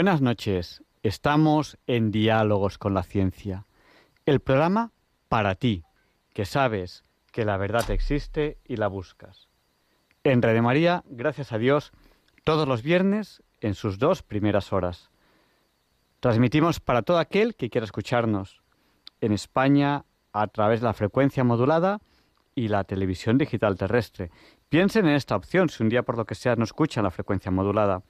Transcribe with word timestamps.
Buenas 0.00 0.22
noches. 0.22 0.82
Estamos 1.02 1.76
en 1.86 2.10
Diálogos 2.10 2.78
con 2.78 2.94
la 2.94 3.02
Ciencia. 3.02 3.66
El 4.24 4.40
programa 4.40 4.92
para 5.28 5.56
ti, 5.56 5.84
que 6.32 6.46
sabes 6.46 7.04
que 7.32 7.44
la 7.44 7.58
verdad 7.58 7.90
existe 7.90 8.56
y 8.64 8.76
la 8.76 8.86
buscas. 8.86 9.50
En 10.24 10.40
Red 10.40 10.62
María, 10.62 11.04
gracias 11.06 11.52
a 11.52 11.58
Dios, 11.58 11.92
todos 12.44 12.66
los 12.66 12.82
viernes 12.82 13.42
en 13.60 13.74
sus 13.74 13.98
dos 13.98 14.22
primeras 14.22 14.72
horas. 14.72 15.10
Transmitimos 16.20 16.80
para 16.80 17.02
todo 17.02 17.18
aquel 17.18 17.54
que 17.54 17.68
quiera 17.68 17.84
escucharnos. 17.84 18.62
En 19.20 19.32
España, 19.32 20.06
a 20.32 20.46
través 20.46 20.80
de 20.80 20.86
la 20.86 20.94
frecuencia 20.94 21.44
modulada 21.44 22.00
y 22.54 22.68
la 22.68 22.84
televisión 22.84 23.36
digital 23.36 23.76
terrestre. 23.76 24.30
Piensen 24.70 25.06
en 25.06 25.16
esta 25.16 25.36
opción 25.36 25.68
si 25.68 25.82
un 25.82 25.90
día 25.90 26.04
por 26.04 26.16
lo 26.16 26.24
que 26.24 26.36
sea 26.36 26.56
no 26.56 26.64
escuchan 26.64 27.04
la 27.04 27.10
frecuencia 27.10 27.50
modulada 27.50 28.02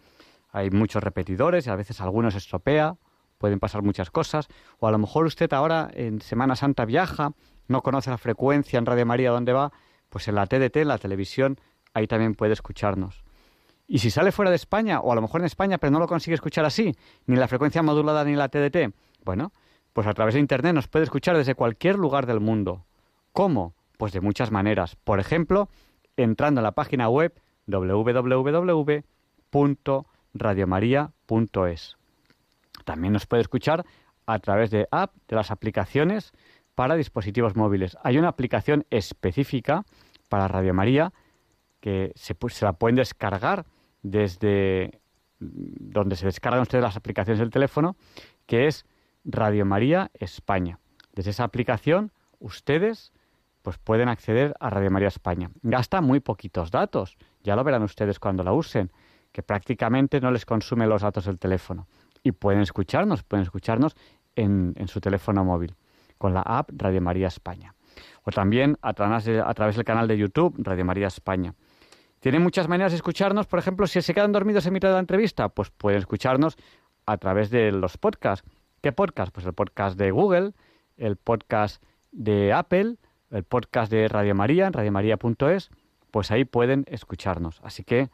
hay 0.53 0.71
muchos 0.71 1.03
repetidores 1.03 1.67
y 1.67 1.71
a 1.71 1.77
veces 1.77 2.01
algunos 2.01 2.35
estropea, 2.35 2.97
pueden 3.39 3.59
pasar 3.59 3.83
muchas 3.83 4.11
cosas, 4.11 4.49
o 4.79 4.87
a 4.87 4.91
lo 4.91 4.99
mejor 4.99 5.27
usted 5.27 5.53
ahora 5.53 5.91
en 5.95 6.21
Semana 6.21 6.57
Santa 6.57 6.85
viaja, 6.85 7.33
no 7.69 7.83
conoce 7.83 8.11
la 8.11 8.19
frecuencia 8.19 8.79
en 8.79 8.87
Radio 8.87 9.07
María 9.07 9.31
dónde 9.31 9.53
va, 9.53 9.73
pues 10.09 10.29
en 10.29 10.35
la 10.35 10.47
TDT, 10.47 10.77
en 10.79 10.89
la 10.89 10.99
televisión, 10.99 11.59
ahí 11.95 12.07
también 12.07 12.35
puede 12.35 12.53
escucharnos. 12.53 13.25
Y 13.87 13.99
si 13.99 14.11
sale 14.11 14.33
fuera 14.33 14.51
de 14.51 14.57
España, 14.57 15.01
o 15.01 15.11
a 15.11 15.15
lo 15.15 15.23
mejor 15.23 15.41
en 15.41 15.47
España, 15.47 15.79
pero 15.79 15.91
no 15.91 15.99
lo 15.99 16.07
consigue 16.07 16.35
escuchar 16.35 16.65
así, 16.65 16.95
ni 17.27 17.37
la 17.37 17.49
frecuencia 17.49 17.83
modulada 17.83 18.25
ni 18.25 18.35
la 18.37 18.49
TDT, 18.49 18.95
bueno, 19.25 19.53
pues 19.93 20.07
a 20.07 20.15
través 20.15 20.35
de 20.35 20.41
Internet 20.41 20.75
nos 20.75 20.89
puede 20.89 21.05
escuchar 21.05 21.37
desde 21.37 21.55
cualquier 21.55 21.97
lugar 21.97 22.27
del 22.27 22.41
mundo. 22.41 22.85
¿Cómo? 23.33 23.75
Pues 23.97 24.13
de 24.13 24.21
muchas 24.21 24.51
maneras. 24.51 24.97
Por 24.97 25.19
ejemplo, 25.19 25.69
entrando 26.17 26.61
en 26.61 26.65
la 26.65 26.73
página 26.73 27.09
web 27.09 27.41
www 27.67 29.05
radiomaria.es. 30.35 31.97
También 32.85 33.13
nos 33.13 33.27
puede 33.27 33.43
escuchar 33.43 33.85
a 34.27 34.39
través 34.39 34.71
de 34.71 34.89
app, 34.91 35.15
de 35.29 35.37
las 35.37 35.51
aplicaciones 35.51 36.33
para 36.75 36.95
dispositivos 36.95 37.57
móviles. 37.57 37.97
Hay 38.03 38.19
una 38.19 38.29
aplicación 38.29 38.87
específica 38.91 39.85
para 40.29 40.49
Radio 40.49 40.73
María 40.75 41.13
que 41.81 42.13
se, 42.15 42.37
se 42.49 42.65
la 42.65 42.75
pueden 42.75 42.97
descargar 42.97 43.67
desde 44.03 45.01
donde 45.41 46.17
se 46.17 46.27
descargan 46.27 46.63
ustedes 46.63 46.83
las 46.83 46.97
aplicaciones 46.97 47.39
del 47.39 47.51
teléfono, 47.51 47.97
que 48.47 48.67
es 48.67 48.85
Radio 49.25 49.65
María 49.65 50.11
España. 50.15 50.79
Desde 51.13 51.31
esa 51.31 51.45
aplicación 51.45 52.13
ustedes 52.39 53.13
pues 53.63 53.79
pueden 53.79 54.09
acceder 54.09 54.55
a 54.61 54.71
Radio 54.71 54.91
María 54.91 55.09
España. 55.09 55.51
Gasta 55.63 56.01
muy 56.01 56.21
poquitos 56.21 56.71
datos, 56.71 57.19
ya 57.43 57.57
lo 57.57 57.65
verán 57.65 57.83
ustedes 57.83 58.19
cuando 58.19 58.43
la 58.43 58.53
usen 58.53 58.91
que 59.33 59.43
prácticamente 59.43 60.21
no 60.21 60.31
les 60.31 60.45
consume 60.45 60.87
los 60.87 61.03
datos 61.03 61.25
del 61.25 61.39
teléfono. 61.39 61.87
Y 62.23 62.33
pueden 62.33 62.61
escucharnos, 62.61 63.23
pueden 63.23 63.45
escucharnos 63.45 63.97
en, 64.37 64.75
su 64.87 65.01
teléfono 65.01 65.45
móvil, 65.45 65.75
con 66.19 66.35
la 66.35 66.43
app 66.43 66.71
Radio 66.73 67.01
María 67.01 67.29
España. 67.29 67.75
O 68.25 68.31
también 68.31 68.77
a 68.83 68.93
través, 68.93 69.29
a 69.29 69.55
través 69.55 69.77
del 69.77 69.85
canal 69.85 70.07
de 70.09 70.19
YouTube 70.19 70.55
Radio 70.59 70.85
María 70.85 71.07
España. 71.07 71.55
Tienen 72.21 72.43
muchas 72.43 72.69
maneras 72.69 72.93
de 72.93 72.97
escucharnos, 72.97 73.47
por 73.47 73.59
ejemplo, 73.59 73.87
si 73.87 74.03
se 74.03 74.13
quedan 74.13 74.33
dormidos 74.33 74.67
en 74.67 74.75
mitad 74.75 74.89
de 74.89 74.95
la 74.95 75.01
entrevista, 75.01 75.49
pues 75.49 75.71
pueden 75.71 76.01
escucharnos 76.01 76.57
a 77.07 77.17
través 77.17 77.51
de 77.51 77.73
los 77.73 77.97
podcasts. 77.97 78.47
¿Qué 78.83 78.93
podcast? 78.93 79.33
Pues 79.33 79.47
el 79.47 79.55
podcast 79.55 79.99
de 79.99 80.11
Google, 80.11 80.53
el 80.97 81.17
podcast 81.17 81.83
de 82.13 82.53
Apple, 82.53 82.97
el 83.31 83.45
podcast 83.45 83.91
de 83.91 84.07
Radio 84.09 84.35
María, 84.35 84.67
en 84.67 84.73
radiomaria.es, 84.75 85.71
pues 86.11 86.31
ahí 86.31 86.45
pueden 86.45 86.85
escucharnos. 86.89 87.61
Así 87.63 87.85
que 87.85 88.11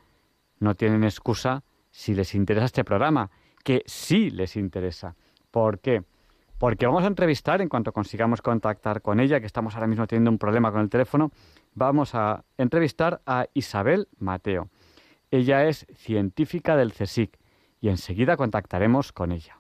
no 0.59 0.75
tienen 0.75 1.05
excusa 1.05 1.63
si 1.91 2.15
les 2.15 2.35
interesa 2.35 2.67
este 2.67 2.85
programa, 2.85 3.31
que 3.65 3.83
sí 3.87 4.31
les 4.31 4.57
interesa. 4.57 5.17
¿Por 5.51 5.81
qué? 5.81 6.03
Porque 6.59 6.87
vamos 6.87 7.05
a 7.05 7.09
entrevistar, 7.09 7.61
en 7.61 7.69
cuanto 7.69 7.93
consigamos 7.93 8.41
contactar 8.41 9.03
con 9.03 9.21
ella, 9.21 9.41
que 9.41 9.47
estamos 9.47 9.75
ahora 9.75 9.87
mismo 9.87 10.07
teniendo 10.07 10.31
un 10.31 10.39
problema 10.39 10.73
con 10.73 10.81
el 10.81 10.89
teléfono, 10.89 11.31
vamos 11.75 12.15
a 12.15 12.45
entrevistar 12.57 13.21
a 13.27 13.47
Isabel 13.55 14.09
Mateo. 14.19 14.71
Ella 15.31 15.67
es 15.67 15.87
científica 15.95 16.77
del 16.77 16.93
CSIC 16.93 17.39
y 17.81 17.89
enseguida 17.89 18.37
contactaremos 18.37 19.13
con 19.13 19.33
ella. 19.33 19.56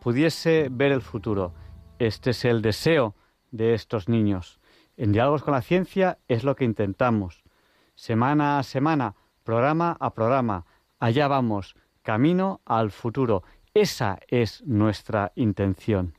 Pudiese 0.00 0.68
ver 0.70 0.92
el 0.92 1.02
futuro. 1.02 1.54
Este 1.98 2.30
es 2.30 2.44
el 2.44 2.62
deseo 2.62 3.14
de 3.50 3.74
estos 3.74 4.08
niños. 4.08 4.60
En 4.96 5.12
Diálogos 5.12 5.42
con 5.42 5.54
la 5.54 5.62
Ciencia 5.62 6.18
es 6.28 6.44
lo 6.44 6.56
que 6.56 6.64
intentamos. 6.64 7.44
Semana 7.94 8.58
a 8.58 8.62
semana, 8.62 9.14
programa 9.44 9.96
a 10.00 10.12
programa, 10.14 10.66
allá 10.98 11.28
vamos, 11.28 11.76
camino 12.02 12.60
al 12.64 12.90
futuro. 12.90 13.42
Esa 13.74 14.18
es 14.28 14.62
nuestra 14.66 15.32
intención. 15.36 16.17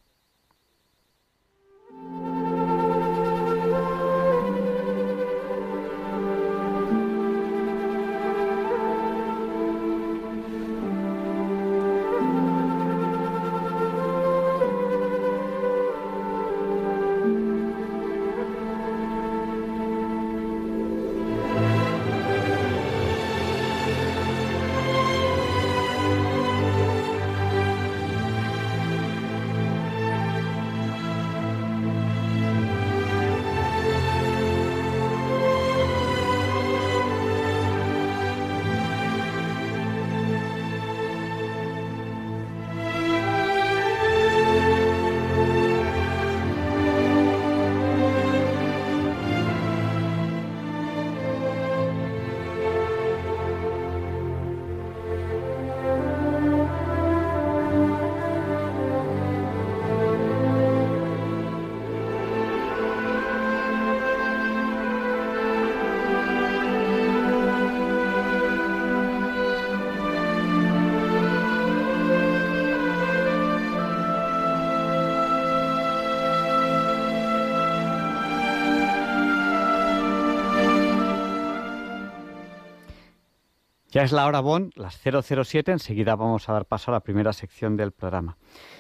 Es 84.00 84.13
la 84.13 84.28
hora 84.28 84.40
Bon, 84.40 84.72
las 84.75 84.98
007. 85.04 85.74
Enseguida 85.74 86.16
vamos 86.16 86.48
a 86.48 86.54
dar 86.54 86.63
paso 86.63 86.90
a 86.90 86.94
la 86.94 87.00
primera 87.01 87.34
sección 87.34 87.75
del 87.75 87.92
programa. 87.92 88.38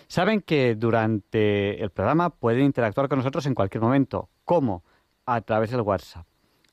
Saben 0.07 0.39
que 0.39 0.75
durante 0.75 1.83
el 1.83 1.89
programa 1.89 2.29
pueden 2.29 2.63
interactuar 2.63 3.09
con 3.09 3.19
nosotros 3.19 3.45
en 3.45 3.53
cualquier 3.53 3.83
momento. 3.83 4.29
¿Cómo? 4.45 4.85
A 5.25 5.41
través 5.41 5.71
del 5.71 5.81
WhatsApp. 5.81 6.25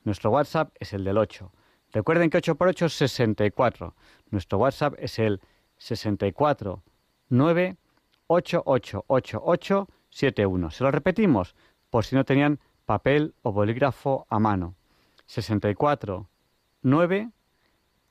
Nuestro 0.05 0.31
WhatsApp 0.31 0.73
es 0.79 0.93
el 0.93 1.03
del 1.03 1.17
8. 1.17 1.51
Recuerden 1.91 2.29
que 2.29 2.37
8 2.37 2.55
por 2.55 2.69
8 2.69 2.85
es 2.85 2.93
64. 2.93 3.93
Nuestro 4.31 4.59
WhatsApp 4.59 4.93
es 4.97 5.19
el 5.19 5.41
64 5.75 6.83
9 7.27 7.75
71. 10.09 10.71
Se 10.71 10.83
lo 10.85 10.91
repetimos 10.91 11.53
por 11.89 12.05
si 12.05 12.15
no 12.15 12.23
tenían 12.23 12.61
papel 12.85 13.35
o 13.41 13.51
bolígrafo 13.51 14.25
a 14.29 14.39
mano. 14.39 14.75
64 15.25 16.29
9 16.81 17.31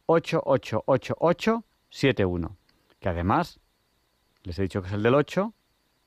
888871, 0.06 2.56
que 3.00 3.08
además 3.08 3.58
les 4.42 4.58
he 4.58 4.62
dicho 4.62 4.80
que 4.80 4.88
es 4.88 4.94
el 4.94 5.02
del 5.02 5.14
8, 5.14 5.52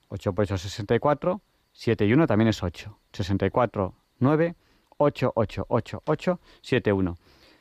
8 0.10 0.34
por 0.34 0.44
8 0.44 0.56
es 0.56 0.62
64, 0.62 1.42
7 1.74 2.06
y 2.06 2.14
1 2.14 2.28
también 2.28 2.48
es 2.48 2.64
8, 2.64 2.98
64, 3.12 3.94
9, 4.20 4.56
888871. 4.98 7.18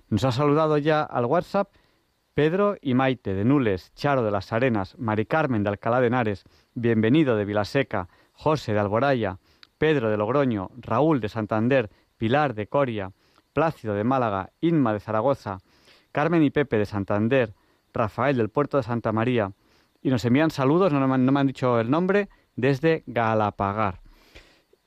Nos 0.08 0.24
ha 0.24 0.32
saludado 0.32 0.78
ya 0.78 1.02
al 1.02 1.26
WhatsApp 1.26 1.70
Pedro 2.34 2.76
y 2.80 2.94
Maite 2.94 3.34
de 3.34 3.44
Nules, 3.44 3.92
Charo 3.94 4.22
de 4.22 4.30
las 4.30 4.52
Arenas, 4.52 4.96
Mari 4.96 5.26
Carmen 5.26 5.64
de 5.64 5.70
Alcalá 5.70 6.00
de 6.00 6.06
Henares, 6.06 6.44
Bienvenido 6.72 7.34
de 7.34 7.44
Vilaseca, 7.44 8.08
José 8.32 8.72
de 8.72 8.78
Alboraya, 8.78 9.40
Pedro 9.76 10.08
de 10.08 10.16
Logroño, 10.16 10.70
Raúl 10.78 11.20
de 11.20 11.28
Santander, 11.28 11.90
Pilar 12.16 12.54
de 12.54 12.68
Coria, 12.68 13.10
Plácido 13.52 13.94
de 13.94 14.04
Málaga, 14.04 14.52
Inma 14.60 14.92
de 14.92 15.00
Zaragoza, 15.00 15.58
Carmen 16.18 16.42
y 16.42 16.50
Pepe 16.50 16.78
de 16.78 16.84
Santander, 16.84 17.54
Rafael 17.94 18.36
del 18.36 18.48
puerto 18.48 18.76
de 18.76 18.82
Santa 18.82 19.12
María, 19.12 19.52
y 20.02 20.10
nos 20.10 20.24
envían 20.24 20.50
saludos, 20.50 20.92
no, 20.92 21.06
me 21.06 21.38
han 21.38 21.46
dicho 21.46 21.78
el 21.78 21.92
nombre, 21.92 22.28
desde 22.56 23.04
Galapagar. 23.06 24.00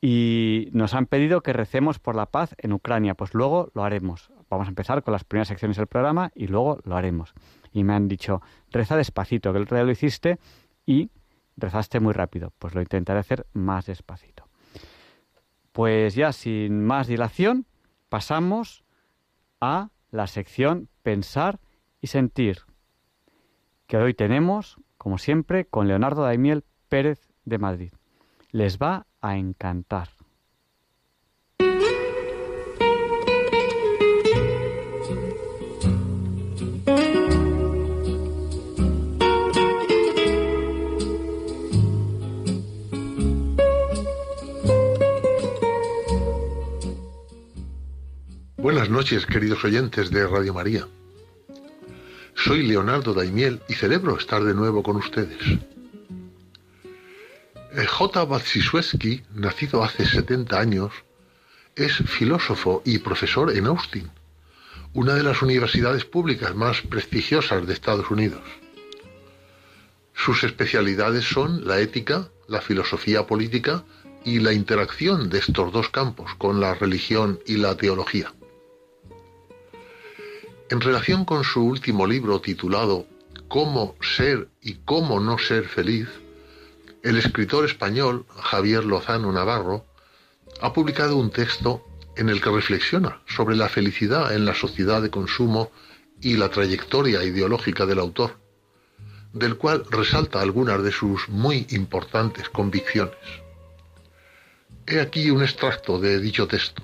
Y 0.01 0.67
nos 0.73 0.93
han 0.93 1.05
pedido 1.05 1.39
que 1.39 1.53
recemos 1.53 1.99
por 1.99 2.17
la 2.17 2.25
paz 2.25 2.53
en 2.57 2.73
Ucrania, 2.73 3.13
pues 3.13 3.33
luego 3.33 3.71
lo 3.73 3.85
haremos. 3.85 4.29
Vamos 4.49 4.67
a 4.67 4.71
empezar 4.71 5.03
con 5.03 5.13
las 5.13 5.23
primeras 5.23 5.47
secciones 5.47 5.77
del 5.77 5.87
programa 5.87 6.33
y 6.35 6.47
luego 6.47 6.79
lo 6.83 6.97
haremos. 6.97 7.33
Y 7.71 7.85
me 7.85 7.93
han 7.93 8.09
dicho, 8.09 8.41
reza 8.69 8.97
despacito, 8.97 9.53
que 9.53 9.59
el 9.59 9.63
otro 9.63 9.77
día 9.77 9.85
lo 9.85 9.91
hiciste 9.91 10.37
y 10.85 11.11
rezaste 11.55 12.01
muy 12.01 12.11
rápido. 12.11 12.51
Pues 12.59 12.75
lo 12.75 12.81
intentaré 12.81 13.21
hacer 13.21 13.47
más 13.53 13.85
despacito. 13.85 14.49
Pues 15.71 16.13
ya 16.13 16.33
sin 16.33 16.83
más 16.83 17.07
dilación, 17.07 17.67
pasamos 18.09 18.83
a 19.61 19.91
la 20.11 20.27
sección 20.27 20.89
Pensar 21.03 21.59
y 22.01 22.07
Sentir, 22.07 22.59
que 23.87 23.97
hoy 23.97 24.13
tenemos, 24.13 24.77
como 24.97 25.17
siempre, 25.17 25.65
con 25.65 25.87
Leonardo 25.87 26.23
Daimiel 26.23 26.63
Pérez 26.89 27.31
de 27.45 27.57
Madrid. 27.57 27.93
Les 28.51 28.77
va 28.77 29.07
a 29.21 29.37
encantar. 29.37 30.09
Buenas 48.61 48.91
noches, 48.91 49.25
queridos 49.25 49.63
oyentes 49.63 50.11
de 50.11 50.27
Radio 50.27 50.53
María. 50.53 50.87
Soy 52.35 52.61
Leonardo 52.61 53.15
Daimiel 53.15 53.59
y 53.67 53.73
celebro 53.73 54.15
estar 54.15 54.43
de 54.43 54.53
nuevo 54.53 54.83
con 54.83 54.97
ustedes. 54.97 55.39
Eh, 57.73 57.85
J. 57.87 58.23
Batsisueski, 58.23 59.23
nacido 59.33 59.83
hace 59.83 60.05
70 60.05 60.59
años, 60.59 60.91
es 61.75 61.91
filósofo 62.05 62.83
y 62.85 62.99
profesor 62.99 63.51
en 63.51 63.65
Austin, 63.65 64.11
una 64.93 65.15
de 65.15 65.23
las 65.23 65.41
universidades 65.41 66.05
públicas 66.05 66.53
más 66.53 66.81
prestigiosas 66.81 67.65
de 67.65 67.73
Estados 67.73 68.11
Unidos. 68.11 68.43
Sus 70.13 70.43
especialidades 70.43 71.25
son 71.25 71.65
la 71.65 71.79
ética, 71.79 72.29
la 72.47 72.61
filosofía 72.61 73.25
política 73.25 73.85
y 74.23 74.39
la 74.39 74.53
interacción 74.53 75.29
de 75.31 75.39
estos 75.39 75.73
dos 75.73 75.89
campos 75.89 76.35
con 76.37 76.59
la 76.59 76.75
religión 76.75 77.39
y 77.47 77.57
la 77.57 77.75
teología. 77.75 78.31
En 80.71 80.79
relación 80.79 81.25
con 81.25 81.43
su 81.43 81.65
último 81.65 82.07
libro 82.07 82.39
titulado 82.39 83.05
Cómo 83.49 83.97
ser 83.99 84.47
y 84.61 84.75
cómo 84.85 85.19
no 85.19 85.37
ser 85.37 85.67
feliz, 85.67 86.07
el 87.03 87.17
escritor 87.17 87.65
español 87.65 88.25
Javier 88.41 88.85
Lozano 88.85 89.33
Navarro 89.33 89.85
ha 90.61 90.71
publicado 90.71 91.17
un 91.17 91.29
texto 91.29 91.85
en 92.15 92.29
el 92.29 92.41
que 92.41 92.51
reflexiona 92.51 93.21
sobre 93.27 93.57
la 93.57 93.67
felicidad 93.67 94.33
en 94.33 94.45
la 94.45 94.55
sociedad 94.55 95.01
de 95.01 95.09
consumo 95.09 95.71
y 96.21 96.37
la 96.37 96.47
trayectoria 96.47 97.21
ideológica 97.21 97.85
del 97.85 97.99
autor, 97.99 98.37
del 99.33 99.57
cual 99.57 99.83
resalta 99.89 100.39
algunas 100.39 100.81
de 100.83 100.93
sus 100.93 101.27
muy 101.27 101.67
importantes 101.71 102.47
convicciones. 102.47 103.17
He 104.87 105.01
aquí 105.01 105.31
un 105.31 105.43
extracto 105.43 105.99
de 105.99 106.21
dicho 106.21 106.47
texto. 106.47 106.81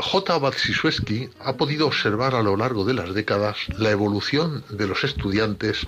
J. 0.00 0.38
Batsisueski 0.38 1.28
ha 1.40 1.56
podido 1.56 1.86
observar 1.86 2.34
a 2.34 2.42
lo 2.42 2.56
largo 2.56 2.84
de 2.84 2.94
las 2.94 3.14
décadas 3.14 3.56
la 3.78 3.90
evolución 3.90 4.64
de 4.70 4.86
los 4.86 5.02
estudiantes 5.02 5.84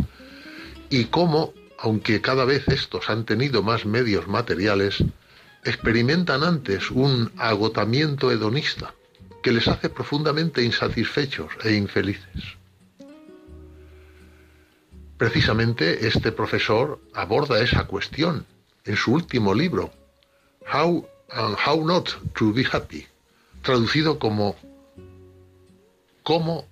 y 0.91 1.05
cómo, 1.05 1.55
aunque 1.79 2.21
cada 2.21 2.45
vez 2.45 2.67
estos 2.69 3.09
han 3.09 3.25
tenido 3.25 3.63
más 3.63 3.87
medios 3.87 4.27
materiales, 4.27 5.05
experimentan 5.65 6.43
antes 6.43 6.91
un 6.91 7.31
agotamiento 7.37 8.33
hedonista 8.33 8.95
que 9.43 9.53
les 9.53 9.69
hace 9.69 9.89
profundamente 9.89 10.63
insatisfechos 10.63 11.53
e 11.65 11.75
infelices. 11.75 12.57
Precisamente 15.17 16.07
este 16.07 16.33
profesor 16.33 16.99
aborda 17.15 17.63
esa 17.63 17.85
cuestión 17.85 18.47
en 18.85 18.97
su 18.97 19.13
último 19.13 19.55
libro, 19.55 19.93
How 20.73 21.07
and 21.31 21.57
How 21.65 21.87
Not 21.87 22.09
to 22.35 22.53
Be 22.53 22.65
Happy, 22.71 23.07
traducido 23.63 24.19
como 24.19 24.57
¿Cómo 26.23 26.69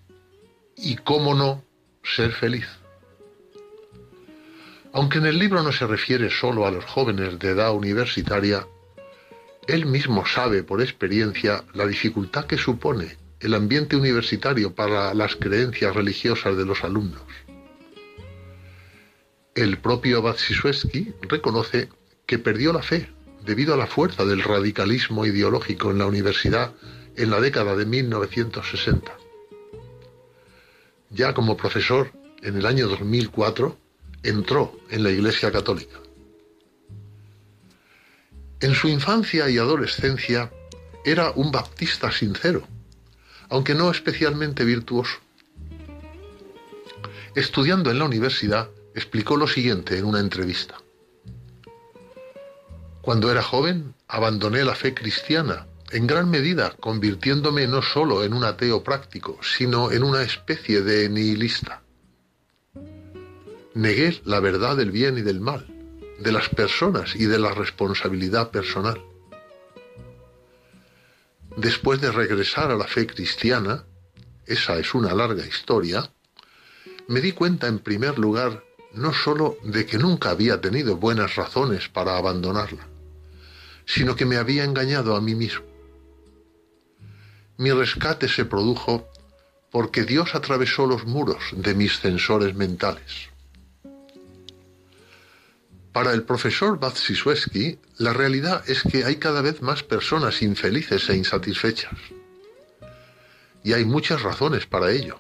y 0.77 0.97
cómo 0.97 1.35
no 1.35 1.65
ser 2.03 2.33
feliz? 2.33 2.67
Aunque 4.93 5.19
en 5.19 5.27
el 5.27 5.39
libro 5.39 5.63
no 5.63 5.73
se 5.73 5.87
refiere 5.87 6.31
solo 6.31 6.67
a 6.67 6.71
los 6.71 6.85
jóvenes 6.85 7.39
de 7.39 7.51
edad 7.51 7.75
universitaria, 7.75 8.67
él 9.67 9.87
mismo 9.87 10.27
sabe 10.27 10.63
por 10.63 10.81
experiencia 10.81 11.65
la 11.75 11.87
dificultad 11.87 12.47
que 12.47 12.57
supone 12.57 13.17
el 13.41 13.55
ambiente 13.55 13.97
universitario 13.97 14.75
para 14.75 15.15
las 15.15 15.37
creencias 15.37 15.95
religiosas 15.95 16.57
de 16.57 16.65
los 16.65 16.85
alumnos. 16.85 17.23
El 19.55 19.79
propio 19.79 20.23
Batsisueski 20.23 21.15
reconoce 21.23 21.89
que 22.27 22.39
perdió 22.39 22.73
la 22.73 22.83
fe 22.83 23.09
debido 23.45 23.75
a 23.75 23.77
la 23.77 23.87
fuerza 23.87 24.25
del 24.25 24.43
radicalismo 24.43 25.27
ideológico 25.27 25.91
en 25.91 25.99
la 25.99 26.07
universidad 26.07 26.73
en 27.17 27.31
la 27.31 27.41
década 27.41 27.75
de 27.75 27.85
1960. 27.85 29.13
Ya 31.11 31.35
como 31.35 31.57
profesor, 31.57 32.13
en 32.43 32.57
el 32.57 32.67
año 32.67 32.89
2004, 32.89 33.77
entró 34.23 34.79
en 34.91 35.03
la 35.03 35.11
Iglesia 35.11 35.51
Católica. 35.51 35.99
En 38.61 38.75
su 38.75 38.89
infancia 38.89 39.49
y 39.49 39.59
adolescencia 39.59 40.53
era 41.05 41.31
un 41.33 41.51
baptista 41.51 42.11
sincero, 42.13 42.67
aunque 43.49 43.75
no 43.75 43.91
especialmente 43.91 44.65
virtuoso. 44.65 45.19
Estudiando 47.35 47.91
en 47.91 47.99
la 47.99 48.05
universidad, 48.05 48.69
explicó 48.95 49.37
lo 49.37 49.47
siguiente 49.47 49.97
en 49.97 50.05
una 50.05 50.21
entrevista. 50.21 50.77
Cuando 53.09 53.31
era 53.31 53.43
joven, 53.43 53.95
abandoné 54.07 54.65
la 54.65 54.75
fe 54.75 54.93
cristiana, 54.93 55.67
en 55.93 56.07
gran 56.07 56.29
medida 56.29 56.75
convirtiéndome 56.79 57.67
no 57.67 57.81
solo 57.81 58.23
en 58.23 58.35
un 58.35 58.45
ateo 58.45 58.85
práctico, 58.85 59.39
sino 59.43 59.91
en 59.91 60.03
una 60.03 60.21
especie 60.21 60.83
de 60.83 61.09
nihilista. 61.09 61.81
Negué 63.73 64.21
la 64.27 64.41
verdad 64.41 64.77
del 64.77 64.91
bien 64.91 65.17
y 65.17 65.23
del 65.23 65.41
mal, 65.41 65.67
de 66.21 66.33
las 66.33 66.51
personas 66.51 67.17
y 67.17 67.25
de 67.25 67.39
la 67.39 67.55
responsabilidad 67.55 68.51
personal. 68.51 69.03
Después 71.57 72.03
de 72.03 72.13
regresar 72.13 72.71
a 72.71 72.77
la 72.77 72.87
fe 72.87 73.07
cristiana, 73.07 73.87
esa 74.45 74.77
es 74.77 74.93
una 74.93 75.15
larga 75.15 75.47
historia, 75.47 76.13
me 77.07 77.23
di 77.23 77.33
cuenta 77.33 77.69
en 77.69 77.79
primer 77.79 78.19
lugar 78.19 78.63
no 78.93 79.15
sólo 79.15 79.57
de 79.63 79.87
que 79.87 79.97
nunca 79.97 80.29
había 80.29 80.61
tenido 80.61 80.97
buenas 80.97 81.37
razones 81.37 81.89
para 81.89 82.19
abandonarla, 82.19 82.87
sino 83.89 84.15
que 84.15 84.27
me 84.27 84.37
había 84.37 84.65
engañado 84.65 85.17
a 85.17 85.21
mí 85.21 85.35
mismo. 85.35 85.65
Mi 87.57 87.73
rescate 87.73 88.29
se 88.29 88.45
produjo 88.45 89.09
porque 89.71 90.05
Dios 90.05 90.35
atravesó 90.35 90.87
los 90.87 91.07
muros 91.07 91.43
de 91.53 91.75
mis 91.75 91.99
censores 91.99 92.55
mentales. 92.55 93.31
Para 95.93 96.13
el 96.13 96.23
profesor 96.23 96.79
Batsisueski, 96.79 97.79
la 97.97 98.13
realidad 98.13 98.63
es 98.69 98.83
que 98.83 99.05
hay 99.05 99.17
cada 99.17 99.41
vez 99.41 99.63
más 99.63 99.83
personas 99.83 100.43
infelices 100.43 101.09
e 101.09 101.17
insatisfechas. 101.17 101.99
Y 103.65 103.73
hay 103.73 103.87
muchas 103.87 104.23
razones 104.23 104.67
para 104.67 104.93
ello, 104.93 105.19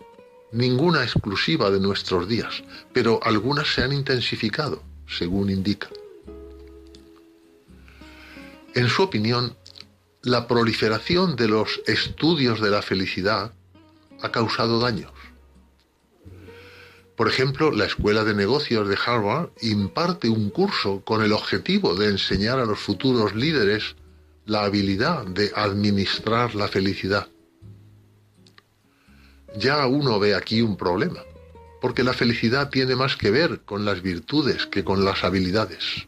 ninguna 0.52 1.02
exclusiva 1.02 1.70
de 1.70 1.80
nuestros 1.80 2.28
días, 2.28 2.62
pero 2.92 3.18
algunas 3.22 3.72
se 3.75 3.82
han 3.82 3.94
intensificado, 3.94 4.82
según 5.06 5.50
indica. 5.50 5.88
En 8.78 8.88
su 8.88 9.02
opinión, 9.02 9.56
la 10.23 10.47
proliferación 10.47 11.35
de 11.35 11.49
los 11.49 11.80
estudios 11.88 12.61
de 12.61 12.70
la 12.70 12.80
felicidad 12.80 13.52
ha 14.23 14.30
causado 14.30 14.78
daños. 14.78 15.11
Por 17.16 17.26
ejemplo, 17.26 17.73
la 17.73 17.87
Escuela 17.87 18.23
de 18.23 18.35
Negocios 18.35 18.88
de 18.88 18.97
Harvard 19.04 19.49
imparte 19.62 20.28
un 20.28 20.50
curso 20.50 21.02
con 21.04 21.25
el 21.25 21.32
objetivo 21.32 21.97
de 21.97 22.11
enseñar 22.11 22.61
a 22.61 22.66
los 22.66 22.78
futuros 22.78 23.35
líderes 23.35 23.97
la 24.47 24.62
habilidad 24.62 25.26
de 25.26 25.50
administrar 25.56 26.54
la 26.54 26.68
felicidad. 26.68 27.26
Ya 29.56 29.88
uno 29.88 30.20
ve 30.20 30.37
aquí 30.37 30.62
un 30.62 30.76
problema, 30.76 31.25
porque 31.80 32.04
la 32.04 32.12
felicidad 32.12 32.70
tiene 32.70 32.94
más 32.94 33.16
que 33.16 33.32
ver 33.32 33.62
con 33.62 33.85
las 33.85 34.02
virtudes 34.02 34.66
que 34.66 34.85
con 34.85 35.04
las 35.04 35.25
habilidades. 35.25 36.08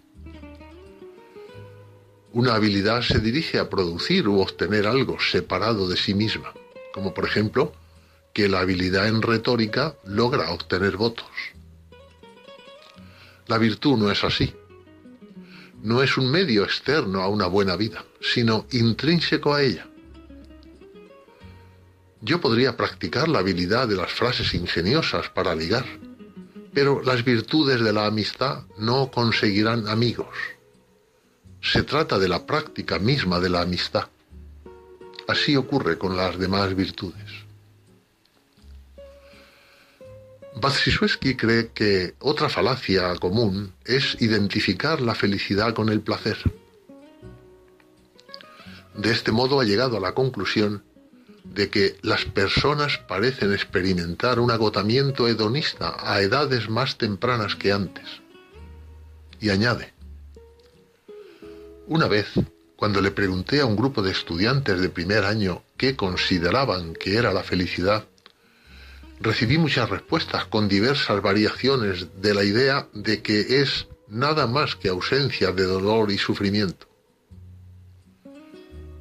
Una 2.32 2.54
habilidad 2.54 3.02
se 3.02 3.18
dirige 3.18 3.58
a 3.58 3.68
producir 3.68 4.28
u 4.28 4.40
obtener 4.40 4.86
algo 4.86 5.18
separado 5.18 5.88
de 5.88 5.96
sí 5.96 6.14
misma, 6.14 6.52
como 6.92 7.12
por 7.12 7.24
ejemplo 7.24 7.72
que 8.32 8.48
la 8.48 8.60
habilidad 8.60 9.08
en 9.08 9.20
retórica 9.20 9.96
logra 10.04 10.52
obtener 10.52 10.96
votos. 10.96 11.26
La 13.48 13.58
virtud 13.58 13.98
no 13.98 14.12
es 14.12 14.22
así. 14.22 14.54
No 15.82 16.04
es 16.04 16.16
un 16.16 16.30
medio 16.30 16.62
externo 16.62 17.20
a 17.22 17.28
una 17.28 17.46
buena 17.46 17.74
vida, 17.74 18.04
sino 18.20 18.64
intrínseco 18.70 19.52
a 19.52 19.62
ella. 19.62 19.88
Yo 22.20 22.40
podría 22.40 22.76
practicar 22.76 23.28
la 23.28 23.40
habilidad 23.40 23.88
de 23.88 23.96
las 23.96 24.12
frases 24.12 24.54
ingeniosas 24.54 25.30
para 25.30 25.56
ligar, 25.56 25.86
pero 26.72 27.02
las 27.02 27.24
virtudes 27.24 27.80
de 27.80 27.92
la 27.92 28.06
amistad 28.06 28.66
no 28.78 29.10
conseguirán 29.10 29.88
amigos. 29.88 30.28
Se 31.62 31.82
trata 31.82 32.18
de 32.18 32.28
la 32.28 32.46
práctica 32.46 32.98
misma 32.98 33.38
de 33.38 33.50
la 33.50 33.60
amistad. 33.62 34.08
Así 35.28 35.56
ocurre 35.56 35.98
con 35.98 36.16
las 36.16 36.38
demás 36.38 36.74
virtudes. 36.74 37.30
Batsisueski 40.56 41.36
cree 41.36 41.70
que 41.72 42.14
otra 42.18 42.48
falacia 42.48 43.14
común 43.16 43.72
es 43.84 44.16
identificar 44.20 45.00
la 45.00 45.14
felicidad 45.14 45.74
con 45.74 45.88
el 45.88 46.00
placer. 46.00 46.38
De 48.94 49.10
este 49.12 49.30
modo 49.30 49.60
ha 49.60 49.64
llegado 49.64 49.96
a 49.96 50.00
la 50.00 50.12
conclusión 50.12 50.82
de 51.44 51.70
que 51.70 51.96
las 52.02 52.24
personas 52.24 52.98
parecen 52.98 53.52
experimentar 53.52 54.40
un 54.40 54.50
agotamiento 54.50 55.28
hedonista 55.28 55.96
a 55.98 56.20
edades 56.20 56.68
más 56.68 56.98
tempranas 56.98 57.54
que 57.54 57.72
antes. 57.72 58.06
Y 59.40 59.50
añade, 59.50 59.94
una 61.90 62.06
vez, 62.06 62.28
cuando 62.76 63.00
le 63.00 63.10
pregunté 63.10 63.60
a 63.60 63.66
un 63.66 63.74
grupo 63.74 64.00
de 64.00 64.12
estudiantes 64.12 64.80
de 64.80 64.90
primer 64.90 65.24
año 65.24 65.64
qué 65.76 65.96
consideraban 65.96 66.94
que 66.94 67.16
era 67.16 67.32
la 67.32 67.42
felicidad, 67.42 68.04
recibí 69.20 69.58
muchas 69.58 69.90
respuestas 69.90 70.44
con 70.44 70.68
diversas 70.68 71.20
variaciones 71.20 72.06
de 72.22 72.32
la 72.32 72.44
idea 72.44 72.86
de 72.92 73.22
que 73.22 73.60
es 73.60 73.88
nada 74.06 74.46
más 74.46 74.76
que 74.76 74.88
ausencia 74.88 75.50
de 75.50 75.64
dolor 75.64 76.12
y 76.12 76.18
sufrimiento. 76.18 76.86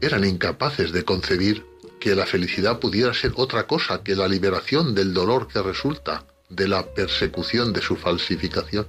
Eran 0.01 0.25
incapaces 0.25 0.91
de 0.91 1.05
concebir 1.05 1.63
que 2.00 2.15
la 2.15 2.25
felicidad 2.25 2.79
pudiera 2.79 3.13
ser 3.13 3.34
otra 3.36 3.67
cosa 3.67 4.01
que 4.01 4.15
la 4.15 4.27
liberación 4.27 4.96
del 4.96 5.13
dolor 5.13 5.48
que 5.48 5.62
resulta 5.62 6.25
de 6.50 6.67
la 6.67 6.91
persecución 6.96 7.72
de 7.72 7.84
su 7.84 7.96
falsificación. 7.96 8.88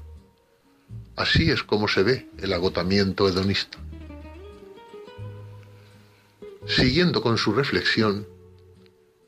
Así 1.16 1.50
es 1.50 1.62
como 1.62 1.86
se 1.86 2.02
ve 2.02 2.30
el 2.38 2.54
agotamiento 2.54 3.28
hedonista. 3.28 3.76
Siguiendo 6.66 7.22
con 7.22 7.38
su 7.38 7.52
reflexión, 7.52 8.26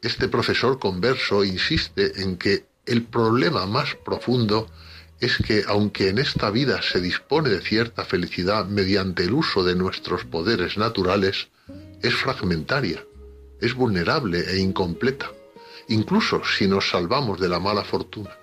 este 0.03 0.29
profesor 0.29 0.79
converso 0.79 1.45
insiste 1.45 2.23
en 2.23 2.37
que 2.37 2.67
el 2.87 3.05
problema 3.05 3.67
más 3.67 3.95
profundo 3.95 4.69
es 5.21 5.39
que 5.39 5.65
aunque 5.69 6.09
en 6.09 6.19
esta 6.19 6.51
vida 6.51 6.83
se 6.83 7.01
dispone 7.01 7.49
de 7.49 7.61
cierta 7.61 8.05
felicidad 8.05 8.67
mediante 8.67 9.23
el 9.25 9.33
uso 9.33 9.63
de 9.63 9.77
nuestros 9.77 10.25
poderes 10.25 10.77
naturales, 10.77 11.49
es 12.03 12.15
fragmentaria, 12.15 13.05
es 13.61 13.75
vulnerable 13.75 14.41
e 14.41 14.59
incompleta, 14.59 15.31
incluso 15.89 16.43
si 16.45 16.67
nos 16.67 16.91
salvamos 16.91 17.41
de 17.41 17.49
la 17.49 17.61
mala 17.61 17.85
fortuna. 17.85 18.37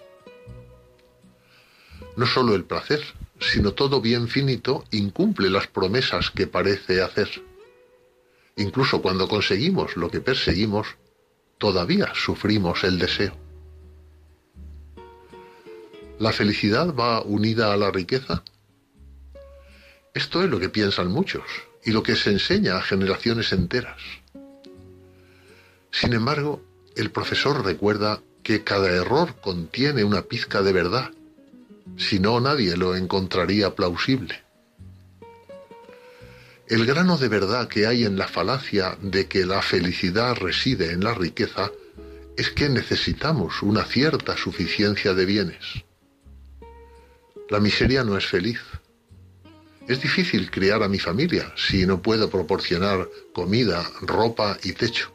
No 2.15 2.25
solo 2.25 2.55
el 2.55 2.63
placer, 2.63 3.01
sino 3.39 3.73
todo 3.73 4.01
bien 4.01 4.29
finito 4.29 4.85
incumple 4.91 5.49
las 5.49 5.67
promesas 5.67 6.31
que 6.31 6.47
parece 6.47 7.01
hacer. 7.01 7.48
Incluso 8.59 9.01
cuando 9.01 9.29
conseguimos 9.29 9.95
lo 9.95 10.11
que 10.11 10.19
perseguimos, 10.19 10.97
todavía 11.57 12.11
sufrimos 12.13 12.83
el 12.83 12.99
deseo. 12.99 13.33
¿La 16.19 16.33
felicidad 16.33 16.93
va 16.93 17.21
unida 17.21 17.71
a 17.73 17.77
la 17.77 17.89
riqueza? 17.89 18.43
Esto 20.13 20.43
es 20.43 20.49
lo 20.49 20.59
que 20.59 20.67
piensan 20.67 21.09
muchos 21.09 21.43
y 21.85 21.91
lo 21.91 22.03
que 22.03 22.17
se 22.17 22.31
enseña 22.31 22.75
a 22.75 22.81
generaciones 22.81 23.53
enteras. 23.53 24.01
Sin 25.91 26.11
embargo, 26.11 26.61
el 26.97 27.11
profesor 27.11 27.63
recuerda 27.63 28.21
que 28.43 28.65
cada 28.65 28.89
error 28.91 29.35
contiene 29.39 30.03
una 30.03 30.23
pizca 30.23 30.61
de 30.61 30.73
verdad 30.73 31.11
Si 31.97 32.19
no, 32.19 32.39
nadie 32.39 32.75
lo 32.75 32.95
encontraría 32.95 33.73
plausible. 33.73 34.48
El 36.69 36.85
grano 36.85 37.17
de 37.17 37.29
verdad 37.29 37.67
que 37.67 37.87
hay 37.87 38.05
en 38.05 38.15
la 38.15 38.27
falacia 38.27 38.95
de 39.01 39.27
que 39.27 39.43
la 39.43 39.63
felicidad 39.63 40.35
reside 40.35 40.91
en 40.91 41.03
la 41.03 41.15
riqueza 41.15 41.71
es 42.37 42.51
que 42.51 42.69
necesitamos 42.69 43.63
una 43.63 43.85
cierta 43.85 44.37
suficiencia 44.37 45.15
de 45.15 45.25
bienes. 45.25 45.83
La 47.49 47.59
miseria 47.59 48.03
no 48.03 48.15
es 48.15 48.27
feliz. 48.27 48.61
Es 49.87 49.99
difícil 49.99 50.51
criar 50.51 50.83
a 50.83 50.87
mi 50.87 50.99
familia 50.99 51.51
si 51.57 51.87
no 51.87 52.03
puedo 52.03 52.29
proporcionar 52.29 53.09
comida, 53.33 53.83
ropa 54.01 54.55
y 54.61 54.73
techo. 54.73 55.11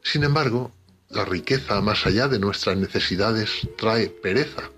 Sin 0.00 0.22
embargo, 0.22 0.72
la 1.08 1.24
riqueza 1.24 1.80
más 1.80 2.06
allá 2.06 2.28
de 2.28 2.38
nuestras 2.38 2.76
necesidades 2.76 3.68
trae 3.76 4.10
pereza, 4.10 4.70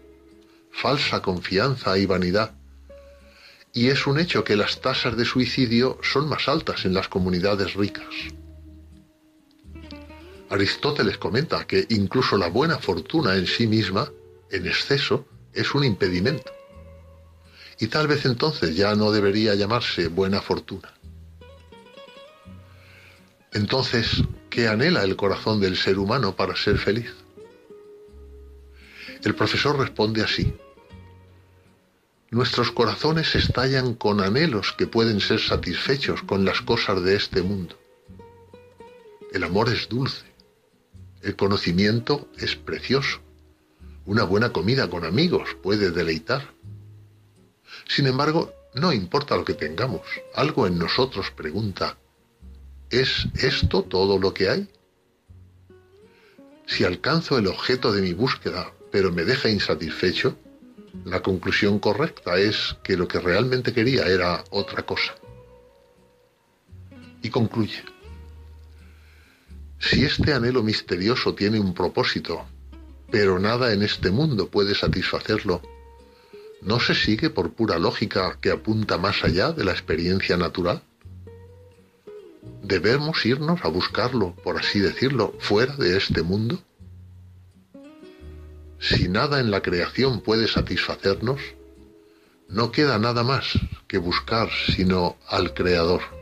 falsa 0.73 1.21
confianza 1.21 1.99
y 1.99 2.07
vanidad. 2.07 2.55
Y 3.73 3.89
es 3.89 4.07
un 4.07 4.19
hecho 4.19 4.43
que 4.43 4.57
las 4.57 4.81
tasas 4.81 5.17
de 5.17 5.25
suicidio 5.25 5.99
son 6.03 6.29
más 6.29 6.49
altas 6.49 6.85
en 6.85 6.95
las 6.95 7.09
comunidades 7.09 7.75
ricas. 7.75 8.15
Aristóteles 10.49 11.17
comenta 11.19 11.65
que 11.67 11.87
incluso 11.91 12.37
la 12.37 12.49
buena 12.49 12.79
fortuna 12.79 13.37
en 13.37 13.47
sí 13.47 13.69
misma, 13.69 14.11
en 14.51 14.67
exceso, 14.67 15.25
es 15.53 15.75
un 15.75 15.85
impedimento. 15.85 16.53
Y 17.79 17.87
tal 17.87 18.09
vez 18.09 18.27
entonces 18.27 18.75
ya 18.75 18.95
no 18.97 19.13
debería 19.13 19.55
llamarse 19.55 20.09
buena 20.09 20.43
fortuna. 20.43 20.93
Entonces, 23.53 24.23
¿qué 24.49 24.69
anhela 24.69 25.05
el 25.05 25.17
corazón 25.17 25.61
del 25.61 25.77
ser 25.77 25.99
humano 25.99 26.35
para 26.35 26.57
ser 26.57 26.79
feliz? 26.79 27.13
El 29.23 29.35
profesor 29.35 29.79
responde 29.79 30.23
así. 30.23 30.53
Nuestros 32.31 32.71
corazones 32.71 33.35
estallan 33.35 33.95
con 33.95 34.21
anhelos 34.21 34.73
que 34.79 34.87
pueden 34.87 35.21
ser 35.21 35.41
satisfechos 35.41 36.23
con 36.23 36.45
las 36.45 36.61
cosas 36.61 37.03
de 37.03 37.17
este 37.17 37.43
mundo. 37.43 37.77
El 39.33 39.45
amor 39.45 39.69
es 39.69 39.89
dulce, 39.89 40.25
el 41.23 41.35
conocimiento 41.37 42.29
es 42.39 42.57
precioso, 42.57 43.21
una 44.07 44.25
buena 44.25 44.53
comida 44.53 44.89
con 44.89 45.05
amigos 45.05 45.57
puede 45.63 45.91
deleitar. 45.91 46.55
Sin 47.89 48.07
embargo, 48.07 48.53
no 48.75 48.93
importa 48.93 49.37
lo 49.37 49.45
que 49.45 49.55
tengamos, 49.55 50.03
algo 50.35 50.67
en 50.67 50.79
nosotros 50.79 51.31
pregunta, 51.33 51.97
¿Es 52.91 53.29
esto 53.41 53.85
todo 53.85 54.19
lo 54.19 54.35
que 54.35 54.49
hay? 54.49 54.69
Si 56.67 56.83
alcanzo 56.83 57.39
el 57.39 57.47
objeto 57.47 57.93
de 57.93 58.03
mi 58.03 58.13
búsqueda, 58.15 58.73
pero 58.91 59.13
me 59.13 59.25
deja 59.25 59.49
insatisfecho, 59.49 60.37
la 61.05 61.23
conclusión 61.23 61.79
correcta 61.79 62.39
es 62.39 62.77
que 62.83 62.97
lo 62.97 63.07
que 63.09 63.21
realmente 63.21 63.73
quería 63.73 64.07
era 64.07 64.45
otra 64.51 64.85
cosa. 64.85 65.15
Y 67.23 67.31
concluye. 67.31 67.83
Si 69.79 70.05
este 70.05 70.33
anhelo 70.33 70.63
misterioso 70.63 71.35
tiene 71.35 71.59
un 71.59 71.73
propósito, 71.73 72.45
pero 73.11 73.39
nada 73.39 73.73
en 73.73 73.83
este 73.83 74.11
mundo 74.11 74.49
puede 74.49 74.75
satisfacerlo, 74.75 75.63
¿no 76.63 76.81
se 76.81 76.95
sigue 76.95 77.31
por 77.31 77.53
pura 77.55 77.79
lógica 77.79 78.39
que 78.41 78.51
apunta 78.51 78.99
más 78.99 79.25
allá 79.25 79.53
de 79.53 79.65
la 79.65 79.73
experiencia 79.73 80.37
natural? 80.37 80.83
¿Debemos 82.63 83.25
irnos 83.25 83.65
a 83.65 83.69
buscarlo, 83.69 84.35
por 84.45 84.59
así 84.59 84.81
decirlo, 84.81 85.35
fuera 85.39 85.75
de 85.77 85.97
este 85.97 86.23
mundo? 86.23 86.63
Si 88.81 89.09
nada 89.09 89.41
en 89.41 89.51
la 89.51 89.61
creación 89.61 90.23
puede 90.23 90.49
satisfacernos, 90.49 91.41
no 92.49 92.73
queda 92.73 92.99
nada 92.99 93.23
más 93.23 93.59
que 93.87 93.99
buscar 93.99 94.49
sino 94.75 95.17
al 95.29 95.55
Creador. 95.55 96.20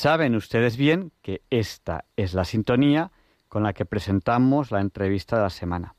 Saben 0.00 0.34
ustedes 0.34 0.78
bien 0.78 1.12
que 1.20 1.42
esta 1.50 2.06
es 2.16 2.32
la 2.32 2.46
sintonía 2.46 3.10
con 3.48 3.62
la 3.62 3.74
que 3.74 3.84
presentamos 3.84 4.70
la 4.70 4.80
entrevista 4.80 5.36
de 5.36 5.42
la 5.42 5.50
semana. 5.50 5.94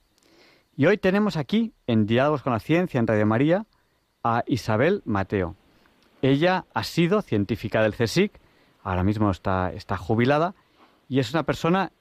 Y 0.76 0.88
hoy 0.88 0.98
tenemos 0.98 1.38
aquí, 1.38 1.74
en 1.86 2.08
Diálogos 2.08 2.42
con 2.42 2.52
la 2.52 2.60
Ciencia, 2.60 3.00
en 3.00 3.06
Radio 3.06 3.28
María, 3.28 3.68
a 4.24 4.44
Isabel 4.48 5.04
Mateo. 5.06 5.56
Ella 6.24 6.66
ha 6.74 6.82
sido 6.84 7.22
científica 7.22 7.84
del 7.84 7.94
CSIC, 7.94 8.40
ahora 8.82 9.04
mismo 9.04 9.30
está, 9.30 9.72
está 9.72 9.98
jubilada, 9.98 10.56
y 11.08 11.20
es 11.20 11.32
una 11.32 11.44
persona 11.44 11.92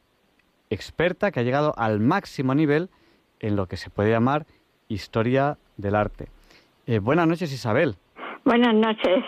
experta 0.70 1.30
que 1.30 1.40
ha 1.40 1.42
llegado 1.42 1.74
al 1.76 2.00
máximo 2.00 2.54
nivel 2.54 2.88
en 3.40 3.56
lo 3.56 3.66
que 3.66 3.76
se 3.76 3.90
puede 3.90 4.10
llamar 4.10 4.46
historia 4.88 5.58
del 5.76 5.96
arte. 5.96 6.28
Eh, 6.86 6.98
buenas 6.98 7.28
noches, 7.28 7.52
Isabel. 7.52 7.96
Buenas 8.46 8.74
noches. 8.74 9.22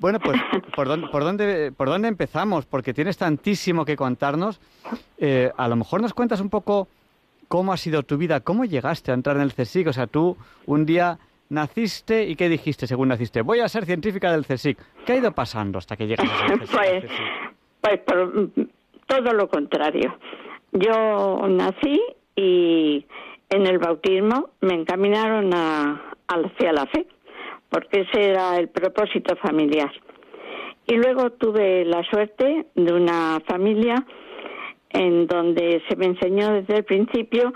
Bueno, 0.00 0.20
pues, 0.20 0.40
¿por 0.76 0.86
dónde, 0.86 1.08
por 1.08 1.24
dónde, 1.24 1.72
por 1.72 1.88
dónde 1.88 2.08
empezamos? 2.08 2.66
Porque 2.66 2.94
tienes 2.94 3.18
tantísimo 3.18 3.84
que 3.84 3.96
contarnos. 3.96 4.60
Eh, 5.18 5.50
a 5.56 5.68
lo 5.68 5.76
mejor 5.76 6.00
nos 6.00 6.14
cuentas 6.14 6.40
un 6.40 6.50
poco 6.50 6.88
cómo 7.48 7.72
ha 7.72 7.76
sido 7.76 8.02
tu 8.02 8.16
vida, 8.16 8.40
cómo 8.40 8.64
llegaste 8.64 9.10
a 9.10 9.14
entrar 9.14 9.36
en 9.36 9.42
el 9.42 9.52
CSIC. 9.52 9.88
O 9.88 9.92
sea, 9.92 10.06
tú 10.06 10.36
un 10.66 10.86
día 10.86 11.18
naciste 11.48 12.24
y 12.24 12.36
¿qué 12.36 12.48
dijiste 12.48 12.86
según 12.86 13.08
naciste? 13.08 13.42
Voy 13.42 13.60
a 13.60 13.68
ser 13.68 13.86
científica 13.86 14.30
del 14.30 14.46
CSIC. 14.46 14.78
¿Qué 15.04 15.14
ha 15.14 15.16
ido 15.16 15.32
pasando 15.32 15.78
hasta 15.78 15.96
que 15.96 16.06
llegaste 16.06 16.32
al 16.32 16.60
CSIC? 16.60 16.70
Pues, 16.70 17.04
pues 17.80 18.00
por, 18.00 18.50
todo 19.06 19.32
lo 19.32 19.48
contrario. 19.48 20.16
Yo 20.72 21.48
nací 21.48 22.00
y 22.36 23.04
en 23.48 23.66
el 23.66 23.78
bautismo 23.78 24.50
me 24.60 24.74
encaminaron 24.74 25.52
a, 25.54 26.14
hacia 26.28 26.72
la 26.72 26.86
fe 26.86 27.06
porque 27.70 28.00
ese 28.00 28.30
era 28.30 28.56
el 28.56 28.68
propósito 28.68 29.36
familiar. 29.36 29.90
Y 30.86 30.94
luego 30.96 31.30
tuve 31.32 31.84
la 31.84 32.02
suerte 32.04 32.66
de 32.74 32.92
una 32.92 33.40
familia 33.46 34.06
en 34.90 35.26
donde 35.26 35.82
se 35.88 35.96
me 35.96 36.06
enseñó 36.06 36.52
desde 36.52 36.78
el 36.78 36.84
principio 36.84 37.52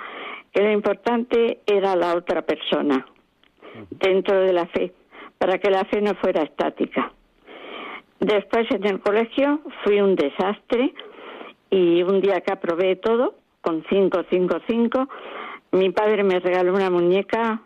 que 0.53 0.63
lo 0.63 0.71
importante 0.71 1.61
era 1.67 1.97
la 1.97 2.15
otra 2.15 2.43
persona 2.43 3.07
dentro 3.91 4.39
de 4.41 4.53
la 4.53 4.67
fe, 4.67 4.93
para 5.39 5.59
que 5.59 5.71
la 5.71 5.85
fe 5.87 6.03
no 6.03 6.15
fuera 6.17 6.43
estática. 6.43 7.13
Después 8.21 8.71
en 8.71 8.85
el 8.87 9.01
colegio 9.01 9.61
fui 9.83 10.01
un 10.01 10.15
desastre 10.15 10.93
y 11.71 12.03
un 12.03 12.21
día 12.21 12.41
que 12.43 12.53
aprobé 12.53 12.97
todo, 12.97 13.35
con 13.63 13.85
5, 13.89 14.25
5, 14.29 14.57
5, 14.69 15.09
mi 15.73 15.91
padre 15.91 16.23
me 16.23 16.39
regaló 16.39 16.75
una 16.75 16.91
muñeca 16.91 17.63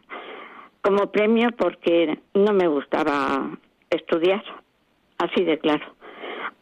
como 0.86 1.10
premio 1.10 1.48
porque 1.58 2.16
no 2.34 2.52
me 2.52 2.68
gustaba 2.68 3.50
estudiar, 3.90 4.44
así 5.18 5.42
de 5.42 5.58
claro. 5.58 5.84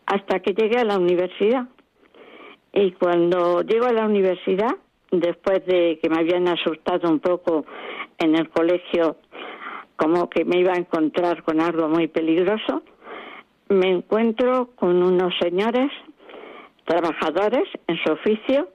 Hasta 0.06 0.40
que 0.40 0.54
llegué 0.54 0.78
a 0.78 0.84
la 0.84 0.98
universidad. 0.98 1.66
Y 2.72 2.92
cuando 2.92 3.60
llego 3.60 3.84
a 3.84 3.92
la 3.92 4.06
universidad, 4.06 4.76
después 5.10 5.66
de 5.66 5.98
que 6.02 6.08
me 6.08 6.20
habían 6.20 6.48
asustado 6.48 7.10
un 7.10 7.20
poco 7.20 7.66
en 8.16 8.34
el 8.34 8.48
colegio 8.48 9.18
como 9.96 10.30
que 10.30 10.46
me 10.46 10.58
iba 10.58 10.72
a 10.72 10.78
encontrar 10.78 11.42
con 11.42 11.60
algo 11.60 11.88
muy 11.90 12.08
peligroso, 12.08 12.82
me 13.68 13.90
encuentro 13.90 14.70
con 14.74 15.02
unos 15.02 15.34
señores 15.38 15.90
trabajadores 16.86 17.68
en 17.88 17.98
su 18.02 18.12
oficio, 18.12 18.70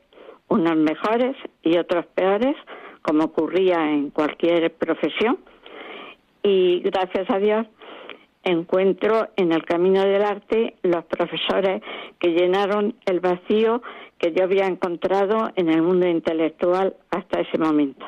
unos 0.48 0.76
mejores 0.76 1.36
y 1.64 1.76
otros 1.80 2.06
peores, 2.14 2.56
como 3.10 3.24
ocurría 3.24 3.91
en 3.91 4.12
cualquier 4.12 4.72
profesión. 4.72 5.39
Y 6.43 6.80
gracias 6.82 7.28
a 7.32 7.39
Dios 7.39 7.65
encuentro 8.43 9.30
en 9.36 9.52
el 9.52 9.65
camino 9.65 10.04
del 10.04 10.22
arte 10.22 10.76
los 10.84 11.04
profesores 11.06 11.82
que 12.19 12.30
llenaron 12.30 12.93
el 13.08 13.19
vacío 13.19 13.82
que 14.19 14.32
yo 14.32 14.43
había 14.43 14.67
encontrado 14.67 15.50
en 15.56 15.69
el 15.69 15.82
mundo 15.82 16.08
intelectual 16.08 16.95
hasta 17.10 17.41
ese 17.41 17.58
momento. 17.58 18.06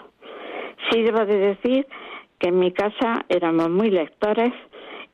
Debo 0.91 1.25
de 1.25 1.37
decir 1.37 1.87
que 2.37 2.49
en 2.49 2.59
mi 2.59 2.71
casa 2.71 3.25
éramos 3.27 3.71
muy 3.71 3.89
lectores 3.89 4.53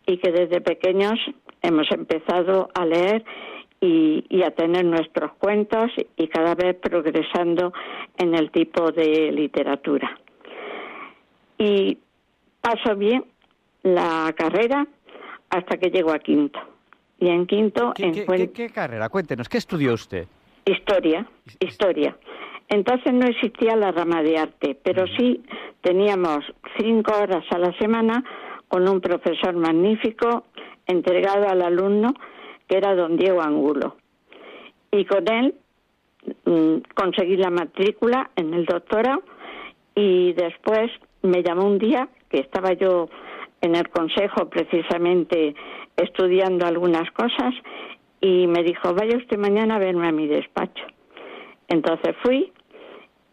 y 0.06 0.18
que 0.18 0.34
desde 0.34 0.60
pequeños 0.60 1.18
hemos 1.62 1.90
empezado 1.92 2.70
a 2.74 2.86
leer 2.86 3.24
y, 3.80 4.42
a 4.44 4.52
tener 4.52 4.86
nuestros 4.86 5.34
cuentos 5.34 5.92
y 6.16 6.28
cada 6.28 6.56
vez 6.56 6.76
progresando 6.78 7.74
en 8.18 8.36
el 8.36 8.52
tipo 8.52 8.92
de 8.92 9.32
literatura. 9.32 10.18
Y 11.58 11.98
paso 12.62 12.96
bien 12.96 13.26
la 13.84 14.34
carrera 14.36 14.88
hasta 15.50 15.78
que 15.78 15.90
llego 15.90 16.12
a 16.12 16.20
quinto. 16.20 16.60
Y 17.20 17.30
en 17.30 17.48
quinto 17.48 17.94
¿Qué, 17.96 18.52
qué, 18.54 18.70
carrera? 18.70 19.10
Cuéntenos, 19.10 19.50
¿qué 19.50 19.58
estudió 19.58 19.94
usted? 19.94 20.28
Historia, 20.66 21.26
historia. 21.60 22.16
Entonces 22.70 23.14
no 23.14 23.26
existía 23.26 23.76
la 23.76 23.92
rama 23.92 24.22
de 24.22 24.38
arte, 24.38 24.78
pero 24.84 25.06
sí 25.18 25.42
teníamos 25.82 26.40
cinco 26.78 27.14
horas 27.18 27.46
a 27.50 27.58
la 27.58 27.72
semana 27.78 28.24
con 28.68 28.88
un 28.88 29.00
profesor 29.00 29.56
magnífico 29.56 30.44
entregado 30.86 31.48
al 31.48 31.62
alumno 31.62 32.14
que 32.68 32.78
era 32.78 32.96
don 32.96 33.18
Diego 33.18 33.42
Angulo. 33.42 33.98
Y 34.92 35.06
con 35.06 35.28
él 35.32 35.56
mm, 36.46 36.78
conseguí 36.96 37.38
la 37.38 37.50
matrícula 37.50 38.30
en 38.36 38.54
el 38.54 38.66
doctorado 38.66 39.24
y 39.96 40.34
después 40.34 40.92
me 41.22 41.44
llamó 41.44 41.66
un 41.66 41.80
día 41.80 42.08
que 42.30 42.40
estaba 42.40 42.74
yo 42.74 43.10
en 43.62 43.76
el 43.76 43.90
consejo 43.90 44.50
precisamente 44.50 45.56
estudiando 45.96 46.66
algunas 46.66 47.10
cosas 47.12 47.54
y 48.22 48.48
me 48.48 48.64
dijo, 48.64 48.94
vaya 48.94 49.18
usted 49.18 49.38
mañana 49.38 49.76
a 49.76 49.80
verme 49.80 50.08
a 50.08 50.12
mi 50.12 50.28
despacho. 50.28 50.86
Entonces 51.68 52.16
fui 52.24 52.52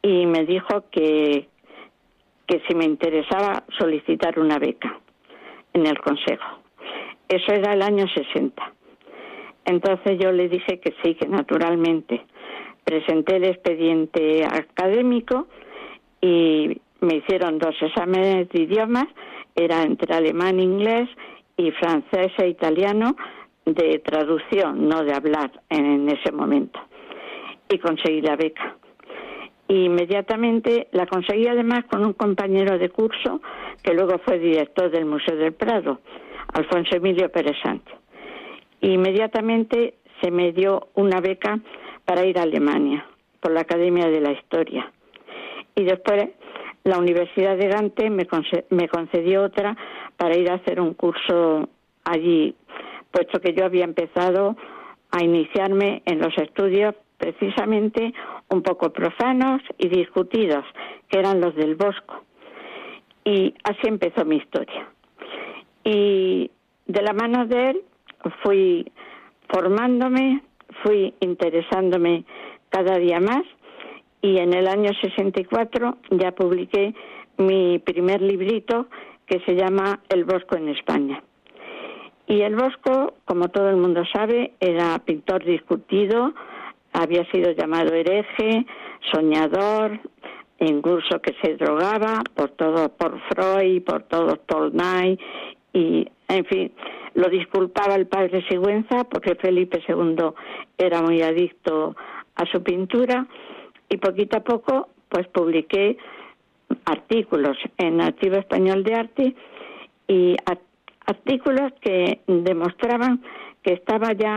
y 0.03 0.27
me 0.27 0.45
dijo 0.45 0.85
que, 0.91 1.49
que 2.47 2.63
si 2.67 2.75
me 2.75 2.85
interesaba 2.85 3.65
solicitar 3.79 4.39
una 4.39 4.59
beca 4.59 4.99
en 5.73 5.87
el 5.87 5.99
consejo. 5.99 6.61
Eso 7.29 7.53
era 7.53 7.73
el 7.73 7.83
año 7.83 8.07
60. 8.09 8.73
Entonces 9.65 10.19
yo 10.19 10.33
le 10.33 10.49
dije 10.49 10.79
que 10.79 10.95
sí, 11.03 11.15
que 11.15 11.27
naturalmente. 11.27 12.23
Presenté 12.85 13.37
el 13.37 13.45
expediente 13.45 14.45
académico 14.45 15.47
y 16.21 16.81
me 17.01 17.17
hicieron 17.17 17.59
dos 17.59 17.75
exámenes 17.81 18.49
de 18.51 18.63
idiomas, 18.63 19.07
era 19.55 19.83
entre 19.83 20.15
alemán, 20.15 20.61
inglés 20.61 21.09
y 21.57 21.71
francés 21.73 22.33
e 22.39 22.49
italiano 22.49 23.17
de 23.65 24.01
traducción, 24.01 24.87
no 24.89 25.03
de 25.03 25.15
hablar 25.15 25.51
en 25.71 26.09
ese 26.11 26.31
momento. 26.33 26.79
Y 27.71 27.79
conseguí 27.79 28.21
la 28.21 28.37
beca. 28.37 28.77
inmediatamente 29.69 30.89
la 30.93 31.07
conseguí 31.07 31.47
además 31.49 31.85
con 31.91 32.05
un 32.05 32.13
compañero 32.13 32.79
de 32.79 32.91
curso 32.91 33.41
que 33.83 33.95
luego 33.95 34.19
fue 34.19 34.39
director 34.39 34.91
del 34.91 35.07
Museo 35.07 35.37
del 35.37 35.55
Prado, 35.55 36.01
Alfonso 36.53 36.97
Emilio 36.97 37.31
Pérez 37.33 37.57
Sánchez 37.63 38.04
inmediatamente 38.93 39.95
se 40.21 40.31
me 40.31 40.53
dio 40.53 40.89
una 40.95 41.21
beca 41.21 41.59
para 42.05 42.25
ir 42.25 42.39
a 42.39 42.43
Alemania 42.43 43.07
por 43.41 43.53
la 43.53 43.61
Academia 43.61 44.09
de 44.09 44.21
la 44.21 44.33
Historia. 44.33 44.91
Y 45.75 45.85
después 45.85 46.31
la 46.85 46.99
Universidad 46.99 47.57
de 47.57 47.69
Gante 47.69 48.11
me, 48.11 48.27
concedió 48.27 49.43
otra 49.43 49.77
para 50.17 50.37
ir 50.37 50.51
a 50.51 50.55
hacer 50.55 50.81
un 50.81 50.95
curso 50.95 51.69
allí, 52.05 52.55
puesto 53.11 53.41
que 53.41 53.55
yo 53.55 53.65
había 53.65 53.85
empezado 53.85 54.57
a 55.11 55.23
iniciarme 55.23 56.03
en 56.05 56.19
los 56.21 56.37
estudios 56.39 56.95
precisamente 57.17 58.13
un 58.51 58.63
poco 58.63 58.93
profanos 58.93 59.63
y 59.79 59.89
discutidos, 59.89 60.65
que 61.09 61.19
eran 61.19 61.41
los 61.41 61.55
del 61.55 61.75
Bosco. 61.75 62.23
Y 63.25 63.55
así 63.65 63.89
empezó 63.89 64.25
mi 64.25 64.37
historia. 64.37 64.89
Y 65.85 66.51
de 66.87 67.03
la 67.03 67.15
mano 67.15 67.47
de 67.47 67.71
él 67.71 67.83
fui 68.43 68.91
formándome, 69.49 70.43
fui 70.83 71.15
interesándome 71.21 72.25
cada 72.71 72.99
día 72.99 73.21
más 73.21 73.43
y 74.23 74.39
en 74.39 74.55
el 74.55 74.67
año 74.69 74.91
64 75.01 75.99
ya 76.13 76.33
publiqué 76.33 76.95
mi 77.37 77.79
primer 77.79 78.23
librito 78.23 78.87
que 79.27 79.41
se 79.41 79.55
llama 79.55 80.01
El 80.09 80.25
Bosco 80.25 80.57
en 80.57 80.69
España. 80.71 81.23
Y 82.27 82.41
el 82.41 82.57
Bosco, 82.57 83.15
como 83.27 83.49
todo 83.49 83.69
el 83.69 83.77
mundo 83.77 84.03
sabe, 84.13 84.53
era 84.61 84.99
pintor 85.01 85.45
discutido, 85.45 86.33
había 86.93 87.25
sido 87.31 87.53
llamado 87.53 87.93
hereje, 87.93 88.65
soñador, 89.13 90.01
incluso 90.61 91.21
que 91.21 91.35
se 91.43 91.57
drogaba 91.57 92.23
por 92.35 92.51
todo, 92.51 92.89
por 92.91 93.21
Freud, 93.29 93.83
por 93.83 94.05
todo 94.05 94.37
Tolnay 94.47 95.19
y, 95.75 96.09
en 96.29 96.45
fin, 96.47 96.73
lo 97.15 97.29
disculpaba 97.29 97.97
el 97.97 98.07
padre 98.07 98.45
Sigüenza 98.49 99.05
porque 99.05 99.35
Felipe 99.35 99.83
II 99.87 100.31
era 100.79 101.03
muy 101.03 101.21
adicto 101.21 101.95
a 102.37 102.47
su 102.47 102.63
pintura 102.63 103.27
y 103.89 103.99
poquito 103.99 104.39
a 104.39 104.41
poco 104.41 104.89
pues 105.09 105.27
publiqué 105.29 105.99
artículos 106.87 107.57
en 107.77 108.01
Archivo 108.01 108.37
Español 108.37 108.83
de 108.85 108.95
Arte 108.95 109.35
y 110.09 110.37
artículos 111.07 111.73
que 111.81 112.21
demostraban 112.27 113.23
que 113.63 113.75
estaba 113.75 114.13
ya 114.13 114.37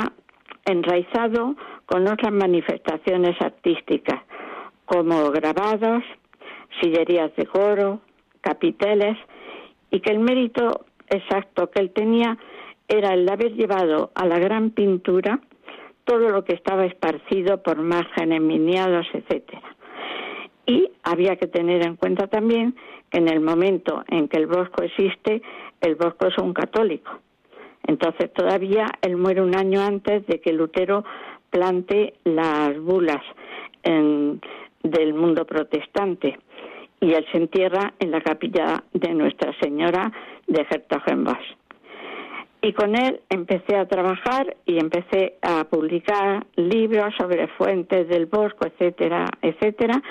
enraizado 0.65 1.55
con 1.85 2.07
otras 2.07 2.31
manifestaciones 2.31 3.39
artísticas 3.41 4.21
como 4.85 5.31
grabados, 5.31 6.03
sillerías 6.81 7.35
de 7.35 7.45
coro, 7.45 8.01
capiteles 8.41 9.17
y 9.91 9.99
que 9.99 10.11
el 10.11 10.19
mérito 10.19 10.86
exacto 11.09 11.69
que 11.69 11.81
él 11.81 11.91
tenía 11.91 12.37
era 12.87 13.13
el 13.13 13.27
haber 13.29 13.53
llevado 13.53 14.11
a 14.15 14.25
la 14.25 14.39
gran 14.39 14.71
pintura 14.71 15.39
todo 16.05 16.29
lo 16.29 16.45
que 16.45 16.53
estaba 16.53 16.85
esparcido 16.85 17.61
por 17.61 17.77
márgenes, 17.77 18.41
miniados, 18.41 19.05
etcétera. 19.13 19.75
Y 20.65 20.89
había 21.03 21.35
que 21.35 21.47
tener 21.47 21.85
en 21.85 21.97
cuenta 21.97 22.27
también 22.27 22.75
que 23.09 23.17
en 23.19 23.27
el 23.27 23.41
momento 23.41 24.03
en 24.07 24.27
que 24.27 24.37
el 24.37 24.47
Bosco 24.47 24.83
existe, 24.83 25.41
el 25.81 25.95
Bosco 25.95 26.27
es 26.27 26.37
un 26.37 26.53
católico. 26.53 27.11
Entonces 27.85 28.31
todavía 28.33 28.87
él 29.01 29.17
muere 29.17 29.41
un 29.41 29.55
año 29.55 29.81
antes 29.81 30.25
de 30.27 30.39
que 30.39 30.53
Lutero 30.53 31.03
plante 31.49 32.15
las 32.23 32.77
bulas 32.79 33.21
del 33.83 35.13
mundo 35.13 35.45
protestante 35.45 36.37
y 36.99 37.13
él 37.13 37.25
se 37.31 37.37
entierra 37.37 37.93
en 37.99 38.11
la 38.11 38.21
capilla 38.21 38.83
de 38.93 39.13
Nuestra 39.13 39.53
Señora 39.59 40.11
de 40.47 40.65
Hertogenbosch 40.69 41.57
y 42.61 42.73
con 42.73 42.95
él 42.95 43.21
empecé 43.29 43.75
a 43.75 43.87
trabajar 43.87 44.57
y 44.65 44.79
empecé 44.79 45.37
a 45.41 45.63
publicar 45.65 46.45
libros 46.55 47.13
sobre 47.17 47.47
fuentes 47.49 48.07
del 48.07 48.25
bosco, 48.25 48.65
etcétera, 48.65 49.25
etcétera. 49.41 50.01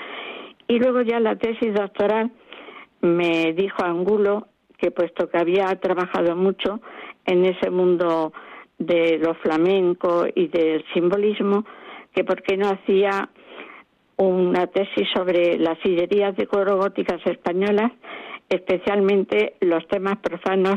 Y 0.67 0.79
luego 0.79 1.01
ya 1.01 1.19
la 1.19 1.35
tesis 1.35 1.73
doctoral 1.73 2.31
me 3.01 3.53
dijo 3.53 3.83
Angulo 3.83 4.47
que 4.77 4.91
puesto 4.91 5.29
que 5.29 5.37
había 5.37 5.65
trabajado 5.79 6.35
mucho 6.35 6.81
en 7.25 7.45
ese 7.45 7.69
mundo 7.69 8.31
de 8.77 9.17
lo 9.17 9.33
flamenco 9.35 10.25
y 10.33 10.47
del 10.47 10.85
simbolismo, 10.93 11.65
que 12.13 12.23
por 12.23 12.41
qué 12.43 12.57
no 12.57 12.69
hacía 12.69 13.29
una 14.17 14.67
tesis 14.67 15.07
sobre 15.13 15.57
las 15.57 15.77
sillerías 15.79 16.35
de 16.35 16.47
coro 16.47 16.77
góticas 16.77 17.21
españolas, 17.25 17.91
especialmente 18.49 19.55
los 19.61 19.87
temas 19.87 20.17
profanos 20.17 20.75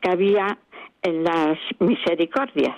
que 0.00 0.10
había 0.10 0.58
en 1.02 1.24
las 1.24 1.58
misericordias, 1.78 2.76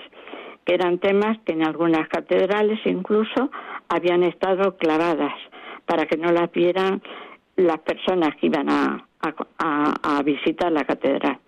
que 0.65 0.75
eran 0.75 0.99
temas 0.99 1.37
que 1.45 1.53
en 1.53 1.65
algunas 1.65 2.07
catedrales 2.07 2.79
incluso 2.85 3.51
habían 3.89 4.23
estado 4.23 4.77
clavadas 4.77 5.33
para 5.85 6.05
que 6.05 6.17
no 6.17 6.31
las 6.31 6.51
vieran 6.51 7.01
las 7.55 7.79
personas 7.79 8.35
que 8.37 8.47
iban 8.47 8.69
a, 8.69 9.05
a, 9.59 10.21
visitar 10.23 10.71
la 10.71 10.83
catedral. 10.85 11.39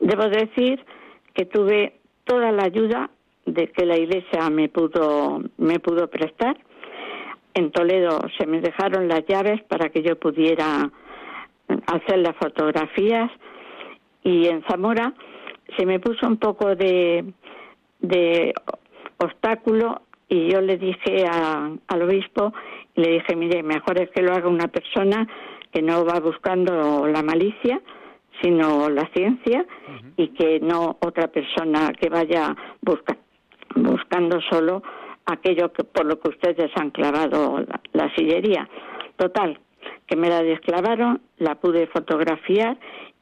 Debo 0.00 0.28
decir 0.28 0.84
que 1.34 1.46
tuve 1.46 1.94
toda 2.24 2.52
la 2.52 2.64
ayuda 2.64 3.10
de 3.46 3.68
que 3.68 3.86
la 3.86 3.96
iglesia 3.96 4.50
me 4.50 4.68
pudo, 4.68 5.42
me 5.56 5.78
pudo 5.80 6.08
prestar. 6.08 6.56
En 7.54 7.70
Toledo 7.70 8.20
se 8.38 8.46
me 8.46 8.60
dejaron 8.60 9.08
las 9.08 9.26
llaves 9.26 9.62
para 9.64 9.90
que 9.90 10.02
yo 10.02 10.18
pudiera 10.18 10.90
hacer 11.86 12.18
las 12.18 12.36
fotografías. 12.36 13.30
Y 14.22 14.46
en 14.46 14.62
Zamora 14.64 15.12
se 15.76 15.86
me 15.86 16.00
puso 16.00 16.26
un 16.26 16.36
poco 16.38 16.74
de, 16.74 17.24
de 18.00 18.54
obstáculo 19.18 20.02
y 20.28 20.50
yo 20.50 20.60
le 20.60 20.78
dije 20.78 21.26
al 21.26 22.02
obispo, 22.02 22.54
le 22.94 23.12
dije, 23.12 23.36
mire, 23.36 23.62
mejor 23.62 24.00
es 24.00 24.10
que 24.10 24.22
lo 24.22 24.32
haga 24.32 24.48
una 24.48 24.68
persona 24.68 25.26
que 25.72 25.82
no 25.82 26.04
va 26.04 26.20
buscando 26.20 27.06
la 27.06 27.22
malicia, 27.22 27.80
sino 28.40 28.88
la 28.88 29.06
ciencia 29.14 29.66
y 30.16 30.28
que 30.28 30.60
no 30.60 30.96
otra 31.00 31.28
persona 31.28 31.92
que 31.92 32.08
vaya 32.08 32.56
buscando 32.80 34.40
solo 34.50 34.82
aquello 35.26 35.72
que 35.72 35.84
por 35.84 36.06
lo 36.06 36.20
que 36.20 36.30
ustedes 36.30 36.70
han 36.76 36.90
clavado 36.90 37.64
la, 37.92 38.14
sillería. 38.14 38.68
Total, 39.16 39.58
que 40.06 40.16
me 40.16 40.28
la 40.28 40.42
desclavaron, 40.42 41.20
la 41.38 41.54
pude 41.56 41.86
fotografiar 41.88 42.76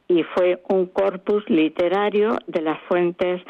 y 0.07 0.23
fue 0.23 0.61
un 0.69 0.87
corpus 0.87 1.47
literario 1.49 2.37
de 2.47 2.61
las 2.61 2.79
fuentes 2.87 3.41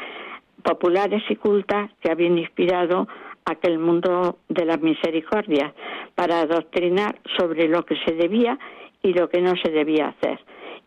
populares 0.62 1.22
y 1.28 1.36
cultas 1.36 1.90
que 2.00 2.10
habían 2.10 2.38
inspirado 2.38 3.08
aquel 3.44 3.78
mundo 3.78 4.38
de 4.48 4.64
la 4.64 4.76
misericordia 4.76 5.74
para 6.14 6.40
adoctrinar 6.40 7.18
sobre 7.36 7.68
lo 7.68 7.84
que 7.84 7.96
se 8.04 8.12
debía 8.14 8.58
y 9.02 9.12
lo 9.12 9.28
que 9.28 9.40
no 9.40 9.54
se 9.62 9.70
debía 9.70 10.08
hacer. 10.08 10.38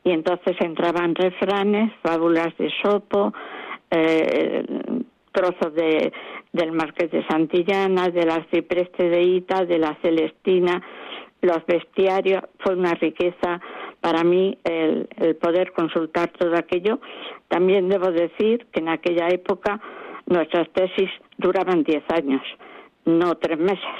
Y 0.03 0.11
entonces 0.11 0.55
entraban 0.61 1.15
refranes, 1.15 1.91
fábulas 2.01 2.55
de 2.57 2.71
Sopo, 2.81 3.33
eh, 3.91 4.63
trozos 5.35 5.73
de, 5.75 6.11
del 6.53 6.71
Marqués 6.71 7.11
de 7.11 7.25
Santillana, 7.27 8.09
del 8.09 8.29
Arcipreste 8.29 9.09
de 9.09 9.21
Ita, 9.21 9.65
de 9.65 9.77
la 9.77 9.95
Celestina, 10.01 10.81
los 11.41 11.65
bestiarios. 11.67 12.41
Fue 12.59 12.73
una 12.75 12.93
riqueza 12.95 13.59
para 14.01 14.23
mí 14.23 14.57
el, 14.63 15.07
el 15.17 15.35
poder 15.35 15.73
consultar 15.73 16.29
todo 16.29 16.55
aquello. 16.55 16.99
También 17.49 17.89
debo 17.89 18.11
decir 18.11 18.65
que 18.71 18.79
en 18.79 18.89
aquella 18.89 19.27
época 19.29 19.81
nuestras 20.25 20.67
tesis 20.71 21.09
duraban 21.37 21.83
diez 21.83 22.03
años, 22.09 22.41
no 23.05 23.35
tres 23.35 23.59
meses, 23.59 23.95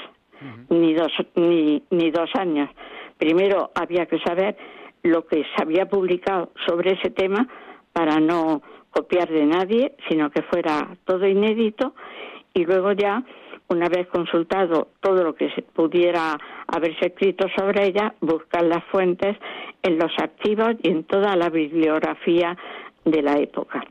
ni, 0.70 0.94
dos, 0.94 1.12
ni, 1.34 1.82
ni 1.90 2.10
dos 2.10 2.30
años. 2.34 2.68
Primero 3.18 3.70
había 3.74 4.06
que 4.06 4.18
saber 4.20 4.56
lo 5.02 5.26
que 5.26 5.44
se 5.54 5.62
había 5.62 5.86
publicado 5.86 6.50
sobre 6.66 6.94
ese 6.94 7.10
tema 7.10 7.46
para 7.92 8.18
no 8.18 8.62
copiar 8.96 9.28
de 9.28 9.44
nadie, 9.44 9.92
sino 10.08 10.30
que 10.30 10.42
fuera 10.42 10.96
todo 11.04 11.26
inédito 11.26 11.94
y 12.54 12.64
luego 12.64 12.92
ya, 12.92 13.22
una 13.68 13.88
vez 13.88 14.06
consultado 14.06 14.88
todo 15.00 15.22
lo 15.22 15.34
que 15.34 15.50
pudiera 15.74 16.38
haberse 16.66 17.06
escrito 17.06 17.46
sobre 17.56 17.88
ella, 17.88 18.14
buscar 18.20 18.64
las 18.64 18.82
fuentes 18.84 19.36
en 19.82 19.98
los 19.98 20.10
archivos 20.18 20.76
y 20.82 20.88
en 20.88 21.04
toda 21.04 21.36
la 21.36 21.50
bibliografía 21.50 22.56
de 23.04 23.22
la 23.22 23.38
época. 23.38 23.84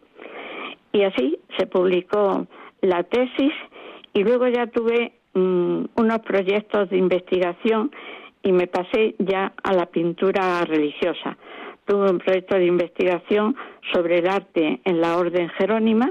Y 0.92 1.04
así 1.04 1.38
se 1.58 1.68
publicó 1.68 2.48
la 2.82 3.04
tesis 3.04 3.54
y 4.14 4.24
luego 4.24 4.48
ya 4.48 4.66
tuve 4.68 5.14
mm, 5.34 5.86
unos 5.98 6.20
proyectos 6.20 6.90
de 6.90 6.98
investigación 6.98 7.92
y 8.42 8.52
me 8.52 8.66
pasé 8.68 9.14
ya 9.20 9.54
a 9.62 9.74
la 9.74 9.86
pintura 9.86 10.64
religiosa. 10.66 11.38
Tuve 11.86 12.10
un 12.10 12.18
proyecto 12.18 12.56
de 12.56 12.66
investigación 12.66 13.56
sobre 13.94 14.18
el 14.20 14.28
arte 14.28 14.80
en 14.84 15.02
la 15.02 15.18
orden 15.18 15.50
jerónima, 15.50 16.10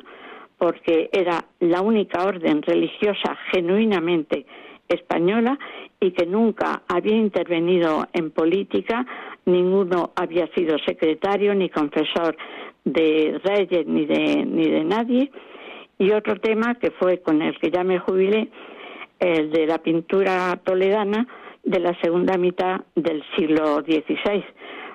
porque 0.57 1.11
era 1.13 1.45
la 1.59 1.83
única 1.83 2.25
orden 2.25 2.63
religiosa 2.63 3.37
genuinamente 3.53 4.47
española 4.89 5.59
y 6.01 6.13
que 6.13 6.27
nunca 6.27 6.83
había 6.89 7.17
intervenido 7.17 8.07
en 8.13 8.31
política, 8.31 9.07
ninguno 9.47 10.13
había 10.15 10.47
sido 10.55 10.79
secretario 10.79 11.55
ni 11.55 11.69
confesor 11.71 12.37
de 12.85 13.41
reyes 13.43 13.87
ni 13.87 14.07
de, 14.07 14.45
ni 14.45 14.69
de 14.69 14.85
nadie. 14.85 15.31
Y 15.99 16.13
otro 16.13 16.37
tema 16.37 16.75
que 16.77 16.91
fue 16.93 17.21
con 17.21 17.43
el 17.43 17.59
que 17.59 17.71
ya 17.71 17.83
me 17.85 17.99
jubilé, 17.99 18.49
el 19.19 19.51
de 19.51 19.67
la 19.67 19.79
pintura 19.79 20.61
toledana 20.65 21.27
de 21.63 21.81
la 21.81 21.99
segunda 22.01 22.37
mitad 22.37 22.83
del 22.95 23.23
siglo 23.37 23.81
XVI, 23.81 24.45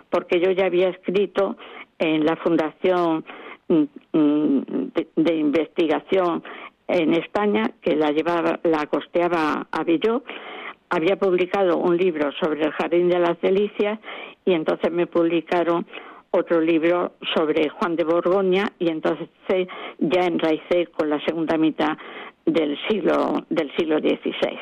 porque 0.10 0.40
yo 0.40 0.52
ya 0.52 0.66
había 0.66 0.90
escrito 0.90 1.58
en 1.98 2.26
la 2.26 2.36
Fundación 2.38 3.26
mm, 3.68 3.84
mm, 4.14 4.62
de, 5.16 5.36
Investigación 5.36 6.44
en 6.88 7.14
España, 7.14 7.72
que 7.82 7.96
la 7.96 8.12
llevaba, 8.12 8.60
la 8.64 8.88
costeaba 8.88 9.68
a 9.72 9.84
Villó, 9.84 10.24
había 10.90 11.18
publicado 11.18 11.78
un 11.78 11.98
libro 11.98 12.32
sobre 12.42 12.64
el 12.64 12.72
Jardín 12.72 13.10
de 13.10 13.20
las 13.20 13.40
Delicias 13.42 14.00
y 14.46 14.54
entonces 14.54 14.92
me 14.92 15.06
publicaron 15.06 15.86
otro 16.32 16.62
libro 16.62 17.14
sobre 17.36 17.70
Juan 17.70 17.96
de 17.96 18.04
Borgoña 18.04 18.72
y 18.80 18.90
entonces 18.90 19.30
ya 20.00 20.26
enraicé 20.26 20.88
con 20.88 21.10
la 21.10 21.20
segunda 21.26 21.58
mitad 21.58 21.98
del 22.46 22.78
siglo 22.88 23.46
del 23.50 23.72
siglo 23.76 24.00
XVI. 24.00 24.58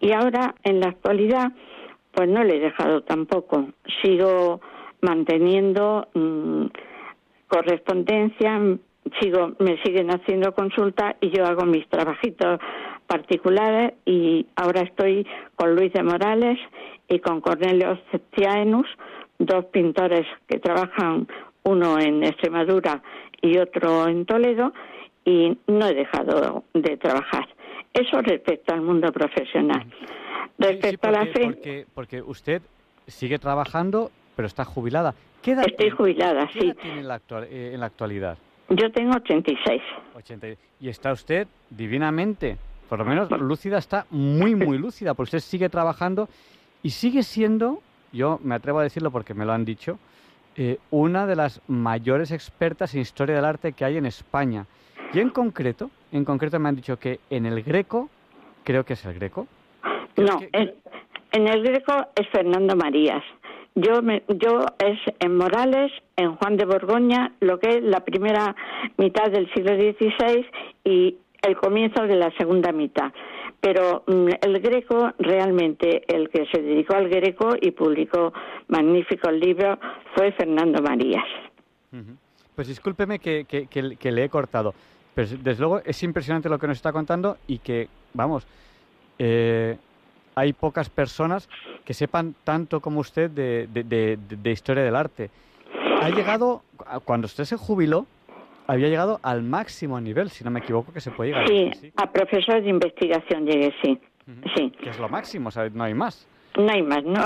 Y 0.00 0.12
ahora 0.12 0.54
en 0.64 0.80
la 0.80 0.88
actualidad 0.88 1.52
pues 2.18 2.28
no 2.28 2.42
le 2.42 2.56
he 2.56 2.58
dejado 2.58 3.02
tampoco, 3.02 3.68
sigo 4.02 4.60
manteniendo 5.02 6.08
mm, 6.14 6.64
correspondencia, 7.46 8.60
sigo 9.20 9.52
me 9.60 9.80
siguen 9.84 10.10
haciendo 10.10 10.52
consulta 10.52 11.14
y 11.20 11.30
yo 11.30 11.46
hago 11.46 11.64
mis 11.64 11.88
trabajitos 11.88 12.58
particulares 13.06 13.94
y 14.04 14.46
ahora 14.56 14.80
estoy 14.80 15.28
con 15.54 15.76
Luis 15.76 15.92
de 15.92 16.02
Morales 16.02 16.58
y 17.08 17.20
con 17.20 17.40
Cornelio 17.40 17.96
Septiaenus 18.10 18.88
dos 19.38 19.66
pintores 19.66 20.26
que 20.48 20.58
trabajan, 20.58 21.28
uno 21.62 22.00
en 22.00 22.24
Extremadura 22.24 23.00
y 23.40 23.58
otro 23.58 24.08
en 24.08 24.26
Toledo, 24.26 24.72
y 25.24 25.56
no 25.68 25.86
he 25.86 25.94
dejado 25.94 26.64
de 26.74 26.96
trabajar. 26.96 27.46
Eso 27.98 28.20
respecto 28.22 28.74
al 28.74 28.82
mundo 28.82 29.10
profesional. 29.12 29.86
Respecto 30.58 31.08
a 31.08 31.10
la 31.10 31.26
fe. 31.26 31.44
Porque, 31.44 31.86
porque, 31.94 32.22
usted 32.22 32.62
sigue 33.06 33.38
trabajando, 33.38 34.10
pero 34.36 34.46
está 34.46 34.64
jubilada. 34.64 35.14
¿Qué 35.42 35.52
edad 35.52 35.64
Estoy 35.66 35.90
jubilada, 35.90 36.48
sí. 36.52 36.72
tiene 36.80 37.00
en 37.00 37.08
la, 37.08 37.20
eh, 37.42 37.70
en 37.74 37.80
la 37.80 37.86
actualidad? 37.86 38.36
Yo 38.68 38.90
tengo 38.92 39.14
86. 39.16 39.82
80. 40.14 40.46
Y 40.80 40.88
está 40.88 41.12
usted 41.12 41.46
divinamente, 41.70 42.56
por 42.88 42.98
lo 42.98 43.04
menos 43.04 43.30
lúcida, 43.30 43.78
está 43.78 44.06
muy, 44.10 44.54
muy 44.54 44.78
lúcida, 44.86 45.14
porque 45.14 45.36
usted 45.36 45.48
sigue 45.48 45.68
trabajando 45.68 46.28
y 46.82 46.90
sigue 46.90 47.22
siendo 47.22 47.80
yo 48.12 48.40
me 48.42 48.54
atrevo 48.54 48.78
a 48.78 48.82
decirlo 48.82 49.10
porque 49.10 49.34
me 49.34 49.44
lo 49.44 49.52
han 49.52 49.64
dicho, 49.64 49.98
eh, 50.56 50.78
una 50.90 51.26
de 51.26 51.36
las 51.36 51.60
mayores 51.68 52.30
expertas 52.30 52.94
en 52.94 53.00
historia 53.00 53.36
del 53.36 53.44
arte 53.44 53.72
que 53.72 53.84
hay 53.84 53.96
en 53.96 54.06
España. 54.06 54.66
Y 55.12 55.20
en 55.20 55.30
concreto, 55.30 55.90
en 56.12 56.24
concreto 56.24 56.58
me 56.58 56.68
han 56.68 56.76
dicho 56.76 56.98
que 56.98 57.20
en 57.30 57.46
el 57.46 57.62
Greco, 57.62 58.08
creo 58.64 58.84
que 58.84 58.94
es 58.94 59.04
el 59.04 59.14
Greco. 59.14 59.46
No, 60.16 60.40
en, 60.52 61.46
el 61.46 61.62
Greco 61.62 61.94
es 62.14 62.28
Fernando 62.28 62.76
Marías. 62.76 63.22
Yo, 63.74 64.02
me, 64.02 64.22
yo 64.28 64.66
es 64.78 64.98
en 65.20 65.36
Morales, 65.36 65.92
en 66.16 66.34
Juan 66.36 66.56
de 66.56 66.64
Borgoña, 66.64 67.32
lo 67.40 67.58
que 67.58 67.76
es 67.76 67.82
la 67.82 68.00
primera 68.00 68.56
mitad 68.96 69.30
del 69.30 69.48
siglo 69.52 69.76
XVI 69.76 70.44
y 70.84 71.16
el 71.42 71.56
comienzo 71.56 72.02
de 72.02 72.16
la 72.16 72.32
segunda 72.36 72.72
mitad 72.72 73.12
pero 73.60 74.04
mm, 74.06 74.28
el 74.40 74.60
Greco, 74.60 75.12
realmente 75.18 76.02
el 76.14 76.28
que 76.28 76.46
se 76.46 76.62
dedicó 76.62 76.94
al 76.94 77.08
Greco 77.08 77.54
y 77.60 77.72
publicó 77.72 78.32
magníficos 78.68 79.32
libros 79.32 79.78
fue 80.14 80.32
Fernando 80.32 80.82
Marías. 80.82 81.24
Pues 82.54 82.68
discúlpeme 82.68 83.18
que, 83.18 83.44
que, 83.44 84.12
le 84.12 84.24
he 84.24 84.28
cortado, 84.28 84.74
pero 85.18 85.30
desde 85.42 85.58
luego 85.58 85.80
es 85.84 86.00
impresionante 86.04 86.48
lo 86.48 86.60
que 86.60 86.68
nos 86.68 86.76
está 86.76 86.92
contando 86.92 87.38
y 87.48 87.58
que, 87.58 87.88
vamos, 88.14 88.46
eh, 89.18 89.76
hay 90.36 90.52
pocas 90.52 90.88
personas 90.90 91.48
que 91.84 91.92
sepan 91.92 92.36
tanto 92.44 92.80
como 92.80 93.00
usted 93.00 93.28
de, 93.28 93.66
de 93.66 94.50
historia 94.52 94.84
del 94.84 94.94
arte. 94.94 95.28
Ha 96.00 96.10
llegado, 96.10 96.62
cuando 97.04 97.24
usted 97.24 97.42
se 97.42 97.56
jubiló, 97.56 98.06
había 98.68 98.86
llegado 98.86 99.18
al 99.24 99.42
máximo 99.42 100.00
nivel, 100.00 100.30
si 100.30 100.44
no 100.44 100.52
me 100.52 100.60
equivoco, 100.60 100.92
que 100.92 101.00
se 101.00 101.10
puede 101.10 101.30
llegar. 101.30 101.48
Sí, 101.48 101.92
a 101.96 102.12
profesor 102.12 102.62
de 102.62 102.68
investigación 102.68 103.44
llegué, 103.44 103.74
sí. 103.82 103.98
sí. 104.54 104.70
Que 104.80 104.90
es 104.90 105.00
lo 105.00 105.08
máximo. 105.08 105.50
No 105.72 105.82
hay 105.82 105.94
más. 105.94 106.28
No 106.56 106.70
hay 106.70 106.82
más, 106.82 107.02
no. 107.02 107.24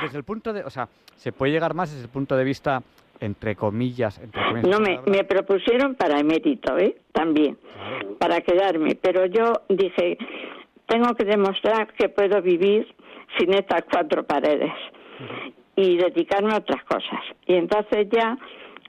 Desde, 0.00 0.16
el 0.16 0.24
punto 0.24 0.54
de, 0.54 0.64
o 0.64 0.70
sea, 0.70 0.88
se 1.14 1.30
puede 1.30 1.52
llegar 1.52 1.74
más 1.74 1.90
desde 1.90 2.04
el 2.04 2.10
punto 2.10 2.34
de 2.34 2.44
vista 2.44 2.82
entre 3.20 3.56
comillas, 3.56 4.18
entre 4.18 4.42
comillas 4.42 4.68
no 4.68 4.80
me, 4.80 5.00
me 5.06 5.24
propusieron 5.24 5.94
para 5.94 6.18
emérito 6.18 6.76
eh 6.78 6.96
también 7.12 7.56
para 8.18 8.40
quedarme. 8.40 8.96
Pero 9.00 9.26
yo 9.26 9.62
dije 9.68 10.18
tengo 10.86 11.14
que 11.14 11.24
demostrar 11.24 11.92
que 11.94 12.08
puedo 12.08 12.42
vivir 12.42 12.86
sin 13.38 13.54
estas 13.54 13.82
cuatro 13.90 14.24
paredes 14.24 14.72
y 15.76 15.96
dedicarme 15.96 16.52
a 16.52 16.58
otras 16.58 16.84
cosas 16.84 17.20
y 17.46 17.54
entonces 17.54 18.08
ya 18.10 18.36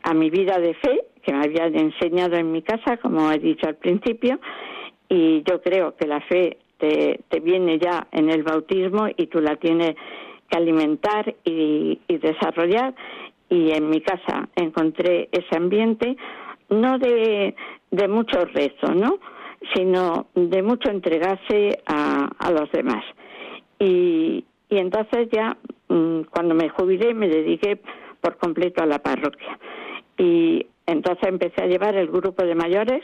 a 0.04 0.14
mi 0.14 0.30
vida 0.30 0.60
de 0.60 0.74
fe 0.76 1.02
que 1.24 1.34
me 1.34 1.44
habían 1.44 1.76
enseñado 1.76 2.36
en 2.36 2.52
mi 2.52 2.62
casa, 2.62 2.98
como 2.98 3.32
he 3.32 3.40
dicho 3.40 3.68
al 3.68 3.76
principio, 3.76 4.40
y 5.10 5.44
yo 5.44 5.62
creo 5.62 5.96
que 5.96 6.06
la 6.06 6.22
fe 6.22 6.58
te, 6.78 7.22
te 7.30 7.40
viene 7.40 7.80
ya 7.80 8.08
en 8.12 8.30
el 8.30 8.44
bautismo 8.44 9.08
y 9.18 9.28
tú 9.28 9.40
la 9.42 9.56
tienes 9.56 9.96
que 10.50 10.58
alimentar 10.58 11.36
y, 11.44 12.00
desarrollar. 12.08 12.94
Y 13.56 13.72
en 13.72 13.90
mi 13.90 14.02
casa 14.02 14.50
encontré 14.56 15.30
ese 15.32 15.56
ambiente, 15.56 16.18
no 16.70 17.00
de, 17.00 17.56
de 17.90 18.08
mucho 18.10 18.44
rezo, 18.46 18.94
¿no? 18.94 19.20
sino 19.74 20.28
de 20.36 20.62
mucho 20.62 20.90
entregarse 20.90 21.80
a, 21.86 22.30
a 22.38 22.52
los 22.52 22.70
demás. 22.72 23.04
Y, 23.80 24.44
y 24.70 24.78
entonces 24.78 25.30
ya, 25.32 25.58
mm, 25.88 26.24
cuando 26.30 26.54
me 26.54 26.68
jubilé, 26.70 27.14
me 27.14 27.30
dediqué 27.30 27.80
por 28.20 28.38
completo 28.38 28.84
a 28.84 28.88
la 28.88 29.00
parroquia. 29.00 29.58
Y 30.18 30.68
entonces 30.86 31.28
empecé 31.28 31.64
a 31.64 31.68
llevar 31.68 31.96
el 31.96 32.08
grupo 32.08 32.44
de 32.44 32.56
mayores 32.56 33.04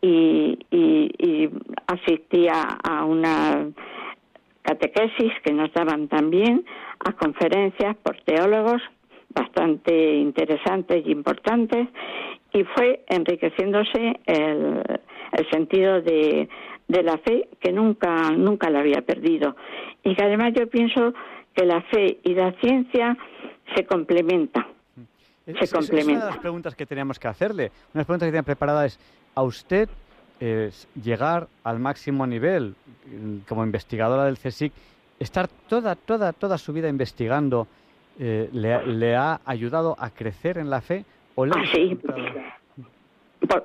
y, 0.00 0.58
y, 0.70 1.50
asistía 1.86 2.78
a 2.82 3.04
una 3.04 3.68
catequesis 4.62 5.32
que 5.44 5.52
nos 5.52 5.72
daban 5.74 6.08
también, 6.08 6.64
a 7.00 7.12
conferencias 7.12 7.96
por 7.96 8.16
teólogos 8.22 8.82
bastante 9.34 10.14
interesantes 10.14 11.04
y 11.06 11.10
importantes, 11.10 11.88
y 12.52 12.64
fue 12.64 13.04
enriqueciéndose 13.08 14.20
el, 14.26 14.82
el 15.32 15.50
sentido 15.50 16.00
de, 16.00 16.48
de 16.88 17.02
la 17.02 17.18
fe 17.18 17.48
que 17.60 17.72
nunca, 17.72 18.30
nunca 18.30 18.70
la 18.70 18.80
había 18.80 19.02
perdido. 19.02 19.56
Y 20.02 20.14
que 20.14 20.24
además 20.24 20.52
yo 20.54 20.68
pienso 20.68 21.14
que 21.54 21.64
la 21.64 21.82
fe 21.82 22.18
y 22.22 22.34
la 22.34 22.52
ciencia 22.60 23.16
se 23.74 23.84
complementan. 23.86 24.66
se 25.46 25.68
complementan. 25.68 26.16
una 26.16 26.24
de 26.26 26.30
las 26.30 26.38
preguntas 26.38 26.74
que 26.74 26.86
teníamos 26.86 27.18
que 27.18 27.28
hacerle. 27.28 27.64
Una 27.64 27.92
de 27.92 27.98
las 27.98 28.06
preguntas 28.06 28.26
que 28.26 28.32
tenía 28.32 28.42
preparada 28.42 28.86
es, 28.86 28.98
¿a 29.34 29.42
usted 29.42 29.88
llegar 31.02 31.48
al 31.62 31.78
máximo 31.78 32.26
nivel 32.26 32.74
mm, 33.06 33.38
como 33.48 33.64
investigadora 33.64 34.24
del 34.24 34.38
CSIC, 34.38 34.72
estar 35.18 35.48
toda, 35.68 35.94
toda, 35.94 36.32
toda 36.32 36.58
su 36.58 36.72
vida 36.72 36.88
investigando, 36.88 37.66
eh, 38.18 38.48
le, 38.52 39.16
ha 39.16 39.40
ayudado 39.44 39.96
a 39.98 40.10
crecer 40.10 40.58
en 40.58 40.70
la 40.70 40.80
fe? 40.80 41.04
¿O 41.34 41.46
le 41.46 41.52
sí 41.72 41.98
por, 43.46 43.62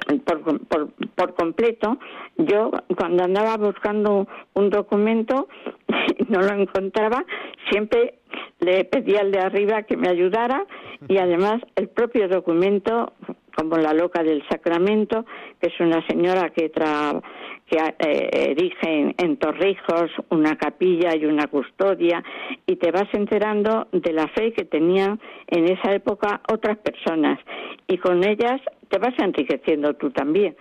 por, 0.68 0.90
por, 1.16 1.34
completo. 1.36 1.98
Yo 2.38 2.72
cuando 2.98 3.24
andaba 3.24 3.58
buscando 3.58 4.28
un 4.54 4.70
documento 4.70 5.48
no 6.28 6.42
lo 6.42 6.54
encontraba, 6.54 7.24
siempre 7.70 8.16
le 8.60 8.86
pedía 8.86 9.22
al 9.22 9.32
de 9.32 9.40
arriba 9.40 9.84
que 9.84 9.98
me 9.98 10.10
ayudara 10.10 10.66
y 11.08 11.18
además 11.18 11.62
el 11.76 11.90
propio 11.90 12.28
documento 12.28 13.14
como 13.56 13.78
la 13.78 13.94
loca 13.94 14.24
del 14.24 14.44
Sacramento, 14.48 15.26
que 15.60 15.68
es 15.68 15.80
una 15.80 16.06
señora 16.08 16.50
que, 16.50 16.70
tra 16.70 17.22
que 17.70 17.78
eh, 17.78 18.30
erige 18.52 19.14
en, 19.18 19.38
Torrijos 19.38 20.12
una 20.30 20.58
capilla 20.58 21.16
y 21.16 21.26
una 21.26 21.48
custodia, 21.48 22.24
y 22.66 22.76
te 22.76 22.92
vas 22.92 23.08
enterando 23.14 23.88
de 23.92 24.12
la 24.12 24.28
fe 24.30 24.52
que 24.54 24.66
tenían 24.66 25.20
en 25.48 25.66
esa 25.66 25.94
época 25.94 26.42
otras 26.52 26.78
personas, 26.78 27.40
y 27.88 27.98
con 27.98 28.24
ellas 28.24 28.60
te 28.90 28.98
vas 28.98 29.14
enriqueciendo 29.20 29.94
tú 29.94 30.10
también, 30.10 30.56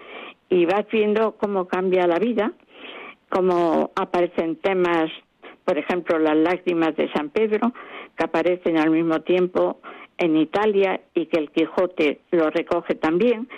y 0.51 0.67
vas 0.67 0.87
viendo 0.93 1.33
cómo 1.33 1.67
cambia 1.67 2.07
la 2.07 2.19
vida, 2.19 2.53
cómo 3.31 3.91
aparecen 3.97 4.57
temas, 4.57 5.11
por 5.65 5.79
ejemplo, 5.79 6.19
las 6.19 6.37
lágrimas 6.37 6.95
de 6.97 7.11
San 7.13 7.31
Pedro, 7.31 7.73
que 8.17 8.25
aparecen 8.25 8.79
al 8.79 8.91
mismo 8.91 9.21
tiempo 9.21 9.81
en 10.19 10.37
Italia 10.37 11.01
y 11.15 11.27
que 11.27 11.39
el 11.39 11.51
Quijote 11.51 12.21
lo 12.33 12.51
recoge 12.51 12.95
también 12.97 13.49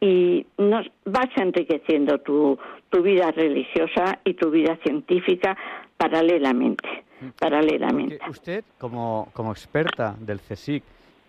y 0.00 0.46
nos 0.58 0.86
vas 1.04 1.28
enriqueciendo 1.36 2.18
tu, 2.18 2.58
tu 2.90 3.02
vida 3.02 3.30
religiosa 3.30 4.18
y 4.24 4.34
tu 4.34 4.50
vida 4.50 4.76
científica 4.82 5.56
paralelamente. 5.96 7.04
paralelamente. 7.38 8.18
usted, 8.28 8.64
como, 8.78 9.28
como 9.32 9.52
experta 9.52 10.14
del 10.18 10.40
CSIC 10.40 10.82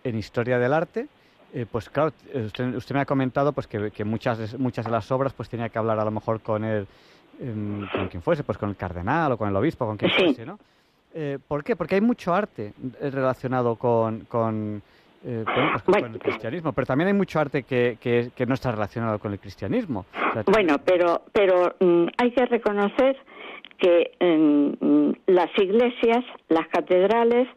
en 0.04 0.18
historia 0.18 0.58
del 0.58 0.72
arte, 0.72 1.06
eh, 1.54 1.64
pues 1.70 1.88
claro, 1.88 2.12
usted, 2.34 2.74
usted, 2.74 2.94
me 2.94 3.00
ha 3.00 3.06
comentado 3.06 3.52
pues 3.52 3.66
que, 3.66 3.90
que, 3.90 4.04
muchas, 4.04 4.58
muchas 4.58 4.84
de 4.84 4.90
las 4.90 5.10
obras 5.10 5.32
pues 5.32 5.48
tenía 5.48 5.70
que 5.70 5.78
hablar 5.78 5.98
a 5.98 6.04
lo 6.04 6.10
mejor 6.10 6.40
con 6.40 6.62
el, 6.62 6.86
em, 7.40 7.88
con 7.90 8.08
quien 8.08 8.22
fuese, 8.22 8.44
pues 8.44 8.58
con 8.58 8.68
el 8.68 8.76
cardenal 8.76 9.32
o 9.32 9.38
con 9.38 9.48
el 9.48 9.56
obispo, 9.56 9.86
con 9.86 9.96
quien 9.96 10.10
fuese, 10.10 10.44
¿no? 10.44 10.58
Eh, 11.14 11.38
¿Por 11.48 11.64
qué? 11.64 11.74
Porque 11.74 11.94
hay 11.94 12.02
mucho 12.02 12.34
arte 12.34 12.74
relacionado 13.00 13.76
con, 13.76 14.26
con, 14.26 14.82
eh, 15.24 15.44
pues 15.84 16.02
el 16.04 16.18
cristianismo, 16.18 16.72
pero 16.72 16.86
también 16.86 17.08
hay 17.08 17.14
mucho 17.14 17.40
arte 17.40 17.64
que, 17.64 17.98
que, 18.00 18.46
no 18.46 18.54
está 18.54 18.70
relacionado 18.70 19.18
con 19.18 19.32
el 19.32 19.38
cristianismo. 19.38 20.06
bueno, 20.46 20.76
pero, 20.84 21.22
pero 21.32 21.74
mm, 21.80 22.06
hay 22.16 22.30
que 22.30 22.46
reconocer 22.46 23.16
que 23.78 24.12
mm, 24.20 25.12
las 25.26 25.50
iglesias, 25.58 26.24
las 26.48 26.68
catedrales, 26.68 27.48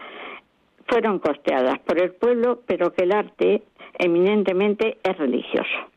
fueron 0.88 1.20
costeadas 1.20 1.80
por 1.80 2.02
el 2.02 2.12
pueblo, 2.12 2.62
pero 2.66 2.92
que 2.94 3.04
el 3.04 3.14
arte 3.14 3.64
eminentemente 3.98 4.98
es 5.04 5.18
religioso. 5.18 5.92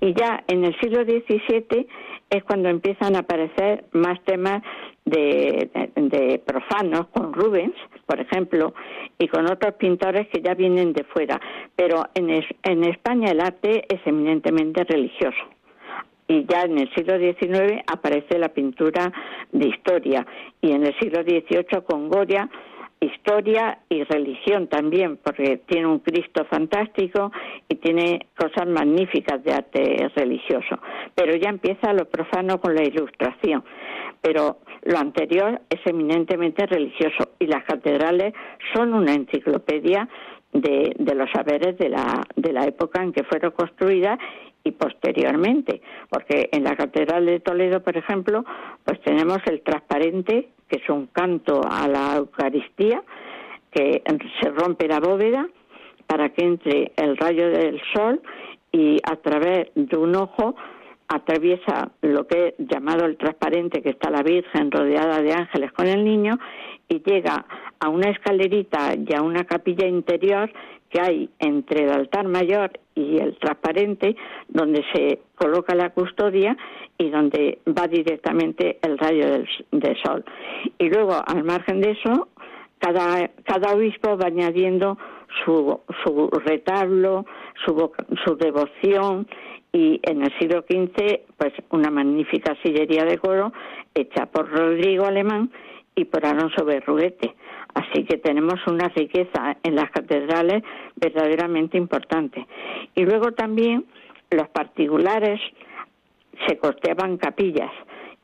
Y 0.00 0.14
ya 0.14 0.42
en 0.46 0.64
el 0.64 0.78
siglo 0.80 1.04
XVII 1.04 1.86
es 2.30 2.44
cuando 2.44 2.68
empiezan 2.68 3.16
a 3.16 3.20
aparecer 3.20 3.84
más 3.92 4.22
temas 4.24 4.62
de, 5.04 6.40
profanos, 6.46 7.08
con 7.08 7.32
Rubens, 7.32 7.74
por 8.10 8.18
ejemplo, 8.18 8.74
y 9.20 9.28
con 9.28 9.46
otros 9.46 9.74
pintores 9.74 10.26
que 10.32 10.42
ya 10.42 10.54
vienen 10.54 10.92
de 10.92 11.04
fuera. 11.04 11.40
Pero 11.76 12.06
en, 12.14 12.28
en 12.28 12.84
España 12.84 13.30
el 13.30 13.40
arte 13.40 13.84
es 13.88 14.00
eminentemente 14.04 14.82
religioso 14.82 15.38
y 16.26 16.44
ya 16.46 16.62
en 16.62 16.78
el 16.78 16.92
siglo 16.94 17.18
XIX 17.18 17.82
aparece 17.86 18.38
la 18.38 18.48
pintura 18.48 19.12
de 19.52 19.68
historia 19.68 20.26
y 20.60 20.72
en 20.72 20.86
el 20.86 20.98
siglo 20.98 21.22
XVIII 21.22 21.82
con 21.84 22.08
Goya 22.08 22.48
historia 23.00 23.78
y 23.88 24.04
religión 24.04 24.68
también, 24.68 25.16
porque 25.16 25.58
tiene 25.66 25.86
un 25.86 26.00
Cristo 26.00 26.44
fantástico 26.50 27.32
y 27.68 27.76
tiene 27.76 28.26
cosas 28.36 28.68
magníficas 28.68 29.42
de 29.42 29.52
arte 29.52 30.10
religioso. 30.14 30.78
Pero 31.14 31.34
ya 31.36 31.48
empieza 31.48 31.92
lo 31.92 32.04
profano 32.06 32.60
con 32.60 32.74
la 32.74 32.84
ilustración. 32.84 33.64
Pero 34.20 34.58
lo 34.82 34.98
anterior 34.98 35.62
es 35.70 35.80
eminentemente 35.86 36.66
religioso 36.66 37.30
y 37.38 37.46
las 37.46 37.64
catedrales 37.64 38.34
son 38.74 38.92
una 38.92 39.14
enciclopedia 39.14 40.08
de, 40.52 40.94
de 40.98 41.14
los 41.14 41.30
saberes 41.30 41.78
de 41.78 41.88
la, 41.88 42.22
de 42.36 42.52
la 42.52 42.64
época 42.64 43.02
en 43.02 43.12
que 43.12 43.24
fueron 43.24 43.52
construidas 43.52 44.18
y 44.62 44.72
posteriormente, 44.72 45.80
porque 46.10 46.50
en 46.52 46.64
la 46.64 46.76
Catedral 46.76 47.24
de 47.24 47.40
Toledo, 47.40 47.82
por 47.82 47.96
ejemplo, 47.96 48.44
pues 48.84 49.00
tenemos 49.00 49.38
el 49.46 49.62
transparente 49.62 50.48
que 50.70 50.76
es 50.76 50.88
un 50.88 51.06
canto 51.06 51.60
a 51.68 51.88
la 51.88 52.16
Eucaristía, 52.16 53.02
que 53.72 54.02
se 54.40 54.50
rompe 54.50 54.86
la 54.88 55.00
bóveda 55.00 55.48
para 56.06 56.30
que 56.30 56.44
entre 56.44 56.92
el 56.96 57.16
rayo 57.16 57.48
del 57.50 57.80
sol 57.92 58.20
y 58.72 58.98
a 59.04 59.16
través 59.16 59.68
de 59.74 59.96
un 59.96 60.14
ojo 60.16 60.54
atraviesa 61.08 61.90
lo 62.02 62.26
que 62.26 62.48
es 62.48 62.54
llamado 62.58 63.04
el 63.04 63.16
transparente, 63.16 63.82
que 63.82 63.90
está 63.90 64.10
la 64.10 64.22
Virgen 64.22 64.70
rodeada 64.70 65.20
de 65.20 65.32
ángeles 65.32 65.72
con 65.72 65.88
el 65.88 66.04
niño, 66.04 66.38
y 66.88 67.02
llega 67.02 67.46
a 67.80 67.88
una 67.88 68.10
escalerita 68.10 68.94
y 68.94 69.14
a 69.14 69.22
una 69.22 69.44
capilla 69.44 69.86
interior 69.86 70.50
que 70.90 71.00
hay 71.00 71.30
entre 71.38 71.84
el 71.84 71.90
altar 71.90 72.26
mayor 72.26 72.72
y 72.94 73.18
el 73.18 73.36
transparente, 73.38 74.16
donde 74.48 74.84
se 74.92 75.20
coloca 75.36 75.74
la 75.74 75.90
custodia 75.90 76.56
y 76.98 77.08
donde 77.10 77.58
va 77.66 77.86
directamente 77.86 78.78
el 78.82 78.98
rayo 78.98 79.26
del, 79.70 79.96
sol. 80.02 80.24
Y 80.78 80.88
luego, 80.88 81.16
al 81.24 81.44
margen 81.44 81.80
de 81.80 81.92
eso, 81.92 82.28
cada, 82.78 83.28
cada 83.44 83.74
obispo 83.74 84.18
va 84.18 84.26
añadiendo 84.26 84.98
su, 85.44 85.80
su 86.04 86.28
retablo, 86.44 87.24
su, 87.64 87.92
su 88.24 88.36
devoción 88.36 89.26
y 89.72 90.00
en 90.02 90.22
el 90.22 90.38
siglo 90.38 90.64
XV, 90.68 91.20
pues 91.36 91.52
una 91.70 91.90
magnífica 91.90 92.56
sillería 92.62 93.04
de 93.04 93.18
coro 93.18 93.52
hecha 93.94 94.26
por 94.26 94.50
Rodrigo 94.50 95.06
Alemán 95.06 95.50
y 95.94 96.04
por 96.04 96.26
Alonso 96.26 96.64
Berruguete. 96.64 97.34
Así 97.74 98.04
que 98.04 98.16
tenemos 98.18 98.66
una 98.66 98.88
riqueza 98.88 99.56
en 99.62 99.76
las 99.76 99.90
catedrales 99.90 100.62
verdaderamente 100.96 101.76
importante. 101.76 102.46
Y 102.94 103.04
luego 103.04 103.32
también 103.32 103.84
los 104.30 104.48
particulares 104.48 105.40
se 106.46 106.58
costeaban 106.58 107.16
capillas 107.16 107.70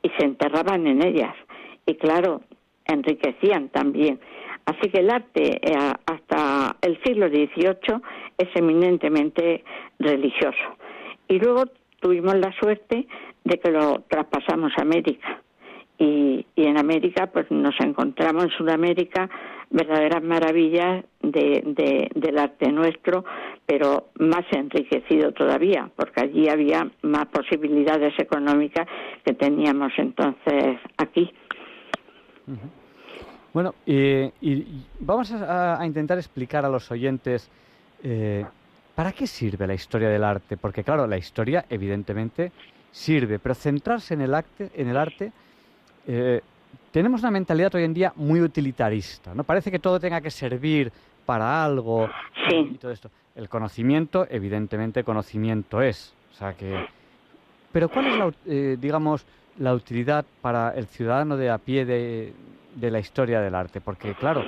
y 0.03 0.11
se 0.11 0.25
enterraban 0.25 0.87
en 0.87 1.03
ellas. 1.03 1.35
Y 1.87 1.95
claro, 1.95 2.43
enriquecían 2.85 3.69
también. 3.69 4.21
Así 4.65 4.91
que 4.91 4.99
el 4.99 5.11
arte 5.11 5.61
eh, 5.63 5.93
hasta 6.07 6.77
el 6.83 7.01
siglo 7.05 7.29
XVIII 7.29 8.01
es 8.39 8.49
eminentemente 8.55 9.63
religioso. 9.99 10.77
Y 11.29 11.39
luego 11.39 11.65
tuvimos 12.01 12.35
la 12.35 12.53
suerte 12.53 13.07
de 13.45 13.59
que 13.59 13.71
lo 13.71 14.03
traspasamos 14.09 14.73
a 14.77 14.83
América 14.83 15.41
y, 15.99 16.47
en 16.57 16.79
América 16.79 17.29
pues 17.33 17.51
nos 17.51 17.75
encontramos 17.81 18.45
en 18.45 18.51
Sudamérica 18.51 19.29
verdaderas 19.71 20.23
maravillas 20.23 21.05
de, 21.23 22.11
del 22.15 22.39
arte 22.39 22.71
nuestro, 22.71 23.25
pero 23.67 24.09
más 24.19 24.45
enriquecido 24.53 25.33
todavía, 25.33 25.91
porque 25.97 26.23
allí 26.23 26.49
había 26.49 26.89
más 27.03 27.27
posibilidades 27.27 28.15
económicas 28.19 28.87
que 29.25 29.35
teníamos 29.35 29.93
entonces 29.97 30.79
aquí. 30.97 31.33
Bueno, 33.53 33.75
y, 33.85 34.31
vamos 35.01 35.33
a, 35.33 35.81
intentar 35.85 36.19
explicar 36.19 36.65
a 36.65 36.69
los 36.69 36.91
oyentes 36.91 37.51
eh, 38.03 38.45
¿para 38.97 39.13
qué 39.13 39.27
sirve 39.27 39.67
la 39.67 39.75
historia 39.75 40.09
del 40.09 40.25
arte? 40.25 40.57
Porque 40.57 40.83
claro, 40.83 41.07
la 41.07 41.19
historia 41.19 41.67
evidentemente 41.69 42.51
sirve, 42.91 43.39
pero 43.39 43.55
centrarse 43.55 44.15
en 44.15 44.23
el 44.23 44.35
arte, 44.35 44.71
en 44.75 44.89
el 44.89 44.97
arte 44.97 45.33
eh, 46.07 46.41
tenemos 46.91 47.21
una 47.21 47.31
mentalidad 47.31 47.75
hoy 47.75 47.85
en 47.85 47.95
día 47.95 48.13
muy 48.17 48.41
utilitarista, 48.41 49.35
¿no? 49.35 49.45
Parece 49.45 49.71
que 49.71 49.79
todo 49.79 50.01
tenga 50.01 50.21
que 50.21 50.31
servir 50.31 50.93
para 51.25 51.65
algo 51.65 52.09
sí. 52.49 52.71
y 52.75 52.79
todo 52.79 52.93
esto. 52.93 53.11
El 53.35 53.49
conocimiento, 53.49 54.27
evidentemente, 54.31 55.05
conocimiento 55.05 55.83
es. 55.83 56.15
O 56.33 56.35
sea 56.35 56.55
que... 56.55 56.87
Pero 57.73 57.91
¿cuál 57.91 58.07
es 58.07 58.17
la, 58.17 58.33
eh, 58.47 58.77
digamos, 58.81 59.27
la 59.59 59.75
utilidad 59.75 60.25
para 60.41 60.71
el 60.71 60.87
ciudadano 60.87 61.37
de 61.37 61.51
a 61.51 61.59
pie 61.59 61.85
de, 61.85 62.33
de 62.75 62.91
la 62.91 62.99
historia 62.99 63.41
del 63.41 63.55
arte? 63.55 63.83
Porque, 63.83 64.15
claro, 64.15 64.45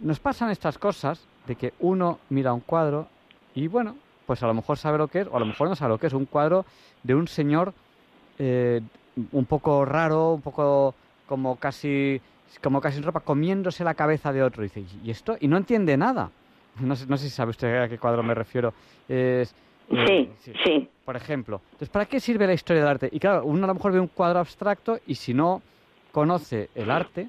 nos 0.00 0.20
pasan 0.20 0.50
estas 0.50 0.78
cosas 0.78 1.26
de 1.46 1.56
que 1.56 1.74
uno 1.80 2.20
mira 2.30 2.54
un 2.54 2.60
cuadro 2.60 3.08
y, 3.54 3.66
bueno, 3.66 3.96
pues 4.26 4.42
a 4.42 4.46
lo 4.46 4.54
mejor 4.54 4.78
sabe 4.78 4.98
lo 4.98 5.08
que 5.08 5.20
es, 5.20 5.28
o 5.28 5.36
a 5.36 5.40
lo 5.40 5.46
mejor 5.46 5.68
no 5.68 5.76
sabe 5.76 5.92
lo 5.92 5.98
que 5.98 6.06
es, 6.06 6.12
un 6.12 6.26
cuadro 6.26 6.64
de 7.02 7.14
un 7.14 7.28
señor 7.28 7.74
eh, 8.38 8.80
un 9.32 9.44
poco 9.46 9.84
raro, 9.84 10.34
un 10.34 10.42
poco 10.42 10.94
como 11.26 11.56
casi 11.56 12.20
como 12.62 12.80
casi 12.80 12.98
en 12.98 13.04
ropa, 13.04 13.20
comiéndose 13.20 13.84
la 13.84 13.94
cabeza 13.94 14.32
de 14.32 14.42
otro. 14.42 14.62
Y 14.62 14.68
dice, 14.68 14.84
¿y 15.04 15.10
esto? 15.10 15.36
Y 15.40 15.48
no 15.48 15.56
entiende 15.56 15.96
nada. 15.96 16.30
No 16.80 16.94
sé, 16.94 17.06
no 17.06 17.16
sé 17.16 17.24
si 17.24 17.30
sabe 17.30 17.50
usted 17.50 17.82
a 17.82 17.88
qué 17.88 17.98
cuadro 17.98 18.22
me 18.22 18.34
refiero. 18.34 18.72
Es, 19.08 19.54
eh, 19.90 20.30
sí, 20.40 20.52
sí, 20.64 20.88
Por 21.04 21.16
ejemplo. 21.16 21.60
Entonces, 21.66 21.88
¿para 21.88 22.06
qué 22.06 22.20
sirve 22.20 22.46
la 22.46 22.54
historia 22.54 22.82
del 22.82 22.90
arte? 22.90 23.08
Y 23.12 23.18
claro, 23.18 23.44
uno 23.44 23.64
a 23.64 23.66
lo 23.68 23.74
mejor 23.74 23.92
ve 23.92 24.00
un 24.00 24.08
cuadro 24.08 24.40
abstracto 24.40 24.98
y 25.06 25.14
si 25.14 25.32
no 25.34 25.62
conoce 26.12 26.70
el 26.74 26.90
arte, 26.90 27.28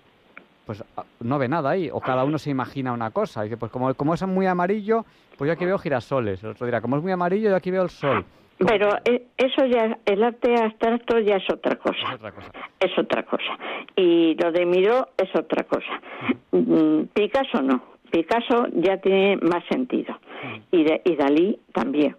pues 0.66 0.84
ah, 0.96 1.04
no 1.20 1.38
ve 1.38 1.48
nada 1.48 1.72
ahí. 1.72 1.90
O 1.92 2.00
cada 2.00 2.24
uno 2.24 2.38
se 2.38 2.50
imagina 2.50 2.92
una 2.92 3.12
cosa. 3.12 3.42
Y 3.42 3.50
dice, 3.50 3.58
pues 3.58 3.72
como, 3.72 3.94
como 3.94 4.14
es 4.14 4.26
muy 4.28 4.46
amarillo, 4.48 5.06
pues 5.38 5.48
yo 5.48 5.54
aquí 5.54 5.66
veo 5.66 5.78
girasoles. 5.78 6.44
El 6.44 6.52
otro 6.52 6.66
dirá, 6.66 6.82
como 6.82 6.98
es 6.98 7.04
muy 7.04 7.12
amarillo, 7.12 7.50
yo 7.50 7.56
aquí 7.56 7.72
veo 7.72 7.84
el 7.84 7.90
sol. 7.90 8.26
Pero 8.66 8.90
eh, 9.06 9.28
eso 9.38 9.66
ya, 9.66 9.98
el 10.06 10.24
arte 10.24 10.56
abstracto 10.56 11.20
ya 11.20 11.36
es 11.36 11.50
otra 11.52 11.76
cosa. 11.76 11.98
Es 12.00 12.16
otra 12.16 12.32
cosa. 12.32 12.52
Es 12.80 12.98
otra 12.98 13.24
cosa. 13.24 13.58
Y 13.96 14.36
lo 14.36 14.52
de 14.52 14.66
Miró 14.66 15.10
es 15.18 15.30
otra 15.36 15.64
cosa. 15.64 16.02
Mm, 16.52 17.04
Picasso 17.14 17.62
no. 17.62 17.84
Picasso 18.10 18.68
ya 18.74 18.98
tiene 18.98 19.38
más 19.38 19.64
sentido. 19.70 20.18
Y, 20.72 20.84
de, 20.84 21.02
y 21.06 21.16
Dalí 21.16 21.60
también. 21.74 22.16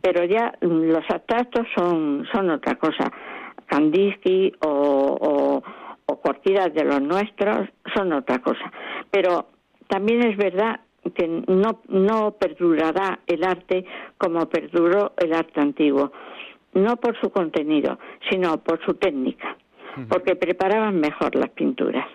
Pero 0.00 0.24
ya 0.24 0.54
mm, 0.62 0.90
los 0.92 1.04
abstractos 1.10 1.66
son, 1.76 2.26
son 2.32 2.50
otra 2.50 2.76
cosa. 2.76 3.12
Kandinsky 3.66 4.52
o, 4.64 4.68
o, 4.68 5.62
o 6.06 6.16
cualquiera 6.16 6.68
de 6.68 6.84
los 6.84 7.02
nuestros 7.02 7.68
son 7.94 8.12
otra 8.12 8.38
cosa. 8.38 8.72
Pero 9.10 9.48
también 9.88 10.26
es 10.26 10.36
verdad 10.38 10.80
que 11.14 11.26
no, 11.28 11.80
no 11.88 12.32
perdurará 12.32 13.20
el 13.26 13.44
arte 13.44 13.84
como 14.18 14.48
perduró 14.48 15.12
el 15.16 15.32
arte 15.32 15.60
antiguo, 15.60 16.12
no 16.74 16.96
por 16.96 17.18
su 17.20 17.30
contenido, 17.30 17.98
sino 18.30 18.58
por 18.58 18.84
su 18.84 18.94
técnica, 18.94 19.56
porque 20.08 20.36
preparaban 20.36 21.00
mejor 21.00 21.34
las 21.34 21.50
pinturas. 21.50 22.06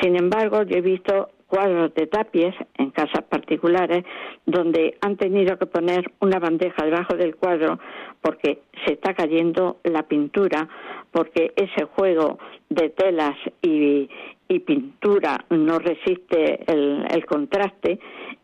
Sin 0.00 0.16
embargo, 0.16 0.62
yo 0.62 0.76
he 0.76 0.80
visto 0.80 1.30
cuadros 1.46 1.94
de 1.94 2.06
tapies 2.06 2.54
en 2.78 2.90
casas 2.92 3.24
particulares 3.28 4.04
donde 4.46 4.96
han 5.02 5.18
tenido 5.18 5.58
que 5.58 5.66
poner 5.66 6.10
una 6.20 6.38
bandeja 6.38 6.82
debajo 6.82 7.14
del 7.14 7.36
cuadro 7.36 7.78
porque 8.22 8.62
se 8.86 8.94
está 8.94 9.12
cayendo 9.12 9.76
la 9.84 10.04
pintura, 10.04 10.66
porque 11.10 11.52
ese 11.56 11.84
juego 11.84 12.38
de 12.70 12.88
telas 12.88 13.36
y, 13.60 14.08
y 14.48 14.60
pintura 14.60 15.44
no 15.50 15.78
resiste 15.78 16.64
el, 16.70 17.06
el 17.10 17.26
contraste, 17.26 17.98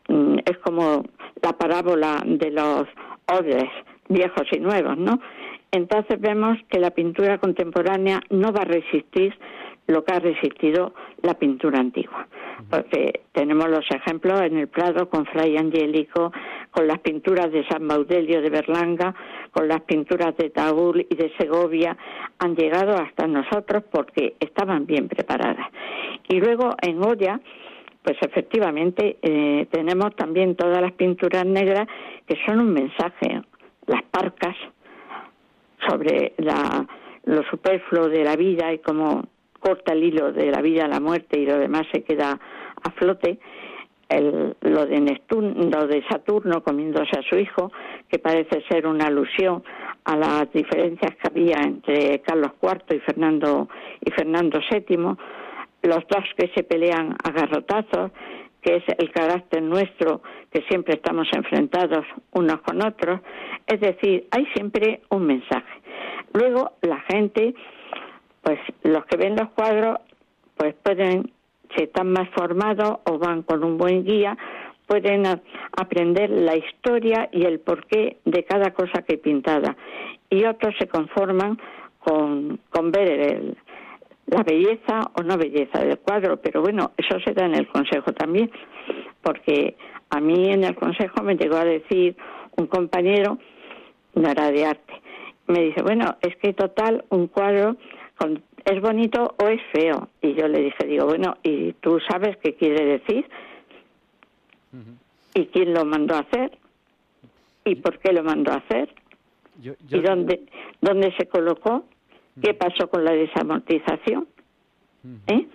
mm, 0.09 0.39
es 0.45 0.59
como 0.59 1.05
la 1.43 1.53
parábola 1.53 2.23
de 2.25 2.51
los 2.51 2.87
odres 3.31 3.71
viejos 4.09 4.47
y 4.53 4.59
nuevos, 4.59 4.97
¿no? 4.97 5.21
Entonces 5.71 6.21
vemos 6.21 6.59
que 6.71 6.79
la 6.79 6.91
pintura 6.91 7.39
contemporánea 7.39 8.21
no 8.31 8.53
va 8.53 8.63
a 8.63 8.65
resistir 8.65 9.35
lo 9.89 10.05
que 10.05 10.15
ha 10.15 10.21
resistido 10.21 10.93
la 11.23 11.35
pintura 11.35 11.81
antigua. 11.81 12.29
Porque 12.71 13.23
tenemos 13.33 13.69
los 13.69 13.91
ejemplos 13.91 14.41
en 14.43 14.59
el 14.59 14.69
Prado 14.69 15.09
con 15.09 15.25
Fray 15.27 15.57
Angélico, 15.57 16.31
con 16.71 16.87
las 16.87 16.99
pinturas 17.01 17.51
de 17.51 17.67
San 17.67 17.89
Baudelio 17.89 18.43
de 18.43 18.51
Berlanga, 18.51 19.15
con 19.51 19.67
las 19.67 19.81
pinturas 19.81 20.37
de 20.37 20.51
Taúl 20.51 21.07
y 21.09 21.15
de 21.15 21.33
Segovia, 21.39 21.97
han 22.39 22.55
llegado 22.55 22.97
hasta 22.97 23.27
nosotros 23.27 23.83
porque 23.91 24.37
estaban 24.39 24.85
bien 24.87 25.09
preparadas. 25.09 25.67
Y 26.29 26.39
luego 26.39 26.77
en 26.83 27.01
Goya, 27.01 27.41
pues 28.03 28.19
efectivamente 28.21 29.17
eh, 29.23 29.67
tenemos 29.71 30.15
también 30.17 30.55
todas 30.55 30.83
las 30.83 30.93
pinturas 30.93 31.47
negras 31.47 31.89
que 32.27 32.37
son 32.45 32.61
un 32.61 32.75
mensaje, 32.75 33.43
las 33.87 34.03
parcas 34.05 34.57
sobre 35.89 36.35
la, 36.37 36.87
lo 37.25 37.43
superfluo 37.45 38.09
de 38.09 38.25
la 38.25 38.37
vida 38.37 38.73
y 38.73 38.79
cómo 38.79 39.25
corta 39.59 39.93
el 39.93 40.05
hilo 40.05 40.33
de 40.33 40.51
la 40.51 40.61
vida 40.61 40.85
a 40.85 40.89
la 40.89 41.01
muerte 41.01 41.39
y 41.39 41.47
lo 41.47 41.59
demás 41.59 41.83
se 41.93 42.03
queda 42.03 42.39
a 42.83 42.91
flote. 42.93 43.39
El, 44.09 44.57
lo 44.63 44.87
de 44.87 45.01
Neptuno, 45.01 45.53
lo 45.71 45.87
de 45.87 46.03
Saturno 46.09 46.63
comiéndose 46.63 47.19
a 47.19 47.23
su 47.23 47.37
hijo, 47.37 47.71
que 48.09 48.19
parece 48.19 48.63
ser 48.71 48.87
una 48.87 49.07
alusión 49.07 49.63
a 50.05 50.17
las 50.17 50.51
diferencias 50.53 51.15
que 51.17 51.29
había 51.29 51.59
entre 51.63 52.21
Carlos 52.21 52.53
IV 52.63 52.97
y 52.97 53.01
Fernando 53.01 53.69
y 54.01 54.11
Fernando 54.11 54.61
VII, 54.71 54.97
los 55.83 56.07
dos 56.09 56.25
que 56.37 56.51
se 56.55 56.63
pelean 56.63 57.15
a 57.23 57.31
garrotazos, 57.31 58.11
que 58.63 58.77
es 58.77 58.85
el 58.97 59.13
carácter 59.13 59.63
nuestro, 59.63 60.23
que 60.51 60.63
siempre 60.63 60.95
estamos 60.95 61.29
enfrentados 61.33 62.07
unos 62.33 62.61
con 62.63 62.83
otros, 62.85 63.21
es 63.67 63.81
decir, 63.81 64.27
hay 64.31 64.47
siempre 64.55 65.03
un 65.11 65.27
mensaje. 65.27 65.81
Luego 66.33 66.73
la 66.83 67.01
gente 67.01 67.55
pues 68.49 68.61
los 68.83 69.05
que 69.05 69.19
ven 69.19 69.37
los 69.37 69.51
cuadros, 69.51 69.99
pues 70.57 70.75
pueden, 70.83 71.33
si 71.77 71.83
están 71.83 72.11
más 72.11 72.31
formados 72.31 73.01
o 73.05 73.19
van 73.19 73.43
con 73.43 73.63
un 73.63 73.77
buen 73.77 74.07
guía, 74.07 74.39
pueden 74.87 75.25
aprender 75.77 76.31
la 76.31 76.57
historia 76.57 77.29
y 77.31 77.45
el 77.45 77.61
porqué 77.61 78.17
de 78.25 78.45
cada 78.45 78.71
cosa 78.73 79.03
que 79.03 79.19
pintada. 79.19 79.77
Y 80.31 80.47
otros 80.47 80.75
se 80.79 80.89
conforman 80.89 81.59
con, 81.99 82.59
con 82.71 82.91
ver 82.91 83.55
la 84.29 84.43
belleza 84.45 85.11
o 85.19 85.23
no 85.23 85.37
belleza 85.37 85.81
del 85.81 85.99
cuadro, 85.99 86.39
pero 86.39 86.63
bueno, 86.63 86.93
eso 86.97 87.21
se 87.21 87.35
da 87.35 87.45
en 87.45 87.55
el 87.55 87.69
consejo 87.69 88.15
también, 88.15 88.51
porque 89.21 89.77
a 90.09 90.21
mí 90.21 90.51
en 90.51 90.65
el 90.65 90.75
consejo 90.75 91.23
me 91.23 91.37
llegó 91.37 91.57
a 91.57 91.67
decir 91.67 92.17
un 92.57 92.67
compañero, 92.67 93.37
no 94.15 94.27
era 94.27 94.51
de 94.51 94.65
arte, 94.65 94.95
me 95.49 95.65
dice, 95.65 95.83
bueno, 95.83 96.17
es 96.23 96.35
que 96.37 96.55
total 96.55 97.05
un 97.11 97.27
cuadro 97.27 97.77
¿es 98.65 98.81
bonito 98.81 99.35
o 99.43 99.49
es 99.49 99.61
feo? 99.73 100.09
Y 100.21 100.35
yo 100.35 100.49
le 100.49 100.61
dije, 100.61 100.87
digo, 100.87 101.07
bueno, 101.07 101.37
¿y 101.43 101.73
tú 101.75 101.99
sabes 102.09 102.37
qué 102.39 102.55
quiere 102.55 102.85
decir? 102.85 103.27
¿Y 105.35 105.47
quién 105.47 105.73
lo 105.73 105.85
mandó 105.85 106.15
a 106.15 106.21
hacer? 106.21 106.59
¿Y 107.65 107.77
por 107.77 107.99
qué 107.99 108.13
lo 108.13 108.23
mandó 108.23 108.53
a 108.53 108.57
hacer? 108.57 108.89
¿Y 109.63 110.01
dónde, 110.01 110.43
dónde 110.81 111.15
se 111.17 111.27
colocó? 111.27 111.85
¿Qué 112.43 112.55
pasó 112.55 112.89
con 112.89 113.05
la 113.05 113.13
desamortización? 113.13 114.27
¿Eh? 115.27 115.47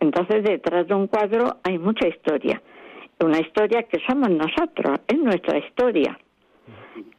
Entonces, 0.00 0.44
detrás 0.44 0.86
de 0.86 0.94
un 0.94 1.06
cuadro 1.06 1.56
hay 1.62 1.78
mucha 1.78 2.06
historia. 2.08 2.62
Una 3.20 3.40
historia 3.40 3.82
que 3.84 3.98
somos 4.06 4.30
nosotros, 4.30 5.00
es 5.06 5.18
nuestra 5.18 5.58
historia. 5.58 6.18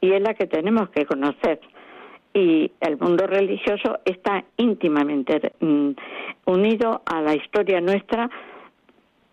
Y 0.01 0.11
es 0.11 0.21
la 0.21 0.33
que 0.33 0.47
tenemos 0.47 0.89
que 0.89 1.05
conocer 1.05 1.59
y 2.33 2.71
el 2.81 2.97
mundo 2.97 3.25
religioso 3.27 3.99
está 4.05 4.43
íntimamente 4.57 5.53
mm, 5.59 5.91
unido 6.45 7.01
a 7.05 7.21
la 7.21 7.35
historia 7.35 7.81
nuestra 7.81 8.29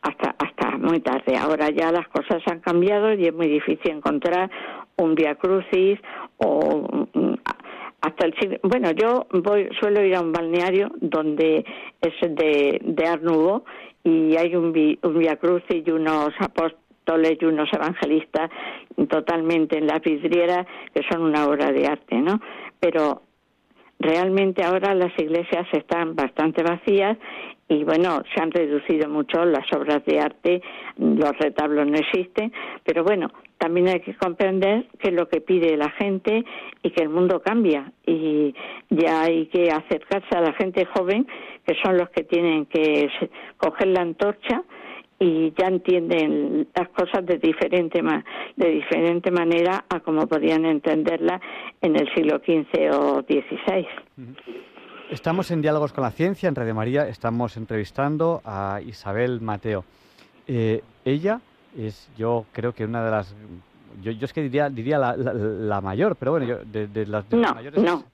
hasta 0.03 0.35
hasta 0.39 0.79
muy 0.79 1.01
tarde. 1.01 1.37
Ahora 1.37 1.71
ya 1.71 1.91
las 1.93 2.09
cosas 2.09 2.43
han 2.47 2.61
cambiado 2.61 3.13
y 3.13 3.27
es 3.27 3.35
muy 3.35 3.49
difícil 3.49 3.91
encontrar 3.91 4.51
un 4.97 5.15
via 5.15 5.35
crucis 5.35 5.99
o 6.39 7.07
mm, 7.13 7.35
hasta 8.01 8.27
el 8.27 8.61
bueno 8.63 8.91
yo 8.93 9.27
voy 9.33 9.69
suelo 9.81 10.03
ir 10.05 10.15
a 10.15 10.21
un 10.21 10.33
balneario 10.33 10.91
donde 11.01 11.65
es 12.01 12.15
de 12.21 12.81
de 12.83 13.07
Art 13.07 13.23
y 14.05 14.37
hay 14.37 14.55
un, 14.55 14.67
un 15.03 15.19
via 15.19 15.37
crucis 15.37 15.83
y 15.85 15.91
unos 15.91 16.31
apóstoles 16.39 17.39
y 17.41 17.45
unos 17.45 17.69
evangelistas 17.73 18.51
totalmente 19.09 19.79
en 19.79 19.87
la 19.87 19.99
vidriera 19.99 20.67
que 20.95 21.03
son 21.11 21.23
una 21.23 21.47
obra 21.47 21.73
de 21.73 21.87
arte, 21.87 22.17
¿no? 22.17 22.41
Pero 22.87 23.23
realmente 23.99 24.63
ahora 24.63 24.95
las 24.95 25.13
iglesias 25.19 25.67
están 25.73 26.15
bastante 26.15 26.63
vacías 26.63 27.19
y 27.69 27.83
bueno, 27.83 28.23
se 28.33 28.41
han 28.41 28.53
reducido 28.53 29.09
mucho 29.09 29.45
las 29.45 29.67
obras 29.73 30.05
de 30.05 30.21
arte, 30.21 30.63
los 30.97 31.37
retablos 31.41 31.85
no 31.89 31.97
existen, 31.97 32.53
pero 32.85 33.03
bueno, 33.03 33.33
también 33.59 33.89
hay 33.89 33.99
que 34.03 34.15
comprender 34.15 34.87
que 35.01 35.11
lo 35.11 35.29
que 35.29 35.41
pide 35.41 35.77
la 35.77 35.91
gente 35.91 36.45
y 36.85 36.91
que 36.91 37.03
el 37.03 37.09
mundo 37.09 37.43
cambia 37.43 37.91
y 38.07 38.55
ya 38.91 39.23
hay 39.23 39.47
que 39.47 39.73
acercarse 39.73 40.37
a 40.37 40.43
la 40.43 40.53
gente 40.53 40.85
joven, 40.85 41.27
que 41.67 41.75
son 41.83 41.97
los 41.97 42.09
que 42.11 42.23
tienen 42.23 42.67
que 42.67 43.09
coger 43.57 43.89
la 43.89 44.03
antorcha 44.03 44.63
y 45.19 45.53
ya 45.57 45.69
entienden 45.69 46.69
las 46.75 46.89
cosas 46.91 47.25
de 47.25 47.39
diferente 47.39 48.03
de 48.57 48.71
diferente 48.71 49.31
manera 49.31 49.85
a 49.89 50.01
como 50.01 50.27
podían 50.27 50.65
entenderlas 50.67 51.41
en 51.81 51.97
el 51.97 52.13
siglo 52.15 52.39
XV 52.39 52.91
o 52.93 53.23
XVI. 53.23 53.87
Estamos 55.11 55.51
en 55.51 55.63
Diálogos 55.63 55.93
con 55.93 56.03
la 56.03 56.11
Ciencia, 56.11 56.49
en 56.49 56.55
Radio 56.55 56.75
María, 56.75 57.09
estamos 57.09 57.57
entrevistando 57.57 58.43
a 58.45 58.81
Isabel 58.85 59.41
Mateo. 59.41 59.85
Eh, 60.49 60.83
ella 61.05 61.41
es, 61.77 62.11
yo 62.19 62.45
creo 62.53 62.73
que 62.73 62.85
una 62.85 63.05
de 63.05 63.11
las 63.11 63.37
yo, 64.03 64.13
yo 64.13 64.25
es 64.25 64.33
que 64.33 64.43
diría, 64.43 64.69
diría 64.69 64.99
la, 64.99 65.81
mayor, 65.81 66.17
pero 66.17 66.33
bueno, 66.33 66.47
yo, 66.47 66.59
de, 66.65 67.07
las, 67.07 67.31
no, 67.33 67.55
mayores... 67.55 67.83
No, 67.83 68.05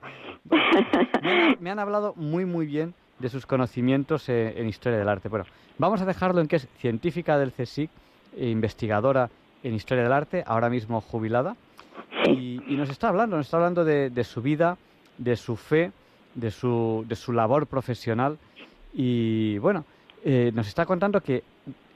me, 1.61 1.71
han, 1.71 1.79
hablado 1.79 2.15
muy, 2.17 2.45
muy 2.45 2.67
bien 2.67 2.95
de 3.23 3.29
sus 3.29 3.47
conocimientos 3.47 4.29
en, 4.29 4.69
historia 4.69 4.99
del 4.99 5.09
arte. 5.09 5.29
Bueno, 5.29 5.47
vamos 5.79 6.03
a 6.03 6.05
dejarlo 6.05 6.41
en 6.41 6.49
que 6.49 6.57
es 6.57 6.69
científica 6.79 7.39
del 7.39 7.53
CSIC, 7.53 7.89
e 8.37 8.49
investigadora 8.49 9.31
en 9.63 9.75
historia 9.75 10.03
del 10.03 10.13
arte, 10.13 10.43
ahora 10.47 10.69
mismo 10.69 11.01
jubilada, 11.01 11.57
y, 12.27 12.59
nos 12.77 12.91
está 12.91 13.09
hablando, 13.09 13.37
nos 13.37 13.47
está 13.47 13.59
hablando 13.59 13.85
de, 13.85 14.25
su 14.25 14.43
vida, 14.43 14.77
de 15.19 15.37
su 15.37 15.57
fe, 15.57 15.93
de 16.35 16.51
su, 16.51 17.05
de 17.07 17.15
su 17.15 17.33
labor 17.33 17.67
profesional, 17.67 18.39
y 18.93 19.59
bueno, 19.59 19.85
eh, 20.25 20.51
nos 20.53 20.67
está 20.67 20.85
contando 20.85 21.21
que 21.21 21.45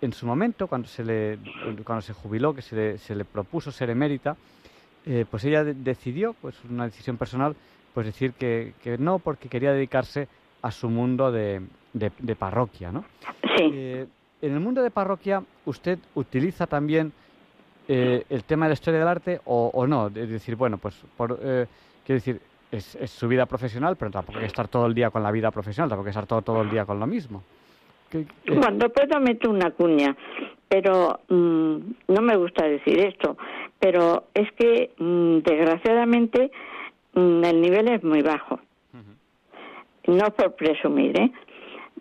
en 0.00 0.12
su 0.12 0.26
momento, 0.26 0.68
cuando 0.68 0.86
se, 0.86 1.04
le, 1.04 1.38
cuando 1.84 2.02
se 2.02 2.12
jubiló, 2.12 2.54
que 2.54 2.62
se 2.62 2.76
le, 2.76 2.98
se 2.98 3.14
le 3.14 3.24
propuso 3.24 3.72
ser 3.72 3.90
emérita, 3.90 4.36
eh, 5.06 5.24
pues 5.28 5.44
ella 5.44 5.64
decidió, 5.64 6.34
pues 6.34 6.54
una 6.68 6.84
decisión 6.84 7.16
personal, 7.16 7.56
pues 7.94 8.06
decir 8.06 8.32
que, 8.34 8.74
que, 8.82 8.98
no, 8.98 9.18
porque 9.18 9.48
quería 9.48 9.72
dedicarse 9.72 10.28
a 10.62 10.70
su 10.70 10.88
mundo 10.88 11.30
de, 11.32 11.62
de, 11.92 12.36
parroquia, 12.36 12.92
¿no? 12.92 13.04
Sí. 13.56 13.70
Eh, 13.72 14.06
en 14.42 14.52
el 14.52 14.60
mundo 14.60 14.82
de 14.82 14.90
parroquia, 14.90 15.42
¿usted 15.64 15.98
utiliza 16.14 16.66
también 16.66 17.12
eh, 17.88 18.24
el 18.28 18.44
tema 18.44 18.66
de 18.66 18.70
la 18.70 18.74
historia 18.74 19.00
del 19.00 19.08
arte 19.08 19.40
o, 19.44 19.70
o 19.72 19.86
no? 19.86 20.08
Es 20.08 20.28
decir, 20.28 20.56
bueno, 20.56 20.78
pues, 20.78 20.94
por, 21.16 21.38
quiero 21.38 21.66
decir, 22.06 22.40
es, 22.70 22.94
es, 22.96 23.10
su 23.10 23.28
vida 23.28 23.46
profesional, 23.46 23.96
pero 23.96 24.10
tampoco 24.10 24.38
hay 24.38 24.44
que 24.44 24.48
estar 24.48 24.68
todo 24.68 24.86
el 24.86 24.94
día 24.94 25.10
con 25.10 25.22
la 25.22 25.30
vida 25.30 25.50
profesional, 25.50 25.88
tampoco 25.88 26.08
hay 26.08 26.12
que 26.12 26.18
estar 26.18 26.26
todo, 26.26 26.42
todo 26.42 26.62
el 26.62 26.70
día 26.70 26.84
con 26.84 27.00
lo 27.00 27.06
mismo. 27.06 27.42
Cuando 28.46 28.88
puedo 28.90 29.20
meto 29.20 29.50
una 29.50 29.70
cuña, 29.72 30.16
pero 30.68 31.20
mm, 31.28 31.76
no 32.08 32.22
me 32.22 32.36
gusta 32.36 32.66
decir 32.66 32.98
esto, 33.00 33.36
pero 33.78 34.24
es 34.34 34.50
que 34.52 34.90
mm, 34.98 35.38
desgraciadamente 35.38 36.50
mm, 37.14 37.44
el 37.44 37.60
nivel 37.60 37.88
es 37.88 38.02
muy 38.02 38.22
bajo. 38.22 38.60
No 40.06 40.30
por 40.30 40.54
presumir, 40.54 41.18
¿eh? 41.20 41.32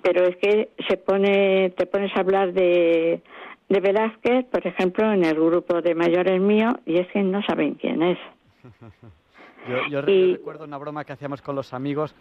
Pero 0.02 0.26
es 0.26 0.36
que 0.38 0.70
se 0.88 0.98
pone, 0.98 1.72
te 1.72 1.86
pones 1.86 2.16
a 2.16 2.20
hablar 2.20 2.54
de, 2.54 3.22
de 3.70 3.80
Velázquez, 3.80 4.46
por 4.46 4.66
ejemplo, 4.66 5.12
en 5.12 5.24
el 5.24 5.36
grupo 5.36 5.82
de 5.82 5.96
mayores 5.96 6.40
mío, 6.40 6.78
y 6.86 6.98
es 6.98 7.08
que 7.08 7.24
no 7.24 7.42
saben 7.44 7.76
quién 7.76 8.04
es. 8.04 8.20
yo, 9.90 10.02
recuerdo 10.02 10.66
una 10.66 10.78
broma 10.78 11.04
que 11.06 11.14
hacíamos 11.14 11.42
con 11.42 11.56
los 11.56 11.74
amigos 11.74 12.14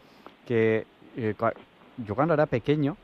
que 0.47 0.87
eh, 1.17 1.35
yo 1.99 2.15
cuando 2.15 2.35
era 2.35 2.47
pequeño, 2.47 2.97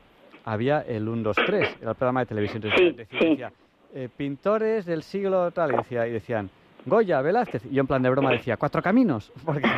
había 0.45 0.81
el 0.81 1.09
1, 1.09 1.23
2, 1.23 1.37
3, 1.47 1.77
era 1.81 1.91
el 1.91 1.97
programa 1.97 2.21
de 2.21 2.27
televisión. 2.27 2.63
decía, 2.63 3.53
eh, 3.95 4.09
pintores 4.17 4.87
del 4.87 5.03
siglo 5.03 5.51
tal, 5.51 5.73
y, 5.73 5.77
decía, 5.77 6.07
y 6.07 6.13
decían, 6.13 6.51
Goya, 6.87 7.21
Velázquez. 7.21 7.65
Y 7.67 7.75
yo 7.75 7.81
en 7.83 7.87
plan 7.87 8.03
de 8.03 8.11
broma 8.11 8.31
decía, 8.31 8.57
cuatro 8.57 8.83
caminos. 8.83 9.31
Porque, 9.45 9.69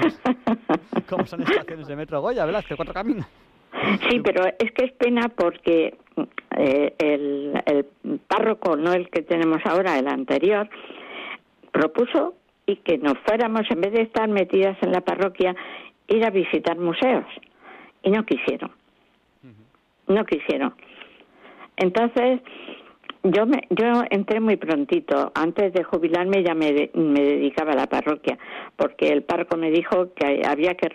¿Cómo 1.08 1.26
son 1.26 1.42
estaciones 1.42 1.86
de 1.86 1.96
metro? 1.96 2.20
Goya, 2.20 2.44
Velázquez, 2.44 2.76
cuatro 2.76 2.94
caminos. 2.94 3.26
Sí, 4.08 4.20
pero 4.20 4.46
es 4.46 4.70
que 4.72 4.84
es 4.84 4.92
pena 4.92 5.28
porque 5.28 5.96
eh, 6.56 6.94
el, 6.98 7.62
el 7.66 7.86
párroco, 8.28 8.76
no 8.76 8.92
el 8.92 9.08
que 9.08 9.22
tenemos 9.22 9.60
ahora, 9.64 9.98
el 9.98 10.08
anterior, 10.08 10.68
propuso 11.72 12.34
y 12.66 12.76
que 12.76 12.98
nos 12.98 13.18
fuéramos, 13.26 13.62
en 13.70 13.80
vez 13.80 13.92
de 13.92 14.02
estar 14.02 14.28
metidas 14.28 14.76
en 14.82 14.92
la 14.92 15.00
parroquia, 15.00 15.56
ir 16.08 16.24
a 16.24 16.30
visitar 16.30 16.78
museos. 16.78 17.26
Y 18.02 18.10
no 18.10 18.24
quisieron 18.24 18.70
no 20.12 20.24
quisieron. 20.24 20.74
Entonces, 21.76 22.40
yo 23.24 23.46
me, 23.46 23.62
yo 23.70 24.02
entré 24.10 24.40
muy 24.40 24.56
prontito. 24.56 25.30
Antes 25.34 25.72
de 25.72 25.84
jubilarme 25.84 26.42
ya 26.42 26.54
me, 26.54 26.90
me 26.94 27.20
dedicaba 27.20 27.72
a 27.72 27.76
la 27.76 27.86
parroquia, 27.86 28.38
porque 28.76 29.08
el 29.08 29.22
párroco 29.22 29.56
me 29.56 29.70
dijo 29.70 30.12
que 30.14 30.42
había 30.46 30.74
que 30.74 30.88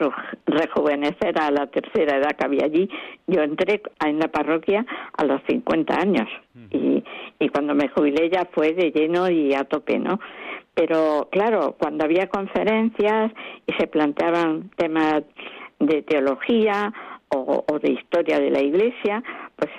rejuvenecer 0.46 1.40
a 1.40 1.52
la 1.52 1.68
tercera 1.68 2.18
edad 2.18 2.36
que 2.38 2.46
había 2.46 2.66
allí. 2.66 2.90
Yo 3.28 3.42
entré 3.42 3.82
en 4.06 4.20
la 4.20 4.28
parroquia 4.28 4.86
a 5.18 5.24
los 5.24 5.42
50 5.48 5.96
años 5.96 6.28
y, 6.72 7.04
y 7.40 7.50
cuando 7.50 7.74
me 7.76 7.88
jubilé 7.90 8.30
ya 8.30 8.48
fue 8.52 8.74
de 8.74 8.92
lleno 8.92 9.30
y 9.30 9.54
a 9.54 9.64
tope, 9.64 10.00
¿no? 10.00 10.20
Pero 10.74 11.30
claro, 11.32 11.76
cuando 11.80 12.04
había 12.04 12.28
conferencias 12.28 13.32
y 13.66 13.74
se 13.74 13.88
planteaban 13.88 14.70
temas 14.76 15.24
de 15.80 16.02
teología 16.04 16.94
o, 17.30 17.80
de 17.80 17.92
historia 17.92 18.40
de 18.40 18.50
la 18.50 18.62
iglesia, 18.62 19.24
pues 19.56 19.72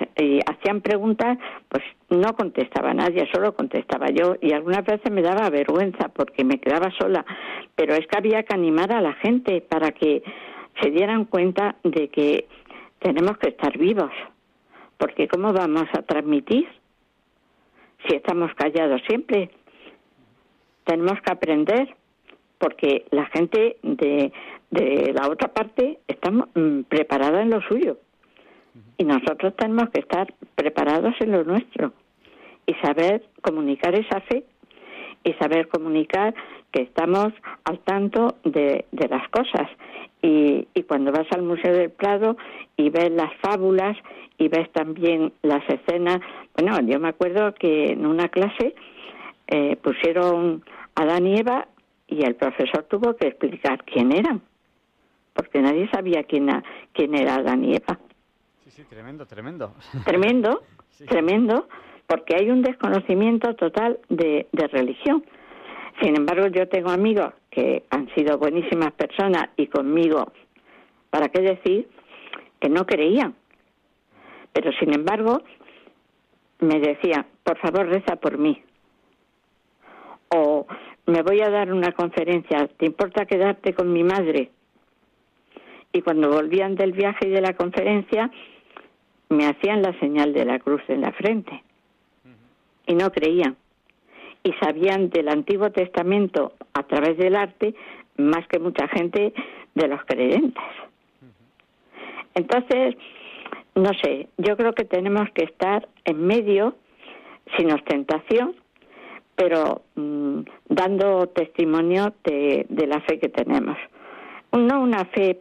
hacían 0.45 0.81
preguntas, 0.81 1.37
pues 1.67 1.83
no 2.09 2.33
contestaba 2.33 2.93
nadie, 2.93 3.27
solo 3.33 3.55
contestaba 3.55 4.09
yo 4.09 4.35
y 4.41 4.53
algunas 4.53 4.85
veces 4.85 5.11
me 5.11 5.21
daba 5.21 5.49
vergüenza 5.49 6.09
porque 6.09 6.43
me 6.43 6.59
quedaba 6.59 6.91
sola, 6.99 7.25
pero 7.75 7.95
es 7.95 8.05
que 8.07 8.17
había 8.17 8.43
que 8.43 8.53
animar 8.53 8.91
a 8.91 9.01
la 9.01 9.13
gente 9.13 9.61
para 9.61 9.91
que 9.91 10.23
se 10.81 10.91
dieran 10.91 11.25
cuenta 11.25 11.75
de 11.83 12.09
que 12.09 12.47
tenemos 12.99 13.37
que 13.37 13.49
estar 13.49 13.77
vivos, 13.77 14.11
porque 14.97 15.27
¿cómo 15.27 15.51
vamos 15.53 15.87
a 15.97 16.01
transmitir 16.03 16.67
si 18.07 18.15
estamos 18.15 18.53
callados 18.55 19.01
siempre? 19.07 19.49
Tenemos 20.83 21.21
que 21.21 21.31
aprender 21.31 21.95
porque 22.59 23.05
la 23.09 23.25
gente 23.27 23.77
de, 23.81 24.31
de 24.69 25.13
la 25.13 25.27
otra 25.27 25.51
parte 25.53 25.99
está 26.07 26.29
mm, 26.31 26.83
preparada 26.87 27.41
en 27.41 27.49
lo 27.49 27.61
suyo 27.61 27.97
y 28.97 29.05
nosotros 29.05 29.55
tenemos 29.55 29.89
que 29.89 30.01
estar 30.01 30.31
preparados 30.55 31.15
en 31.21 31.31
lo 31.31 31.43
nuestro 31.43 31.93
y 32.67 32.73
saber 32.75 33.23
comunicar 33.41 33.95
esa 33.95 34.21
fe 34.21 34.43
y 35.23 35.33
saber 35.33 35.69
comunicar 35.69 36.35
que 36.71 36.83
estamos 36.83 37.33
al 37.63 37.79
tanto 37.79 38.35
de, 38.43 38.85
de 38.91 39.07
las 39.07 39.27
cosas. 39.29 39.67
Y, 40.21 40.67
y, 40.73 40.83
cuando 40.83 41.11
vas 41.13 41.27
al 41.31 41.43
Museo 41.43 41.73
del 41.73 41.91
Prado 41.91 42.35
y 42.75 42.89
ves 42.89 43.09
las 43.11 43.33
fábulas 43.37 43.97
y 44.37 44.49
ves 44.49 44.69
también 44.73 45.31
las 45.43 45.63
escenas, 45.69 46.19
bueno, 46.57 46.77
yo 46.81 46.99
me 46.99 47.07
acuerdo 47.07 47.53
que 47.55 47.93
en 47.93 48.05
una 48.05 48.27
clase 48.27 48.75
eh, 49.47 49.77
pusieron 49.77 50.61
a 50.95 51.03
Adán 51.03 51.25
y 51.25 51.39
Eva 51.39 51.67
y 52.09 52.23
el 52.23 52.35
profesor 52.35 52.83
tuvo 52.83 53.15
que 53.15 53.27
explicar 53.27 53.83
quién 53.85 54.11
eran 54.11 54.41
porque 55.39 55.61
nadie 55.61 55.89
sabía 55.89 56.23
quién, 56.23 56.49
quién 56.91 57.15
era 57.15 57.35
Adán 57.35 57.63
y 57.63 57.73
Eva. 57.73 57.97
Sí, 58.65 58.71
sí, 58.71 58.83
tremendo, 58.83 59.25
tremendo. 59.25 59.73
Tremendo, 60.05 60.63
tremendo, 61.07 61.69
porque 62.07 62.35
hay 62.35 62.49
un 62.49 62.61
desconocimiento 62.61 63.55
total 63.55 63.99
de, 64.09 64.47
de 64.51 64.67
religión. 64.67 65.23
Sin 66.01 66.17
embargo, 66.17 66.47
yo 66.47 66.67
tengo 66.67 66.89
amigos 66.89 67.33
que 67.49 67.83
han 67.89 68.13
sido 68.15 68.37
buenísimas 68.37 68.91
personas 68.91 69.49
y 69.55 69.67
conmigo, 69.67 70.33
¿para 71.09 71.29
qué 71.29 71.39
decir? 71.39 71.87
Que 72.59 72.67
no 72.67 72.85
creían. 72.85 73.33
Pero 74.51 74.73
sin 74.73 74.93
embargo, 74.93 75.41
me 76.59 76.81
decían, 76.81 77.27
por 77.43 77.57
favor, 77.59 77.87
reza 77.87 78.17
por 78.17 78.37
mí. 78.37 78.61
O 80.35 80.67
me 81.09 81.21
voy 81.21 81.41
a 81.41 81.49
dar 81.49 81.73
una 81.73 81.91
conferencia, 81.91 82.67
¿te 82.77 82.85
importa 82.85 83.25
quedarte 83.25 83.73
con 83.73 83.91
mi 83.91 84.03
madre? 84.03 84.51
y 85.91 86.01
cuando 86.01 86.29
volvían 86.29 86.75
del 86.75 86.91
viaje 86.91 87.27
y 87.27 87.31
de 87.31 87.41
la 87.41 87.53
conferencia 87.53 88.29
me 89.29 89.45
hacían 89.45 89.81
la 89.81 89.97
señal 89.99 90.33
de 90.33 90.45
la 90.45 90.59
cruz 90.59 90.81
en 90.87 91.01
la 91.01 91.11
frente 91.11 91.63
y 92.85 92.95
no 92.95 93.11
creían 93.11 93.55
y 94.43 94.53
sabían 94.53 95.09
del 95.09 95.29
Antiguo 95.29 95.71
Testamento 95.71 96.53
a 96.73 96.83
través 96.83 97.17
del 97.17 97.35
arte 97.35 97.75
más 98.17 98.47
que 98.47 98.59
mucha 98.59 98.87
gente 98.87 99.33
de 99.75 99.87
los 99.87 100.03
creyentes. 100.05 100.63
Entonces, 102.35 102.95
no 103.75 103.91
sé, 104.01 104.29
yo 104.37 104.55
creo 104.55 104.73
que 104.73 104.85
tenemos 104.85 105.29
que 105.31 105.43
estar 105.43 105.87
en 106.05 106.25
medio, 106.25 106.75
sin 107.57 107.71
ostentación, 107.71 108.55
pero 109.39 109.83
mm, 109.95 110.41
dando 110.67 111.27
testimonio 111.27 112.13
de, 112.25 112.65
de 112.67 112.87
la 112.87 112.99
fe 113.01 113.19
que 113.19 113.29
tenemos 113.29 113.77
no 114.57 114.81
una 114.81 115.05
fe 115.05 115.39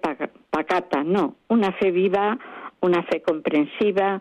pacata, 0.51 1.03
no, 1.03 1.37
una 1.49 1.73
fe 1.73 1.91
viva, 1.91 2.39
una 2.81 3.03
fe 3.05 3.23
comprensiva, 3.23 4.21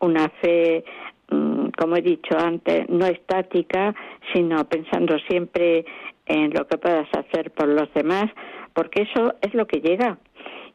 una 0.00 0.28
fe, 0.40 0.84
mm, 1.30 1.68
como 1.78 1.96
he 1.96 2.02
dicho 2.02 2.36
antes, 2.36 2.88
no 2.88 3.06
estática, 3.06 3.94
sino 4.32 4.64
pensando 4.64 5.18
siempre 5.28 5.84
en 6.26 6.52
lo 6.52 6.66
que 6.66 6.78
puedas 6.78 7.08
hacer 7.14 7.50
por 7.52 7.68
los 7.68 7.92
demás, 7.94 8.26
porque 8.74 9.02
eso 9.02 9.34
es 9.40 9.54
lo 9.54 9.66
que 9.66 9.80
llega. 9.80 10.18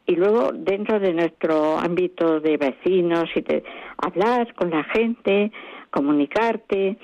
Y 0.07 0.15
luego, 0.15 0.51
dentro 0.53 0.99
de 0.99 1.13
nuestro 1.13 1.77
ámbito 1.77 2.39
de 2.39 2.57
vecinos 2.57 3.25
y 3.35 3.41
de 3.41 3.63
hablar 3.97 4.53
con 4.53 4.69
la 4.69 4.83
gente, 4.83 5.51
comunicarte, 5.89 6.97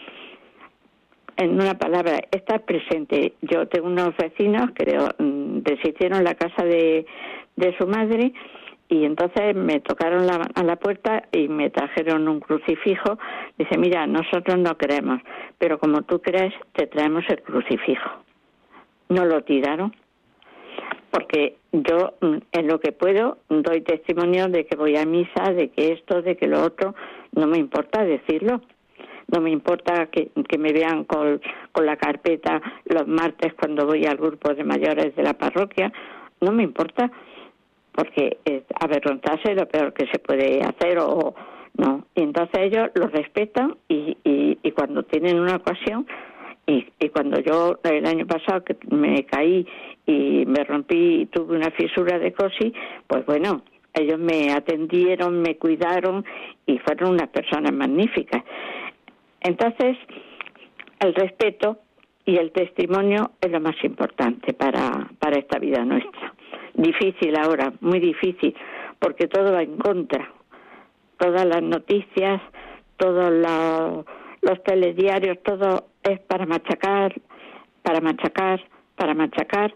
en 1.41 1.53
una 1.53 1.77
palabra, 1.77 2.19
estar 2.31 2.61
presente. 2.61 3.33
Yo 3.41 3.67
tengo 3.67 3.87
unos 3.87 4.15
vecinos 4.17 4.71
que 4.71 4.85
mm, 4.95 5.63
deshicieron 5.63 6.23
la 6.23 6.35
casa 6.35 6.63
de, 6.63 7.05
de 7.55 7.77
su 7.77 7.87
madre 7.87 8.33
y 8.89 9.05
entonces 9.05 9.55
me 9.55 9.79
tocaron 9.79 10.27
la, 10.27 10.49
a 10.53 10.63
la 10.63 10.75
puerta 10.75 11.23
y 11.31 11.47
me 11.47 11.69
trajeron 11.69 12.27
un 12.27 12.39
crucifijo. 12.39 13.17
Dice, 13.57 13.77
mira, 13.77 14.05
nosotros 14.05 14.57
no 14.57 14.77
creemos, 14.77 15.21
pero 15.57 15.79
como 15.79 16.01
tú 16.03 16.21
crees, 16.21 16.53
te 16.73 16.87
traemos 16.87 17.23
el 17.29 17.41
crucifijo. 17.41 18.09
No 19.09 19.25
lo 19.25 19.43
tiraron, 19.43 19.95
porque 21.09 21.57
yo 21.71 22.13
mm, 22.21 22.37
en 22.51 22.67
lo 22.67 22.79
que 22.79 22.91
puedo 22.91 23.37
doy 23.49 23.81
testimonio 23.81 24.47
de 24.47 24.65
que 24.65 24.75
voy 24.75 24.97
a 24.97 25.05
misa, 25.05 25.53
de 25.53 25.69
que 25.69 25.93
esto, 25.93 26.21
de 26.21 26.35
que 26.35 26.47
lo 26.47 26.61
otro, 26.61 26.93
no 27.33 27.47
me 27.47 27.57
importa 27.57 28.03
decirlo. 28.03 28.61
No 29.31 29.41
me 29.41 29.49
importa 29.49 30.07
que, 30.07 30.31
me 30.57 30.73
vean 30.73 31.05
con, 31.05 31.41
con 31.71 31.85
la 31.85 31.95
carpeta 31.95 32.61
los 32.85 33.07
martes 33.07 33.53
cuando 33.53 33.85
voy 33.85 34.05
al 34.05 34.17
grupo 34.17 34.53
de 34.53 34.63
mayores 34.63 35.15
de 35.15 35.23
la 35.23 35.33
parroquia. 35.33 35.91
No 36.41 36.51
me 36.51 36.63
importa 36.63 37.11
porque 37.93 38.37
eh, 38.45 38.63
avergonzarse 38.79 39.51
es 39.51 39.57
lo 39.57 39.67
peor 39.67 39.93
que 39.93 40.07
se 40.07 40.19
puede 40.19 40.61
hacer 40.61 40.99
o 40.99 41.33
no. 41.77 42.05
Y 42.15 42.23
entonces 42.23 42.59
ellos 42.59 42.89
lo 42.95 43.07
respetan 43.07 43.77
y, 43.87 44.17
y, 44.23 44.57
y 44.61 44.71
cuando 44.71 45.03
tienen 45.03 45.39
una 45.39 45.55
ocasión 45.57 46.05
y, 46.67 46.85
y, 46.99 47.09
cuando 47.09 47.39
yo 47.39 47.79
el 47.83 48.05
año 48.05 48.25
pasado 48.27 48.63
que 48.63 48.77
me 48.89 49.25
caí 49.25 49.65
y 50.05 50.45
me 50.45 50.63
rompí 50.63 51.21
y 51.21 51.25
tuve 51.25 51.57
una 51.57 51.71
fisura 51.71 52.19
de 52.19 52.31
cosi, 52.33 52.73
pues 53.07 53.25
bueno, 53.25 53.63
ellos 53.93 54.19
me 54.19 54.51
atendieron, 54.51 55.41
me 55.41 55.57
cuidaron 55.57 56.23
y 56.65 56.77
fueron 56.79 57.13
unas 57.13 57.29
personas 57.29 57.73
magníficas. 57.73 58.43
Entonces, 59.41 59.97
el 60.99 61.13
respeto 61.15 61.79
y 62.25 62.37
el 62.37 62.51
testimonio 62.51 63.31
es 63.41 63.51
lo 63.51 63.59
más 63.59 63.75
importante 63.83 64.53
para, 64.53 65.09
para 65.19 65.39
esta 65.39 65.59
vida 65.59 65.83
nuestra 65.83 66.33
difícil 66.73 67.37
ahora, 67.37 67.73
muy 67.81 67.99
difícil, 67.99 68.55
porque 68.99 69.27
todo 69.27 69.53
va 69.53 69.63
en 69.63 69.77
contra. 69.77 70.31
Todas 71.17 71.45
las 71.45 71.61
noticias, 71.61 72.41
todos 72.97 73.31
los 74.41 74.63
telediarios, 74.63 75.37
todo 75.43 75.87
es 76.03 76.19
para 76.21 76.45
machacar, 76.45 77.13
para 77.83 78.01
machacar, 78.01 78.61
para 78.95 79.13
machacar, 79.13 79.73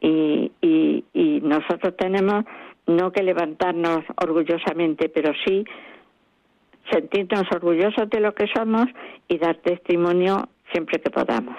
y, 0.00 0.52
y, 0.60 1.04
y 1.12 1.40
nosotros 1.42 1.96
tenemos 1.96 2.44
no 2.86 3.12
que 3.12 3.22
levantarnos 3.22 4.00
orgullosamente, 4.22 5.08
pero 5.08 5.32
sí 5.44 5.64
sentirnos 6.90 7.44
orgullosos 7.52 8.08
de 8.10 8.20
lo 8.20 8.34
que 8.34 8.46
somos 8.54 8.86
y 9.28 9.38
dar 9.38 9.56
testimonio 9.56 10.48
siempre 10.72 11.00
que 11.00 11.10
podamos. 11.10 11.56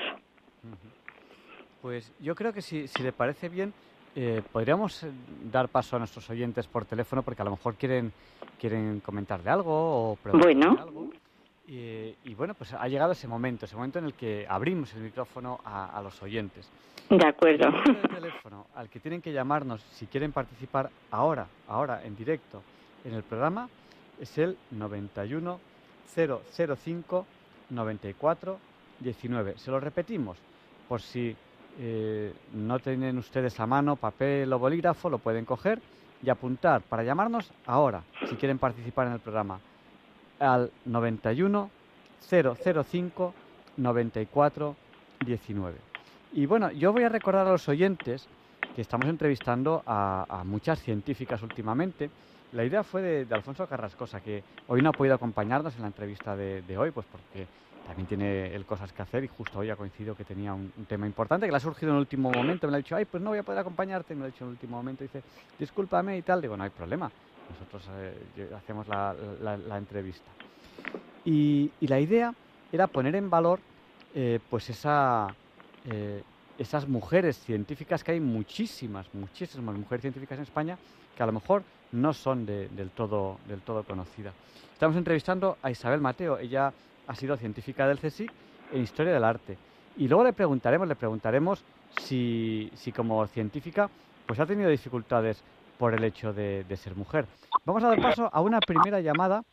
Pues 1.82 2.14
yo 2.20 2.36
creo 2.36 2.52
que 2.52 2.62
si, 2.62 2.88
si 2.88 3.04
le 3.04 3.14
parece 3.14 3.48
bien, 3.48 3.74
eh, 4.16 4.42
podríamos 4.52 5.04
eh, 5.04 5.12
dar 5.52 5.70
paso 5.70 5.96
a 5.96 6.00
nuestros 6.00 6.30
oyentes 6.30 6.68
por 6.68 6.86
teléfono 6.86 7.22
porque 7.24 7.42
a 7.42 7.46
lo 7.46 7.52
mejor 7.52 7.76
quieren 7.76 8.12
quieren 8.60 9.00
comentar 9.00 9.42
de 9.42 9.50
algo 9.50 10.12
o 10.12 10.16
preguntar 10.18 10.54
bueno. 10.54 10.78
algo. 10.80 11.10
Y, 11.72 12.34
bueno, 12.34 12.56
pues 12.56 12.74
ha 12.74 12.88
llegado 12.88 13.12
ese 13.12 13.28
momento, 13.28 13.66
ese 13.66 13.76
momento 13.76 14.00
en 14.00 14.06
el 14.06 14.16
que 14.16 14.44
abrimos 14.50 14.92
el 14.96 15.02
micrófono 15.02 15.60
a, 15.64 16.02
los 16.04 16.20
oyentes. 16.24 16.68
De 17.12 17.28
acuerdo. 17.28 17.70
El 17.86 18.10
teléfono 18.10 18.66
al 18.74 18.90
que 18.90 19.00
tienen 19.00 19.22
que 19.22 19.32
llamarnos 19.32 19.82
si 19.92 20.08
quieren 20.08 20.32
participar 20.32 20.90
ahora, 21.12 21.46
ahora 21.68 22.04
en 22.04 22.16
directo 22.16 22.64
en 23.06 23.14
el 23.14 23.22
programa 23.22 23.70
es 24.20 24.38
el 24.38 24.58
91 24.72 25.60
005 26.16 27.26
94 27.70 28.60
19. 29.00 29.58
Se 29.58 29.72
lo 29.72 29.80
repetimos 29.80 30.38
por 30.88 31.02
si 31.02 31.36
eh, 31.80 32.34
no 32.54 32.80
tienen 32.80 33.18
ustedes 33.18 33.60
a 33.60 33.68
mano 33.68 33.96
papel 33.96 34.52
o 34.52 34.60
bolígrafo, 34.60 35.10
lo 35.10 35.20
pueden 35.20 35.46
coger 35.46 35.80
y 36.22 36.30
apuntar 36.30 36.82
para 36.82 37.04
llamarnos 37.04 37.52
ahora, 37.66 38.04
si 38.28 38.36
quieren 38.36 38.58
participar 38.58 39.08
en 39.08 39.14
el 39.14 39.20
programa, 39.20 39.60
al 40.40 40.72
91 40.86 41.70
005 42.30 43.34
94 43.78 44.76
19. 45.26 45.78
Y 46.34 46.46
bueno, 46.46 46.72
yo 46.72 46.92
voy 46.92 47.04
a 47.04 47.10
recordar 47.10 47.48
a 47.48 47.52
los 47.52 47.68
oyentes 47.70 48.28
que 48.76 48.82
estamos 48.82 49.08
entrevistando 49.08 49.84
a, 49.86 50.44
muchas 50.46 50.82
científicas 50.82 51.42
últimamente. 51.42 52.10
La 52.52 52.64
idea 52.64 52.84
fue 52.84 53.02
de, 53.02 53.36
Alfonso 53.36 53.68
Carrascosa, 53.68 54.22
que 54.22 54.44
hoy 54.68 54.82
no 54.82 54.90
ha 54.90 54.94
podido 54.94 55.16
acompañarnos 55.16 55.76
en 55.76 55.82
la 55.82 55.88
entrevista 55.88 56.36
de, 56.36 56.78
hoy, 56.78 56.90
pues 56.92 57.06
porque 57.12 57.46
también 57.86 58.08
tiene 58.08 58.64
cosas 58.66 58.92
que 58.92 59.02
hacer 59.02 59.24
y 59.24 59.28
justo 59.28 59.60
hoy 59.60 59.70
ha 59.70 59.76
coincidido 59.76 60.16
que 60.16 60.24
tenía 60.24 60.54
un, 60.54 60.72
tema 60.88 61.06
importante 61.06 61.46
que 61.46 61.52
le 61.52 61.58
ha 61.58 61.62
surgido 61.62 61.92
en 61.92 61.98
el 61.98 62.02
último 62.02 62.32
momento. 62.32 62.66
Me 62.66 62.72
lo 62.72 62.76
ha 62.76 62.80
dicho, 62.80 62.96
ay, 62.96 63.06
pues 63.06 63.22
no 63.22 63.30
voy 63.30 63.40
a 63.40 63.44
poder 63.44 63.60
acompañarte. 63.60 64.16
Me 64.16 64.22
lo 64.22 64.26
ha 64.26 64.30
dicho 64.30 64.44
en 64.44 64.50
el 64.50 64.54
último 64.54 64.78
momento. 64.78 65.04
Dice, 65.04 65.22
discúlpame 65.60 66.18
y 66.18 66.22
tal. 66.24 66.42
Digo, 66.42 66.58
no 66.58 66.64
hay 66.64 66.72
problema. 66.72 67.12
Nosotros 67.52 67.88
eh, 67.98 68.50
hacemos 68.56 68.88
la, 68.88 69.78
entrevista. 69.78 70.32
Y, 71.26 71.72
la 71.82 72.00
idea 72.00 72.34
era 72.72 72.88
poner 72.88 73.16
en 73.16 73.30
valor 73.30 73.60
eh, 74.16 74.40
pues 74.50 74.70
esa, 74.72 75.28
eh, 75.86 76.24
esas 76.58 76.88
mujeres 76.88 77.38
científicas 77.38 78.04
que 78.04 78.14
hay 78.14 78.20
muchísimas, 78.20 79.08
muchísimas 79.14 79.76
mujeres 79.76 80.02
científicas 80.02 80.38
en 80.38 80.44
España 80.44 80.78
que 81.16 81.24
a 81.24 81.26
lo 81.26 81.32
mejor 81.32 81.64
no 81.92 82.14
son 82.14 82.46
del, 82.46 82.92
todo, 82.96 83.38
del 83.48 83.62
todo 83.62 83.84
conocidas. 83.84 84.34
Estamos 84.74 84.96
entrevistando 84.96 85.58
a 85.62 85.72
Isabel 85.72 86.02
Mateo. 86.02 86.38
Ella 86.38 86.72
ha 87.08 87.16
sido 87.16 87.36
científica 87.38 87.88
del 87.88 88.00
CSIC 88.00 88.32
en 88.72 88.82
Historia 88.82 89.14
del 89.14 89.24
Arte. 89.24 89.58
Y 89.98 90.08
luego 90.08 90.24
le 90.24 90.34
preguntaremos, 90.34 90.88
le 90.88 90.96
preguntaremos 90.96 91.64
si, 91.98 92.72
si 92.76 92.92
como 92.92 93.26
científica 93.28 93.90
pues 94.26 94.40
ha 94.40 94.46
tenido 94.46 94.70
dificultades 94.70 95.44
por 95.80 95.94
el 95.94 96.04
hecho 96.04 96.34
de, 96.34 96.64
ser 96.76 96.96
mujer. 96.96 97.26
Vamos 97.66 97.84
a 97.84 97.88
dar 97.88 98.02
paso 98.02 98.30
a 98.32 98.42
una 98.42 98.60
primera 98.60 99.00
llamada 99.00 99.44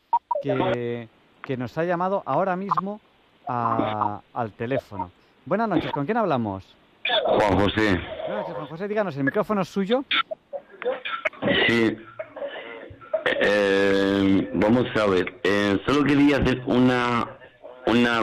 que, 0.42 1.08
que 1.42 1.56
nos 1.56 1.78
ha 1.78 1.84
llamado 1.84 2.22
ahora 2.26 2.56
mismo 2.56 3.00
al 3.46 4.52
teléfono. 4.56 5.10
Buenas 5.46 5.68
noches, 5.68 5.90
¿con 5.92 6.04
quién 6.04 6.18
hablamos? 6.18 6.76
Juan 7.24 7.58
José. 7.58 8.00
Buenas 8.26 8.40
noches, 8.40 8.54
Juan 8.54 8.66
José, 8.66 8.88
díganos, 8.88 9.16
¿el 9.16 9.24
micrófono 9.24 9.62
es 9.62 9.68
suyo? 9.68 10.04
Sí. 11.68 11.96
Eh, 13.40 14.50
vamos 14.54 14.86
a 14.96 15.06
ver, 15.06 15.40
eh, 15.42 15.78
solo 15.86 16.04
quería 16.04 16.38
hacer 16.38 16.62
una 16.66 17.36
una 17.86 18.22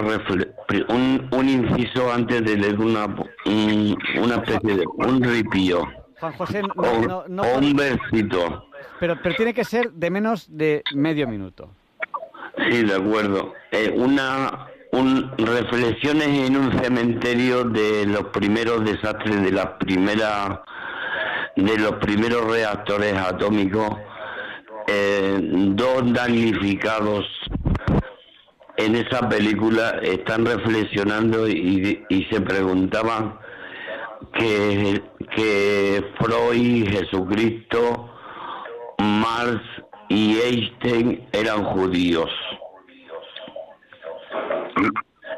un, 0.89 1.29
un 1.31 1.49
inciso 1.49 2.11
antes 2.11 2.43
de 2.43 2.57
leer 2.57 2.79
una, 2.79 3.05
una 3.05 4.35
especie 4.35 4.75
de 4.75 4.83
un 4.97 5.23
ripio. 5.23 5.87
Juan 6.19 6.33
José, 6.33 6.61
no, 6.75 7.41
o, 7.41 7.57
un 7.57 7.73
versito. 7.75 8.67
Pero, 8.99 9.17
pero 9.21 9.35
tiene 9.35 9.53
que 9.53 9.63
ser 9.63 9.91
de 9.91 10.09
menos 10.09 10.45
de 10.49 10.83
medio 10.93 11.27
minuto. 11.27 11.69
Sí, 12.69 12.83
de 12.83 12.95
acuerdo. 12.95 13.53
Eh, 13.71 13.91
una 13.95 14.67
un, 14.91 15.31
reflexiones 15.37 16.27
en 16.27 16.55
un 16.55 16.71
cementerio 16.81 17.63
de 17.63 18.05
los 18.05 18.25
primeros 18.27 18.85
desastres 18.85 19.41
de 19.43 19.51
la 19.51 19.77
primera 19.77 20.63
de 21.55 21.77
los 21.77 21.93
primeros 21.93 22.51
reactores 22.51 23.13
atómicos 23.13 23.89
eh, 24.87 25.39
dos 25.41 26.13
damnificados 26.13 27.25
en 28.77 28.95
esa 28.95 29.29
película 29.29 29.99
están 30.01 30.45
reflexionando 30.45 31.47
y, 31.47 32.27
se 32.31 32.41
preguntaban 32.41 33.37
que, 34.33 35.01
que 35.35 36.03
Freud, 36.19 36.89
Jesucristo, 36.89 38.09
Marx 38.97 39.61
y 40.09 40.37
Einstein 40.39 41.27
eran 41.31 41.63
judíos. 41.65 42.29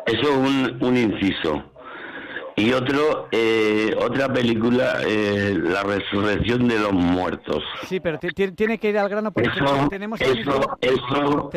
Eso 0.08 0.22
es 0.22 0.38
un, 0.38 0.78
un 0.82 0.98
inciso. 0.98 1.75
Y 2.58 2.72
otro, 2.72 3.28
eh, 3.32 3.94
otra 4.00 4.32
película, 4.32 5.02
eh, 5.06 5.54
La 5.62 5.84
resurrección 5.84 6.68
de 6.68 6.80
los 6.80 6.94
muertos. 6.94 7.64
Sí, 7.84 8.00
pero 8.00 8.18
tiene 8.20 8.78
que 8.78 8.90
ir 8.90 8.98
al 8.98 9.10
grano 9.10 9.32
porque 9.32 9.50
tenemos... 9.90 10.22
Eso, 10.22 10.78
eso, 10.82 11.50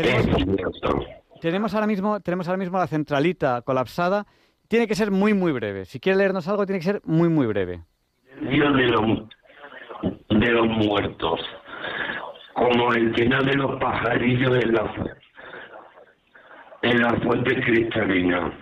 tenemos 1.40 1.74
ahora 1.74 1.86
mismo, 1.86 2.20
tenemos 2.20 2.48
ahora 2.48 2.58
mismo 2.58 2.78
la 2.78 2.86
centralita 2.86 3.62
colapsada. 3.62 4.26
Tiene 4.66 4.86
que 4.86 4.94
ser 4.94 5.10
muy, 5.10 5.34
muy 5.34 5.52
breve. 5.52 5.84
Si 5.84 6.00
quiere 6.00 6.18
leernos 6.18 6.48
algo, 6.48 6.66
tiene 6.66 6.80
que 6.80 6.84
ser 6.86 7.00
muy, 7.04 7.28
muy 7.28 7.46
breve. 7.46 7.82
Dios 8.40 8.76
de 8.76 8.86
los, 8.88 9.28
de 10.30 10.50
los 10.50 10.66
muertos, 10.66 11.40
como 12.54 12.92
el 12.92 13.14
final 13.14 13.46
de 13.46 13.54
los 13.54 13.80
pajarillos 13.80 14.64
en 14.64 14.74
la, 14.74 15.16
en 16.82 17.02
la 17.02 17.14
fuente 17.20 17.60
cristalina. 17.62 18.52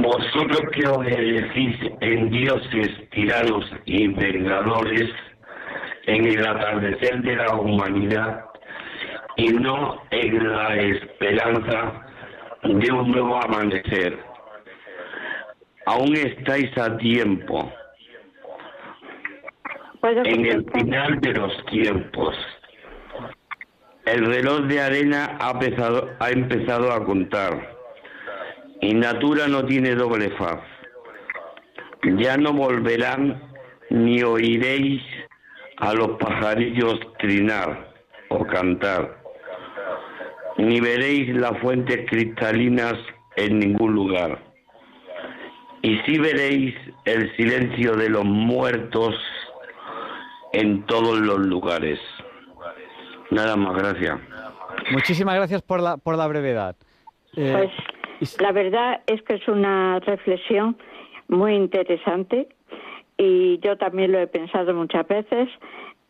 Vosotros 0.00 0.62
que 0.72 0.88
os 0.88 1.06
elegís 1.06 1.76
en 2.00 2.30
dioses, 2.30 3.10
tiranos 3.10 3.64
y 3.84 4.08
vengadores, 4.08 5.10
en 6.06 6.26
el 6.26 6.46
atardecer 6.46 7.20
de 7.22 7.36
la 7.36 7.54
humanidad, 7.56 8.44
y 9.36 9.48
no 9.48 10.02
en 10.10 10.48
la 10.48 10.76
esperanza 10.76 12.06
de 12.62 12.92
un 12.92 13.10
nuevo 13.10 13.36
amanecer. 13.42 14.18
Aún 15.84 16.16
estáis 16.16 16.76
a 16.78 16.96
tiempo. 16.96 17.70
En 20.02 20.46
el 20.46 20.64
final 20.72 21.20
de 21.20 21.32
los 21.32 21.66
tiempos. 21.66 22.34
El 24.06 24.26
reloj 24.26 24.62
de 24.62 24.80
arena 24.80 25.38
ha 25.38 25.50
empezado, 25.50 26.10
ha 26.18 26.30
empezado 26.30 26.92
a 26.92 27.04
contar. 27.04 27.71
Y 28.82 28.94
Natura 28.94 29.48
no 29.48 29.64
tiene 29.64 29.94
doble 29.94 30.28
faz. 30.36 30.60
Ya 32.18 32.36
no 32.36 32.52
volverán 32.52 33.42
ni 33.88 34.22
oiréis 34.22 35.02
a 35.78 35.94
los 35.94 36.18
pajarillos 36.18 37.00
trinar 37.18 37.92
o 38.28 38.44
cantar 38.46 39.22
ni 40.58 40.80
veréis 40.80 41.34
las 41.34 41.58
fuentes 41.60 42.08
cristalinas 42.08 42.94
en 43.36 43.58
ningún 43.58 43.94
lugar. 43.94 44.38
Y 45.82 45.98
sí 46.06 46.18
veréis 46.18 46.74
el 47.04 47.34
silencio 47.36 47.96
de 47.96 48.08
los 48.08 48.24
muertos 48.24 49.14
en 50.52 50.84
todos 50.86 51.18
los 51.18 51.40
lugares. 51.40 51.98
Nada 53.30 53.56
más, 53.56 53.74
gracias. 53.76 54.20
Muchísimas 54.92 55.34
gracias 55.34 55.62
por 55.62 55.80
la, 55.80 55.96
por 55.96 56.16
la 56.16 56.26
brevedad. 56.26 56.76
Eh, 57.34 57.52
pues 57.52 57.70
la 58.40 58.52
verdad 58.52 59.02
es 59.06 59.22
que 59.22 59.34
es 59.34 59.48
una 59.48 59.98
reflexión 60.00 60.76
muy 61.28 61.54
interesante 61.54 62.48
y 63.16 63.58
yo 63.58 63.76
también 63.76 64.12
lo 64.12 64.18
he 64.18 64.26
pensado 64.26 64.74
muchas 64.74 65.06
veces, 65.08 65.48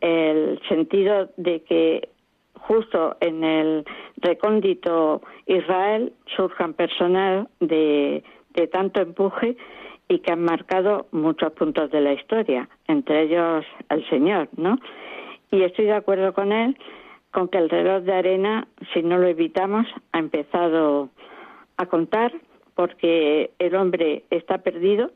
el 0.01 0.61
sentido 0.69 1.31
de 1.37 1.63
que 1.63 2.09
justo 2.55 3.17
en 3.21 3.45
el 3.45 3.85
recóndito 4.17 5.23
Israel 5.47 6.13
surjan 6.37 6.75
personas 6.75 7.49
de, 7.61 8.23
de 8.55 8.67
tanto 8.69 9.01
empuje 9.01 9.57
y 10.09 10.19
que 10.21 10.33
han 10.33 10.45
marcado 10.45 11.07
muchos 11.13 11.53
puntos 11.53 11.91
de 11.91 12.01
la 12.01 12.13
historia, 12.13 12.69
entre 12.89 13.23
ellos 13.23 13.65
el 13.89 14.09
Señor, 14.11 14.49
¿no? 14.57 14.79
Y 15.51 15.63
estoy 15.63 15.87
de 15.87 15.95
acuerdo 15.95 16.33
con 16.35 16.53
él 16.53 16.77
con 17.31 17.49
que 17.49 17.59
el 17.59 17.71
reloj 17.71 18.03
de 18.03 18.13
arena, 18.13 18.69
si 18.93 19.03
no 19.03 19.17
lo 19.17 19.27
evitamos, 19.27 19.87
ha 20.13 20.19
empezado 20.19 21.09
a 21.77 21.87
contar 21.87 22.33
porque 22.75 23.51
el 23.59 23.75
hombre 23.75 24.25
está 24.31 24.59
perdido. 24.59 25.11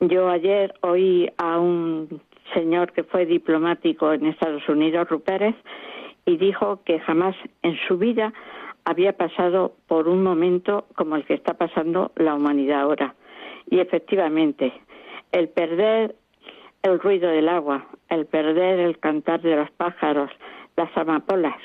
Yo 0.00 0.28
ayer 0.28 0.74
oí 0.80 1.30
a 1.38 1.58
un 1.58 2.20
señor 2.54 2.92
que 2.92 3.04
fue 3.04 3.24
diplomático 3.26 4.12
en 4.12 4.26
Estados 4.26 4.68
Unidos, 4.68 5.08
Rupérez, 5.08 5.54
y 6.26 6.36
dijo 6.36 6.80
que 6.84 7.00
jamás 7.00 7.36
en 7.62 7.76
su 7.86 7.98
vida 7.98 8.32
había 8.84 9.16
pasado 9.16 9.74
por 9.86 10.08
un 10.08 10.22
momento 10.22 10.86
como 10.96 11.16
el 11.16 11.24
que 11.24 11.34
está 11.34 11.54
pasando 11.54 12.10
la 12.16 12.34
humanidad 12.34 12.80
ahora. 12.80 13.14
Y 13.70 13.78
efectivamente, 13.78 14.72
el 15.30 15.48
perder 15.48 16.16
el 16.82 16.98
ruido 16.98 17.30
del 17.30 17.48
agua, 17.48 17.86
el 18.08 18.26
perder 18.26 18.80
el 18.80 18.98
cantar 18.98 19.40
de 19.40 19.56
los 19.56 19.70
pájaros, 19.70 20.30
las 20.76 20.94
amapolas, 20.96 21.56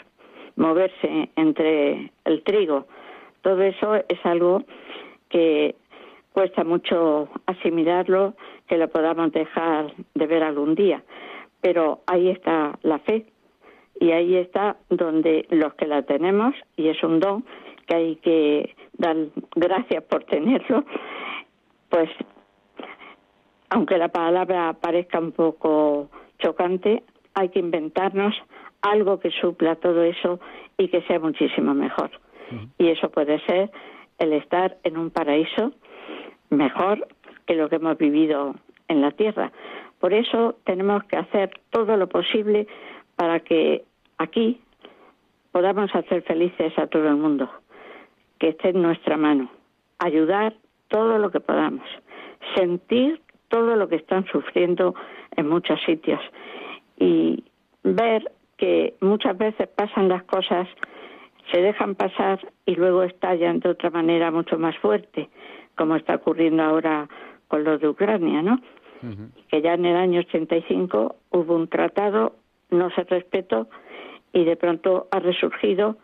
moverse 0.55 1.29
entre 1.35 2.11
el 2.25 2.43
trigo, 2.43 2.85
todo 3.47 3.61
eso 3.61 3.95
es 3.95 4.25
algo 4.25 4.63
que 5.29 5.75
cuesta 6.33 6.65
mucho 6.65 7.29
asimilarlo, 7.45 8.33
que 8.67 8.77
lo 8.77 8.89
podamos 8.89 9.31
dejar 9.31 9.93
de 10.15 10.27
ver 10.27 10.43
algún 10.43 10.75
día. 10.75 11.01
Pero 11.61 12.01
ahí 12.07 12.27
está 12.29 12.77
la 12.81 12.99
fe, 12.99 13.25
y 14.01 14.11
ahí 14.11 14.35
está 14.35 14.75
donde 14.89 15.45
los 15.49 15.73
que 15.75 15.87
la 15.87 16.01
tenemos, 16.01 16.55
y 16.75 16.89
es 16.89 17.01
un 17.03 17.21
don 17.21 17.45
que 17.85 17.95
hay 17.95 18.15
que 18.17 18.75
dar 18.97 19.15
gracias 19.55 20.03
por 20.03 20.25
tenerlo, 20.25 20.83
pues 21.87 22.09
aunque 23.69 23.97
la 23.97 24.09
palabra 24.09 24.73
parezca 24.73 25.19
un 25.19 25.31
poco 25.31 26.09
chocante, 26.39 27.01
hay 27.33 27.47
que 27.47 27.59
inventarnos 27.59 28.35
algo 28.81 29.21
que 29.21 29.31
supla 29.31 29.75
todo 29.75 30.03
eso 30.03 30.41
y 30.77 30.89
que 30.89 31.01
sea 31.03 31.21
muchísimo 31.21 31.73
mejor. 31.73 32.11
Y 32.77 32.89
eso 32.89 33.09
puede 33.09 33.39
ser 33.45 33.71
el 34.19 34.33
estar 34.33 34.77
en 34.83 34.97
un 34.97 35.09
paraíso 35.09 35.73
mejor 36.49 37.07
que 37.45 37.55
lo 37.55 37.69
que 37.69 37.77
hemos 37.77 37.97
vivido 37.97 38.55
en 38.87 39.01
la 39.01 39.11
tierra. 39.11 39.51
Por 39.99 40.13
eso 40.13 40.55
tenemos 40.63 41.03
que 41.05 41.17
hacer 41.17 41.51
todo 41.71 41.97
lo 41.97 42.07
posible 42.07 42.67
para 43.15 43.39
que 43.39 43.83
aquí 44.17 44.61
podamos 45.51 45.93
hacer 45.95 46.21
felices 46.23 46.77
a 46.77 46.87
todo 46.87 47.07
el 47.07 47.15
mundo, 47.15 47.49
que 48.39 48.49
esté 48.49 48.69
en 48.69 48.81
nuestra 48.81 49.17
mano, 49.17 49.49
ayudar 49.97 50.53
todo 50.87 51.17
lo 51.17 51.31
que 51.31 51.39
podamos, 51.39 51.87
sentir 52.55 53.21
todo 53.49 53.75
lo 53.75 53.87
que 53.87 53.95
están 53.95 54.25
sufriendo 54.27 54.93
en 55.35 55.47
muchos 55.47 55.79
sitios 55.85 56.19
y 56.99 57.43
ver 57.83 58.31
que 58.57 58.95
muchas 59.01 59.37
veces 59.37 59.67
pasan 59.69 60.09
las 60.09 60.23
cosas, 60.23 60.67
se 61.51 61.61
dejan 61.61 61.95
pasar 61.95 62.39
y 62.65 62.75
luego 62.75 63.03
estallan 63.03 63.59
de 63.59 63.69
otra 63.69 63.89
manera 63.89 64.31
mucho 64.31 64.57
más 64.57 64.77
fuerte, 64.77 65.29
como 65.75 65.95
está 65.95 66.15
ocurriendo 66.15 66.63
ahora 66.63 67.07
con 67.47 67.63
los 67.63 67.79
de 67.79 67.89
Ucrania, 67.89 68.41
¿no? 68.41 68.59
Que 69.49 69.61
ya 69.61 69.75
en 69.75 69.85
el 69.85 69.95
año 69.95 70.19
85 70.21 71.15
hubo 71.29 71.55
un 71.55 71.67
tratado, 71.67 72.35
no 72.71 72.89
se 72.91 73.03
respetó 73.03 73.67
y 74.33 74.43
de 74.43 74.55
pronto 74.55 75.07
ha 75.11 75.19
resurgido 75.19 75.97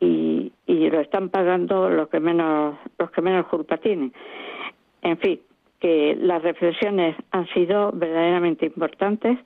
y, 0.00 0.52
y 0.66 0.90
lo 0.90 1.00
están 1.00 1.28
pagando 1.28 1.88
los 1.88 2.08
que 2.08 2.18
menos 2.18 2.76
los 2.98 3.10
que 3.12 3.22
menos 3.22 3.46
culpa 3.46 3.76
tienen. 3.76 4.12
En 5.02 5.16
fin, 5.18 5.40
que 5.78 6.16
las 6.20 6.42
reflexiones 6.42 7.16
han 7.30 7.46
sido 7.48 7.92
verdaderamente 7.92 8.66
importantes 8.66 9.38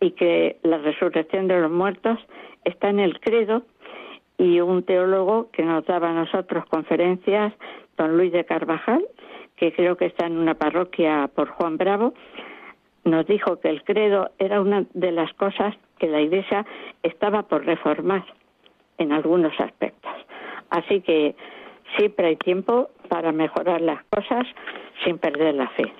y 0.00 0.12
que 0.12 0.56
la 0.62 0.78
resurrección 0.78 1.48
de 1.48 1.60
los 1.60 1.70
muertos 1.70 2.18
está 2.64 2.88
en 2.90 3.00
el 3.00 3.20
credo 3.20 3.62
y 4.38 4.60
un 4.60 4.82
teólogo 4.82 5.50
que 5.50 5.62
nos 5.62 5.84
daba 5.86 6.10
a 6.10 6.14
nosotros 6.14 6.64
conferencias, 6.66 7.52
don 7.96 8.16
Luis 8.16 8.32
de 8.32 8.44
Carvajal, 8.44 9.04
que 9.56 9.72
creo 9.72 9.96
que 9.96 10.06
está 10.06 10.26
en 10.26 10.36
una 10.36 10.54
parroquia 10.54 11.30
por 11.34 11.48
Juan 11.48 11.76
Bravo, 11.78 12.14
nos 13.04 13.26
dijo 13.26 13.60
que 13.60 13.70
el 13.70 13.82
credo 13.84 14.30
era 14.38 14.60
una 14.60 14.84
de 14.92 15.12
las 15.12 15.32
cosas 15.34 15.74
que 15.98 16.08
la 16.08 16.20
Iglesia 16.20 16.66
estaba 17.02 17.44
por 17.44 17.64
reformar 17.64 18.24
en 18.98 19.12
algunos 19.12 19.58
aspectos. 19.58 20.12
Así 20.70 21.00
que 21.00 21.36
siempre 21.96 22.28
hay 22.28 22.36
tiempo 22.36 22.90
para 23.08 23.32
mejorar 23.32 23.80
las 23.80 24.02
cosas 24.06 24.46
sin 25.04 25.18
perder 25.18 25.54
la 25.54 25.68
fe. 25.70 25.92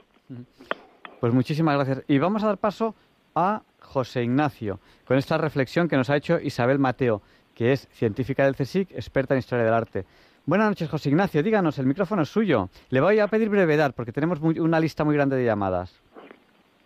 Pues 1.20 1.32
muchísimas 1.32 1.76
gracias. 1.76 2.04
Y 2.08 2.18
vamos 2.18 2.42
a 2.42 2.48
dar 2.48 2.58
paso 2.58 2.94
a 3.34 3.62
José 3.80 4.24
Ignacio 4.24 4.80
con 5.06 5.16
esta 5.16 5.38
reflexión 5.38 5.88
que 5.88 5.96
nos 5.96 6.10
ha 6.10 6.16
hecho 6.16 6.40
Isabel 6.40 6.78
Mateo, 6.78 7.22
que 7.56 7.72
es 7.72 7.88
científica 7.90 8.44
del 8.44 8.54
CSIC, 8.54 8.92
experta 8.92 9.34
en 9.34 9.38
historia 9.38 9.64
del 9.64 9.74
arte. 9.74 10.04
Buenas 10.44 10.68
noches, 10.68 10.90
José 10.90 11.08
Ignacio. 11.08 11.42
Díganos, 11.42 11.78
el 11.78 11.86
micrófono 11.86 12.22
es 12.22 12.28
suyo. 12.28 12.68
Le 12.90 13.00
voy 13.00 13.18
a 13.18 13.28
pedir 13.28 13.48
brevedad 13.48 13.94
porque 13.96 14.12
tenemos 14.12 14.40
una 14.40 14.78
lista 14.78 15.04
muy 15.04 15.16
grande 15.16 15.36
de 15.36 15.44
llamadas. 15.46 16.00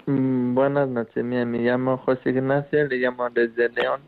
Mm, 0.07 0.55
buenas 0.55 0.89
noches, 0.89 1.25
me 1.25 1.45
llamo 1.45 1.99
José 1.99 2.31
Ignacio, 2.31 2.87
le 2.87 2.97
llamo 2.99 3.29
desde 3.31 3.69
León. 3.69 4.01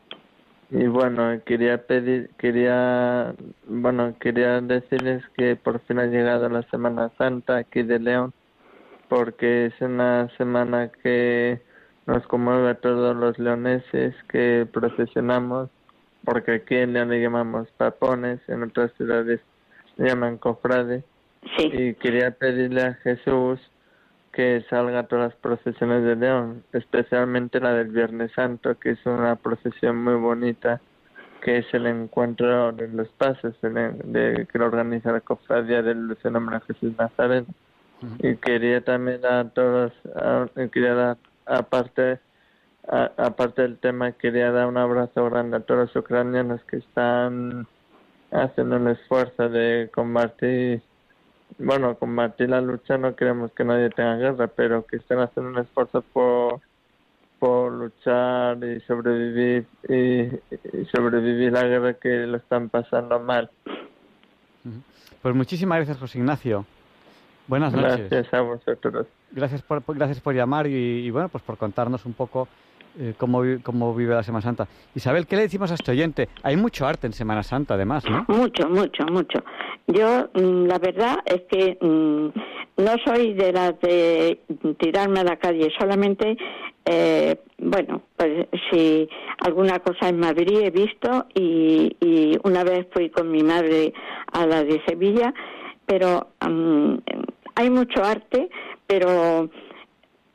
Y 0.70 0.86
bueno, 0.86 1.38
quería 1.44 1.84
pedir, 1.84 2.30
quería, 2.38 3.34
bueno, 3.66 4.14
quería 4.20 4.60
decirles 4.60 5.22
que 5.36 5.56
por 5.56 5.80
fin 5.80 5.98
ha 5.98 6.06
llegado 6.06 6.48
la 6.48 6.62
Semana 6.70 7.10
Santa 7.18 7.56
aquí 7.56 7.82
de 7.82 7.98
León, 7.98 8.32
porque 9.08 9.66
es 9.66 9.80
una 9.80 10.30
semana 10.38 10.90
que 11.02 11.60
nos 12.06 12.26
conmueve 12.26 12.70
a 12.70 12.74
todos 12.74 13.14
los 13.14 13.38
leoneses 13.38 14.14
que 14.30 14.66
procesionamos, 14.72 15.68
porque 16.24 16.52
aquí 16.52 16.76
en 16.76 16.92
León 16.92 17.10
le 17.10 17.20
llamamos 17.20 17.68
papones, 17.76 18.40
en 18.48 18.62
otras 18.62 18.92
ciudades 18.94 19.40
le 19.96 20.08
llaman 20.08 20.38
cofrades. 20.38 21.04
Y 21.58 21.94
quería 21.94 22.30
pedirle 22.30 22.82
a 22.82 22.94
Jesús 22.94 23.60
que 24.32 24.64
salga 24.70 25.06
todas 25.06 25.32
las 25.32 25.36
procesiones 25.40 26.04
de 26.04 26.16
León, 26.16 26.64
especialmente 26.72 27.60
la 27.60 27.74
del 27.74 27.88
Viernes 27.88 28.32
Santo, 28.32 28.78
que 28.78 28.90
es 28.90 29.06
una 29.06 29.36
procesión 29.36 30.02
muy 30.02 30.14
bonita, 30.14 30.80
que 31.42 31.58
es 31.58 31.66
el 31.74 31.86
encuentro 31.86 32.72
de 32.72 32.88
los 32.88 33.08
pasos 33.08 33.54
de, 33.60 34.46
que 34.50 34.58
lo 34.58 34.66
organiza 34.66 35.12
la 35.12 35.20
cofradía 35.20 35.82
del 35.82 36.16
se 36.22 36.30
nombra 36.30 36.60
Jesús 36.60 36.94
Nazareno. 36.96 37.48
Y 38.18 38.36
quería 38.36 38.80
también 38.80 39.20
dar 39.20 39.46
a 39.46 39.48
todos, 39.50 39.92
quería 40.72 40.94
dar, 40.94 41.18
aparte, 41.46 42.18
aparte 42.88 43.62
del 43.62 43.78
tema, 43.78 44.12
quería 44.12 44.50
dar 44.50 44.66
un 44.66 44.76
abrazo 44.76 45.24
grande 45.30 45.56
a 45.56 45.60
todos 45.60 45.92
los 45.92 45.96
ucranianos 45.96 46.62
que 46.64 46.76
están 46.78 47.66
haciendo 48.30 48.76
un 48.76 48.88
esfuerzo 48.88 49.48
de 49.48 49.90
combatir 49.94 50.82
bueno, 51.58 51.96
combatir 51.96 52.48
la 52.48 52.60
lucha 52.60 52.96
no 52.96 53.14
queremos 53.14 53.52
que 53.52 53.64
nadie 53.64 53.90
tenga 53.90 54.16
guerra, 54.16 54.46
pero 54.48 54.86
que 54.86 54.96
estén 54.96 55.18
haciendo 55.18 55.50
un 55.50 55.58
esfuerzo 55.58 56.02
por, 56.12 56.60
por 57.38 57.72
luchar 57.72 58.62
y 58.64 58.80
sobrevivir 58.80 59.66
y, 59.88 60.22
y 60.76 60.84
sobrevivir 60.94 61.52
la 61.52 61.64
guerra 61.64 61.94
que 61.94 62.26
lo 62.26 62.38
están 62.38 62.68
pasando 62.68 63.20
mal. 63.20 63.50
Pues 65.20 65.34
muchísimas 65.34 65.76
gracias, 65.76 65.98
José 65.98 66.18
Ignacio. 66.18 66.64
Buenas 67.46 67.74
noches. 67.74 68.08
Gracias 68.10 68.32
a 68.34 68.40
vosotros. 68.40 69.06
Gracias 69.32 69.62
por, 69.62 69.82
por- 69.82 69.96
gracias 69.96 70.20
por 70.20 70.34
llamar 70.34 70.66
y, 70.66 70.74
y, 71.06 71.10
bueno, 71.10 71.28
pues 71.28 71.44
por 71.44 71.58
contarnos 71.58 72.06
un 72.06 72.14
poco 72.14 72.48
eh, 72.98 73.14
cómo, 73.16 73.42
cómo 73.62 73.94
vive 73.94 74.14
la 74.14 74.22
Semana 74.22 74.42
Santa. 74.42 74.68
Isabel, 74.94 75.26
¿qué 75.26 75.36
le 75.36 75.42
decimos 75.42 75.70
a 75.70 75.74
este 75.74 75.92
oyente? 75.92 76.28
Hay 76.42 76.56
mucho 76.56 76.86
arte 76.86 77.06
en 77.06 77.12
Semana 77.12 77.42
Santa, 77.42 77.74
además, 77.74 78.04
¿no? 78.08 78.24
Mucho, 78.28 78.68
mucho, 78.68 79.04
mucho. 79.10 79.42
Yo, 79.86 80.28
mm, 80.34 80.66
la 80.66 80.78
verdad 80.78 81.18
es 81.24 81.42
que 81.50 81.78
mm, 81.80 82.82
no 82.82 82.92
soy 83.04 83.34
de 83.34 83.52
las 83.52 83.80
de 83.80 84.40
tirarme 84.78 85.20
a 85.20 85.24
la 85.24 85.36
calle, 85.36 85.70
solamente, 85.78 86.36
eh, 86.84 87.36
bueno, 87.58 88.02
pues 88.16 88.48
si 88.70 89.08
alguna 89.44 89.78
cosa 89.80 90.08
en 90.08 90.18
Madrid 90.18 90.60
he 90.62 90.70
visto 90.70 91.26
y, 91.34 91.96
y 92.00 92.38
una 92.44 92.64
vez 92.64 92.86
fui 92.92 93.10
con 93.10 93.30
mi 93.30 93.42
madre 93.42 93.92
a 94.32 94.46
la 94.46 94.64
de 94.64 94.82
Sevilla, 94.86 95.32
pero 95.86 96.28
mm, 96.46 96.94
hay 97.54 97.70
mucho 97.70 98.02
arte, 98.02 98.48
pero 98.86 99.48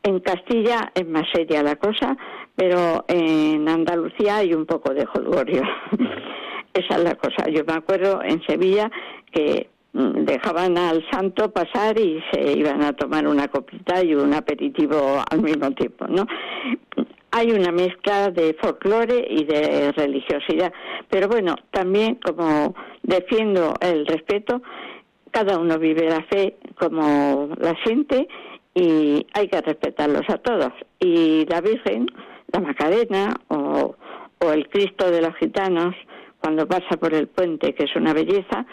en 0.03 0.19
Castilla 0.21 0.91
es 0.95 1.07
más 1.07 1.25
seria 1.33 1.63
la 1.63 1.75
cosa, 1.75 2.17
pero 2.57 3.05
en 3.07 3.69
Andalucía 3.69 4.37
hay 4.37 4.53
un 4.55 4.65
poco 4.65 4.91
de 4.91 5.05
jolgorio. 5.05 5.61
Esa 6.73 6.97
es 6.97 7.03
la 7.03 7.13
cosa. 7.13 7.47
Yo 7.51 7.63
me 7.65 7.73
acuerdo 7.73 8.19
en 8.23 8.41
Sevilla 8.47 8.89
que 9.31 9.69
mm, 9.93 10.25
dejaban 10.25 10.75
al 10.75 11.07
santo 11.11 11.51
pasar 11.51 11.99
y 11.99 12.19
se 12.31 12.53
iban 12.53 12.83
a 12.83 12.93
tomar 12.93 13.27
una 13.27 13.47
copita 13.47 14.03
y 14.03 14.15
un 14.15 14.33
aperitivo 14.33 15.23
al 15.29 15.41
mismo 15.43 15.69
tiempo, 15.71 16.07
¿no? 16.07 16.25
Hay 17.29 17.51
una 17.51 17.71
mezcla 17.71 18.31
de 18.31 18.55
folclore 18.59 19.27
y 19.29 19.43
de 19.43 19.91
religiosidad, 19.91 20.73
pero 21.09 21.27
bueno, 21.27 21.55
también 21.69 22.15
como 22.15 22.73
defiendo 23.03 23.75
el 23.81 24.07
respeto, 24.07 24.63
cada 25.29 25.59
uno 25.59 25.77
vive 25.77 26.09
la 26.09 26.23
fe 26.23 26.55
como 26.79 27.49
la 27.59 27.75
siente 27.83 28.27
y 28.73 29.27
hay 29.33 29.47
que 29.47 29.61
respetarlos 29.61 30.27
a 30.29 30.37
todos. 30.37 30.71
Y 30.99 31.45
la 31.45 31.61
Virgen, 31.61 32.07
la 32.51 32.59
Macarena 32.59 33.35
o, 33.49 33.95
o 34.39 34.51
el 34.51 34.69
Cristo 34.69 35.09
de 35.11 35.21
los 35.21 35.35
gitanos, 35.35 35.95
cuando 36.39 36.67
pasa 36.67 36.97
por 36.99 37.13
el 37.13 37.27
puente, 37.27 37.73
que 37.73 37.85
es 37.85 37.95
una 37.95 38.13
belleza, 38.13 38.65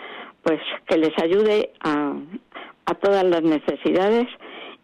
pues 0.43 0.61
que 0.87 0.99
les 0.99 1.16
ayude 1.18 1.72
a, 1.81 2.14
a 2.87 2.95
todas 2.95 3.25
las 3.25 3.43
necesidades 3.43 4.27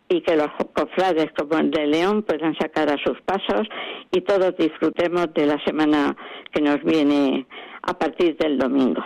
y 0.09 0.23
que 0.23 0.35
los 0.35 0.49
cofrades 0.75 1.31
como 1.39 1.59
el 1.59 1.71
de 1.71 1.87
León 1.87 2.23
puedan 2.25 2.57
sacar 2.57 2.91
a 2.91 2.99
sus 2.99 3.21
pasos 3.23 3.69
y 4.11 4.23
todos 4.23 4.57
disfrutemos 4.57 5.33
de 5.35 5.47
la 5.47 5.63
semana 5.65 6.17
que 6.53 6.61
nos 6.61 6.83
viene 6.83 7.47
a 7.83 7.97
partir 7.97 8.37
del 8.37 8.59
domingo. 8.59 9.03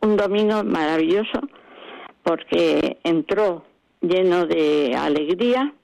Un 0.00 0.16
domingo 0.16 0.64
maravilloso 0.64 1.40
porque 2.22 2.98
entró 3.04 3.64
lleno 4.00 4.46
de 4.46 4.94
alegría 4.96 5.74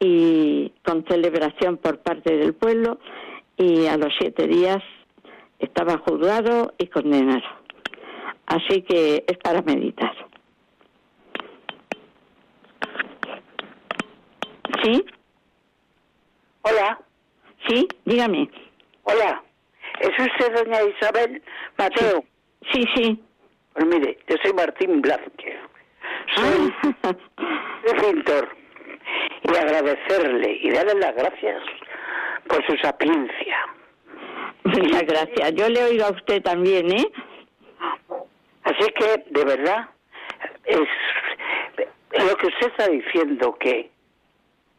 y 0.00 0.72
con 0.84 1.04
celebración 1.06 1.76
por 1.76 1.98
parte 2.00 2.36
del 2.36 2.54
pueblo 2.54 2.98
y 3.56 3.86
a 3.86 3.96
los 3.98 4.12
siete 4.18 4.46
días 4.46 4.82
estaba 5.58 5.98
juzgado 5.98 6.72
y 6.78 6.86
condenado. 6.86 7.42
Así 8.46 8.82
que 8.82 9.24
es 9.28 9.36
para 9.38 9.60
meditar. 9.62 10.12
¿Sí? 14.82 15.04
Hola, 16.62 16.98
¿Sí? 17.68 17.86
Dígame. 18.04 18.48
hola. 19.04 19.42
¿Es 20.00 20.18
usted 20.18 20.54
doña 20.54 20.78
Isabel 20.82 21.42
Mateo? 21.76 22.24
Sí, 22.72 22.84
sí. 22.94 23.22
Pues 23.74 23.86
mire, 23.86 24.18
yo 24.28 24.36
soy 24.42 24.52
Martín 24.54 25.02
Blázquez. 25.02 25.56
Soy, 26.34 26.72
Ah, 27.02 27.14
soy 27.84 28.12
pintor. 28.12 28.48
Y 29.52 29.56
agradecerle 29.56 30.58
y 30.62 30.70
darle 30.70 30.94
las 30.94 31.14
gracias 31.14 31.62
por 32.46 32.64
su 32.66 32.76
sapiencia. 32.76 33.56
muchas 34.64 35.02
gracias. 35.02 35.54
Yo 35.54 35.68
le 35.68 35.84
oigo 35.84 36.04
a 36.04 36.10
usted 36.10 36.42
también, 36.42 36.90
¿eh? 36.92 37.10
Así 38.64 38.86
que, 38.92 39.24
de 39.30 39.44
verdad, 39.44 39.88
es 40.66 40.80
lo 42.24 42.36
que 42.36 42.46
usted 42.46 42.66
está 42.68 42.88
diciendo, 42.88 43.56
que, 43.58 43.90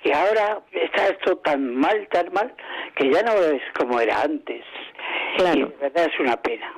que 0.02 0.14
ahora 0.14 0.62
está 0.72 1.08
esto 1.08 1.38
tan 1.38 1.76
mal, 1.76 2.08
tan 2.12 2.32
mal, 2.32 2.54
que 2.96 3.12
ya 3.12 3.24
no 3.24 3.34
es 3.34 3.62
como 3.78 4.00
era 4.00 4.22
antes. 4.22 4.64
Claro. 5.38 5.60
Y 5.60 5.64
de 5.64 5.78
verdad 5.78 6.10
es 6.14 6.20
una 6.20 6.38
pena. 6.38 6.74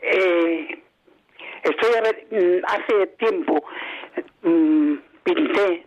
eh, 0.03 0.83
estoy 1.63 1.95
a 1.97 2.01
ver, 2.03 2.27
mm, 2.31 2.65
hace 2.67 3.07
tiempo 3.19 3.65
mm, 4.43 4.95
pinté 5.23 5.87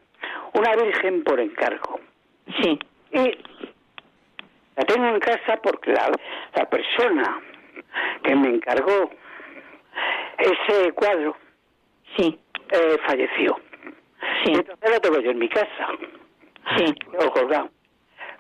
una 0.54 0.76
virgen 0.76 1.24
por 1.24 1.40
encargo. 1.40 2.00
Sí, 2.62 2.80
Y 3.12 3.38
la 4.76 4.84
tengo 4.86 5.08
en 5.08 5.20
casa 5.20 5.60
porque 5.62 5.92
la, 5.92 6.12
la 6.56 6.70
persona 6.70 7.42
que 8.24 8.36
me 8.36 8.50
encargó 8.50 9.12
ese 10.38 10.92
cuadro 10.94 11.36
sí, 12.18 12.40
eh, 12.72 12.98
falleció. 13.06 13.60
sí, 14.44 14.52
entonces 14.54 14.90
lo 14.92 15.00
tengo 15.00 15.20
yo 15.20 15.32
en 15.32 15.40
mi 15.40 15.50
casa, 15.50 15.88
sí. 16.78 16.94
lo 17.12 17.32
colgado. 17.32 17.70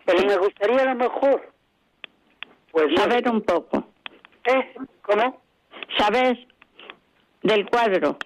Pero 0.05 0.19
Sí. 0.19 0.25
me 0.27 0.37
gustaría 0.37 0.81
a 0.81 0.85
lo 0.93 0.95
mejor, 0.95 1.53
pues 2.71 2.85
Saber 2.95 3.27
un 3.29 3.41
poco. 3.41 3.87
¿eh? 4.45 4.73
¿Cómo? 5.03 5.41
Saber 5.97 6.37
del 7.43 7.65
cuadro. 7.69 8.17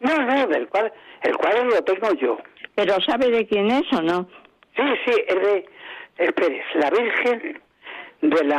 No, 0.00 0.16
no, 0.18 0.46
del 0.46 0.68
cuadro, 0.68 0.92
el 1.22 1.36
cuadro 1.36 1.64
lo 1.64 1.82
tengo 1.84 2.12
yo. 2.14 2.38
Pero 2.74 3.00
¿sabe 3.06 3.30
de 3.30 3.46
quién 3.46 3.70
es 3.70 3.84
o 3.92 4.02
no? 4.02 4.28
Sí, 4.76 4.82
sí, 5.06 5.12
es 5.28 5.34
de, 5.36 5.66
es 6.18 6.34
la 6.74 6.90
Virgen 6.90 7.62
de 8.22 8.44
la, 8.44 8.56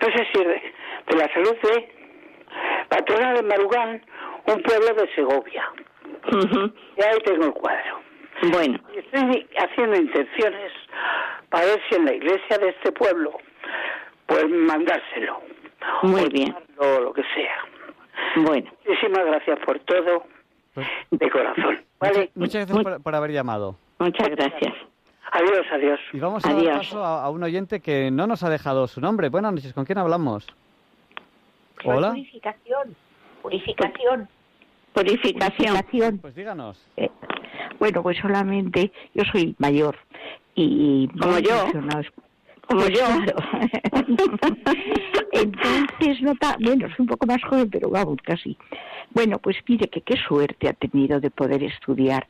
no 0.00 0.06
sé 0.08 0.26
si 0.32 0.40
es 0.42 0.46
de, 0.46 0.72
de 1.08 1.16
la 1.16 1.32
salud 1.32 1.56
de 1.62 1.99
patrona 2.90 3.32
de 3.34 3.42
Marugán, 3.42 4.02
un 4.46 4.62
pueblo 4.62 4.94
de 4.94 5.08
Segovia. 5.14 5.64
Y 6.96 7.02
ahí 7.02 7.18
tengo 7.24 7.46
el 7.46 7.52
cuadro. 7.52 8.00
Bueno, 8.50 8.78
Y 8.94 8.98
estoy 8.98 9.48
haciendo 9.56 9.96
intenciones 9.96 10.72
para 11.48 11.64
ver 11.66 11.80
si 11.88 11.96
en 11.96 12.04
la 12.06 12.14
iglesia 12.14 12.58
de 12.58 12.68
este 12.70 12.92
pueblo, 12.92 13.32
pues 14.26 14.48
mandárselo. 14.48 15.40
Muy 16.02 16.22
O 16.22 16.28
bien. 16.28 16.54
O 16.78 17.00
lo 17.00 17.12
que 17.12 17.22
sea. 17.34 17.64
bueno. 18.36 18.70
Muchísimas 18.86 19.26
gracias 19.26 19.58
por 19.60 19.78
todo. 19.80 20.24
pues 20.74 20.86
de 21.10 21.30
corazón. 21.30 21.82
¿vale? 21.98 22.30
Muchas 22.34 22.66
gracias 22.66 22.98
por, 23.02 23.14
haber 23.14 23.30
llamado. 23.32 23.76
Muchas 23.98 24.28
gracias. 24.28 24.74
Adiós, 25.32 25.66
adiós. 25.72 26.00
Y 26.12 26.18
vamos 26.18 26.44
a 26.44 26.52
dar 26.52 26.78
paso 26.78 27.04
a, 27.04 27.30
un 27.30 27.42
oyente 27.42 27.80
que 27.80 28.10
no 28.10 28.26
nos 28.26 28.42
ha 28.42 28.50
dejado 28.50 28.86
su 28.88 29.00
nombre. 29.00 29.28
Buenas 29.28 29.52
noches, 29.52 29.72
¿con 29.72 29.84
quién 29.84 29.98
hablamos? 29.98 30.46
Hola. 31.84 32.10
Purificación. 32.10 32.96
Purificación. 33.42 34.28
Purificación. 34.92 36.18
Pues 36.18 36.34
díganos. 36.34 36.86
Eh, 36.96 37.10
bueno, 37.78 38.02
pues 38.02 38.18
solamente 38.18 38.92
yo 39.14 39.24
soy 39.32 39.54
mayor 39.58 39.96
y 40.54 41.08
como 41.18 41.38
yo 41.38 41.66
como 42.70 42.86
yo. 42.88 43.02
Entonces, 45.32 46.22
nota, 46.22 46.56
bueno, 46.60 46.88
soy 46.88 46.96
un 47.00 47.06
poco 47.06 47.26
más 47.26 47.42
joven, 47.42 47.68
pero 47.70 47.90
vamos, 47.90 48.18
casi. 48.22 48.56
Bueno, 49.12 49.38
pues 49.38 49.56
mire 49.66 49.88
que 49.88 50.02
qué 50.02 50.16
suerte 50.16 50.68
ha 50.68 50.72
tenido 50.72 51.20
de 51.20 51.30
poder 51.30 51.64
estudiar. 51.64 52.28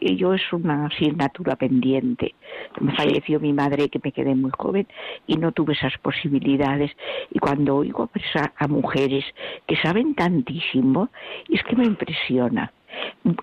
Yo 0.00 0.34
es 0.34 0.52
una 0.52 0.86
asignatura 0.86 1.56
pendiente. 1.56 2.34
Me 2.80 2.94
falleció 2.94 3.40
mi 3.40 3.52
madre 3.52 3.88
que 3.88 4.00
me 4.02 4.12
quedé 4.12 4.34
muy 4.34 4.50
joven 4.56 4.86
y 5.26 5.36
no 5.36 5.52
tuve 5.52 5.74
esas 5.74 5.96
posibilidades. 5.98 6.92
Y 7.30 7.38
cuando 7.38 7.76
oigo 7.76 8.10
a, 8.34 8.52
a 8.56 8.68
mujeres 8.68 9.24
que 9.66 9.76
saben 9.76 10.14
tantísimo, 10.14 11.10
es 11.48 11.62
que 11.64 11.76
me 11.76 11.84
impresiona. 11.84 12.72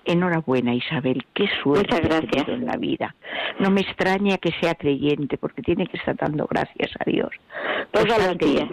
Enhorabuena, 0.04 0.74
Isabel. 0.74 1.24
Qué 1.34 1.48
suerte 1.62 2.00
gracias. 2.00 2.48
en 2.48 2.64
la 2.64 2.76
vida. 2.76 3.14
No 3.60 3.70
me 3.70 3.82
extraña 3.82 4.38
que 4.38 4.52
sea 4.60 4.74
creyente, 4.74 5.36
porque 5.38 5.62
tiene 5.62 5.86
que 5.86 5.96
estar 5.96 6.16
dando 6.16 6.46
gracias 6.46 6.90
a 6.98 7.10
Dios. 7.10 7.30
Todas 7.92 8.18
las 8.18 8.38
días. 8.38 8.68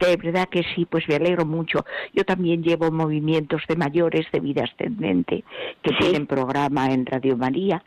De 0.00 0.16
verdad 0.16 0.48
que 0.48 0.62
sí, 0.74 0.84
pues 0.84 1.08
me 1.08 1.16
alegro 1.16 1.44
mucho. 1.44 1.84
Yo 2.14 2.24
también 2.24 2.62
llevo 2.62 2.90
movimientos 2.92 3.62
de 3.68 3.74
mayores 3.74 4.30
de 4.30 4.38
vida 4.38 4.62
ascendente 4.62 5.42
que 5.82 5.94
tienen 5.96 6.26
programa 6.26 6.86
en 6.92 7.04
Radio 7.04 7.36
María. 7.36 7.82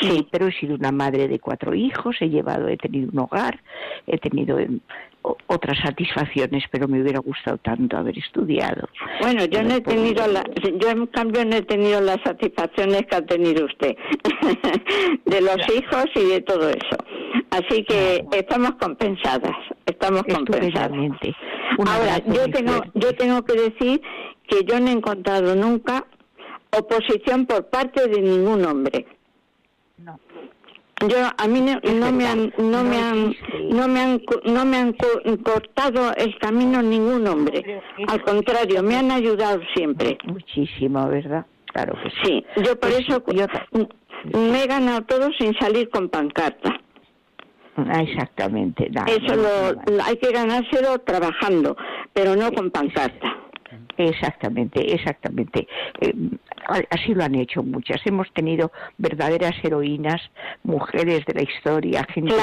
Sí. 0.00 0.28
pero 0.30 0.46
he 0.46 0.52
sido 0.52 0.76
una 0.76 0.92
madre 0.92 1.26
de 1.26 1.40
cuatro 1.40 1.74
hijos, 1.74 2.16
he 2.20 2.28
llevado, 2.28 2.68
he 2.68 2.76
tenido 2.76 3.10
un 3.12 3.18
hogar, 3.18 3.60
he 4.06 4.18
tenido 4.18 4.58
otras 5.46 5.78
satisfacciones, 5.82 6.64
pero 6.70 6.86
me 6.88 7.00
hubiera 7.00 7.18
gustado 7.18 7.58
tanto 7.58 7.96
haber 7.96 8.18
estudiado. 8.18 8.88
Bueno, 9.20 9.44
yo 9.46 9.62
no 9.62 9.74
he 9.74 9.80
tenido 9.80 10.26
la, 10.26 10.44
yo 10.80 10.88
en 10.88 11.06
cambio 11.06 11.44
no 11.44 11.56
he 11.56 11.62
tenido 11.62 12.00
las 12.00 12.18
satisfacciones 12.22 13.02
que 13.06 13.16
ha 13.16 13.26
tenido 13.26 13.66
usted 13.66 13.96
de 15.24 15.40
los 15.40 15.56
hijos 15.74 16.04
y 16.14 16.24
de 16.26 16.40
todo 16.42 16.68
eso. 16.68 16.96
Así 17.50 17.84
que 17.84 18.24
estamos 18.32 18.72
compensadas, 18.76 19.56
estamos 19.86 20.22
compensadas. 20.22 20.92
Ahora, 21.86 22.18
yo 22.26 22.48
tengo, 22.50 22.82
yo 22.94 23.14
tengo 23.14 23.44
que 23.44 23.54
decir 23.54 24.00
que 24.48 24.64
yo 24.64 24.78
no 24.80 24.88
he 24.88 24.92
encontrado 24.92 25.54
nunca 25.56 26.06
oposición 26.76 27.46
por 27.46 27.66
parte 27.66 28.06
de 28.08 28.20
ningún 28.20 28.64
hombre. 28.64 29.06
No. 29.98 30.18
Yo 31.00 31.18
a 31.36 31.46
mí 31.46 31.60
no, 31.60 31.78
me 32.12 32.26
han 32.26 32.52
no 32.56 32.82
me 32.82 32.98
han 32.98 33.34
no 33.70 33.86
me 33.86 34.00
han 34.00 34.22
no 34.44 34.64
me 34.64 34.76
han 34.78 34.94
cortado 35.42 36.14
el 36.16 36.38
camino 36.38 36.80
ningún 36.80 37.26
hombre. 37.26 37.82
Al 38.08 38.22
contrario, 38.22 38.82
me 38.82 38.96
han 38.96 39.10
ayudado 39.10 39.60
siempre. 39.74 40.16
Muchísimo, 40.24 41.06
¿verdad? 41.08 41.44
Claro 41.66 41.98
que 42.02 42.10
sí. 42.24 42.46
yo 42.56 42.80
por 42.80 42.90
pues 42.90 43.00
eso 43.00 43.22
me 44.32 44.64
he 44.64 44.66
ganado 44.66 45.02
todo 45.02 45.28
sin 45.38 45.54
salir 45.58 45.90
con 45.90 46.08
pancarta. 46.08 46.80
Ah, 47.76 48.02
exactamente. 48.02 48.90
eso 49.06 49.36
lo, 49.36 50.02
hay 50.02 50.16
que 50.16 50.32
ganárselo 50.32 50.98
trabajando, 51.00 51.76
pero 52.14 52.34
no 52.34 52.50
con 52.52 52.70
pancarta. 52.70 53.45
Exactamente, 53.96 54.94
exactamente. 54.94 55.66
Eh, 56.00 56.14
así 56.90 57.14
lo 57.14 57.24
han 57.24 57.34
hecho 57.34 57.62
muchas. 57.62 58.00
Hemos 58.04 58.30
tenido 58.32 58.72
verdaderas 58.98 59.54
heroínas, 59.62 60.20
mujeres 60.62 61.24
de 61.26 61.34
la 61.34 61.42
historia, 61.42 62.06
gente 62.12 62.34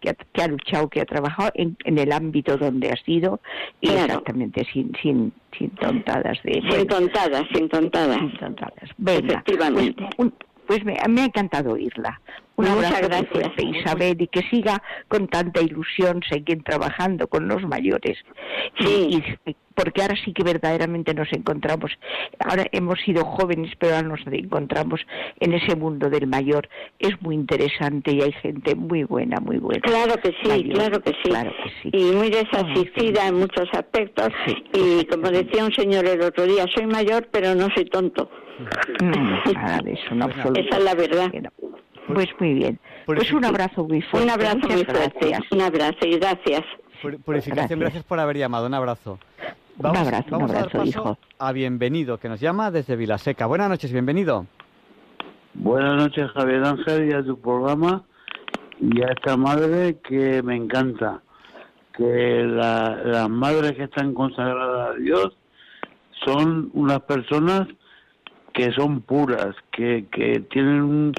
que, 0.00 0.42
ha, 0.42 0.48
luchado, 0.48 0.88
que 0.88 1.00
ha 1.00 1.04
trabajado 1.04 1.50
en, 1.54 1.76
el 1.84 2.12
ámbito 2.12 2.56
donde 2.56 2.90
ha 2.90 2.96
sido 3.04 3.40
y 3.80 3.90
exactamente 3.90 4.66
sin, 4.72 4.92
sin, 5.02 5.32
sin 5.58 5.70
tontadas 5.70 6.38
de... 6.42 6.62
Sin 6.70 6.86
tontadas, 6.86 7.44
sin 7.54 7.68
tontadas. 7.68 8.18
Sin 8.18 8.38
tontadas. 8.38 8.90
Efectivamente. 9.06 10.08
Pues, 10.16 10.30
pues 10.70 10.84
me, 10.84 10.94
ha 11.00 11.24
encantado 11.24 11.72
oírla. 11.72 12.20
Una 12.54 12.76
Muchas 12.76 13.00
gracias, 13.02 13.50
Isabel, 13.58 14.22
y 14.22 14.28
que 14.28 14.42
siga 14.50 14.80
con 15.08 15.26
tanta 15.26 15.60
ilusión 15.60 16.20
seguir 16.30 16.62
trabajando 16.62 17.26
con 17.26 17.48
los 17.48 17.64
mayores. 17.64 18.16
Sí. 18.78 19.20
porque 19.74 20.02
ahora 20.02 20.14
sí 20.24 20.32
que 20.32 20.44
verdaderamente 20.44 21.12
nos 21.12 21.26
encontramos, 21.32 21.90
ahora 22.38 22.66
hemos 22.70 23.00
sido 23.00 23.24
jóvenes, 23.24 23.72
pero 23.80 23.96
ahora 23.96 24.06
nos 24.06 24.20
encontramos 24.30 25.00
en 25.40 25.54
ese 25.54 25.74
mundo 25.74 26.08
del 26.08 26.28
mayor. 26.28 26.68
Es 27.00 27.20
muy 27.20 27.34
interesante 27.34 28.12
y 28.12 28.22
hay 28.22 28.32
gente 28.34 28.76
muy 28.76 29.02
buena, 29.02 29.40
muy 29.40 29.58
buena. 29.58 29.80
Claro 29.80 30.14
que 30.22 30.32
sí, 30.40 30.70
claro 30.70 31.02
que 31.02 31.10
sí. 31.10 31.30
Claro 31.30 31.52
que 31.64 31.70
sí. 31.82 31.90
Y 31.92 32.12
muy 32.12 32.30
desasistida 32.30 33.26
en 33.26 33.40
muchos 33.40 33.68
aspectos. 33.72 34.28
Y 34.72 35.04
como 35.06 35.32
decía 35.32 35.64
un 35.64 35.72
señor 35.72 36.06
el 36.06 36.22
otro 36.22 36.46
día, 36.46 36.64
soy 36.72 36.86
mayor, 36.86 37.26
pero 37.32 37.56
no 37.56 37.66
soy 37.74 37.86
tonto. 37.86 38.30
Nada 39.54 39.80
de 39.82 39.92
eso, 39.92 40.14
no 40.14 40.28
Esa 40.28 40.76
es 40.78 40.84
la 40.84 40.94
verdad. 40.94 41.30
Pues 42.12 42.28
muy 42.38 42.54
bien. 42.54 42.78
Pues 43.06 43.32
un 43.32 43.44
abrazo 43.44 43.86
muy 43.86 44.02
fuerte. 44.02 44.26
Un 44.26 44.30
abrazo 44.30 44.68
muy 44.68 44.84
fuerte. 44.84 45.38
Un 45.50 45.60
abrazo 45.60 45.98
y 46.02 46.18
gracias. 46.18 46.62
Purificación, 47.24 47.80
gracias. 47.80 48.04
por 48.04 48.18
haber 48.18 48.36
llamado. 48.36 48.66
Un 48.66 48.74
abrazo. 48.74 49.18
Vamos, 49.76 50.00
un 50.00 50.06
abrazo, 50.06 50.26
vamos 50.30 50.50
un 50.50 50.56
abrazo, 50.56 50.76
a 50.76 50.78
dar 50.78 50.86
paso 50.86 51.00
hijo. 51.00 51.18
a 51.38 51.52
Bienvenido, 51.52 52.18
que 52.18 52.28
nos 52.28 52.40
llama 52.40 52.70
desde 52.70 52.96
Vilaseca. 52.96 53.46
Buenas 53.46 53.70
noches, 53.70 53.90
bienvenido. 53.92 54.46
Buenas 55.54 55.96
noches, 55.96 56.30
Javier 56.32 56.62
Ángel, 56.64 57.08
y 57.08 57.14
a 57.14 57.22
tu 57.22 57.40
programa 57.40 58.04
y 58.78 59.02
a 59.02 59.06
esta 59.06 59.36
madre 59.36 59.98
que 60.06 60.42
me 60.42 60.56
encanta. 60.56 61.22
Que 61.96 62.44
las 62.44 63.28
madres 63.28 63.72
que 63.72 63.84
están 63.84 64.14
consagradas 64.14 64.90
a 64.90 64.98
Dios 64.98 65.36
son 66.24 66.70
unas 66.74 67.00
personas 67.00 67.66
que 68.52 68.72
son 68.72 69.00
puras, 69.00 69.54
que, 69.72 70.06
que 70.10 70.40
tienen 70.50 71.14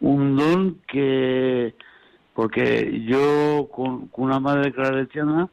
un, 0.00 0.36
don 0.36 0.78
que, 0.86 1.74
porque 2.34 3.02
yo 3.06 3.68
con, 3.72 4.10
una 4.16 4.40
madre 4.40 4.72
claretiana 4.72 5.48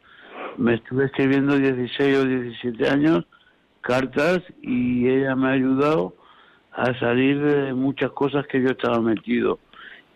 me 0.57 0.76
estuve 0.76 1.05
escribiendo 1.05 1.57
16 1.57 2.18
o 2.18 2.26
17 2.26 2.89
años 2.89 3.26
cartas 3.82 4.41
y 4.61 5.07
ella 5.07 5.36
me 5.36 5.47
ha 5.47 5.51
ayudado 5.51 6.15
a 6.72 6.97
salir 6.99 7.41
de 7.41 7.74
muchas 7.74 8.11
cosas 8.11 8.45
que 8.47 8.61
yo 8.61 8.70
estaba 8.70 9.01
metido. 9.01 9.59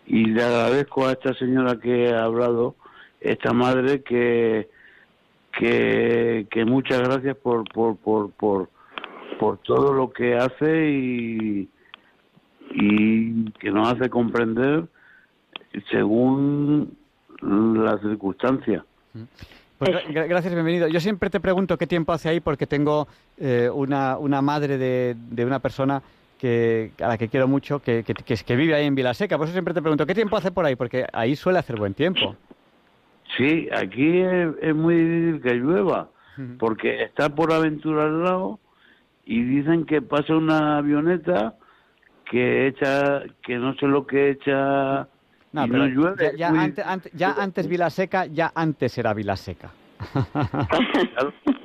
Y 0.06 0.26
le 0.26 0.42
agradezco 0.42 1.06
a 1.06 1.12
esta 1.12 1.34
señora 1.34 1.78
que 1.80 2.12
ha 2.12 2.24
hablado, 2.24 2.76
esta 3.20 3.52
madre, 3.52 4.02
que, 4.02 4.68
que, 5.52 6.64
muchas 6.66 7.00
gracias 7.00 7.36
por, 7.36 7.64
por, 7.72 7.96
por, 8.30 8.68
por 9.42 9.58
todo 9.58 9.92
lo 9.92 10.12
que 10.12 10.36
hace 10.36 10.88
y, 10.88 11.68
y 12.70 13.50
que 13.58 13.72
nos 13.72 13.92
hace 13.92 14.08
comprender 14.08 14.84
según 15.90 16.96
las 17.40 18.00
circunstancias. 18.02 18.84
Pues 19.78 19.90
gracias, 20.08 20.54
bienvenido. 20.54 20.86
Yo 20.86 21.00
siempre 21.00 21.28
te 21.28 21.40
pregunto 21.40 21.76
qué 21.76 21.88
tiempo 21.88 22.12
hace 22.12 22.28
ahí 22.28 22.38
porque 22.38 22.68
tengo 22.68 23.08
eh, 23.36 23.68
una, 23.68 24.16
una 24.16 24.40
madre 24.42 24.78
de, 24.78 25.16
de 25.18 25.44
una 25.44 25.58
persona 25.58 26.00
que, 26.38 26.92
a 27.02 27.08
la 27.08 27.18
que 27.18 27.26
quiero 27.26 27.48
mucho, 27.48 27.80
que, 27.80 28.04
que, 28.04 28.14
que, 28.14 28.56
vive 28.56 28.76
ahí 28.76 28.86
en 28.86 28.94
Vilaseca. 28.94 29.36
Por 29.38 29.48
eso 29.48 29.54
siempre 29.54 29.74
te 29.74 29.82
pregunto, 29.82 30.06
¿qué 30.06 30.14
tiempo 30.14 30.36
hace 30.36 30.52
por 30.52 30.66
ahí? 30.66 30.76
Porque 30.76 31.04
ahí 31.12 31.34
suele 31.34 31.58
hacer 31.58 31.80
buen 31.80 31.94
tiempo. 31.94 32.36
Sí, 33.36 33.68
aquí 33.76 34.20
es, 34.20 34.72
muy 34.72 34.94
difícil 34.94 35.42
que 35.42 35.54
llueva, 35.54 36.10
porque 36.60 37.02
está 37.02 37.28
por 37.34 37.52
aventura 37.52 38.04
al 38.04 38.22
lado 38.22 38.60
y 39.24 39.42
dicen 39.42 39.84
que 39.84 40.02
pasa 40.02 40.34
una 40.34 40.78
avioneta 40.78 41.54
que 42.30 42.66
echa, 42.66 43.22
que 43.42 43.56
no 43.56 43.74
sé 43.74 43.86
lo 43.86 44.06
que 44.06 44.30
echa 44.30 45.08
no, 45.52 45.66
no 45.66 45.86
llueve. 45.86 46.32
Ya, 46.36 46.48
antes, 46.48 47.12
ya 47.12 47.34
antes 47.38 47.68
Vila 47.68 47.90
Seca, 47.90 48.26
ya 48.26 48.52
antes 48.54 48.96
era 48.96 49.12
Vila 49.12 49.36
Seca. 49.36 49.70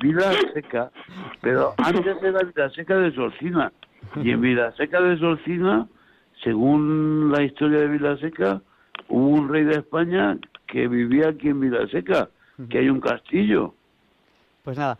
Vila 0.00 0.32
Seca, 0.54 0.90
pero 1.40 1.74
antes 1.78 2.16
era 2.22 2.40
Vila 2.42 2.70
Seca 2.70 2.96
de 2.96 3.12
Solcina. 3.14 3.72
Y 4.16 4.30
en 4.30 4.40
Vila 4.40 4.72
Seca 4.72 5.00
de 5.00 5.18
Solcina, 5.18 5.88
según 6.44 7.32
la 7.32 7.42
historia 7.42 7.80
de 7.80 7.88
Vila 7.88 8.16
Seca, 8.18 8.60
hubo 9.08 9.28
un 9.28 9.48
rey 9.48 9.64
de 9.64 9.76
España 9.76 10.38
que 10.66 10.86
vivía 10.86 11.30
aquí 11.30 11.48
en 11.48 11.60
Vila 11.60 11.86
Seca, 11.88 12.28
que 12.68 12.78
hay 12.78 12.90
un 12.90 13.00
castillo. 13.00 13.74
Pues 14.62 14.76
nada, 14.76 14.98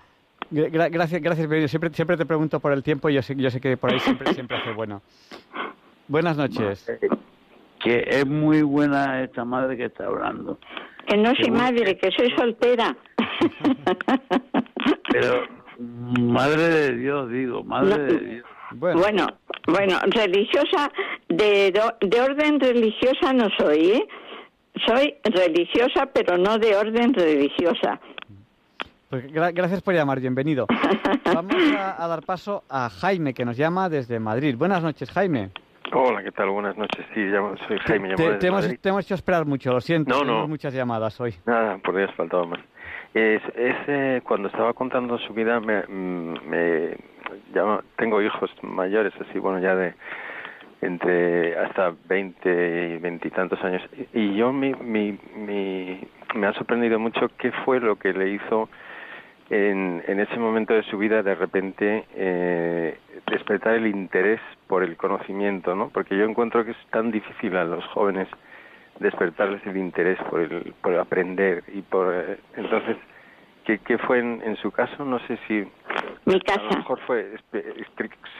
gracias, 0.50 1.22
gracias, 1.22 1.70
Siempre, 1.70 1.90
siempre 1.92 2.16
te 2.16 2.26
pregunto 2.26 2.60
por 2.60 2.72
el 2.72 2.82
tiempo 2.82 3.08
y 3.08 3.14
yo 3.14 3.22
sé, 3.22 3.34
yo 3.36 3.50
sé 3.50 3.60
que 3.60 3.76
por 3.76 3.92
ahí 3.92 4.00
siempre, 4.00 4.32
siempre 4.34 4.56
hace 4.56 4.72
bueno. 4.72 5.02
Buenas 6.08 6.36
noches. 6.36 6.90
Que 7.80 8.04
es 8.08 8.26
muy 8.26 8.62
buena 8.62 9.22
esta 9.22 9.44
madre 9.44 9.76
que 9.76 9.84
está 9.84 10.06
hablando. 10.06 10.58
Que 11.06 11.16
no 11.16 11.32
soy 11.34 11.50
madre, 11.50 11.96
que 11.98 12.10
soy 12.10 12.30
soltera. 12.36 12.96
Pero, 15.12 15.46
madre 15.78 16.68
de 16.68 16.96
Dios, 16.96 17.30
digo, 17.30 17.62
madre 17.62 18.02
de 18.02 18.18
Dios. 18.18 18.46
Bueno, 18.72 19.26
bueno, 19.66 19.98
religiosa, 20.08 20.90
de, 21.28 21.72
de 22.00 22.20
orden 22.20 22.60
religiosa 22.60 23.32
no 23.32 23.48
soy, 23.58 23.92
¿eh? 23.92 24.08
Soy 24.86 25.14
religiosa, 25.24 26.06
pero 26.12 26.38
no 26.38 26.58
de 26.58 26.76
orden 26.76 27.12
religiosa. 27.14 28.00
Pues 29.08 29.32
gracias 29.32 29.80
por 29.80 29.94
llamar, 29.94 30.20
bienvenido. 30.20 30.66
Vamos 31.34 31.54
a, 31.78 32.06
dar 32.06 32.22
paso 32.24 32.64
a 32.68 32.90
Jaime, 32.90 33.32
que 33.32 33.42
nos 33.42 33.56
llama 33.56 33.88
desde 33.88 34.20
Madrid. 34.20 34.54
Buenas 34.54 34.82
noches, 34.82 35.10
Jaime. 35.10 35.48
Hola, 35.94 36.22
¿qué 36.22 36.30
tal? 36.30 36.50
Buenas 36.50 36.76
noches. 36.76 37.06
Sí, 37.14 37.26
soy 37.66 37.78
Jaime. 37.86 38.14
Te, 38.16 38.34
te, 38.34 38.48
hemos, 38.48 38.68
te, 38.80 38.88
hemos, 38.90 39.06
hecho 39.06 39.14
esperar 39.14 39.46
mucho, 39.46 39.72
lo 39.72 39.80
siento. 39.80 40.12
No, 40.12 40.20
Tenemos 40.20 40.48
muchas 40.50 40.74
llamadas 40.74 41.18
hoy. 41.22 41.34
Nada, 41.46 41.78
por 41.78 41.96
Dios, 41.96 42.10
faltaba 42.16 42.44
más. 42.44 42.60
Es, 43.14 43.40
es 43.56 44.22
cuando 44.24 44.48
estaba 44.48 44.74
contando 44.74 45.16
su 45.20 45.32
vida, 45.32 45.58
me, 45.58 45.86
me 45.86 46.94
tengo 47.96 48.20
hijos 48.20 48.50
mayores, 48.60 49.14
así, 49.26 49.38
bueno, 49.38 49.58
ya 49.58 49.74
de 49.74 49.94
entre 50.82 51.58
hasta 51.58 51.94
20 52.08 52.94
y 52.96 52.98
20 52.98 53.26
y 53.26 53.30
tantos 53.30 53.64
años. 53.64 53.82
Y 54.12 54.36
yo 54.36 54.52
mi, 54.52 54.74
mi, 54.74 55.18
mi, 55.34 56.06
me 56.34 56.46
ha 56.46 56.52
sorprendido 56.52 56.98
mucho 56.98 57.30
qué 57.38 57.52
fue 57.64 57.80
lo 57.80 57.96
que 57.96 58.12
le 58.12 58.34
hizo 58.34 58.68
en, 59.50 60.02
en 60.06 60.20
ese 60.20 60.36
momento 60.38 60.74
de 60.74 60.82
su 60.84 60.98
vida 60.98 61.22
de 61.22 61.34
repente 61.34 62.04
eh, 62.14 62.98
despertar 63.30 63.74
el 63.74 63.86
interés 63.86 64.40
por 64.66 64.82
el 64.82 64.96
conocimiento, 64.96 65.74
¿no? 65.74 65.88
Porque 65.88 66.16
yo 66.16 66.24
encuentro 66.24 66.64
que 66.64 66.72
es 66.72 66.86
tan 66.90 67.10
difícil 67.10 67.56
a 67.56 67.64
los 67.64 67.84
jóvenes 67.86 68.28
despertarles 69.00 69.64
el 69.66 69.76
interés 69.76 70.18
por 70.28 70.40
el 70.40 70.74
por 70.82 70.94
aprender 70.96 71.62
y 71.72 71.82
por 71.82 72.12
eh, 72.12 72.38
entonces 72.56 72.96
¿qué, 73.64 73.78
qué 73.78 73.96
fue 73.98 74.18
en, 74.18 74.42
en, 74.44 74.56
su 74.56 74.70
caso? 74.70 75.04
No 75.04 75.18
sé 75.26 75.38
si 75.46 75.64
mi 76.24 76.40
casa. 76.40 76.60
A 76.60 76.72
lo 76.72 76.78
mejor 76.78 77.00
fue 77.06 77.36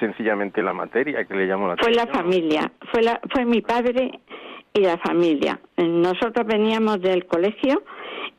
sencillamente 0.00 0.62
la 0.62 0.72
materia 0.72 1.24
que 1.24 1.34
le 1.34 1.46
llamó 1.46 1.68
la 1.68 1.74
atención. 1.74 1.94
Fue 1.94 2.06
la 2.06 2.20
familia, 2.20 2.72
fue 2.92 3.02
la 3.02 3.20
fue 3.32 3.44
mi 3.44 3.62
padre 3.62 4.20
y 4.74 4.80
la 4.80 4.98
familia. 4.98 5.60
Nosotros 5.76 6.46
veníamos 6.46 7.00
del 7.00 7.26
colegio 7.26 7.82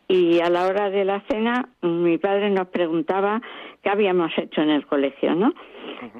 y 0.09 0.41
a 0.41 0.49
la 0.49 0.65
hora 0.65 0.89
de 0.89 1.05
la 1.05 1.21
cena 1.29 1.69
mi 1.81 2.17
padre 2.17 2.49
nos 2.49 2.67
preguntaba 2.67 3.41
qué 3.83 3.89
habíamos 3.89 4.35
hecho 4.37 4.61
en 4.61 4.71
el 4.71 4.85
colegio, 4.85 5.35
¿no? 5.35 5.53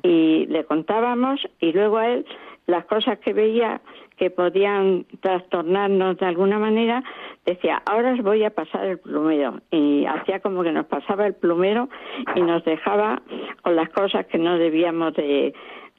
Y 0.04 0.46
le 0.46 0.64
contábamos 0.64 1.42
y 1.60 1.74
luego 1.74 1.98
a 1.98 2.08
él 2.08 2.26
las 2.68 2.86
cosas 2.86 3.18
que 3.20 3.34
veía 3.34 3.82
que 4.16 4.30
podían 4.30 5.06
trastornarnos 5.22 6.18
de 6.18 6.26
alguna 6.26 6.60
manera, 6.60 7.04
decía, 7.46 7.82
ahora 7.86 8.14
os 8.14 8.22
voy 8.22 8.44
a 8.44 8.50
pasar 8.50 8.86
el 8.86 9.00
plumero. 9.00 9.62
Y 9.72 10.06
hacía 10.06 10.42
como 10.42 10.62
que 10.62 10.74
nos 10.74 10.86
pasaba 10.86 11.26
el 11.26 11.34
plumero 11.34 11.90
y 12.36 12.42
nos 12.42 12.64
dejaba 12.66 13.22
con 13.64 13.76
las 13.76 13.90
cosas 13.90 14.28
que 14.28 14.38
no 14.38 14.58
debíamos 14.58 15.14
de, 15.16 15.54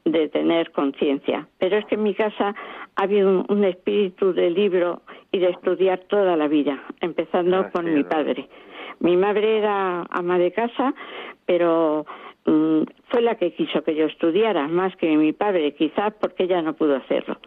de 0.04 0.28
tener 0.28 0.70
conciencia. 0.72 1.48
Pero 1.58 1.76
es 1.76 1.84
que 1.86 1.94
en 1.94 2.02
mi 2.02 2.14
casa 2.14 2.54
ha 2.96 3.02
habido 3.02 3.44
un, 3.48 3.64
espíritu 3.64 4.32
de 4.32 4.50
libro 4.50 5.02
y 5.32 5.38
de 5.38 5.50
estudiar 5.50 6.00
toda 6.08 6.36
la 6.36 6.48
vida, 6.48 6.82
empezando 7.00 7.58
ah, 7.58 7.70
con 7.70 7.92
mi 7.92 8.04
padre. 8.04 8.48
Mi 9.00 9.16
madre 9.16 9.58
era 9.58 10.06
ama 10.10 10.38
de 10.38 10.52
casa, 10.52 10.94
pero 11.46 12.06
mm, 12.46 12.82
fue 13.08 13.22
la 13.22 13.36
que 13.36 13.52
quiso 13.52 13.82
que 13.82 13.94
yo 13.94 14.06
estudiara, 14.06 14.68
más 14.68 14.94
que 14.96 15.16
mi 15.16 15.32
padre, 15.32 15.74
quizás 15.74 16.12
porque 16.20 16.44
ella 16.44 16.62
no 16.62 16.74
pudo 16.74 16.96
hacerlo. 16.96 17.38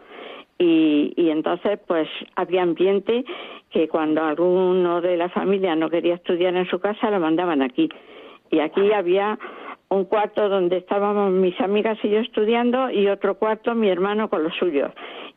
Y, 0.56 1.12
y, 1.16 1.30
entonces 1.30 1.80
pues 1.84 2.08
había 2.36 2.62
ambiente 2.62 3.24
que 3.70 3.88
cuando 3.88 4.22
alguno 4.22 5.00
de 5.00 5.16
la 5.16 5.28
familia 5.28 5.74
no 5.74 5.90
quería 5.90 6.14
estudiar 6.14 6.54
en 6.54 6.68
su 6.68 6.78
casa 6.78 7.10
lo 7.10 7.18
mandaban 7.18 7.60
aquí 7.60 7.88
y 8.54 8.60
aquí 8.60 8.92
había 8.92 9.38
un 9.94 10.04
cuarto 10.04 10.48
donde 10.48 10.78
estábamos 10.78 11.32
mis 11.32 11.58
amigas 11.60 11.98
y 12.02 12.10
yo 12.10 12.18
estudiando 12.18 12.90
y 12.90 13.08
otro 13.08 13.36
cuarto 13.36 13.74
mi 13.74 13.88
hermano 13.88 14.28
con 14.28 14.42
los 14.42 14.54
suyos 14.56 14.90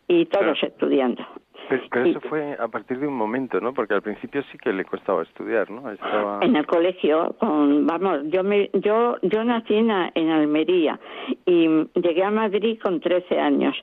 y 0.08 0.26
todos 0.26 0.62
estudiando. 0.64 1.26
Pero, 1.70 2.06
eso 2.06 2.22
fue 2.22 2.56
a 2.58 2.68
partir 2.70 2.98
de 3.00 3.08
un 3.08 3.16
momento, 3.16 3.60
¿no? 3.60 3.74
Porque 3.74 3.94
al 3.94 4.02
principio 4.02 4.42
sí 4.52 4.58
que 4.58 4.72
le 4.72 4.86
costaba 4.86 5.24
estudiar, 5.24 5.70
¿no? 5.70 5.92
Estaba... 5.92 6.40
En 6.42 6.56
el 6.56 6.66
colegio, 6.66 7.36
con, 7.40 7.86
vamos, 7.86 8.22
yo 8.30 8.42
me, 8.44 8.70
yo, 8.74 9.18
yo 9.22 9.44
nací 9.44 9.76
en, 9.76 9.92
en 10.16 10.30
Almería 10.30 10.98
y 11.46 11.68
llegué 11.96 12.24
a 12.24 12.32
Madrid 12.32 12.80
con 12.82 13.02
13 13.02 13.38
años 13.38 13.76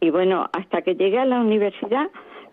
y 0.00 0.10
bueno, 0.10 0.50
hasta 0.52 0.82
que 0.82 0.94
llegué 0.96 1.18
a 1.18 1.24
la 1.24 1.40
universidad 1.40 2.10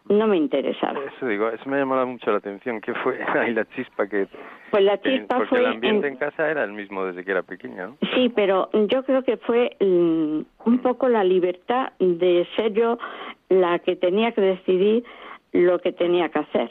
no 0.09 0.27
me 0.27 0.37
interesaba. 0.37 0.99
Eso 1.15 1.27
digo, 1.27 1.49
eso 1.49 1.69
me 1.69 1.77
llamó 1.77 2.05
mucho 2.05 2.31
la 2.31 2.37
atención. 2.37 2.81
¿Qué 2.81 2.93
fue 2.95 3.19
ahí 3.39 3.53
la 3.53 3.65
chispa 3.65 4.07
que...? 4.07 4.27
Pues 4.71 4.83
la 4.83 4.99
chispa 5.01 5.37
porque 5.37 5.57
el 5.57 5.65
ambiente 5.65 6.07
en... 6.07 6.17
casa 6.17 6.49
era 6.49 6.63
el 6.63 6.73
mismo 6.73 7.05
desde 7.05 7.23
que 7.23 7.31
era 7.31 7.43
pequeña, 7.43 7.87
¿no? 7.87 7.97
Sí, 8.13 8.31
pero 8.35 8.69
yo 8.73 9.03
creo 9.03 9.23
que 9.23 9.37
fue 9.37 9.75
mm, 9.79 10.41
un 10.65 10.79
poco 10.79 11.07
la 11.07 11.23
libertad 11.23 11.93
de 11.99 12.45
ser 12.55 12.73
yo 12.73 12.97
la 13.49 13.79
que 13.79 13.95
tenía 13.95 14.33
que 14.33 14.41
decidir 14.41 15.03
lo 15.53 15.79
que 15.79 15.93
tenía 15.93 16.29
que 16.29 16.39
hacer. 16.39 16.69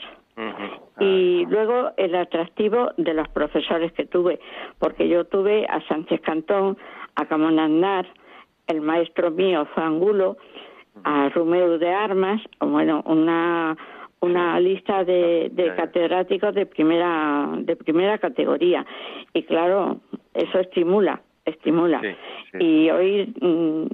Y 1.00 1.44
ah. 1.44 1.48
luego 1.48 1.92
el 1.96 2.14
atractivo 2.14 2.90
de 2.98 3.14
los 3.14 3.26
profesores 3.28 3.92
que 3.92 4.04
tuve, 4.04 4.38
porque 4.78 5.08
yo 5.08 5.24
tuve 5.24 5.66
a 5.66 5.80
Sánchez 5.88 6.20
Cantón, 6.20 6.76
a 7.14 7.24
Camón 7.24 7.58
Aznar, 7.58 8.06
el 8.66 8.82
maestro 8.82 9.30
mío 9.30 9.66
fue 9.74 9.82
Angulo, 9.82 10.36
a 11.04 11.28
Romeo 11.30 11.78
de 11.78 11.92
Armas, 11.92 12.40
bueno, 12.60 13.02
una 13.06 13.76
una 14.20 14.58
lista 14.58 15.04
de, 15.04 15.50
de 15.52 15.74
catedráticos 15.74 16.54
de 16.54 16.66
primera 16.66 17.50
de 17.58 17.76
primera 17.76 18.18
categoría. 18.18 18.84
Y 19.34 19.42
claro 19.42 20.00
eso 20.34 20.60
estimula 20.60 21.20
estimula. 21.44 22.02
Y 22.58 22.90
oír 22.90 23.28
mm, 23.40 23.86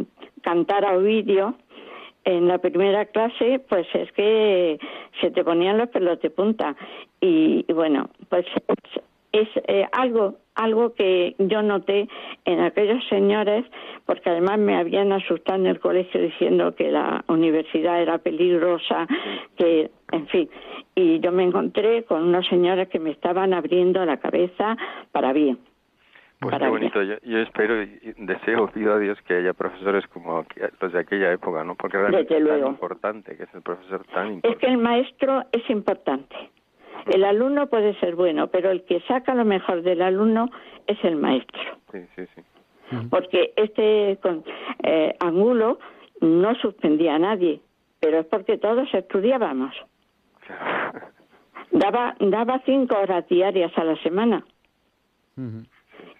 cantar 0.42 0.84
a 0.84 0.96
Ovidio 0.96 1.54
en 2.24 2.48
la 2.48 2.58
primera 2.58 3.04
clase 3.06 3.60
pues 3.68 3.86
es 3.94 4.10
que 4.12 4.78
se 5.20 5.30
te 5.30 5.44
ponían 5.44 5.78
los 5.78 5.88
pelos 5.88 6.20
de 6.20 6.30
punta. 6.30 6.76
Y, 7.20 7.64
y 7.68 7.72
bueno 7.72 8.08
pues 8.28 8.46
es 9.32 9.48
eh, 9.66 9.86
algo 9.92 10.36
algo 10.54 10.94
que 10.94 11.34
yo 11.38 11.62
noté 11.62 12.08
en 12.44 12.60
aquellos 12.60 13.02
señores, 13.08 13.64
porque 14.06 14.30
además 14.30 14.58
me 14.58 14.76
habían 14.76 15.12
asustado 15.12 15.58
en 15.58 15.66
el 15.66 15.80
colegio 15.80 16.20
diciendo 16.20 16.74
que 16.74 16.90
la 16.90 17.24
universidad 17.28 18.02
era 18.02 18.18
peligrosa, 18.18 19.06
que, 19.56 19.90
en 20.12 20.26
fin, 20.28 20.50
y 20.94 21.20
yo 21.20 21.32
me 21.32 21.44
encontré 21.44 22.04
con 22.04 22.22
unos 22.22 22.46
señores 22.48 22.88
que 22.88 22.98
me 22.98 23.10
estaban 23.10 23.54
abriendo 23.54 24.04
la 24.04 24.18
cabeza 24.18 24.76
para 25.10 25.32
bien. 25.32 25.58
Pues 26.40 26.58
qué 26.58 26.68
bonito, 26.68 27.00
yo, 27.02 27.38
espero 27.38 27.82
y 27.82 28.14
deseo, 28.16 28.66
pido 28.66 28.94
a 28.94 28.98
Dios 28.98 29.16
que 29.28 29.34
haya 29.34 29.52
profesores 29.52 30.04
como 30.08 30.44
los 30.80 30.92
de 30.92 30.98
aquella 30.98 31.32
época, 31.32 31.62
¿no? 31.62 31.76
Porque 31.76 31.98
realmente 31.98 32.36
es 32.36 32.48
tan 32.48 32.66
importante, 32.66 33.36
que 33.36 33.44
es 33.44 33.54
el 33.54 33.62
profesor 33.62 34.04
tan 34.12 34.34
importante. 34.34 34.48
Es 34.48 34.56
que 34.56 34.66
el 34.66 34.78
maestro 34.78 35.44
es 35.52 35.70
importante. 35.70 36.34
El 37.06 37.24
alumno 37.24 37.68
puede 37.68 37.98
ser 38.00 38.14
bueno, 38.14 38.48
pero 38.48 38.70
el 38.70 38.84
que 38.84 39.00
saca 39.02 39.34
lo 39.34 39.44
mejor 39.44 39.82
del 39.82 40.02
alumno 40.02 40.50
es 40.86 41.02
el 41.04 41.16
maestro. 41.16 41.60
Sí, 41.90 41.98
sí, 42.16 42.22
sí. 42.34 42.42
Porque 43.10 43.52
este 43.56 44.18
eh, 44.82 45.16
Angulo 45.20 45.78
no 46.20 46.54
suspendía 46.56 47.14
a 47.14 47.18
nadie, 47.18 47.60
pero 48.00 48.20
es 48.20 48.26
porque 48.26 48.58
todos 48.58 48.92
estudiábamos. 48.92 49.74
Daba, 51.72 52.14
daba 52.20 52.60
cinco 52.66 52.98
horas 52.98 53.26
diarias 53.28 53.72
a 53.78 53.84
la 53.84 53.96
semana. 54.02 54.44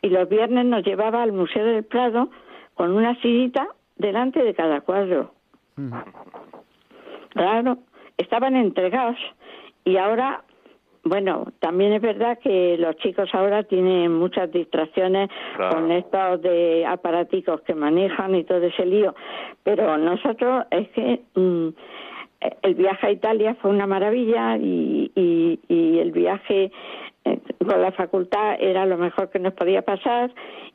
Y 0.01 0.09
los 0.09 0.27
viernes 0.27 0.65
nos 0.65 0.83
llevaba 0.83 1.23
al 1.23 1.33
Museo 1.33 1.63
del 1.67 1.85
Prado 1.85 2.31
con 2.73 2.93
una 2.93 3.21
sillita 3.21 3.69
delante 3.97 4.43
de 4.43 4.55
cada 4.55 4.81
cuadro. 4.81 5.35
Claro, 7.29 7.79
estaban 8.17 8.57
entregados 8.57 9.19
y 9.85 9.99
ahora 9.99 10.43
bueno, 11.05 11.47
también 11.59 11.93
es 11.93 12.01
verdad 12.01 12.39
que 12.39 12.77
los 12.79 12.97
chicos 12.97 13.29
ahora 13.33 13.65
tienen 13.65 14.13
muchas 14.13 14.53
distracciones 14.53 15.31
con 15.71 15.91
estos 15.91 16.43
de 16.43 16.87
aparaticos 16.87 17.61
que 17.63 17.75
manejan 17.75 18.35
y 18.37 18.45
todo 18.45 18.63
ese 18.63 18.87
lío, 18.87 19.15
pero 19.65 19.99
nosotros 19.99 20.65
es 20.71 20.89
que 20.91 21.23
mm, 21.35 21.69
el 22.63 22.75
viaje 22.75 23.07
a 23.07 23.11
Italia 23.11 23.57
fue 23.61 23.71
una 23.71 23.87
maravilla 23.87 24.57
y, 24.57 25.11
y, 25.15 25.61
y 25.69 25.99
el 25.99 26.13
viaje 26.13 26.71
con 27.25 27.81
la 27.81 27.93
facultad 27.93 28.57
era 28.59 28.87
lo 28.87 28.99
mejor 28.99 29.31
que 29.31 29.39
nos 29.39 29.55
podía 29.55 29.83
pasar 29.83 30.33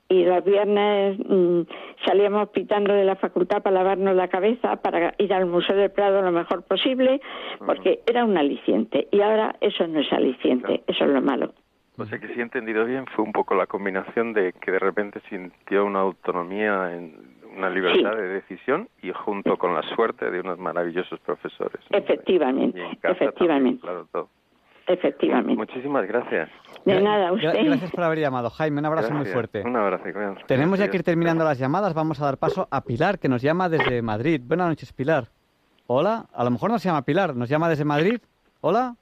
y 0.10 0.24
los 0.24 0.44
viernes 0.44 1.19
mm, 1.19 1.61
salíamos 2.06 2.49
pitando 2.49 2.94
de 2.94 3.03
la 3.03 3.15
facultad 3.15 3.61
para 3.61 3.76
lavarnos 3.76 4.15
la 4.15 4.30
cabeza, 4.30 4.78
para 4.78 5.14
ir 5.18 5.34
al 5.34 5.45
Museo 5.45 5.76
del 5.76 5.91
Prado 5.91 6.22
lo 6.22 6.32
mejor 6.32 6.64
posible, 6.64 7.19
porque 7.65 7.99
era 8.06 8.24
un 8.24 8.38
aliciente. 8.38 9.07
Y 9.11 9.22
ahora 9.22 9.56
eso 9.60 9.86
no 9.88 9.99
es 9.99 10.11
aliciente, 10.14 10.84
eso 10.88 11.03
es 11.03 11.10
lo 11.10 11.22
malo. 11.22 11.53
O 11.98 12.06
sea 12.06 12.19
que 12.19 12.28
si 12.28 12.40
he 12.40 12.44
entendido 12.44 12.86
bien, 12.86 13.06
fue 13.07 13.26
un 13.26 13.32
poco 13.32 13.56
la 13.56 13.65
combinación 13.65 14.32
de 14.32 14.53
que 14.53 14.72
de 14.72 14.80
repente 14.80 15.19
sintió 15.30 15.84
una 15.84 16.02
autonomía, 16.02 16.94
en, 16.94 17.38
una 17.57 17.69
libertad 17.69 18.15
de 18.15 18.28
decisión 18.28 18.88
y 19.02 19.11
junto 19.11 19.57
con 19.57 19.74
la 19.74 19.82
suerte 19.82 20.30
de 20.30 20.40
unos 20.40 20.60
maravillosos 20.60 21.19
profesores. 21.22 21.82
Efectivamente, 21.90 22.82
efectivamente. 23.02 23.82
claro, 23.82 24.07
todo. 24.11 24.30
Efectivamente. 24.88 25.55
Muchísimas 25.55 26.07
gracias. 26.07 26.49
De 26.85 27.01
nada, 27.01 27.31
usted. 27.34 27.65
Gracias 27.65 27.91
por 27.91 28.03
haber 28.03 28.19
llamado, 28.19 28.49
Jaime. 28.49 28.80
Un 28.80 28.85
abrazo 28.85 29.14
muy 29.14 29.26
fuerte. 29.26 29.61
Un 29.64 29.76
abrazo. 29.76 30.03
cuidado. 30.03 30.35
Tenemos 30.47 30.80
ya 30.80 30.89
que 30.89 30.97
ir 30.97 31.03
terminando 31.03 31.43
las 31.43 31.59
llamadas. 31.59 31.93
Vamos 31.93 32.22
a 32.22 32.26
dar 32.26 32.38
paso 32.38 32.68
a 32.72 32.81
Pilar, 32.81 33.19
que 33.19 33.27
nos 33.30 33.41
llama 33.41 33.69
desde 33.69 34.01
Madrid. 34.01 34.41
Buenas 34.45 34.69
noches, 34.69 34.93
Pilar. 34.93 35.26
Hola. 35.88 36.26
A 36.34 36.43
lo 36.43 36.51
mejor 36.51 36.72
no 36.72 36.80
se 36.80 36.89
llama 36.89 37.03
Pilar, 37.03 37.35
nos 37.35 37.49
llama 37.49 37.69
desde 37.69 37.85
Madrid. 37.85 38.19
Hola. 38.61 38.95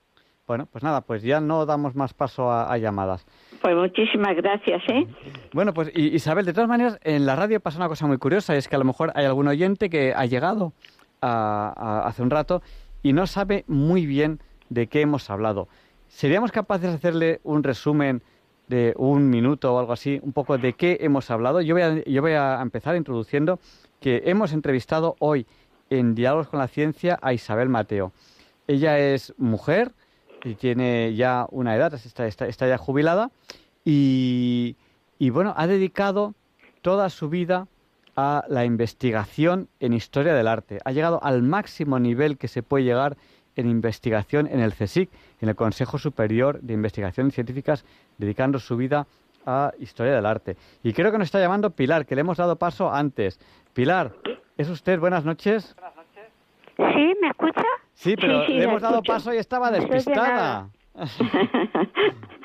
Bueno, 0.47 0.67
pues 0.71 0.83
nada, 0.83 1.01
pues 1.01 1.23
ya 1.23 1.39
no 1.41 1.65
damos 1.65 1.95
más 1.95 2.13
paso 2.13 2.51
a, 2.51 2.71
a 2.71 2.77
llamadas. 2.77 3.25
Pues 3.63 3.75
muchísimas 3.75 4.35
gracias, 4.35 4.83
¿eh? 4.89 5.07
Bueno, 5.53 5.73
pues 5.73 5.91
y- 5.95 6.13
Isabel, 6.13 6.45
de 6.45 6.53
todas 6.53 6.69
maneras, 6.69 6.99
en 7.03 7.25
la 7.25 7.35
radio 7.35 7.59
pasa 7.59 7.77
una 7.79 7.87
cosa 7.87 8.05
muy 8.05 8.19
curiosa, 8.19 8.53
y 8.53 8.59
es 8.59 8.67
que 8.67 8.75
a 8.75 8.79
lo 8.79 8.85
mejor 8.85 9.11
hay 9.15 9.25
algún 9.25 9.47
oyente 9.47 9.89
que 9.89 10.13
ha 10.15 10.25
llegado 10.27 10.71
a- 11.19 11.73
a- 11.75 12.07
hace 12.07 12.21
un 12.21 12.29
rato 12.29 12.61
y 13.01 13.13
no 13.13 13.25
sabe 13.25 13.63
muy 13.67 14.05
bien 14.05 14.39
de 14.69 14.87
qué 14.87 15.01
hemos 15.01 15.29
hablado. 15.29 15.67
¿Seríamos 16.07 16.51
capaces 16.51 16.89
de 16.89 16.95
hacerle 16.95 17.39
un 17.43 17.63
resumen 17.63 18.21
de 18.67 18.93
un 18.97 19.29
minuto 19.29 19.73
o 19.73 19.79
algo 19.79 19.93
así, 19.93 20.19
un 20.23 20.33
poco 20.33 20.57
de 20.57 20.73
qué 20.73 20.97
hemos 21.01 21.29
hablado? 21.29 21.61
Yo 21.61 21.75
voy 21.75 22.31
a, 22.33 22.61
empezar 22.61 22.95
introduciendo 22.95 23.59
que 23.99 24.23
hemos 24.25 24.53
entrevistado 24.53 25.15
hoy 25.19 25.45
en 25.89 26.15
Diálogos 26.15 26.49
con 26.49 26.59
la 26.59 26.67
Ciencia 26.67 27.19
a 27.21 27.33
Isabel 27.33 27.69
Mateo. 27.69 28.11
Ella 28.67 28.97
es 28.99 29.33
mujer 29.37 29.91
y 30.43 30.55
tiene 30.55 31.15
ya 31.15 31.47
una 31.51 31.75
edad, 31.75 31.93
está 31.93 32.67
ya 32.67 32.77
jubilada 32.77 33.31
y, 33.83 34.75
y, 35.19 35.29
bueno, 35.29 35.53
ha 35.57 35.67
dedicado 35.67 36.33
toda 36.81 37.09
su 37.09 37.29
vida 37.29 37.67
a 38.15 38.45
la 38.47 38.65
investigación 38.65 39.67
en 39.79 39.93
historia 39.93 40.33
del 40.33 40.47
arte. 40.47 40.79
Ha 40.85 40.91
llegado 40.91 41.21
al 41.23 41.43
máximo 41.43 41.99
nivel 41.99 42.37
que 42.37 42.47
se 42.47 42.63
puede 42.63 42.85
llegar 42.85 43.17
en 43.55 43.69
investigación 43.69 44.47
en 44.47 44.59
el 44.59 44.73
CSIC, 44.73 45.09
en 45.41 45.49
el 45.49 45.55
Consejo 45.55 45.97
Superior 45.97 46.59
de 46.61 46.73
Investigaciones 46.73 47.33
Científicas, 47.33 47.85
dedicando 48.17 48.59
su 48.59 48.77
vida 48.77 49.07
a 49.45 49.71
historia 49.79 50.13
del 50.13 50.25
arte. 50.25 50.57
Y 50.83 50.93
creo 50.93 51.11
que 51.11 51.17
nos 51.17 51.27
está 51.27 51.39
llamando 51.39 51.69
Pilar, 51.69 52.05
que 52.05 52.15
le 52.15 52.21
hemos 52.21 52.37
dado 52.37 52.55
paso 52.57 52.91
antes. 52.91 53.39
Pilar, 53.73 54.13
¿es 54.57 54.69
usted? 54.69 54.99
Buenas 54.99 55.23
noches. 55.25 55.75
¿Sí? 56.77 57.13
¿Me 57.21 57.29
escucha? 57.29 57.63
Sí, 57.93 58.15
pero 58.15 58.41
Sí, 58.41 58.47
sí, 58.47 58.53
le 58.57 58.63
hemos 58.65 58.81
dado 58.81 59.01
paso 59.01 59.33
y 59.33 59.37
estaba 59.37 59.71
despistada. 59.71 60.69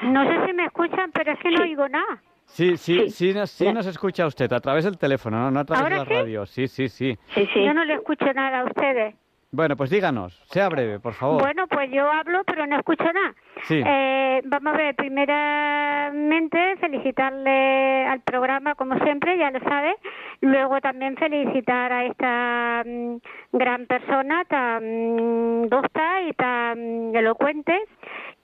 No 0.02 0.24
sé 0.26 0.46
si 0.46 0.52
me 0.54 0.64
escuchan, 0.64 1.10
pero 1.12 1.32
es 1.32 1.38
que 1.40 1.50
no 1.50 1.62
oigo 1.62 1.88
nada. 1.88 2.22
Sí, 2.46 2.76
sí, 2.76 3.10
sí, 3.10 3.32
nos, 3.32 3.50
sí 3.50 3.72
nos 3.72 3.86
escucha 3.86 4.26
usted 4.26 4.52
a 4.52 4.58
través 4.58 4.84
del 4.84 4.98
teléfono, 4.98 5.38
no, 5.38 5.50
no 5.50 5.60
a 5.60 5.64
través 5.64 5.88
de 5.88 5.94
¿Ahora 5.96 6.10
la 6.10 6.20
radio. 6.22 6.46
Sí, 6.46 6.66
sí, 6.66 6.88
sí. 6.88 7.16
Yo 7.54 7.74
no 7.74 7.84
le 7.84 7.94
escucho 7.94 8.24
nada 8.34 8.60
a 8.60 8.64
ustedes. 8.64 9.14
Bueno, 9.52 9.76
pues 9.76 9.90
díganos, 9.90 10.32
sea 10.46 10.68
breve, 10.68 11.00
por 11.00 11.12
favor. 11.14 11.40
Bueno, 11.40 11.66
pues 11.66 11.90
yo 11.90 12.08
hablo, 12.08 12.42
pero 12.46 12.68
no 12.68 12.76
escucho 12.76 13.02
nada. 13.02 13.34
Sí. 13.64 13.82
Eh, 13.84 14.40
vamos 14.44 14.74
a 14.74 14.76
ver, 14.76 14.94
primeramente 14.94 16.76
felicitarle 16.76 18.06
al 18.06 18.20
programa, 18.20 18.76
como 18.76 18.96
siempre, 18.98 19.36
ya 19.38 19.50
lo 19.50 19.58
sabe. 19.60 19.96
Luego 20.40 20.80
también 20.80 21.16
felicitar 21.16 21.92
a 21.92 22.04
esta 22.04 22.84
mm, 22.86 23.16
gran 23.52 23.86
persona 23.86 24.44
tan 24.44 25.68
docta 25.68 26.22
y 26.22 26.32
tan 26.34 27.16
elocuente 27.16 27.76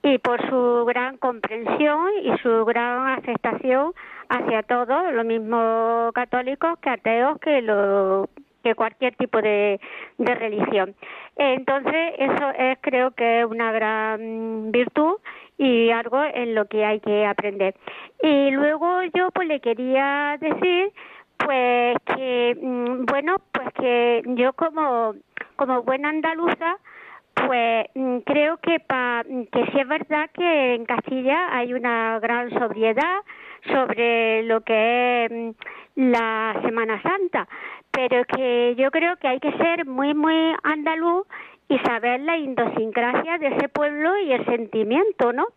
y 0.03 0.17
por 0.17 0.45
su 0.49 0.83
gran 0.85 1.17
comprensión 1.17 2.09
y 2.21 2.37
su 2.39 2.65
gran 2.65 3.17
aceptación 3.17 3.93
hacia 4.27 4.61
todos, 4.63 5.13
lo 5.13 5.23
mismo 5.23 6.11
católicos 6.13 6.77
que 6.79 6.89
ateos 6.89 7.39
que 7.39 7.61
lo 7.61 8.29
que 8.67 8.75
cualquier 8.75 9.15
tipo 9.15 9.41
de, 9.41 9.79
religión. 10.17 10.93
Entonces, 11.37 12.13
eso 12.17 12.49
es 12.57 12.77
creo 12.81 13.11
que 13.11 13.41
es 13.41 13.45
una 13.45 13.71
gran 13.71 14.71
virtud 14.71 15.15
y 15.57 15.89
algo 15.89 16.21
en 16.21 16.53
lo 16.53 16.65
que 16.65 16.83
hay 16.83 16.99
que 16.99 17.25
aprender. 17.25 17.75
Y 18.21 18.51
luego 18.51 19.03
yo 19.13 19.31
pues 19.31 19.47
le 19.47 19.59
quería 19.61 20.37
decir 20.39 20.91
pues 21.37 21.97
que 22.15 22.57
mm, 22.61 23.05
bueno, 23.05 23.37
pues 23.53 23.69
que 23.79 24.23
yo 24.35 24.53
como 24.53 25.13
como 25.55 25.83
buena 25.83 26.09
andaluza 26.09 26.77
pues 27.33 27.85
mm, 27.95 28.17
creo 28.25 28.57
que 28.57 28.79
pa, 28.79 29.23
que 29.23 29.65
sí 29.71 29.79
es 29.79 29.87
verdad 29.87 30.29
que 30.33 30.75
en 30.75 30.85
Castilla 30.85 31.55
hay 31.55 31.73
una 31.73 32.19
gran 32.19 32.49
sobriedad 32.49 33.19
sobre 33.71 34.43
lo 34.43 34.61
que 34.61 35.25
es 35.25 35.31
mm, 35.31 35.51
la 36.11 36.59
Semana 36.63 37.01
Santa, 37.01 37.47
pero 37.97 38.23
que 38.25 38.75
yo 38.77 38.91
creo 38.91 39.17
que 39.17 39.27
hay 39.27 39.39
que 39.39 39.51
ser 39.53 39.87
muy, 39.87 40.13
muy 40.13 40.53
andaluz 40.61 41.25
y 41.67 41.79
saber 41.79 42.19
la 42.19 42.37
idiosincrasia 42.37 43.39
de 43.39 43.47
ese 43.47 43.69
pueblo 43.69 44.15
y 44.19 44.33
el 44.33 44.45
sentimiento, 44.45 45.33
¿no? 45.33 45.47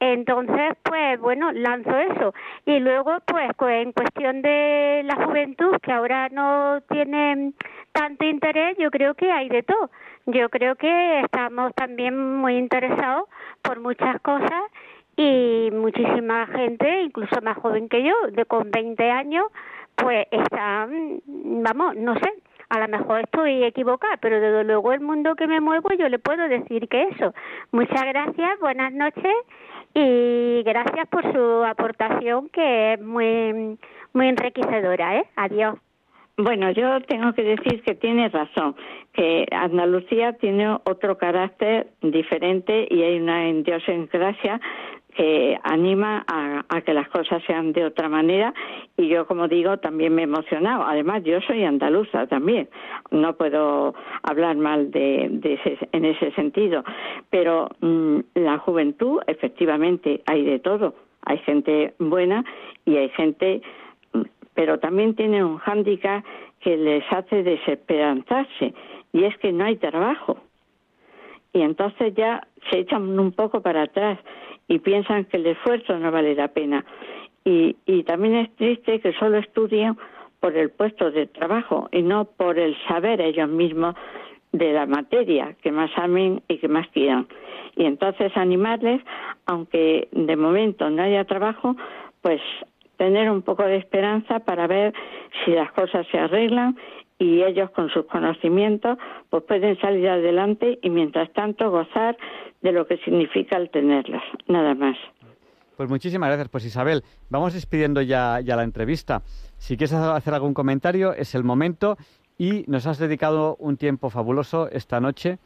Entonces, 0.00 0.72
pues 0.82 1.20
bueno, 1.20 1.52
lanzo 1.52 1.94
eso. 1.98 2.32
Y 2.64 2.78
luego, 2.78 3.18
pues 3.26 3.50
en 3.82 3.92
cuestión 3.92 4.40
de 4.40 5.02
la 5.04 5.26
juventud, 5.26 5.76
que 5.82 5.92
ahora 5.92 6.30
no 6.30 6.80
tiene 6.88 7.52
tanto 7.92 8.24
interés, 8.24 8.74
yo 8.78 8.90
creo 8.90 9.12
que 9.12 9.30
hay 9.30 9.50
de 9.50 9.62
todo. 9.62 9.90
Yo 10.24 10.48
creo 10.48 10.76
que 10.76 11.20
estamos 11.20 11.74
también 11.74 12.36
muy 12.38 12.56
interesados 12.56 13.28
por 13.60 13.80
muchas 13.80 14.18
cosas 14.22 14.62
y 15.14 15.68
muchísima 15.72 16.46
gente, 16.46 17.02
incluso 17.02 17.38
más 17.42 17.58
joven 17.58 17.90
que 17.90 18.02
yo, 18.02 18.14
de 18.30 18.46
con 18.46 18.70
20 18.70 19.10
años, 19.10 19.44
pues 19.96 20.26
están, 20.30 21.20
vamos, 21.26 21.96
no 21.96 22.14
sé, 22.14 22.32
a 22.68 22.80
lo 22.80 22.88
mejor 22.88 23.20
estoy 23.20 23.64
equivocada, 23.64 24.16
pero 24.16 24.40
desde 24.40 24.64
luego 24.64 24.92
el 24.92 25.00
mundo 25.00 25.34
que 25.34 25.46
me 25.46 25.60
muevo 25.60 25.90
yo 25.98 26.08
le 26.08 26.18
puedo 26.18 26.48
decir 26.48 26.88
que 26.88 27.02
eso. 27.02 27.34
Muchas 27.70 28.02
gracias, 28.04 28.58
buenas 28.60 28.92
noches 28.92 29.34
y 29.94 30.62
gracias 30.64 31.06
por 31.08 31.22
su 31.32 31.64
aportación 31.64 32.48
que 32.48 32.94
es 32.94 33.00
muy 33.00 33.78
muy 34.14 34.28
enriquecedora, 34.28 35.18
¿eh? 35.18 35.24
Adiós. 35.36 35.78
Bueno, 36.38 36.70
yo 36.70 37.00
tengo 37.02 37.34
que 37.34 37.42
decir 37.42 37.82
que 37.82 37.94
tiene 37.94 38.30
razón, 38.30 38.74
que 39.12 39.46
Andalucía 39.50 40.32
tiene 40.32 40.78
otro 40.84 41.18
carácter 41.18 41.88
diferente 42.00 42.88
y 42.90 43.02
hay 43.02 43.20
una 43.20 43.50
idiosincrasia 43.50 44.58
que 45.16 45.58
anima 45.62 46.24
a, 46.26 46.64
a 46.68 46.80
que 46.80 46.94
las 46.94 47.08
cosas 47.08 47.42
sean 47.46 47.72
de 47.72 47.84
otra 47.84 48.08
manera. 48.08 48.54
Y 48.96 49.08
yo 49.08 49.26
como 49.26 49.48
digo 49.48 49.78
también 49.78 50.14
me 50.14 50.22
he 50.22 50.24
emocionado. 50.24 50.84
Además 50.84 51.22
yo 51.24 51.40
soy 51.42 51.64
andaluza 51.64 52.26
también. 52.26 52.68
No 53.10 53.36
puedo 53.36 53.94
hablar 54.22 54.56
mal 54.56 54.90
de, 54.90 55.28
de 55.30 55.54
ese, 55.54 55.78
en 55.92 56.04
ese 56.04 56.32
sentido. 56.32 56.84
Pero 57.30 57.68
mm, 57.80 58.20
la 58.34 58.58
juventud 58.58 59.20
efectivamente 59.26 60.22
hay 60.26 60.44
de 60.44 60.58
todo. 60.58 60.94
Hay 61.24 61.38
gente 61.38 61.94
buena 61.98 62.44
y 62.84 62.96
hay 62.96 63.08
gente 63.10 63.62
mm, 64.12 64.22
pero 64.54 64.78
también 64.78 65.14
tiene 65.14 65.44
un 65.44 65.58
hándicap 65.58 66.24
que 66.60 66.76
les 66.76 67.04
hace 67.12 67.42
desesperanzarse. 67.42 68.74
Y 69.12 69.24
es 69.24 69.36
que 69.38 69.52
no 69.52 69.64
hay 69.64 69.76
trabajo. 69.76 70.38
Y 71.52 71.60
entonces 71.60 72.14
ya 72.14 72.46
se 72.70 72.78
echan 72.78 73.18
un 73.18 73.32
poco 73.32 73.60
para 73.60 73.82
atrás 73.82 74.18
y 74.68 74.78
piensan 74.78 75.24
que 75.26 75.36
el 75.36 75.46
esfuerzo 75.46 75.98
no 75.98 76.10
vale 76.10 76.34
la 76.34 76.48
pena. 76.48 76.84
Y, 77.44 77.76
y 77.86 78.04
también 78.04 78.36
es 78.36 78.54
triste 78.56 79.00
que 79.00 79.12
solo 79.14 79.38
estudien 79.38 79.96
por 80.40 80.56
el 80.56 80.70
puesto 80.70 81.10
de 81.10 81.26
trabajo 81.26 81.88
y 81.92 82.02
no 82.02 82.24
por 82.24 82.58
el 82.58 82.76
saber 82.88 83.20
ellos 83.20 83.48
mismos 83.48 83.94
de 84.52 84.72
la 84.72 84.86
materia 84.86 85.56
que 85.62 85.72
más 85.72 85.90
amen 85.96 86.42
y 86.48 86.58
que 86.58 86.68
más 86.68 86.88
quieran. 86.88 87.26
Y 87.76 87.84
entonces 87.84 88.36
animarles, 88.36 89.00
aunque 89.46 90.08
de 90.12 90.36
momento 90.36 90.90
no 90.90 91.02
haya 91.02 91.24
trabajo, 91.24 91.76
pues 92.20 92.40
tener 92.96 93.30
un 93.30 93.42
poco 93.42 93.64
de 93.64 93.76
esperanza 93.76 94.40
para 94.40 94.66
ver 94.66 94.92
si 95.44 95.52
las 95.52 95.72
cosas 95.72 96.06
se 96.12 96.18
arreglan 96.18 96.76
y 97.22 97.44
ellos 97.44 97.70
con 97.70 97.88
sus 97.88 98.04
conocimientos 98.06 98.98
pues 99.30 99.44
pueden 99.44 99.78
salir 99.80 100.08
adelante 100.08 100.80
y 100.82 100.90
mientras 100.90 101.32
tanto 101.32 101.70
gozar 101.70 102.16
de 102.62 102.72
lo 102.72 102.86
que 102.88 102.96
significa 102.98 103.56
el 103.58 103.70
tenerlos, 103.70 104.22
nada 104.48 104.74
más. 104.74 104.96
Pues 105.76 105.88
muchísimas 105.88 106.28
gracias. 106.28 106.48
Pues 106.48 106.64
Isabel, 106.64 107.02
vamos 107.30 107.54
despidiendo 107.54 108.02
ya, 108.02 108.40
ya 108.40 108.56
la 108.56 108.64
entrevista. 108.64 109.22
Si 109.56 109.76
quieres 109.76 109.94
hacer 109.94 110.34
algún 110.34 110.52
comentario, 110.52 111.12
es 111.12 111.36
el 111.36 111.44
momento 111.44 111.96
y 112.38 112.64
nos 112.66 112.86
has 112.88 112.98
dedicado 112.98 113.54
un 113.60 113.76
tiempo 113.76 114.10
fabuloso 114.10 114.68
esta 114.70 115.00
noche 115.00 115.38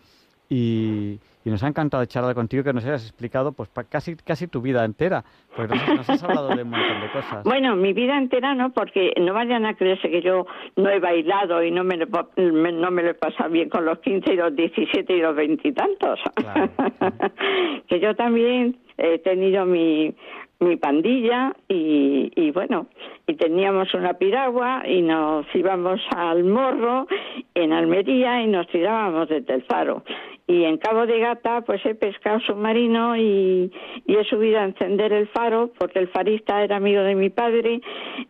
y, 0.48 1.18
y 1.44 1.50
nos 1.50 1.62
ha 1.64 1.68
encantado 1.68 2.04
charlar 2.06 2.34
contigo 2.34 2.62
que 2.64 2.72
nos 2.72 2.84
hayas 2.84 3.02
explicado 3.02 3.52
pues 3.52 3.68
casi 3.88 4.16
casi 4.16 4.46
tu 4.46 4.60
vida 4.60 4.84
entera, 4.84 5.24
porque 5.56 5.74
nos, 5.74 5.82
has- 5.88 5.96
nos 5.96 6.10
has 6.10 6.22
hablado 6.24 6.48
de 6.56 6.62
un 6.62 6.70
montón 6.70 7.00
de 7.00 7.10
cosas. 7.10 7.44
Bueno, 7.44 7.74
mi 7.76 7.92
vida 7.92 8.16
entera 8.16 8.54
no, 8.54 8.70
porque 8.72 9.12
no 9.20 9.32
vayan 9.34 9.66
a 9.66 9.74
creerse 9.74 10.08
que 10.10 10.22
yo 10.22 10.46
no 10.76 10.88
he 10.90 11.00
bailado 11.00 11.62
y 11.64 11.70
no 11.70 11.82
me 11.84 11.96
lo, 11.96 12.06
me- 12.36 12.72
no 12.72 12.90
me 12.90 13.02
lo 13.02 13.10
he 13.10 13.14
pasado 13.14 13.50
bien 13.50 13.68
con 13.68 13.84
los 13.84 13.98
15 14.00 14.32
y 14.32 14.36
los 14.36 14.54
17 14.54 15.12
y 15.16 15.20
los 15.20 15.34
veintitantos. 15.34 16.20
que 17.88 18.00
yo 18.00 18.14
también 18.14 18.76
he 18.98 19.18
tenido 19.18 19.64
mi, 19.66 20.14
mi 20.60 20.76
pandilla 20.76 21.54
y, 21.68 22.32
y 22.34 22.50
bueno, 22.50 22.86
y 23.26 23.34
teníamos 23.34 23.92
una 23.94 24.14
piragua 24.14 24.82
y 24.86 25.02
nos 25.02 25.46
íbamos 25.54 26.00
al 26.14 26.44
morro 26.44 27.06
en 27.54 27.72
Almería 27.72 28.42
y 28.42 28.46
nos 28.46 28.66
tirábamos 28.68 29.28
desde 29.28 29.54
el 29.54 29.62
faro. 29.64 30.02
y 30.46 30.64
en 30.64 30.78
Cabo 30.78 31.06
de 31.06 31.18
Gata 31.18 31.62
pues 31.62 31.84
he 31.84 31.94
pescado 31.94 32.40
submarino 32.40 33.16
y, 33.16 33.70
y, 34.06 34.16
he 34.16 34.24
subido 34.24 34.60
a 34.60 34.64
encender 34.64 35.12
el 35.12 35.28
faro 35.28 35.72
porque 35.78 35.98
el 35.98 36.08
farista 36.08 36.62
era 36.62 36.76
amigo 36.76 37.02
de 37.02 37.14
mi 37.14 37.30
padre. 37.30 37.80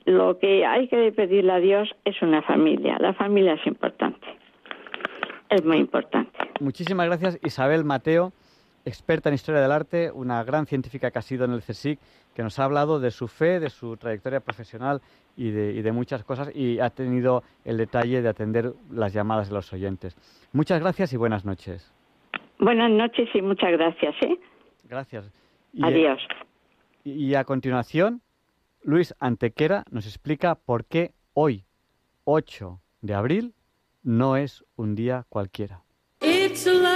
Lo 0.04 0.38
que 0.38 0.64
hay 0.66 0.88
que 0.88 1.12
pedirle 1.12 1.52
a 1.52 1.60
Dios 1.60 1.88
es 2.04 2.20
una 2.22 2.42
familia. 2.42 2.96
La 2.98 3.12
familia 3.14 3.54
es 3.54 3.66
importante. 3.66 4.26
Es 5.48 5.64
muy 5.64 5.76
importante. 5.76 6.36
Muchísimas 6.60 7.06
gracias 7.06 7.38
Isabel 7.44 7.84
Mateo, 7.84 8.32
experta 8.86 9.28
en 9.28 9.34
historia 9.34 9.60
del 9.60 9.72
arte, 9.72 10.10
una 10.12 10.42
gran 10.44 10.64
científica 10.64 11.10
que 11.10 11.18
ha 11.18 11.22
sido 11.22 11.44
en 11.44 11.52
el 11.52 11.60
CSIC, 11.60 11.98
que 12.34 12.42
nos 12.42 12.58
ha 12.58 12.64
hablado 12.64 13.00
de 13.00 13.10
su 13.10 13.26
fe, 13.26 13.58
de 13.58 13.68
su 13.68 13.96
trayectoria 13.96 14.40
profesional 14.40 15.02
y 15.36 15.50
de, 15.50 15.72
y 15.72 15.82
de 15.82 15.92
muchas 15.92 16.22
cosas 16.24 16.54
y 16.54 16.78
ha 16.78 16.90
tenido 16.90 17.42
el 17.64 17.78
detalle 17.78 18.22
de 18.22 18.28
atender 18.28 18.72
las 18.90 19.12
llamadas 19.12 19.48
de 19.48 19.54
los 19.54 19.72
oyentes. 19.72 20.16
Muchas 20.52 20.80
gracias 20.80 21.12
y 21.12 21.16
buenas 21.16 21.44
noches. 21.44 21.92
Buenas 22.60 22.90
noches 22.90 23.28
y 23.34 23.42
muchas 23.42 23.72
gracias. 23.72 24.14
¿eh? 24.22 24.38
Gracias. 24.84 25.32
Y, 25.72 25.84
Adiós. 25.84 26.20
Y, 27.02 27.34
a 27.34 27.44
continuación, 27.44 28.22
Luis 28.82 29.14
Antequera 29.18 29.84
nos 29.90 30.06
explica 30.06 30.54
por 30.54 30.84
qué 30.84 31.12
hoy, 31.34 31.64
8 32.24 32.80
de 33.02 33.14
abril, 33.14 33.54
no 34.04 34.36
es 34.36 34.64
un 34.76 34.94
día 34.94 35.26
cualquiera. 35.28 35.82
It's 36.22 36.66
a 36.66 36.95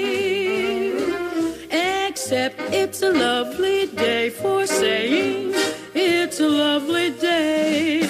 It's 2.33 3.03
a 3.03 3.11
lovely 3.11 3.87
day 3.87 4.29
for 4.29 4.65
saying 4.65 5.53
it's 5.93 6.39
a 6.39 6.47
lovely 6.47 7.11
day. 7.11 8.07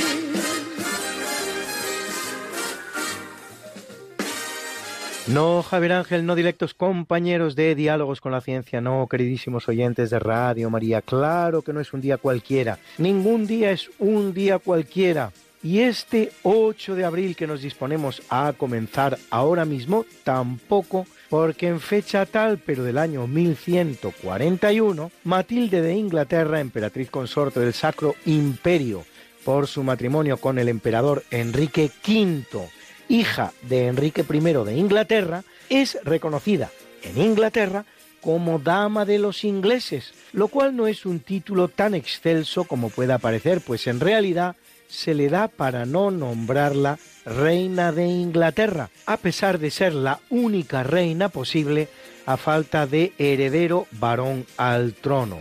No, 5.25 5.63
Javier 5.63 5.93
Ángel, 5.93 6.27
no 6.27 6.35
directos 6.35 6.75
compañeros 6.75 7.55
de 7.55 7.73
Diálogos 7.73 8.21
con 8.21 8.31
la 8.31 8.41
Ciencia, 8.41 8.79
no, 8.79 9.07
queridísimos 9.09 9.67
oyentes 9.67 10.11
de 10.11 10.19
Radio 10.19 10.69
María, 10.69 11.01
claro 11.01 11.63
que 11.63 11.73
no 11.73 11.79
es 11.79 11.91
un 11.91 12.01
día 12.01 12.17
cualquiera, 12.17 12.77
ningún 12.99 13.47
día 13.47 13.71
es 13.71 13.89
un 13.97 14.35
día 14.35 14.59
cualquiera. 14.59 15.31
Y 15.63 15.79
este 15.79 16.31
8 16.43 16.95
de 16.95 17.05
abril 17.05 17.35
que 17.35 17.47
nos 17.47 17.61
disponemos 17.61 18.21
a 18.29 18.53
comenzar 18.55 19.17
ahora 19.31 19.65
mismo, 19.65 20.05
tampoco, 20.23 21.05
porque 21.31 21.69
en 21.69 21.79
fecha 21.79 22.25
tal, 22.25 22.57
pero 22.57 22.83
del 22.83 22.97
año 22.97 23.25
1141, 23.25 25.11
Matilde 25.23 25.81
de 25.81 25.93
Inglaterra, 25.95 26.59
emperatriz 26.59 27.09
consorte 27.09 27.61
del 27.61 27.73
Sacro 27.73 28.15
Imperio, 28.25 29.05
por 29.45 29.67
su 29.67 29.81
matrimonio 29.81 30.35
con 30.35 30.59
el 30.59 30.67
emperador 30.67 31.23
Enrique 31.31 31.89
V, 32.05 32.67
hija 33.07 33.53
de 33.61 33.87
Enrique 33.87 34.25
I 34.29 34.39
de 34.41 34.75
Inglaterra, 34.75 35.45
es 35.69 35.97
reconocida 36.03 36.69
en 37.01 37.21
Inglaterra 37.21 37.85
como 38.19 38.59
dama 38.59 39.05
de 39.05 39.17
los 39.17 39.45
ingleses, 39.45 40.13
lo 40.33 40.49
cual 40.49 40.75
no 40.75 40.85
es 40.85 41.05
un 41.05 41.21
título 41.21 41.69
tan 41.69 41.95
excelso 41.95 42.65
como 42.65 42.89
pueda 42.89 43.19
parecer, 43.19 43.61
pues 43.61 43.87
en 43.87 44.01
realidad 44.01 44.57
se 44.91 45.13
le 45.13 45.29
da 45.29 45.47
para 45.47 45.85
no 45.85 46.11
nombrarla 46.11 46.99
reina 47.25 47.91
de 47.91 48.05
Inglaterra, 48.05 48.89
a 49.05 49.17
pesar 49.17 49.57
de 49.57 49.71
ser 49.71 49.93
la 49.93 50.19
única 50.29 50.83
reina 50.83 51.29
posible 51.29 51.87
a 52.25 52.37
falta 52.37 52.85
de 52.85 53.13
heredero 53.17 53.87
varón 53.93 54.45
al 54.57 54.93
trono. 54.93 55.39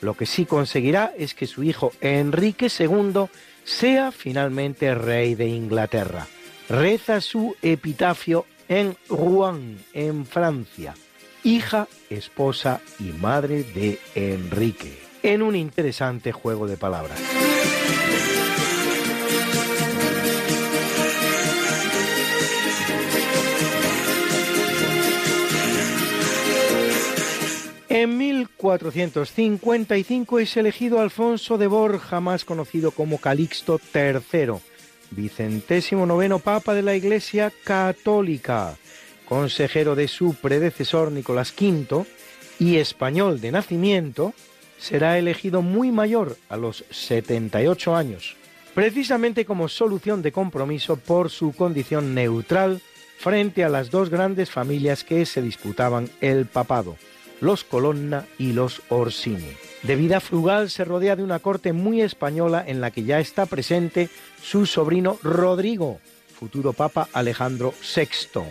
Lo 0.00 0.14
que 0.14 0.26
sí 0.26 0.44
conseguirá 0.44 1.12
es 1.16 1.34
que 1.34 1.46
su 1.46 1.62
hijo 1.62 1.92
Enrique 2.00 2.68
II 2.78 3.24
sea 3.64 4.12
finalmente 4.12 4.94
rey 4.94 5.34
de 5.34 5.48
Inglaterra 5.48 6.26
reza 6.68 7.20
su 7.20 7.56
epitafio 7.62 8.46
en 8.68 8.96
Rouen, 9.08 9.78
en 9.92 10.24
Francia, 10.24 10.94
hija, 11.42 11.88
esposa 12.08 12.80
y 13.00 13.12
madre 13.12 13.64
de 13.64 13.98
Enrique, 14.14 14.96
en 15.22 15.42
un 15.42 15.56
interesante 15.56 16.32
juego 16.32 16.68
de 16.68 16.76
palabras. 16.76 17.18
En 27.92 28.18
1455 28.18 30.38
es 30.38 30.56
elegido 30.56 31.00
Alfonso 31.00 31.58
de 31.58 31.66
Borja, 31.66 32.20
más 32.20 32.44
conocido 32.44 32.92
como 32.92 33.18
Calixto 33.18 33.80
III, 33.92 34.60
vicentésimo 35.10 36.06
noveno 36.06 36.38
Papa 36.38 36.72
de 36.72 36.82
la 36.82 36.94
Iglesia 36.94 37.52
Católica, 37.64 38.76
consejero 39.24 39.96
de 39.96 40.06
su 40.06 40.34
predecesor 40.34 41.10
Nicolás 41.10 41.52
V 41.60 42.06
y 42.60 42.76
español 42.76 43.40
de 43.40 43.50
nacimiento, 43.50 44.34
será 44.78 45.18
elegido 45.18 45.60
muy 45.60 45.90
mayor, 45.90 46.36
a 46.48 46.56
los 46.56 46.84
78 46.90 47.96
años, 47.96 48.36
precisamente 48.72 49.44
como 49.44 49.66
solución 49.66 50.22
de 50.22 50.30
compromiso 50.30 50.94
por 50.94 51.28
su 51.28 51.52
condición 51.52 52.14
neutral 52.14 52.82
frente 53.18 53.64
a 53.64 53.68
las 53.68 53.90
dos 53.90 54.10
grandes 54.10 54.48
familias 54.48 55.02
que 55.02 55.26
se 55.26 55.42
disputaban 55.42 56.08
el 56.20 56.46
papado, 56.46 56.96
los 57.40 57.64
Colonna 57.64 58.26
y 58.38 58.52
los 58.52 58.82
Orsini. 58.88 59.56
De 59.82 59.96
vida 59.96 60.20
frugal 60.20 60.70
se 60.70 60.84
rodea 60.84 61.16
de 61.16 61.22
una 61.22 61.38
corte 61.38 61.72
muy 61.72 62.02
española 62.02 62.62
en 62.66 62.80
la 62.80 62.90
que 62.90 63.04
ya 63.04 63.18
está 63.18 63.46
presente 63.46 64.08
su 64.42 64.66
sobrino 64.66 65.18
Rodrigo, 65.22 66.00
futuro 66.38 66.72
Papa 66.72 67.08
Alejandro 67.12 67.72
VI. 67.96 68.42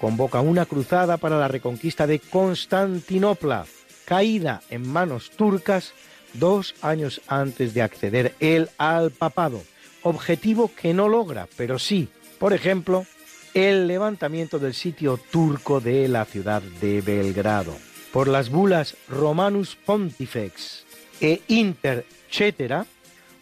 Convoca 0.00 0.40
una 0.40 0.66
cruzada 0.66 1.18
para 1.18 1.38
la 1.38 1.48
reconquista 1.48 2.06
de 2.06 2.18
Constantinopla, 2.18 3.66
caída 4.06 4.62
en 4.70 4.88
manos 4.88 5.30
turcas 5.30 5.92
dos 6.32 6.74
años 6.80 7.20
antes 7.28 7.74
de 7.74 7.82
acceder 7.82 8.34
él 8.40 8.70
al 8.78 9.10
papado, 9.10 9.62
objetivo 10.02 10.70
que 10.74 10.94
no 10.94 11.08
logra, 11.08 11.46
pero 11.56 11.78
sí, 11.78 12.08
por 12.38 12.54
ejemplo, 12.54 13.06
el 13.54 13.86
levantamiento 13.86 14.58
del 14.58 14.72
sitio 14.72 15.20
turco 15.30 15.80
de 15.80 16.08
la 16.08 16.24
ciudad 16.24 16.62
de 16.62 17.02
Belgrado 17.02 17.76
por 18.12 18.28
las 18.28 18.50
bulas 18.50 18.96
Romanus 19.08 19.76
Pontifex. 19.76 20.84
E 21.20 21.40
Inter 21.48 22.04
Cetera, 22.30 22.86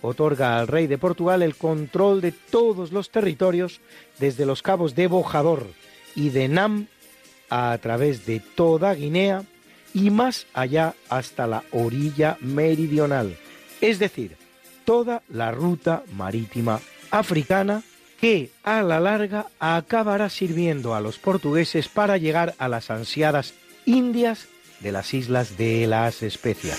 otorga 0.03 0.59
al 0.59 0.69
rey 0.69 0.87
de 0.87 0.99
Portugal 0.99 1.43
el 1.43 1.57
control 1.57 2.21
de 2.21 2.33
todos 2.33 2.93
los 2.93 3.11
territorios 3.11 3.81
desde 4.19 4.47
los 4.47 4.63
cabos 4.63 4.95
de 4.95 5.07
Bojador 5.07 5.67
y 6.15 6.31
de 6.31 6.49
Nam 6.49 6.87
a 7.49 7.77
través 7.81 8.27
de 8.27 8.41
toda 8.41 8.95
Guinea 8.95 9.45
y 9.93 10.11
más 10.11 10.47
allá 10.55 10.95
hasta 11.09 11.47
la 11.47 11.65
orilla 11.73 12.37
meridional, 12.41 13.37
es 13.81 13.99
decir, 13.99 14.37
toda 14.85 15.23
la 15.29 15.51
ruta 15.51 16.05
marítima 16.13 16.81
africana 17.11 17.83
que 18.21 18.51
a 18.63 18.83
la 18.83 19.01
larga 19.01 19.47
acabará 19.59 20.29
sirviendo 20.29 20.95
a 20.95 21.01
los 21.01 21.19
portugueses 21.19 21.89
para 21.89 22.19
llegar 22.19 22.55
a 22.59 22.69
las 22.69 22.91
ansiadas 22.91 23.55
Indias 23.87 24.47
de 24.81 24.93
las 24.93 25.13
Islas 25.15 25.57
de 25.57 25.87
las 25.87 26.23
Especias. 26.23 26.79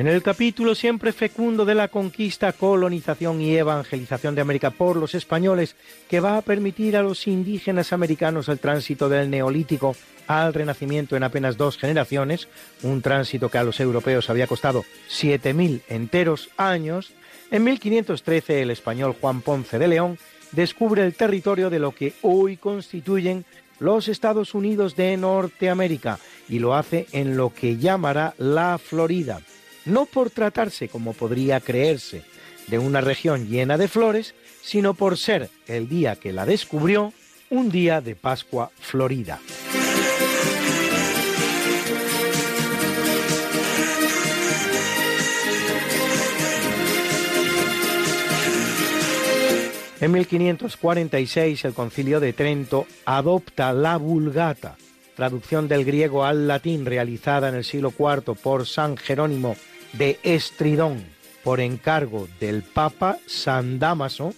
En 0.00 0.06
el 0.06 0.22
capítulo 0.22 0.74
siempre 0.74 1.12
fecundo 1.12 1.66
de 1.66 1.74
la 1.74 1.88
conquista, 1.88 2.54
colonización 2.54 3.42
y 3.42 3.54
evangelización 3.54 4.34
de 4.34 4.40
América 4.40 4.70
por 4.70 4.96
los 4.96 5.14
españoles, 5.14 5.76
que 6.08 6.20
va 6.20 6.38
a 6.38 6.40
permitir 6.40 6.96
a 6.96 7.02
los 7.02 7.26
indígenas 7.26 7.92
americanos 7.92 8.48
el 8.48 8.58
tránsito 8.58 9.10
del 9.10 9.28
neolítico 9.28 9.94
al 10.26 10.54
renacimiento 10.54 11.16
en 11.16 11.22
apenas 11.22 11.58
dos 11.58 11.76
generaciones, 11.76 12.48
un 12.82 13.02
tránsito 13.02 13.50
que 13.50 13.58
a 13.58 13.62
los 13.62 13.78
europeos 13.78 14.30
había 14.30 14.46
costado 14.46 14.84
7.000 15.10 15.82
enteros 15.88 16.48
años, 16.56 17.12
en 17.50 17.64
1513 17.64 18.62
el 18.62 18.70
español 18.70 19.16
Juan 19.20 19.42
Ponce 19.42 19.78
de 19.78 19.88
León 19.88 20.18
descubre 20.52 21.04
el 21.04 21.14
territorio 21.14 21.70
de 21.70 21.78
lo 21.78 21.92
que 21.94 22.14
hoy 22.22 22.56
constituyen 22.56 23.44
los 23.78 24.08
Estados 24.08 24.54
Unidos 24.54 24.94
de 24.94 25.16
Norteamérica 25.16 26.18
y 26.48 26.58
lo 26.58 26.74
hace 26.74 27.06
en 27.12 27.36
lo 27.36 27.52
que 27.52 27.78
llamará 27.78 28.34
la 28.38 28.78
Florida, 28.78 29.40
no 29.84 30.06
por 30.06 30.30
tratarse, 30.30 30.88
como 30.88 31.14
podría 31.14 31.60
creerse, 31.60 32.22
de 32.66 32.78
una 32.78 33.00
región 33.00 33.48
llena 33.48 33.78
de 33.78 33.88
flores, 33.88 34.34
sino 34.62 34.94
por 34.94 35.16
ser 35.16 35.50
el 35.66 35.88
día 35.88 36.16
que 36.16 36.32
la 36.32 36.46
descubrió 36.46 37.12
un 37.48 37.70
día 37.70 38.00
de 38.00 38.14
Pascua 38.14 38.70
Florida. 38.78 39.40
En 50.00 50.12
1546 50.12 51.66
el 51.66 51.74
concilio 51.74 52.20
de 52.20 52.32
Trento 52.32 52.86
adopta 53.04 53.74
la 53.74 53.98
Vulgata, 53.98 54.76
traducción 55.14 55.68
del 55.68 55.84
griego 55.84 56.24
al 56.24 56.48
latín 56.48 56.86
realizada 56.86 57.50
en 57.50 57.54
el 57.54 57.64
siglo 57.64 57.92
IV 57.98 58.34
por 58.34 58.66
San 58.66 58.96
Jerónimo 58.96 59.56
de 59.92 60.18
Estridón, 60.22 61.04
por 61.44 61.60
encargo 61.60 62.28
del 62.40 62.62
Papa 62.62 63.18
San 63.26 63.78
Damaso, 63.78 64.32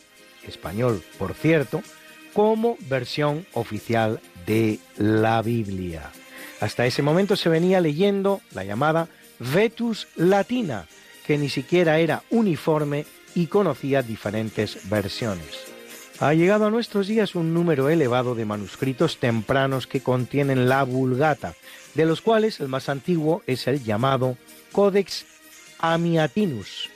español 0.48 1.00
por 1.16 1.34
cierto, 1.34 1.80
como 2.32 2.76
versión 2.88 3.46
oficial 3.52 4.20
de 4.44 4.80
la 4.96 5.42
Biblia. 5.42 6.10
Hasta 6.60 6.86
ese 6.86 7.02
momento 7.02 7.36
se 7.36 7.48
venía 7.48 7.80
leyendo 7.80 8.40
la 8.52 8.64
llamada 8.64 9.06
Vetus 9.38 10.08
Latina, 10.16 10.86
que 11.24 11.38
ni 11.38 11.48
siquiera 11.48 12.00
era 12.00 12.24
uniforme 12.30 13.04
y 13.34 13.46
conocía 13.46 14.02
diferentes 14.02 14.88
versiones. 14.88 15.72
Ha 16.20 16.34
llegado 16.34 16.66
a 16.66 16.70
nuestros 16.70 17.08
días 17.08 17.34
un 17.34 17.52
número 17.52 17.88
elevado 17.88 18.34
de 18.34 18.44
manuscritos 18.44 19.18
tempranos 19.18 19.86
que 19.86 20.02
contienen 20.02 20.68
la 20.68 20.84
Vulgata, 20.84 21.54
de 21.94 22.06
los 22.06 22.20
cuales 22.20 22.60
el 22.60 22.68
más 22.68 22.88
antiguo 22.88 23.42
es 23.46 23.66
el 23.66 23.82
llamado 23.82 24.36
Codex 24.70 25.26
Amiatinus 25.78 26.90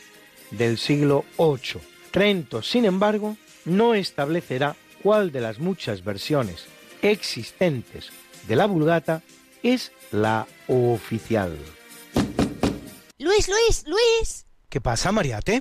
del 0.53 0.79
siglo 0.79 1.25
VIII. 1.39 1.81
Trento, 2.11 2.63
sin 2.63 2.85
embargo, 2.85 3.37
no 3.65 3.95
establecerá 3.95 4.77
cuál 5.03 5.33
de 5.33 5.41
las 5.41 5.59
muchas 5.59 6.05
versiones 6.05 6.67
existentes 7.03 8.11
de 8.47 8.57
la 8.57 8.67
Vulgata 8.67 9.23
es 9.63 9.93
la 10.13 10.47
oficial. 10.69 11.57
Luis, 13.19 13.49
Luis, 13.49 13.85
Luis. 13.87 14.47
¿Qué 14.69 14.81
pasa, 14.81 15.11
Mariate? 15.11 15.61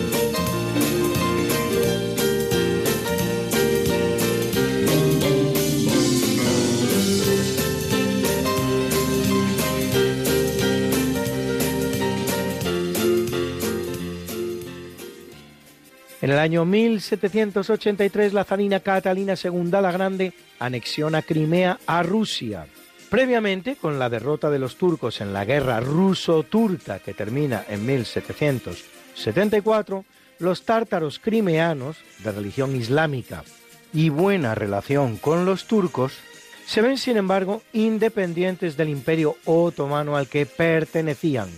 En 16.21 16.29
el 16.29 16.37
año 16.37 16.65
1783 16.65 18.33
la 18.33 18.43
zarina 18.43 18.81
Catalina 18.81 19.33
II 19.43 19.71
la 19.71 19.91
Grande 19.91 20.33
anexiona 20.59 21.23
Crimea 21.23 21.79
a 21.87 22.03
Rusia. 22.03 22.67
Previamente, 23.09 23.75
con 23.75 23.97
la 23.97 24.07
derrota 24.07 24.51
de 24.51 24.59
los 24.59 24.75
turcos 24.75 25.19
en 25.19 25.33
la 25.33 25.45
guerra 25.45 25.79
ruso-turca 25.79 26.99
que 26.99 27.15
termina 27.15 27.65
en 27.67 27.87
1774, 27.87 30.05
los 30.37 30.63
tártaros 30.63 31.17
crimeanos, 31.17 31.97
de 32.23 32.31
religión 32.31 32.75
islámica 32.75 33.43
y 33.91 34.09
buena 34.09 34.53
relación 34.53 35.17
con 35.17 35.45
los 35.45 35.65
turcos, 35.65 36.13
se 36.67 36.83
ven 36.83 36.99
sin 36.99 37.17
embargo 37.17 37.63
independientes 37.73 38.77
del 38.77 38.89
imperio 38.89 39.37
otomano 39.45 40.15
al 40.15 40.27
que 40.27 40.45
pertenecían, 40.45 41.49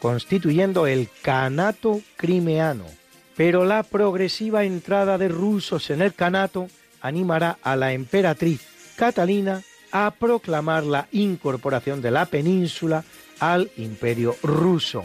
constituyendo 0.00 0.88
el 0.88 1.08
Kanato 1.22 2.00
crimeano 2.16 2.97
pero 3.38 3.64
la 3.64 3.82
progresiva 3.84 4.64
entrada 4.64 5.16
de 5.16 5.28
rusos 5.28 5.88
en 5.90 6.02
el 6.02 6.12
Canato 6.12 6.68
animará 7.00 7.56
a 7.62 7.76
la 7.76 7.92
emperatriz 7.92 8.66
Catalina 8.96 9.62
a 9.92 10.10
proclamar 10.10 10.82
la 10.82 11.06
incorporación 11.12 12.02
de 12.02 12.10
la 12.10 12.26
península 12.26 13.04
al 13.38 13.70
imperio 13.76 14.34
ruso, 14.42 15.04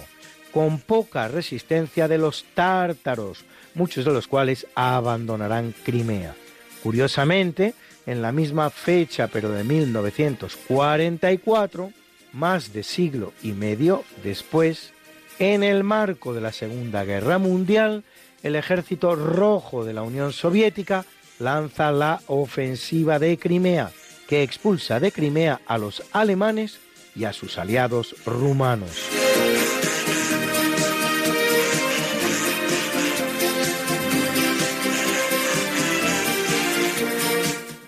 con 0.51 0.79
poca 0.79 1.27
resistencia 1.27 2.07
de 2.07 2.17
los 2.17 2.45
tártaros, 2.55 3.45
muchos 3.75 4.03
de 4.03 4.11
los 4.11 4.27
cuales 4.27 4.65
abandonarán 4.73 5.75
Crimea. 5.83 6.33
Curiosamente, 6.81 7.75
en 8.07 8.23
la 8.23 8.31
misma 8.31 8.71
fecha, 8.71 9.27
pero 9.27 9.51
de 9.51 9.63
1944, 9.63 11.91
más 12.31 12.73
de 12.73 12.81
siglo 12.81 13.31
y 13.43 13.51
medio 13.51 14.03
después, 14.23 14.91
en 15.37 15.61
el 15.61 15.83
marco 15.83 16.33
de 16.33 16.41
la 16.41 16.51
Segunda 16.51 17.05
Guerra 17.05 17.37
Mundial, 17.37 18.03
el 18.43 18.57
ejército 18.57 19.15
rojo 19.15 19.85
de 19.85 19.93
la 19.93 20.03
Unión 20.03 20.33
Soviética 20.33 21.05
lanza 21.39 21.91
la 21.91 22.21
ofensiva 22.27 23.17
de 23.17 23.37
Crimea, 23.37 23.91
que 24.27 24.43
expulsa 24.43 24.99
de 24.99 25.11
Crimea 25.11 25.61
a 25.65 25.77
los 25.77 26.03
alemanes 26.11 26.79
y 27.15 27.23
a 27.23 27.33
sus 27.33 27.57
aliados 27.57 28.15
rumanos. 28.25 29.09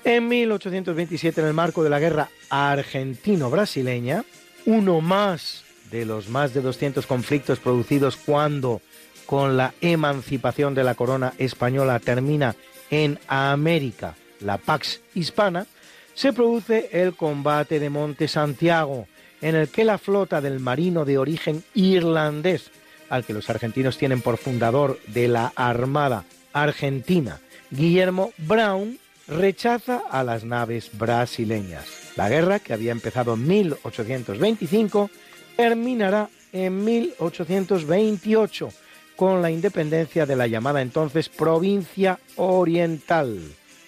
En 0.06 0.28
1827, 0.28 1.42
en 1.42 1.48
el 1.48 1.54
marco 1.54 1.84
de 1.84 1.90
la 1.90 2.00
guerra 2.00 2.30
argentino-brasileña, 2.50 4.24
uno 4.66 5.02
más 5.02 5.64
de 5.92 6.06
los 6.06 6.30
más 6.30 6.54
de 6.54 6.62
200 6.62 7.06
conflictos 7.06 7.60
producidos 7.60 8.16
cuando 8.16 8.82
con 9.26 9.58
la 9.58 9.74
emancipación 9.82 10.76
de 10.76 10.84
la 10.84 10.96
corona 10.96 11.34
española 11.38 12.00
termina 12.00 12.56
en 12.90 13.20
América 13.28 14.16
la 14.42 14.58
Pax 14.58 15.02
Hispana, 15.14 15.66
se 16.14 16.34
produce 16.34 16.90
el 16.92 17.16
combate 17.16 17.80
de 17.80 17.90
Monte 17.90 18.28
Santiago, 18.28 19.08
en 19.42 19.56
el 19.56 19.70
que 19.70 19.84
la 19.84 19.98
flota 19.98 20.42
del 20.42 20.60
marino 20.60 21.06
de 21.06 21.18
origen 21.18 21.64
irlandés, 21.74 22.72
al 23.10 23.26
que 23.26 23.34
los 23.34 23.50
argentinos 23.50 23.98
tienen 23.98 24.22
por 24.22 24.38
fundador 24.38 25.00
de 25.08 25.28
la 25.28 25.52
Armada 25.56 26.24
Argentina, 26.54 27.40
Guillermo 27.70 28.32
Brown, 28.38 28.98
rechaza 29.28 30.04
a 30.10 30.24
las 30.24 30.46
naves 30.46 30.90
brasileñas. 30.94 31.86
La 32.16 32.30
guerra, 32.30 32.60
que 32.60 32.74
había 32.74 32.92
empezado 32.92 33.34
en 33.34 33.46
1825, 33.48 35.10
terminará 35.58 36.30
en 36.54 36.86
1828 36.86 38.70
con 39.16 39.42
la 39.42 39.52
independencia 39.52 40.26
de 40.26 40.36
la 40.36 40.48
llamada 40.48 40.82
entonces 40.82 41.30
provincia 41.30 42.20
oriental, 42.36 43.40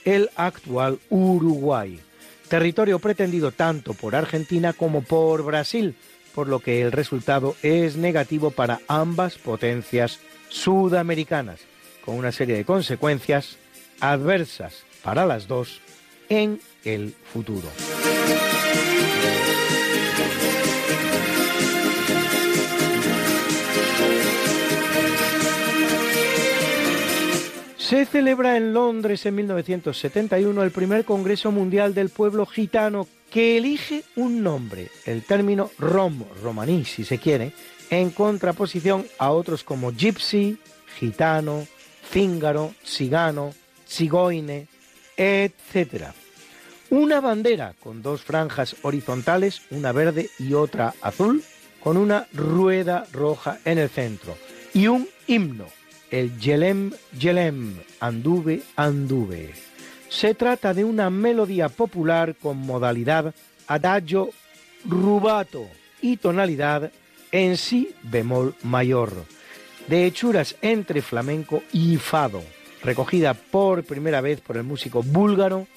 el 0.06 0.30
actual 0.36 1.00
Uruguay, 1.10 2.00
territorio 2.48 3.00
pretendido 3.00 3.52
tanto 3.52 3.94
por 3.94 4.16
Argentina 4.16 4.74
como 4.74 5.02
por 5.02 5.44
Brasil, 5.44 5.96
por 6.34 6.48
lo 6.48 6.60
que 6.60 6.82
el 6.82 6.92
resultado 6.92 7.56
es 7.64 7.98
negativo 7.98 8.52
para 8.52 8.80
ambas 8.88 9.38
potencias 9.38 10.20
sudamericanas, 10.50 11.60
con 12.06 12.16
una 12.16 12.32
serie 12.32 12.56
de 12.56 12.66
consecuencias 12.66 13.58
adversas 14.00 14.84
para 15.04 15.26
las 15.26 15.48
dos 15.48 15.82
en 16.30 16.60
el 16.84 17.16
futuro. 17.34 17.68
Se 27.88 28.06
celebra 28.06 28.58
en 28.58 28.74
Londres 28.74 29.26
en 29.26 29.36
1971 29.36 30.62
el 30.62 30.72
primer 30.72 31.06
Congreso 31.06 31.54
Mundial 31.54 31.94
del 31.94 32.10
Pueblo 32.10 32.46
Gitano 32.46 33.08
que 33.32 33.56
elige 33.56 34.04
un 34.18 34.44
nombre, 34.44 34.90
el 35.06 35.24
término 35.24 35.72
rom, 35.80 36.26
romaní 36.44 36.84
si 36.84 37.06
se 37.06 37.18
quiere, 37.18 37.54
en 37.90 38.10
contraposición 38.10 39.06
a 39.20 39.32
otros 39.32 39.64
como 39.64 39.94
gypsy, 39.94 40.58
gitano, 41.00 41.66
cíngaro, 42.12 42.74
cigano, 42.84 43.54
cigoine, 43.88 44.68
etc. 45.16 46.08
Una 46.90 47.22
bandera 47.22 47.74
con 47.80 48.02
dos 48.02 48.22
franjas 48.22 48.76
horizontales, 48.82 49.62
una 49.72 49.94
verde 49.94 50.30
y 50.40 50.56
otra 50.56 50.94
azul, 51.00 51.42
con 51.82 51.96
una 51.96 52.28
rueda 52.34 53.08
roja 53.14 53.60
en 53.64 53.78
el 53.78 53.88
centro, 53.88 54.36
y 54.74 54.88
un 54.88 55.08
himno, 55.26 55.68
el 56.12 56.38
Yelem 56.40 56.92
Yelem, 57.18 57.78
Anduve 58.00 58.62
Anduve. 58.76 59.54
Se 60.10 60.34
trata 60.34 60.74
de 60.74 60.84
una 60.84 61.10
melodía 61.10 61.70
popular 61.70 62.36
con 62.36 62.58
modalidad 62.58 63.34
adagio 63.68 64.30
rubato 64.86 65.68
y 66.02 66.18
tonalidad 66.18 66.92
en 67.32 67.58
si 67.58 67.94
bemol 68.04 68.56
mayor, 68.64 69.12
de 69.88 70.06
hechuras 70.06 70.56
entre 70.62 71.02
flamenco 71.02 71.62
y 71.74 71.98
fado, 71.98 72.42
recogida 72.84 73.34
por 73.34 73.84
primera 73.84 74.22
vez 74.22 74.40
por 74.42 74.58
el 74.58 74.64
músico 74.64 75.04
búlgaro 75.04 75.68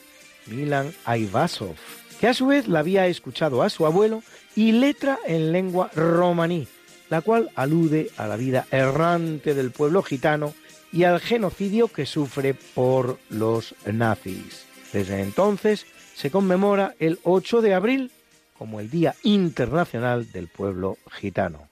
Milan 0.46 0.92
Aivasov, 1.04 1.76
que 2.20 2.28
a 2.28 2.34
su 2.34 2.46
vez 2.46 2.68
la 2.68 2.80
había 2.80 3.06
escuchado 3.06 3.62
a 3.62 3.70
su 3.70 3.86
abuelo, 3.86 4.22
y 4.56 4.72
letra 4.72 5.18
en 5.26 5.52
lengua 5.52 5.90
romaní, 5.94 6.66
la 7.10 7.20
cual 7.20 7.50
alude 7.56 8.10
a 8.16 8.26
la 8.26 8.36
vida 8.36 8.66
errante 8.70 9.54
del 9.54 9.72
pueblo 9.72 10.02
gitano 10.02 10.54
y 10.92 11.04
al 11.04 11.20
genocidio 11.20 11.88
que 11.88 12.06
sufre 12.06 12.54
por 12.54 13.18
los 13.28 13.74
nazis. 13.84 14.64
Desde 14.92 15.20
entonces 15.20 15.86
se 16.14 16.30
conmemora 16.30 16.94
el 16.98 17.18
8 17.24 17.60
de 17.60 17.74
abril 17.74 18.10
como 18.56 18.80
el 18.80 18.90
Día 18.90 19.14
Internacional 19.22 20.30
del 20.32 20.48
Pueblo 20.48 20.98
Gitano. 21.10 21.68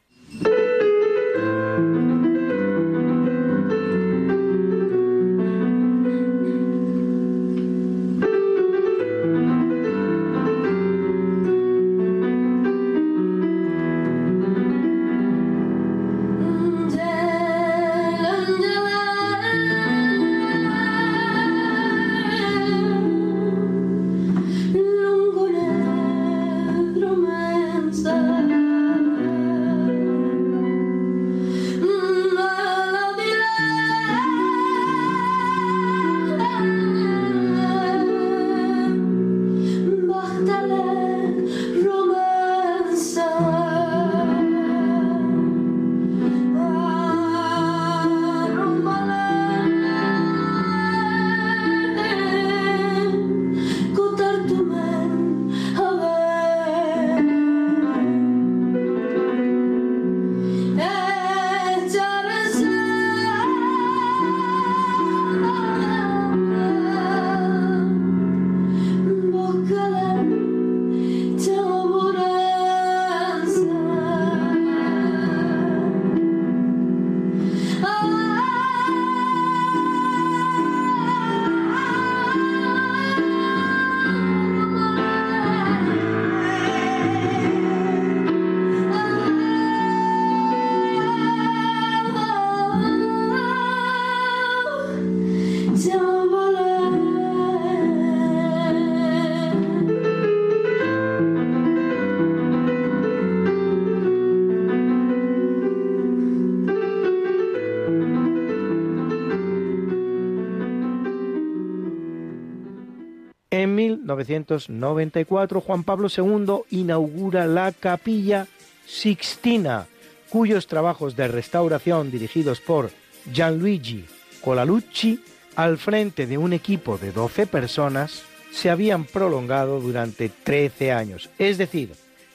1994 114.17 115.61
Juan 115.61 115.85
Pablo 115.85 116.09
II 116.09 116.63
inaugura 116.71 117.47
la 117.47 117.73
capilla 117.73 118.47
Sixtina, 118.87 119.87
cuyos 120.31 120.67
trabajos 120.67 121.15
de 121.15 121.29
restauración 121.29 122.11
dirigidos 122.11 122.61
por 122.61 122.91
Gianluigi 123.33 124.07
Colalucci 124.43 125.23
al 125.57 125.77
frente 125.79 126.27
de 126.27 126.39
un 126.39 126.53
equipo 126.53 126.97
de 126.97 127.13
12 127.13 127.47
personas 127.47 128.23
se 128.51 128.71
habían 128.71 129.05
prolongado 129.05 129.81
durante 129.81 130.31
13 130.31 130.93
años, 130.93 131.29
es 131.39 131.59
decir, 131.59 131.93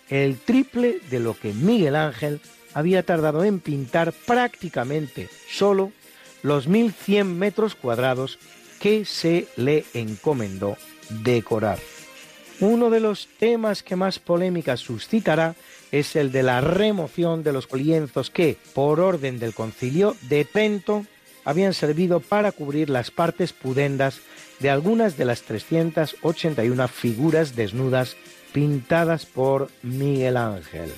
el 0.10 0.38
triple 0.38 1.00
de 1.10 1.20
lo 1.20 1.34
que 1.34 1.54
Miguel 1.54 1.96
Ángel 1.96 2.40
había 2.76 3.04
tardado 3.04 3.44
en 3.44 3.60
pintar 3.60 4.14
prácticamente 4.14 5.30
solo 5.50 5.92
los 6.44 6.70
1.100 6.70 7.26
metros 7.26 7.74
cuadrados 7.74 8.38
que 8.80 9.06
se 9.06 9.48
le 9.56 9.86
encomendó 9.94 10.78
decorar. 11.10 11.80
Uno 12.60 12.90
de 12.90 13.00
los 13.00 13.28
temas 13.40 13.84
que 13.84 13.96
más 13.96 14.20
polémica 14.20 14.78
suscitará 14.78 15.56
es 15.92 16.16
el 16.16 16.32
de 16.32 16.44
la 16.44 16.62
remoción 16.62 17.44
de 17.44 17.54
los 17.54 17.72
lienzos 17.72 18.30
que, 18.30 18.58
por 18.74 19.00
orden 19.00 19.40
del 19.40 19.54
concilio 19.54 20.16
de 20.22 20.46
Trento, 20.46 21.06
habían 21.46 21.74
servido 21.74 22.20
para 22.20 22.52
cubrir 22.52 22.90
las 22.90 23.12
partes 23.12 23.54
pudendas 23.54 24.22
de 24.60 24.70
algunas 24.70 25.18
de 25.18 25.26
las 25.26 25.42
381 25.42 26.88
figuras 26.88 27.56
desnudas 27.56 28.16
pintadas 28.54 29.26
por 29.26 29.70
Miguel 29.82 30.38
Ángel. 30.38 30.92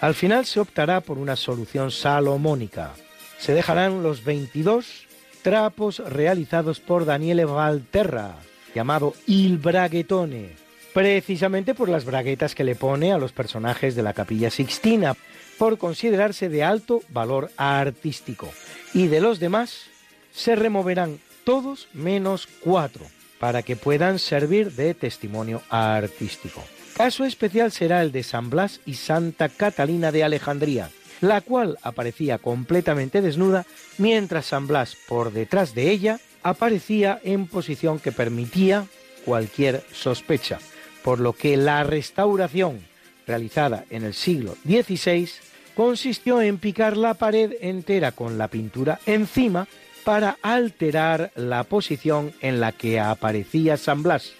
Al 0.00 0.14
final 0.14 0.44
se 0.46 0.60
optará 0.60 1.00
por 1.00 1.18
una 1.18 1.36
solución 1.36 1.90
salomónica. 1.90 2.92
Se 3.38 3.54
dejarán 3.54 4.02
los 4.02 4.24
22 4.24 5.06
trapos 5.42 5.98
realizados 5.98 6.80
por 6.80 7.04
Daniele 7.04 7.44
Valterra, 7.44 8.34
llamado 8.74 9.14
Il 9.26 9.58
Braghetone, 9.58 10.50
precisamente 10.92 11.74
por 11.74 11.88
las 11.88 12.04
braguetas 12.04 12.54
que 12.54 12.64
le 12.64 12.74
pone 12.74 13.12
a 13.12 13.18
los 13.18 13.32
personajes 13.32 13.94
de 13.94 14.02
la 14.02 14.12
capilla 14.12 14.50
Sixtina, 14.50 15.16
por 15.58 15.78
considerarse 15.78 16.48
de 16.48 16.64
alto 16.64 17.02
valor 17.10 17.50
artístico. 17.56 18.50
Y 18.92 19.06
de 19.06 19.20
los 19.20 19.38
demás 19.38 19.84
se 20.32 20.56
removerán 20.56 21.20
todos 21.44 21.88
menos 21.92 22.48
cuatro, 22.60 23.06
para 23.38 23.62
que 23.62 23.76
puedan 23.76 24.18
servir 24.18 24.72
de 24.72 24.94
testimonio 24.94 25.62
artístico. 25.68 26.62
Caso 26.96 27.24
especial 27.24 27.72
será 27.72 28.02
el 28.02 28.12
de 28.12 28.22
San 28.22 28.50
Blas 28.50 28.80
y 28.86 28.94
Santa 28.94 29.48
Catalina 29.48 30.12
de 30.12 30.24
Alejandría, 30.24 30.90
la 31.20 31.40
cual 31.40 31.78
aparecía 31.82 32.38
completamente 32.38 33.20
desnuda, 33.20 33.66
mientras 33.98 34.46
San 34.46 34.66
Blas 34.66 34.96
por 35.08 35.32
detrás 35.32 35.74
de 35.74 35.90
ella 35.90 36.20
aparecía 36.44 37.18
en 37.24 37.48
posición 37.48 37.98
que 37.98 38.12
permitía 38.12 38.86
cualquier 39.24 39.82
sospecha, 39.92 40.60
por 41.02 41.18
lo 41.18 41.32
que 41.32 41.56
la 41.56 41.82
restauración 41.82 42.80
realizada 43.26 43.84
en 43.90 44.04
el 44.04 44.14
siglo 44.14 44.54
XVI 44.64 45.28
consistió 45.74 46.40
en 46.40 46.58
picar 46.58 46.96
la 46.96 47.14
pared 47.14 47.54
entera 47.60 48.12
con 48.12 48.38
la 48.38 48.48
pintura 48.48 49.00
encima 49.06 49.66
para 50.04 50.36
alterar 50.42 51.32
la 51.34 51.64
posición 51.64 52.32
en 52.40 52.60
la 52.60 52.72
que 52.72 53.00
aparecía 53.00 53.76
San 53.76 54.02
Blas 54.02 54.34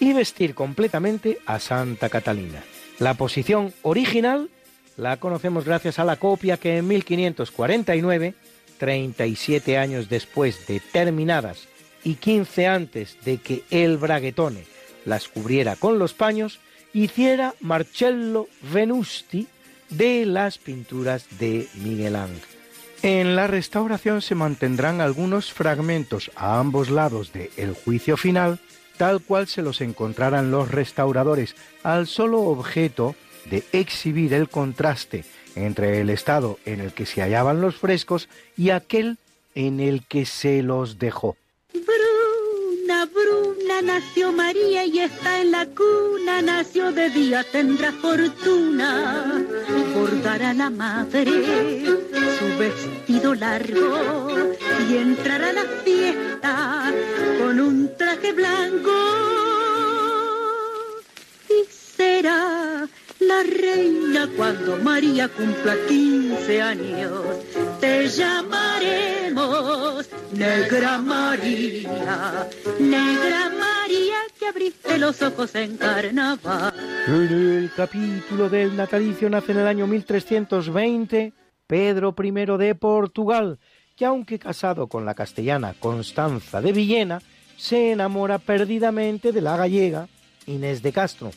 y 0.00 0.14
vestir 0.14 0.54
completamente 0.54 1.38
a 1.44 1.58
Santa 1.58 2.08
Catalina. 2.08 2.62
La 2.98 3.14
posición 3.14 3.72
original 3.82 4.48
la 4.96 5.18
conocemos 5.18 5.64
gracias 5.64 5.98
a 5.98 6.04
la 6.04 6.16
copia 6.16 6.56
que 6.56 6.78
en 6.78 6.88
1549 6.88 8.34
37 8.80 9.76
años 9.76 10.08
después 10.08 10.66
de 10.66 10.80
terminadas 10.80 11.68
y 12.02 12.14
15 12.14 12.66
antes 12.66 13.18
de 13.24 13.36
que 13.36 13.62
el 13.70 13.98
braguetone 13.98 14.64
las 15.04 15.28
cubriera 15.28 15.76
con 15.76 15.98
los 15.98 16.14
paños, 16.14 16.60
hiciera 16.92 17.54
Marcello 17.60 18.48
Venusti 18.72 19.46
de 19.90 20.24
las 20.24 20.58
pinturas 20.58 21.26
de 21.38 21.68
Miguel 21.74 22.16
Ángel. 22.16 22.40
En 23.02 23.36
la 23.36 23.46
restauración 23.46 24.22
se 24.22 24.34
mantendrán 24.34 25.00
algunos 25.00 25.52
fragmentos 25.52 26.30
a 26.34 26.58
ambos 26.58 26.90
lados 26.90 27.32
de 27.32 27.50
El 27.56 27.74
juicio 27.74 28.16
final, 28.16 28.60
tal 28.96 29.20
cual 29.20 29.46
se 29.46 29.62
los 29.62 29.80
encontraran 29.80 30.50
los 30.50 30.70
restauradores, 30.70 31.54
al 31.82 32.06
solo 32.06 32.40
objeto 32.40 33.14
de 33.46 33.64
exhibir 33.72 34.34
el 34.34 34.48
contraste 34.48 35.24
entre 35.54 36.00
el 36.00 36.10
estado 36.10 36.58
en 36.64 36.80
el 36.80 36.92
que 36.92 37.06
se 37.06 37.22
hallaban 37.22 37.60
los 37.60 37.76
frescos 37.76 38.28
y 38.56 38.70
aquel 38.70 39.18
en 39.54 39.80
el 39.80 40.04
que 40.06 40.26
se 40.26 40.62
los 40.62 40.98
dejó. 40.98 41.36
Bruna, 41.72 43.06
Bruna, 43.06 43.82
nació 43.82 44.32
María 44.32 44.84
y 44.84 45.00
está 45.00 45.40
en 45.40 45.52
la 45.52 45.66
cuna, 45.66 46.42
nació 46.42 46.92
de 46.92 47.10
día, 47.10 47.44
tendrá 47.50 47.92
fortuna, 47.92 49.44
bordará 49.94 50.54
la 50.54 50.70
madre 50.70 51.84
su 52.40 52.58
vestido 52.58 53.34
largo 53.34 54.54
y 54.88 54.96
entrará 54.96 55.50
a 55.50 55.52
la 55.52 55.64
fiesta 55.84 56.92
con 57.38 57.60
un 57.60 57.94
traje 57.98 58.32
blanco 58.32 58.90
y 61.50 61.70
será 61.70 62.69
la 63.20 63.42
reina 63.42 64.28
cuando 64.36 64.78
María 64.78 65.28
cumpla 65.28 65.74
15 65.88 66.62
años. 66.62 67.22
Te 67.80 68.08
llamaremos 68.08 70.08
Negra 70.32 70.98
María, 70.98 72.48
Negra 72.78 73.50
María 73.50 74.16
que 74.38 74.46
abriste 74.46 74.98
los 74.98 75.20
ojos 75.22 75.54
en 75.54 75.76
carnaval. 75.76 76.72
En 77.06 77.14
el 77.14 77.70
capítulo 77.76 78.48
del 78.48 78.76
natalicio 78.76 79.28
nace 79.28 79.52
en 79.52 79.58
el 79.58 79.66
año 79.66 79.86
1320 79.86 81.32
Pedro 81.66 82.14
I 82.20 82.30
de 82.58 82.74
Portugal, 82.74 83.58
que 83.96 84.04
aunque 84.04 84.38
casado 84.38 84.88
con 84.88 85.04
la 85.04 85.14
castellana 85.14 85.74
Constanza 85.78 86.60
de 86.60 86.72
Villena, 86.72 87.22
se 87.56 87.92
enamora 87.92 88.38
perdidamente 88.38 89.32
de 89.32 89.40
la 89.40 89.56
gallega 89.56 90.08
Inés 90.46 90.82
de 90.82 90.92
Castro, 90.92 91.30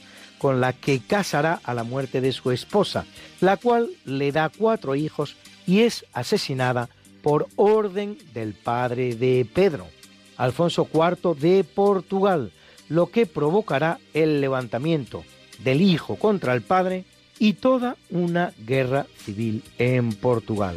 con 0.44 0.60
la 0.60 0.74
que 0.74 1.00
casará 1.00 1.62
a 1.64 1.74
la 1.74 1.86
muerte 1.86 2.20
de 2.20 2.34
su 2.34 2.52
esposa, 2.52 3.06
la 3.40 3.56
cual 3.56 3.88
le 4.04 4.34
da 4.34 4.50
cuatro 4.50 4.94
hijos 4.94 5.38
y 5.66 5.84
es 5.84 6.06
asesinada 6.12 6.90
por 7.22 7.48
orden 7.56 8.18
del 8.34 8.54
padre 8.54 9.16
de 9.16 9.48
Pedro, 9.54 9.88
Alfonso 10.36 10.86
IV 10.94 11.40
de 11.40 11.64
Portugal, 11.64 12.52
lo 12.90 13.08
que 13.08 13.26
provocará 13.26 14.00
el 14.14 14.42
levantamiento 14.42 15.24
del 15.64 15.80
hijo 15.80 16.18
contra 16.18 16.54
el 16.54 16.62
padre 16.62 17.06
y 17.40 17.54
toda 17.54 17.96
una 18.10 18.52
guerra 18.68 19.08
civil 19.24 19.64
en 19.78 20.12
Portugal. 20.12 20.76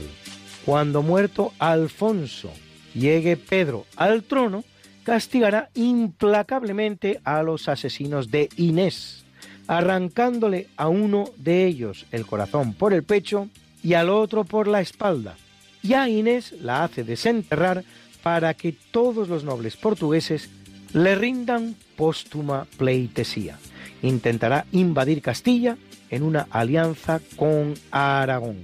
Cuando 0.64 1.02
muerto 1.02 1.52
Alfonso 1.58 2.52
llegue 2.94 3.36
Pedro 3.36 3.84
al 3.96 4.22
trono, 4.22 4.62
castigará 5.02 5.70
implacablemente 5.74 7.20
a 7.24 7.42
los 7.42 7.68
asesinos 7.68 8.30
de 8.30 8.48
Inés, 8.56 9.25
arrancándole 9.68 10.68
a 10.76 10.88
uno 10.88 11.30
de 11.36 11.66
ellos 11.66 12.06
el 12.12 12.26
corazón 12.26 12.74
por 12.74 12.92
el 12.92 13.02
pecho 13.02 13.48
y 13.82 13.94
al 13.94 14.10
otro 14.10 14.44
por 14.44 14.68
la 14.68 14.80
espalda. 14.80 15.36
Y 15.82 15.94
a 15.94 16.08
Inés 16.08 16.52
la 16.60 16.84
hace 16.84 17.04
desenterrar 17.04 17.84
para 18.22 18.54
que 18.54 18.74
todos 18.90 19.28
los 19.28 19.44
nobles 19.44 19.76
portugueses 19.76 20.50
le 20.92 21.14
rindan 21.14 21.76
póstuma 21.96 22.66
pleitesía. 22.76 23.58
Intentará 24.02 24.66
invadir 24.72 25.22
Castilla 25.22 25.76
en 26.10 26.22
una 26.22 26.46
alianza 26.50 27.20
con 27.36 27.74
Aragón. 27.90 28.56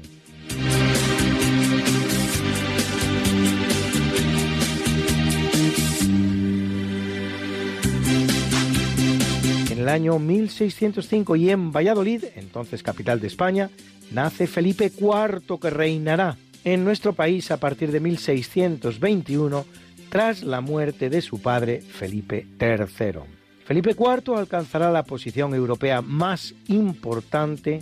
El 9.83 9.89
año 9.89 10.19
1605 10.21 11.35
y 11.37 11.51
en 11.51 11.73
Valladolid, 11.73 12.25
entonces 12.37 12.85
capital 12.85 13.21
de 13.21 13.27
España, 13.27 13.69
nace 14.13 14.47
Felipe 14.47 14.93
IV 14.97 15.59
que 15.61 15.71
reinará 15.71 16.37
en 16.63 16.85
nuestro 16.85 17.15
país 17.15 17.51
a 17.51 17.57
partir 17.57 17.91
de 17.91 17.99
1621 17.99 19.65
tras 20.09 20.45
la 20.45 20.61
muerte 20.61 21.11
de 21.11 21.21
su 21.21 21.43
padre 21.43 21.81
Felipe 21.81 22.47
III. 22.61 23.23
Felipe 23.65 23.97
IV 23.99 24.37
alcanzará 24.37 24.93
la 24.93 25.03
posición 25.03 25.53
europea 25.53 26.01
más 26.01 26.55
importante 26.69 27.81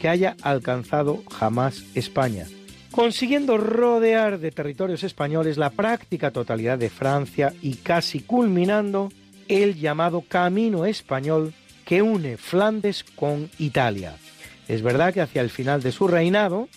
que 0.00 0.08
haya 0.08 0.36
alcanzado 0.42 1.24
jamás 1.28 1.82
España, 1.96 2.46
consiguiendo 2.92 3.56
rodear 3.56 4.38
de 4.38 4.52
territorios 4.52 5.02
españoles 5.02 5.56
la 5.56 5.70
práctica 5.70 6.30
totalidad 6.30 6.78
de 6.78 6.90
Francia 6.90 7.52
y 7.62 7.74
casi 7.74 8.20
culminando 8.20 9.08
el 9.48 9.78
llamado 9.78 10.22
Camino 10.22 10.86
Español 10.86 11.54
que 11.84 12.02
une 12.02 12.36
Flandes 12.36 13.04
con 13.04 13.48
Italia. 13.58 14.16
Es 14.68 14.82
verdad 14.82 15.14
que 15.14 15.20
hacia 15.20 15.42
el 15.42 15.50
final 15.50 15.82
de 15.82 15.92
su 15.92 16.08
reinado, 16.08 16.68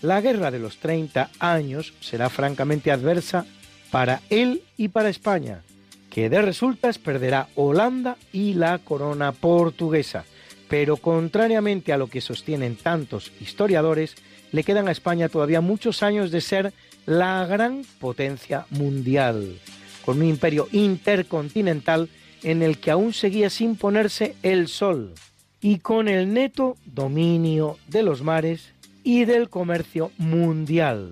la 0.00 0.20
guerra 0.20 0.50
de 0.50 0.58
los 0.58 0.78
30 0.78 1.30
años 1.38 1.92
será 2.00 2.30
francamente 2.30 2.90
adversa 2.90 3.44
para 3.90 4.22
él 4.30 4.62
y 4.76 4.88
para 4.88 5.10
España, 5.10 5.62
que 6.10 6.30
de 6.30 6.42
resultas 6.42 6.98
perderá 6.98 7.48
Holanda 7.54 8.16
y 8.32 8.54
la 8.54 8.78
corona 8.78 9.32
portuguesa. 9.32 10.24
Pero 10.68 10.96
contrariamente 10.96 11.92
a 11.92 11.98
lo 11.98 12.08
que 12.08 12.22
sostienen 12.22 12.76
tantos 12.76 13.30
historiadores, 13.40 14.14
le 14.50 14.64
quedan 14.64 14.88
a 14.88 14.92
España 14.92 15.28
todavía 15.28 15.60
muchos 15.60 16.02
años 16.02 16.30
de 16.30 16.40
ser 16.40 16.72
la 17.06 17.44
gran 17.46 17.84
potencia 18.00 18.66
mundial 18.70 19.58
con 20.04 20.18
un 20.18 20.26
imperio 20.28 20.68
intercontinental 20.72 22.08
en 22.42 22.62
el 22.62 22.78
que 22.78 22.90
aún 22.90 23.12
seguía 23.12 23.50
sin 23.50 23.76
ponerse 23.76 24.36
el 24.42 24.68
sol 24.68 25.14
y 25.60 25.78
con 25.78 26.08
el 26.08 26.32
neto 26.32 26.76
dominio 26.84 27.78
de 27.88 28.02
los 28.02 28.22
mares 28.22 28.72
y 29.02 29.24
del 29.24 29.48
comercio 29.48 30.12
mundial, 30.18 31.10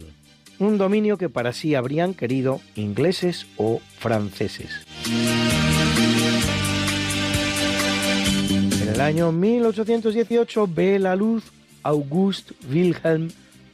un 0.59 0.79
dominio 0.79 1.17
que 1.17 1.29
para 1.29 1.53
sí 1.53 1.75
habrían 1.75 2.15
querido 2.15 2.61
ingleses 2.75 3.47
o 3.57 3.81
franceses. 3.99 4.71
En 8.83 8.89
el 8.89 9.01
año 9.01 9.33
1818 9.33 10.69
ve 10.69 10.99
la 10.99 11.17
luz 11.17 11.45
August 11.83 12.53
Wilhelm 12.71 13.31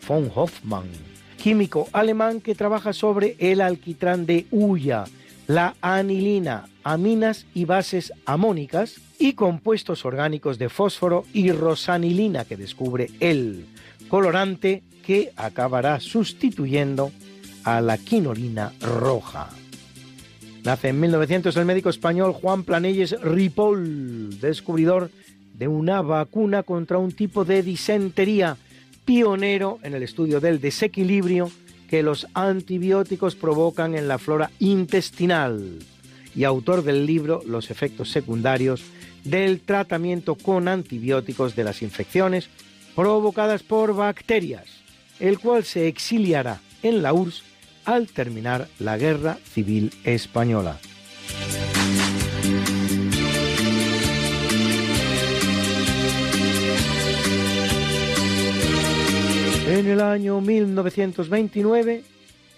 von 0.07 0.31
Hoffmann, 0.35 0.89
químico 1.39 1.89
alemán 1.93 2.41
que 2.43 2.55
trabaja 2.55 2.93
sobre 2.93 3.37
el 3.39 3.63
alquitrán 3.63 4.27
de 4.27 4.47
Huya, 4.51 5.05
la 5.47 5.75
anilina, 5.81 6.69
aminas 6.85 7.47
y 7.55 7.65
bases 7.65 8.13
amónicas 8.27 9.01
y 9.19 9.33
compuestos 9.33 10.05
orgánicos 10.05 10.59
de 10.59 10.69
fósforo 10.69 11.25
y 11.33 11.53
rosanilina 11.53 12.45
que 12.45 12.57
descubre 12.57 13.09
el 13.21 13.67
colorante 14.09 14.83
que 15.07 15.33
acabará 15.37 16.01
sustituyendo 16.01 17.11
a 17.65 17.81
la 17.81 17.97
quinolina 17.97 18.73
roja. 18.81 19.49
Nace 20.65 20.89
en 20.89 21.01
1900 21.01 21.57
el 21.57 21.65
médico 21.65 21.89
español 21.89 22.33
Juan 22.33 22.65
Planelles 22.65 23.19
Ripoll, 23.23 24.39
descubridor 24.41 25.11
de 25.55 25.67
una 25.67 26.03
vacuna 26.03 26.63
contra 26.63 26.99
un 26.99 27.13
tipo 27.13 27.45
de 27.45 27.63
disentería, 27.63 28.57
pionero 29.09 29.79
en 29.83 29.95
el 29.95 30.03
estudio 30.03 30.39
del 30.39 30.61
desequilibrio 30.61 31.51
que 31.89 32.03
los 32.03 32.27
antibióticos 32.35 33.37
provocan 33.37 33.95
en 33.95 34.07
la 34.07 34.19
flora 34.19 34.51
intestinal 34.59 35.79
y 36.37 36.45
autor 36.45 36.83
del 36.83 37.07
libro 37.07 37.41
Los 37.47 37.71
efectos 37.71 38.11
secundarios 38.11 38.83
del 39.25 39.61
tratamiento 39.61 40.35
con 40.35 40.69
antibióticos 40.69 41.57
de 41.57 41.65
las 41.65 41.81
infecciones 41.81 42.51
provocadas 42.95 43.63
por 43.63 43.95
bacterias, 43.95 44.67
el 45.21 45.39
cual 45.39 45.65
se 45.65 45.89
exiliará 45.89 46.61
en 46.83 47.03
la 47.03 47.15
URSS 47.15 47.45
al 47.87 48.09
terminar 48.09 48.69
la 48.79 48.99
Guerra 48.99 49.39
Civil 49.55 49.91
Española. 50.05 50.79
En 59.69 59.87
el 59.87 60.01
año 60.01 60.41
1929 60.41 62.03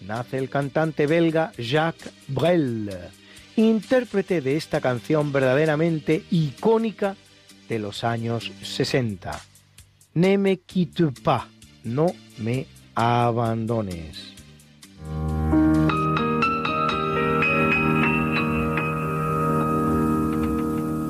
nace 0.07 0.39
el 0.39 0.49
cantante 0.49 1.09
belga 1.09 1.51
Jacques 1.59 2.13
Brel, 2.29 2.89
intérprete 3.57 4.41
de 4.41 4.57
esta 4.57 4.81
canción 4.81 5.33
verdaderamente 5.33 6.23
icónica 6.31 7.17
de 7.69 7.81
los 7.81 8.05
años 8.05 8.53
60. 8.63 9.41
Ne 10.15 10.39
me 10.39 10.59
quitte 10.59 11.11
pas, 11.25 11.49
no 11.83 12.15
me 12.39 12.69
abandones. 12.95 14.33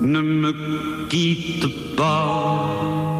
Ne 0.01 0.23
me 0.23 1.09
quitte 1.11 1.95
pas. 1.95 3.20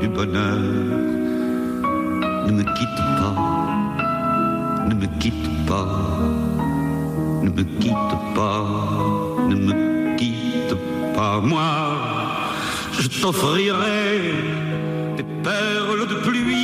du 0.00 0.08
bonheur. 0.08 0.60
Ne 2.46 2.52
me 2.52 2.62
quitte 2.76 3.02
pas, 3.18 3.34
ne 4.88 4.94
me 4.94 5.06
quitte 5.20 5.50
pas, 5.66 5.86
ne 7.42 7.50
me 7.50 7.62
quitte 7.80 8.14
pas, 8.34 8.64
ne 9.48 9.54
me 9.54 10.16
quitte 10.16 10.76
pas. 11.16 11.40
Moi, 11.40 11.72
je 12.92 13.08
t'offrirai 13.20 14.34
des 15.16 15.26
perles 15.42 16.06
de 16.08 16.14
pluie 16.26 16.63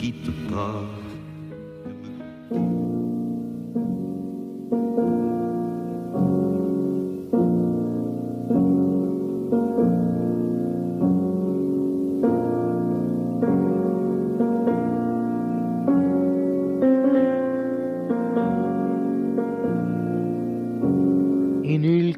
Quitte 0.00 0.32
pas. 0.50 1.00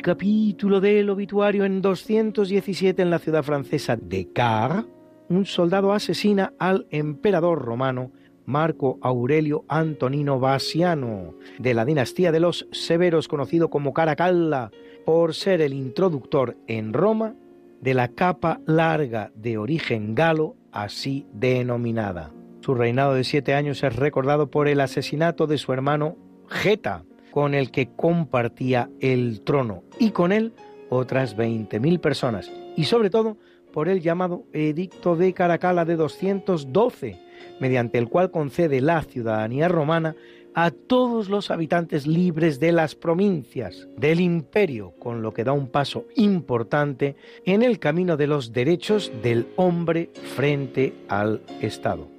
Capítulo 0.02 0.80
del 0.80 1.08
obituario 1.10 1.64
en 1.64 1.80
217 1.80 3.00
en 3.00 3.10
la 3.10 3.20
ciudad 3.20 3.44
francesa 3.44 3.96
de 3.96 4.32
Car, 4.32 4.84
un 5.32 5.46
soldado 5.46 5.92
asesina 5.92 6.52
al 6.58 6.86
emperador 6.90 7.62
romano 7.62 8.12
Marco 8.44 8.98
Aurelio 9.00 9.64
Antonino 9.68 10.38
Vasiano, 10.38 11.34
de 11.58 11.74
la 11.74 11.84
dinastía 11.84 12.32
de 12.32 12.40
los 12.40 12.66
Severos, 12.72 13.28
conocido 13.28 13.70
como 13.70 13.94
Caracalla, 13.94 14.70
por 15.06 15.34
ser 15.34 15.60
el 15.62 15.72
introductor 15.72 16.56
en 16.66 16.92
Roma 16.92 17.34
de 17.80 17.94
la 17.94 18.08
capa 18.08 18.60
larga 18.66 19.32
de 19.34 19.58
origen 19.58 20.14
galo, 20.14 20.56
así 20.70 21.26
denominada. 21.32 22.30
Su 22.60 22.74
reinado 22.74 23.14
de 23.14 23.24
siete 23.24 23.54
años 23.54 23.82
es 23.82 23.96
recordado 23.96 24.50
por 24.50 24.68
el 24.68 24.80
asesinato 24.80 25.46
de 25.46 25.58
su 25.58 25.72
hermano 25.72 26.16
Geta, 26.48 27.04
con 27.30 27.54
el 27.54 27.70
que 27.70 27.88
compartía 27.88 28.90
el 29.00 29.40
trono, 29.40 29.82
y 29.98 30.10
con 30.10 30.32
él 30.32 30.52
otras 30.90 31.36
20.000 31.36 32.00
personas, 32.00 32.52
y 32.76 32.84
sobre 32.84 33.08
todo 33.08 33.38
por 33.72 33.88
el 33.88 34.00
llamado 34.00 34.44
Edicto 34.52 35.16
de 35.16 35.32
Caracalla 35.32 35.84
de 35.84 35.96
212, 35.96 37.18
mediante 37.60 37.98
el 37.98 38.08
cual 38.08 38.30
concede 38.30 38.80
la 38.80 39.02
ciudadanía 39.02 39.68
romana 39.68 40.14
a 40.54 40.70
todos 40.70 41.28
los 41.28 41.50
habitantes 41.50 42.06
libres 42.06 42.60
de 42.60 42.72
las 42.72 42.94
provincias 42.94 43.88
del 43.96 44.20
imperio, 44.20 44.92
con 44.98 45.22
lo 45.22 45.32
que 45.32 45.44
da 45.44 45.52
un 45.52 45.68
paso 45.68 46.04
importante 46.14 47.16
en 47.44 47.62
el 47.62 47.78
camino 47.78 48.16
de 48.16 48.26
los 48.26 48.52
derechos 48.52 49.10
del 49.22 49.48
hombre 49.56 50.10
frente 50.36 50.92
al 51.08 51.40
Estado. 51.60 52.11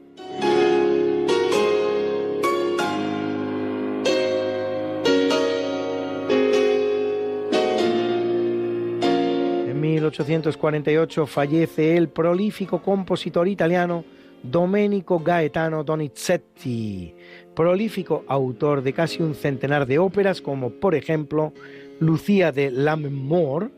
1848 9.93 11.27
fallece 11.27 11.95
el 11.95 12.09
prolífico 12.09 12.81
compositor 12.81 13.47
italiano 13.47 14.03
Domenico 14.41 15.19
Gaetano 15.19 15.83
Donizetti, 15.83 17.13
prolífico 17.55 18.25
autor 18.27 18.81
de 18.81 18.91
casi 18.91 19.21
un 19.21 19.35
centenar 19.35 19.85
de 19.85 19.99
óperas 19.99 20.41
como 20.41 20.71
por 20.71 20.95
ejemplo 20.95 21.53
Lucía 21.99 22.51
de 22.51 22.71
Lammermoor, 22.71 23.71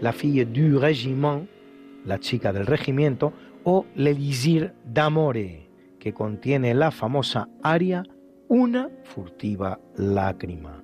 La 0.00 0.12
fille 0.12 0.46
du 0.46 0.78
régiment, 0.78 1.46
La 2.04 2.18
chica 2.18 2.52
del 2.52 2.66
regimiento, 2.66 3.32
o 3.64 3.84
L'Elisir 3.94 4.72
d'amore, 4.84 5.68
que 5.98 6.14
contiene 6.14 6.74
la 6.74 6.90
famosa 6.90 7.48
aria 7.62 8.02
Una 8.48 8.88
furtiva 9.04 9.78
lágrima. 9.96 10.82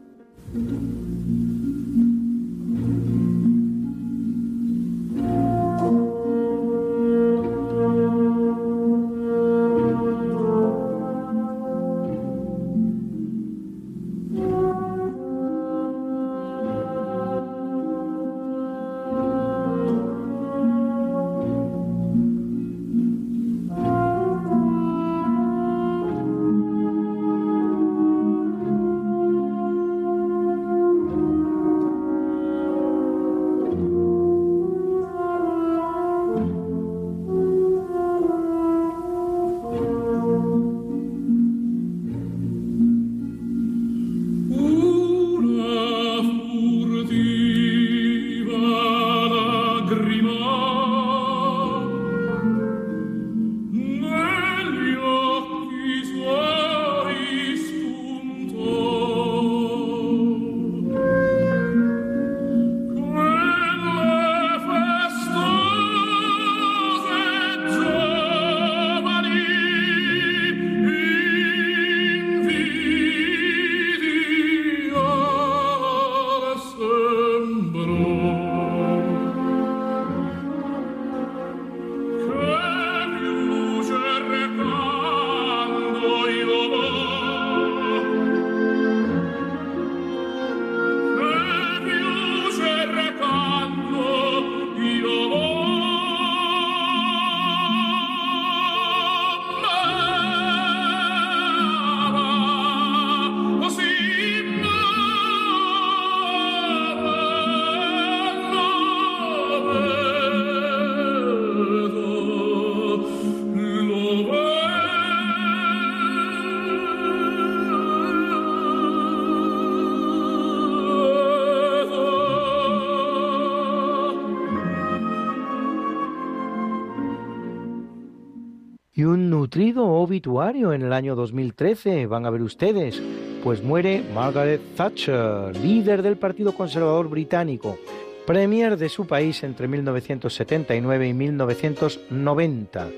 En 130.17 130.83
el 130.83 130.93
año 130.93 131.17
2013, 131.17 132.07
van 132.07 132.25
a 132.25 132.31
ver 132.31 132.43
ustedes, 132.43 133.03
pues 133.43 133.65
muere 133.65 134.05
Margaret 134.15 134.61
Thatcher, 134.77 135.57
líder 135.57 136.03
del 136.03 136.17
Partido 136.17 136.55
Conservador 136.55 137.09
Británico, 137.09 137.77
premier 138.25 138.77
de 138.77 138.89
su 138.89 139.09
país 139.09 139.43
entre 139.43 139.67
1979 139.67 141.09
y 141.09 141.15
1990. 141.15 142.89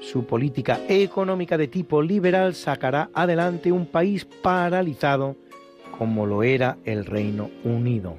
Su 0.00 0.26
política 0.26 0.80
económica 0.88 1.56
de 1.56 1.68
tipo 1.68 2.02
liberal 2.02 2.56
sacará 2.56 3.08
adelante 3.14 3.70
un 3.70 3.86
país 3.86 4.24
paralizado 4.24 5.36
como 5.96 6.26
lo 6.26 6.42
era 6.42 6.78
el 6.84 7.04
Reino 7.04 7.50
Unido. 7.62 8.16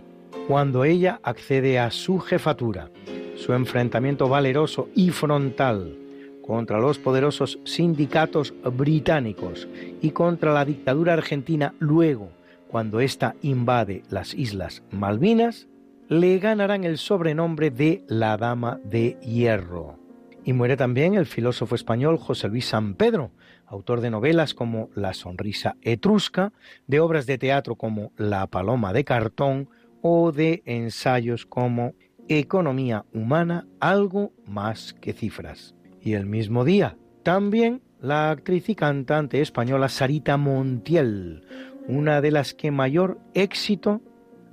Cuando 0.48 0.86
ella 0.86 1.20
accede 1.24 1.78
a 1.78 1.92
su 1.92 2.20
jefatura, 2.20 2.90
su 3.36 3.52
enfrentamiento 3.52 4.30
valeroso 4.30 4.88
y 4.96 5.10
frontal 5.10 6.05
contra 6.46 6.80
los 6.80 7.00
poderosos 7.00 7.60
sindicatos 7.64 8.54
británicos 8.64 9.68
y 10.02 10.12
contra 10.12 10.54
la 10.54 10.64
dictadura 10.64 11.14
argentina 11.14 11.74
luego, 11.80 12.30
cuando 12.68 13.00
ésta 13.00 13.36
invade 13.42 14.04
las 14.10 14.34
Islas 14.34 14.84
Malvinas, 14.92 15.68
le 16.08 16.38
ganarán 16.38 16.84
el 16.84 17.00
sobrenombre 17.00 17.72
de 17.72 18.04
la 18.08 18.38
Dama 18.38 18.80
de 18.84 19.18
Hierro. 19.22 19.98
Y 20.44 20.54
muere 20.54 20.78
también 20.78 21.16
el 21.16 21.26
filósofo 21.26 21.74
español 21.74 22.18
José 22.18 22.48
Luis 22.48 22.68
San 22.68 22.94
Pedro, 22.94 23.32
autor 23.66 24.02
de 24.02 24.12
novelas 24.12 24.54
como 24.54 24.90
La 24.94 25.16
sonrisa 25.16 25.78
etrusca, 25.82 26.54
de 26.86 27.00
obras 27.00 27.26
de 27.26 27.40
teatro 27.40 27.76
como 27.76 28.12
La 28.18 28.46
paloma 28.46 28.94
de 28.94 29.04
cartón 29.04 29.70
o 30.02 30.32
de 30.32 30.62
ensayos 30.66 31.48
como 31.48 31.96
Economía 32.28 33.06
humana, 33.14 33.68
algo 33.80 34.32
más 34.46 34.94
que 34.94 35.14
cifras. 35.14 35.75
Y 36.06 36.14
el 36.14 36.28
mismo 36.28 36.64
día, 36.66 37.00
también 37.24 37.82
la 38.00 38.30
actriz 38.30 38.70
y 38.70 38.76
cantante 38.76 39.42
española 39.42 39.90
Sarita 39.90 40.38
Montiel, 40.38 41.44
una 41.88 42.22
de 42.22 42.30
las 42.30 42.54
que 42.54 42.70
mayor 42.70 43.20
éxito 43.34 44.02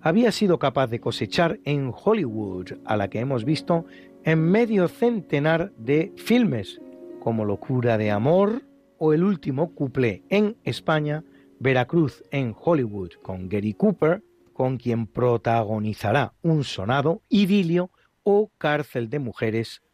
había 0.01 0.33
sido 0.33 0.59
capaz 0.59 0.87
de 0.87 1.01
cosechar 1.01 1.61
en 1.67 1.93
Hollywood, 1.95 2.79
a 2.87 2.97
la 2.97 3.09
que 3.09 3.21
hemos 3.21 3.45
visto 3.45 3.85
en 4.25 4.41
medio 4.41 4.89
centenar 4.89 5.73
de 5.77 6.15
filmes, 6.17 6.81
como 7.21 7.45
Locura 7.45 7.99
de 7.99 8.11
Amor 8.11 8.63
o 8.97 9.13
El 9.13 9.23
último 9.23 9.75
cuplé 9.75 10.23
en 10.31 10.57
España, 10.65 11.23
Veracruz 11.61 12.25
en 12.31 12.57
Hollywood 12.59 13.11
con 13.23 13.51
Gary 13.51 13.75
Cooper, 13.75 14.23
con 14.55 14.79
quien 14.79 15.07
protagonizará 15.07 16.33
un 16.41 16.65
sonado 16.65 17.21
idilio 17.29 17.91
o 18.23 18.51
Cárcel 18.57 19.11
de 19.11 19.19
Mujeres 19.19 19.83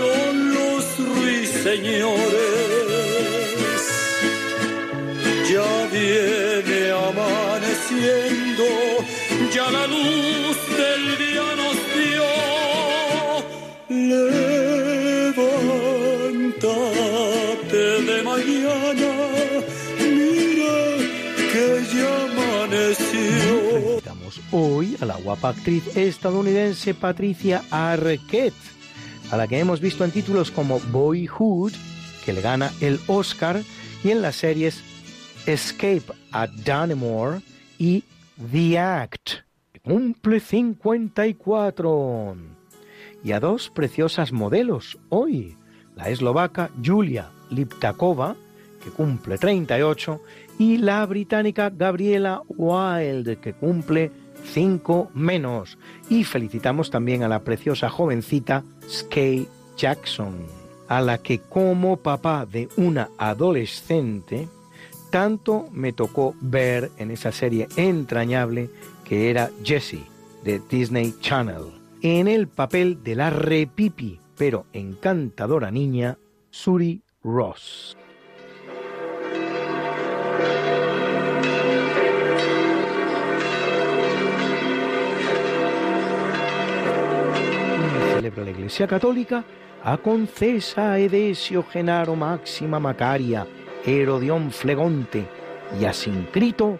cantaron 0.00 0.54
los 0.54 0.84
ruiseñores. 0.98 2.20
Ya 5.50 5.70
viene 5.92 6.80
amaneciendo, 6.92 8.64
ya 9.52 9.70
la 9.70 9.86
luz 9.86 10.56
del 10.76 11.18
día 11.18 11.54
nos 11.56 11.76
dio. 11.96 12.28
Levántate 15.30 18.02
de 18.02 18.22
mañana, 18.22 19.12
mira 19.98 20.78
que 21.52 21.66
ya 21.94 22.12
amaneció. 22.24 24.00
hoy 24.52 24.96
a 25.00 25.04
la 25.04 25.16
guapa 25.16 25.48
actriz 25.50 25.96
estadounidense 25.96 26.94
Patricia 26.94 27.62
Arquette, 27.70 28.54
a 29.30 29.36
la 29.36 29.46
que 29.46 29.58
hemos 29.58 29.80
visto 29.80 30.04
en 30.04 30.10
títulos 30.10 30.50
como 30.50 30.80
Boyhood, 30.90 31.72
que 32.24 32.32
le 32.32 32.40
gana 32.40 32.72
el 32.80 32.98
Oscar, 33.06 33.62
y 34.02 34.10
en 34.10 34.22
las 34.22 34.36
series 34.36 34.82
Escape 35.46 36.12
at 36.32 36.50
Dunnemore 36.50 37.40
y 37.78 38.04
The 38.50 38.78
Act, 38.78 39.30
que 39.72 39.80
cumple 39.80 40.40
54. 40.40 42.36
Y 43.22 43.32
a 43.32 43.40
dos 43.40 43.70
preciosas 43.70 44.32
modelos 44.32 44.98
hoy, 45.10 45.56
la 45.94 46.08
eslovaca 46.08 46.70
Julia 46.84 47.30
Liptakova, 47.50 48.36
que 48.82 48.90
cumple 48.90 49.38
38, 49.38 50.20
y 50.58 50.78
la 50.78 51.04
británica 51.06 51.70
Gabriela 51.70 52.42
Wilde, 52.48 53.38
que 53.38 53.52
cumple 53.52 54.10
5 54.44 55.10
menos. 55.14 55.78
Y 56.08 56.24
felicitamos 56.24 56.90
también 56.90 57.22
a 57.22 57.28
la 57.28 57.40
preciosa 57.40 57.88
jovencita 57.88 58.64
Skay 58.88 59.48
Jackson, 59.76 60.34
a 60.88 61.00
la 61.00 61.18
que 61.18 61.38
como 61.38 61.96
papá 61.96 62.46
de 62.46 62.68
una 62.76 63.10
adolescente, 63.18 64.48
tanto 65.10 65.68
me 65.72 65.92
tocó 65.92 66.34
ver 66.40 66.90
en 66.98 67.10
esa 67.10 67.32
serie 67.32 67.68
entrañable 67.76 68.70
que 69.04 69.30
era 69.30 69.50
Jessie 69.64 70.04
de 70.44 70.60
Disney 70.70 71.14
Channel, 71.20 71.64
en 72.02 72.28
el 72.28 72.48
papel 72.48 73.02
de 73.02 73.16
la 73.16 73.30
repipi, 73.30 74.20
pero 74.36 74.66
encantadora 74.72 75.70
niña, 75.70 76.16
Suri 76.50 77.02
Ross. 77.22 77.96
Celebra 88.20 88.44
la 88.44 88.50
Iglesia 88.50 88.86
Católica 88.86 89.42
a 89.82 89.96
Concesa, 89.96 90.98
Edesio, 90.98 91.62
Genaro, 91.62 92.14
Máxima, 92.14 92.78
Macaria, 92.78 93.46
Herodión, 93.86 94.50
Flegonte 94.50 95.26
y 95.80 95.86
a 95.86 95.92
Sincrito, 95.94 96.78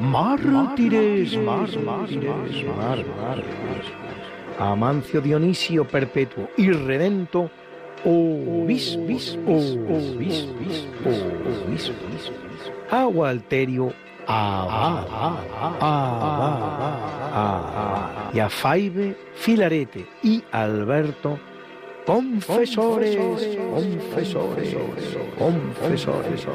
mártires, 0.00 1.36
mártires, 1.36 2.66
Amancio 4.58 5.20
Dionisio 5.20 5.86
Perpetuo 5.86 6.48
y 6.56 6.72
Redento, 6.72 7.48
obis, 8.04 8.98
bis, 9.06 9.38
obis, 9.46 10.48
bis, 10.58 10.88
obis, 11.04 11.92
bis, 12.10 12.32
a 12.90 13.06
Walterio, 13.06 13.92
y 18.34 18.40
a 18.40 18.48
Faibe, 18.48 19.16
Filarete 19.34 20.06
y 20.22 20.42
Alberto, 20.52 21.38
confesores, 22.06 23.16
confesores, 23.16 24.74
confesores. 25.38 26.46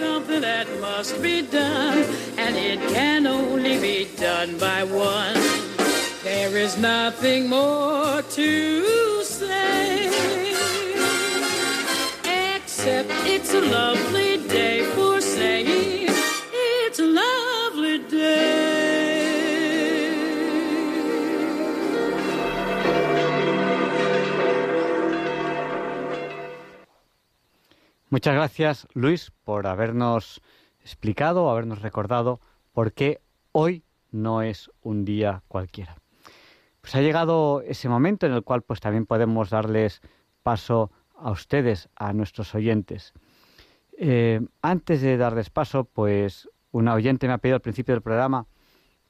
something 0.00 0.40
that 0.40 0.66
must 0.80 1.20
be 1.20 1.42
done, 1.42 1.98
and 2.38 2.56
it 2.56 2.78
can 2.94 3.26
only 3.26 3.78
be 3.80 4.08
done 4.16 4.56
by 4.58 4.82
one. 4.84 5.34
There 6.22 6.56
is 6.56 6.78
nothing 6.78 7.48
more 7.48 8.22
to 8.22 9.24
say, 9.24 10.39
except 12.80 13.10
it's 13.26 13.52
a 13.52 13.60
lovely 13.60 14.38
day 14.48 14.82
for 14.94 15.20
saying 15.20 16.08
it's 16.88 16.98
a 16.98 17.04
lovely 17.04 17.98
day. 18.08 18.56
Muchas 28.08 28.34
gracias, 28.34 28.88
Luis, 28.94 29.30
por 29.44 29.66
habernos 29.66 30.40
explicado, 30.82 31.50
habernos 31.50 31.82
recordado 31.82 32.40
por 32.72 32.94
qué 32.94 33.20
hoy 33.52 33.84
no 34.10 34.40
es 34.40 34.70
un 34.80 35.04
día 35.04 35.42
cualquiera. 35.48 35.96
Pues 36.80 36.94
ha 36.94 37.02
llegado 37.02 37.60
ese 37.60 37.90
momento 37.90 38.24
en 38.24 38.32
el 38.32 38.42
cual 38.42 38.62
pues 38.62 38.80
también 38.80 39.04
podemos 39.04 39.50
darles 39.50 40.00
paso 40.42 40.90
a 41.20 41.30
ustedes, 41.30 41.88
a 41.96 42.12
nuestros 42.12 42.54
oyentes. 42.54 43.12
Eh, 43.98 44.40
antes 44.62 45.02
de 45.02 45.16
darles 45.16 45.50
paso, 45.50 45.84
pues 45.84 46.48
una 46.72 46.94
oyente 46.94 47.26
me 47.26 47.34
ha 47.34 47.38
pedido 47.38 47.56
al 47.56 47.62
principio 47.62 47.94
del 47.94 48.02
programa 48.02 48.46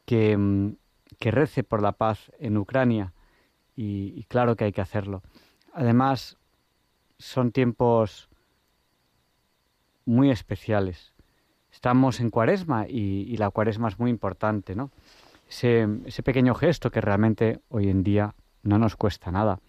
que, 0.04 0.36
mm, 0.36 0.72
que 1.18 1.30
rece 1.30 1.62
por 1.62 1.82
la 1.82 1.92
paz 1.92 2.32
en 2.38 2.56
Ucrania 2.56 3.12
y, 3.76 4.24
claro 4.24 4.56
que 4.56 4.64
hay 4.64 4.72
que 4.72 4.80
hacerlo. 4.80 5.22
Además, 5.72 6.36
son 7.18 7.50
tiempos 7.50 8.28
muy 10.04 10.30
especiales. 10.30 11.14
Estamos 11.72 12.20
en 12.20 12.30
cuaresma 12.30 12.86
y, 12.88 13.36
la 13.36 13.50
cuaresma 13.50 13.88
es 13.88 13.98
muy 13.98 14.10
importante, 14.10 14.74
¿no? 14.74 14.90
Ese, 15.48 15.88
ese, 16.04 16.22
pequeño 16.22 16.54
gesto 16.54 16.90
que 16.90 17.00
realmente 17.00 17.60
hoy 17.68 17.88
en 17.88 18.02
día 18.02 18.34
no 18.62 18.78
nos 18.78 18.96
cuesta 18.96 19.30
nada, 19.30 19.60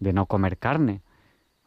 de 0.00 0.12
no 0.12 0.26
comer 0.26 0.58
carne. 0.58 1.02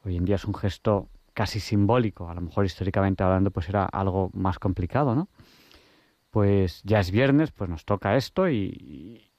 Hoy 0.06 0.18
en 0.18 0.26
día 0.26 0.36
es 0.36 0.46
un 0.46 0.54
gesto 0.54 1.10
casi 1.34 1.60
simbólico, 1.60 2.30
a 2.30 2.34
lo 2.34 2.42
mejor 2.42 2.66
históricamente 2.66 3.24
hablando 3.24 3.52
pues 3.52 3.70
era 3.70 3.86
algo 3.86 4.30
más 4.34 4.60
complicado, 4.60 5.16
¿no? 5.16 5.30
Pues 6.30 6.82
ya 6.84 7.00
es 7.00 7.12
viernes, 7.12 7.52
pues 7.52 7.70
nos 7.70 7.86
toca 7.86 8.18
esto 8.18 8.50
y, 8.50 9.32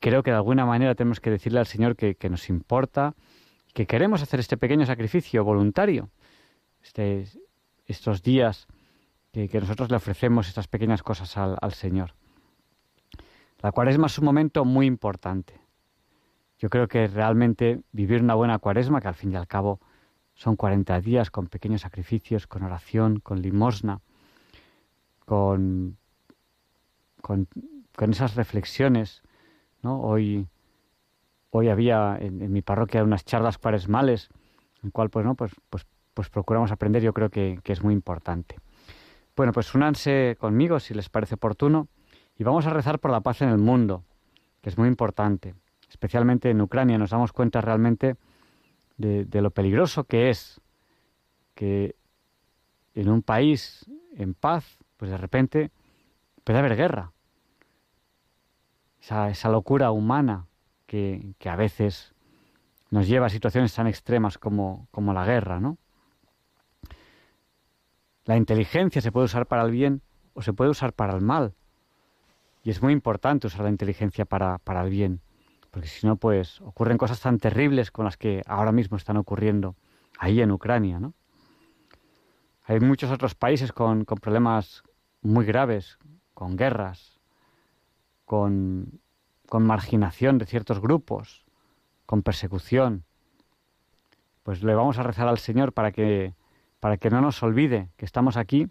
creo 0.00 0.22
que 0.22 0.30
de 0.30 0.36
alguna 0.36 0.64
manera 0.64 0.94
tenemos 0.94 1.20
que 1.20 1.30
decirle 1.30 1.58
al 1.58 1.66
Señor 1.66 1.96
que, 1.96 2.30
nos 2.30 2.48
importa, 2.48 3.14
que 3.74 3.86
queremos 3.86 4.22
hacer 4.22 4.40
este 4.40 4.56
pequeño 4.56 4.86
sacrificio 4.86 5.44
voluntario, 5.44 6.10
este, 6.82 7.24
estos 7.86 8.22
días 8.22 8.66
que, 9.32 9.48
nosotros 9.60 9.90
le 9.90 9.96
ofrecemos 9.96 10.48
estas 10.48 10.68
pequeñas 10.68 11.02
cosas 11.02 11.36
al, 11.36 11.56
al 11.60 11.74
Señor. 11.74 12.14
La 13.60 13.72
cuaresma 13.72 14.06
es 14.06 14.18
un 14.18 14.24
momento 14.24 14.64
muy 14.64 14.86
importante. 14.86 15.60
Yo 16.60 16.68
creo 16.70 16.86
que 16.86 17.08
realmente 17.08 17.80
vivir 17.90 18.22
una 18.22 18.36
buena 18.36 18.60
cuaresma, 18.60 19.00
que 19.00 19.08
al 19.08 19.16
fin 19.16 19.32
y 19.32 19.36
al 19.36 19.48
cabo 19.48 19.80
son 20.34 20.54
40 20.54 21.00
días 21.00 21.32
con 21.32 21.48
pequeños 21.48 21.80
sacrificios, 21.80 22.46
con 22.46 22.62
oración, 22.62 23.18
con 23.18 23.42
limosna, 23.42 24.00
con, 25.24 25.96
con, 27.20 27.48
con 27.96 28.10
esas 28.10 28.36
reflexiones 28.36 29.22
¿no? 29.82 30.00
Hoy, 30.00 30.46
hoy 31.50 31.68
había 31.68 32.16
en, 32.20 32.52
mi 32.52 32.62
parroquia 32.62 33.04
unas 33.04 33.24
charlas 33.24 33.58
cuaresmales, 33.58 34.28
en 34.82 34.90
cual 34.90 35.10
pues, 35.10 35.24
¿no? 35.24 35.34
pues, 35.34 35.52
pues, 35.70 35.86
pues 36.14 36.28
procuramos 36.28 36.70
aprender, 36.70 37.02
yo 37.02 37.12
creo 37.12 37.30
que, 37.30 37.60
es 37.64 37.82
muy 37.82 37.94
importante. 37.94 38.56
Bueno, 39.36 39.52
pues 39.52 39.74
únanse 39.74 40.36
conmigo 40.38 40.80
si 40.80 40.92
les 40.94 41.08
parece 41.08 41.36
oportuno 41.36 41.88
y 42.36 42.44
vamos 42.44 42.66
a 42.66 42.70
rezar 42.70 42.98
por 42.98 43.10
la 43.10 43.20
paz 43.20 43.42
en 43.42 43.48
el 43.48 43.58
mundo, 43.58 44.04
que 44.60 44.68
es 44.68 44.76
muy 44.76 44.88
importante. 44.88 45.54
Especialmente 46.00 46.48
en 46.48 46.62
Ucrania 46.62 46.96
nos 46.96 47.10
damos 47.10 47.30
cuenta 47.30 47.60
realmente 47.60 48.16
de, 48.96 49.42
lo 49.42 49.50
peligroso 49.50 50.04
que 50.04 50.30
es 50.30 50.58
que 51.54 51.94
en 52.94 53.10
un 53.10 53.20
país 53.20 53.84
en 54.16 54.32
paz, 54.32 54.78
pues 54.96 55.10
de 55.10 55.18
repente 55.18 55.70
puede 56.42 56.58
haber 56.58 56.74
guerra 56.74 57.12
esa, 59.02 59.50
locura 59.50 59.90
humana 59.90 60.46
que, 60.86 61.34
a 61.44 61.56
veces 61.56 62.14
nos 62.88 63.06
lleva 63.06 63.26
a 63.26 63.28
situaciones 63.30 63.74
tan 63.74 63.86
extremas 63.86 64.38
como, 64.38 64.88
como 64.92 65.12
la 65.12 65.26
guerra, 65.26 65.60
¿no? 65.60 65.76
La 68.24 68.38
inteligencia 68.38 69.02
se 69.02 69.12
puede 69.12 69.26
usar 69.26 69.44
para 69.44 69.64
el 69.64 69.70
bien 69.70 70.00
o 70.32 70.40
se 70.40 70.54
puede 70.54 70.70
usar 70.70 70.94
para 70.94 71.14
el 71.14 71.20
mal. 71.20 71.52
Y 72.64 72.70
es 72.70 72.80
muy 72.80 72.94
importante 72.94 73.48
usar 73.48 73.64
la 73.64 73.70
inteligencia 73.70 74.24
para, 74.24 74.56
para 74.56 74.80
el 74.80 74.88
bien, 74.88 75.20
porque 75.70 75.88
si 75.88 76.06
no, 76.06 76.16
pues 76.16 76.60
ocurren 76.60 76.98
cosas 76.98 77.20
tan 77.20 77.38
terribles 77.38 77.90
con 77.90 78.04
las 78.04 78.16
que 78.16 78.42
ahora 78.46 78.72
mismo 78.72 78.96
están 78.96 79.16
ocurriendo 79.16 79.76
ahí 80.18 80.40
en 80.40 80.50
Ucrania, 80.50 80.98
¿no? 80.98 81.14
Hay 82.64 82.80
muchos 82.80 83.10
otros 83.10 83.34
países 83.34 83.72
con, 83.72 84.04
con 84.04 84.18
problemas 84.18 84.82
muy 85.22 85.44
graves, 85.44 85.98
con 86.34 86.56
guerras, 86.56 87.20
con, 88.30 89.00
marginación 89.52 90.38
de 90.38 90.46
ciertos 90.46 90.80
grupos, 90.80 91.44
con 92.06 92.22
persecución. 92.22 93.04
Pues 94.44 94.62
le 94.62 94.74
vamos 94.74 94.98
a 94.98 95.02
rezar 95.02 95.26
al 95.26 95.38
Señor 95.38 95.72
para 95.72 95.90
que, 95.90 96.34
para 96.78 96.96
que 96.96 97.10
no 97.10 97.20
nos 97.20 97.42
olvide 97.42 97.90
que 97.96 98.04
estamos 98.04 98.36
aquí 98.36 98.68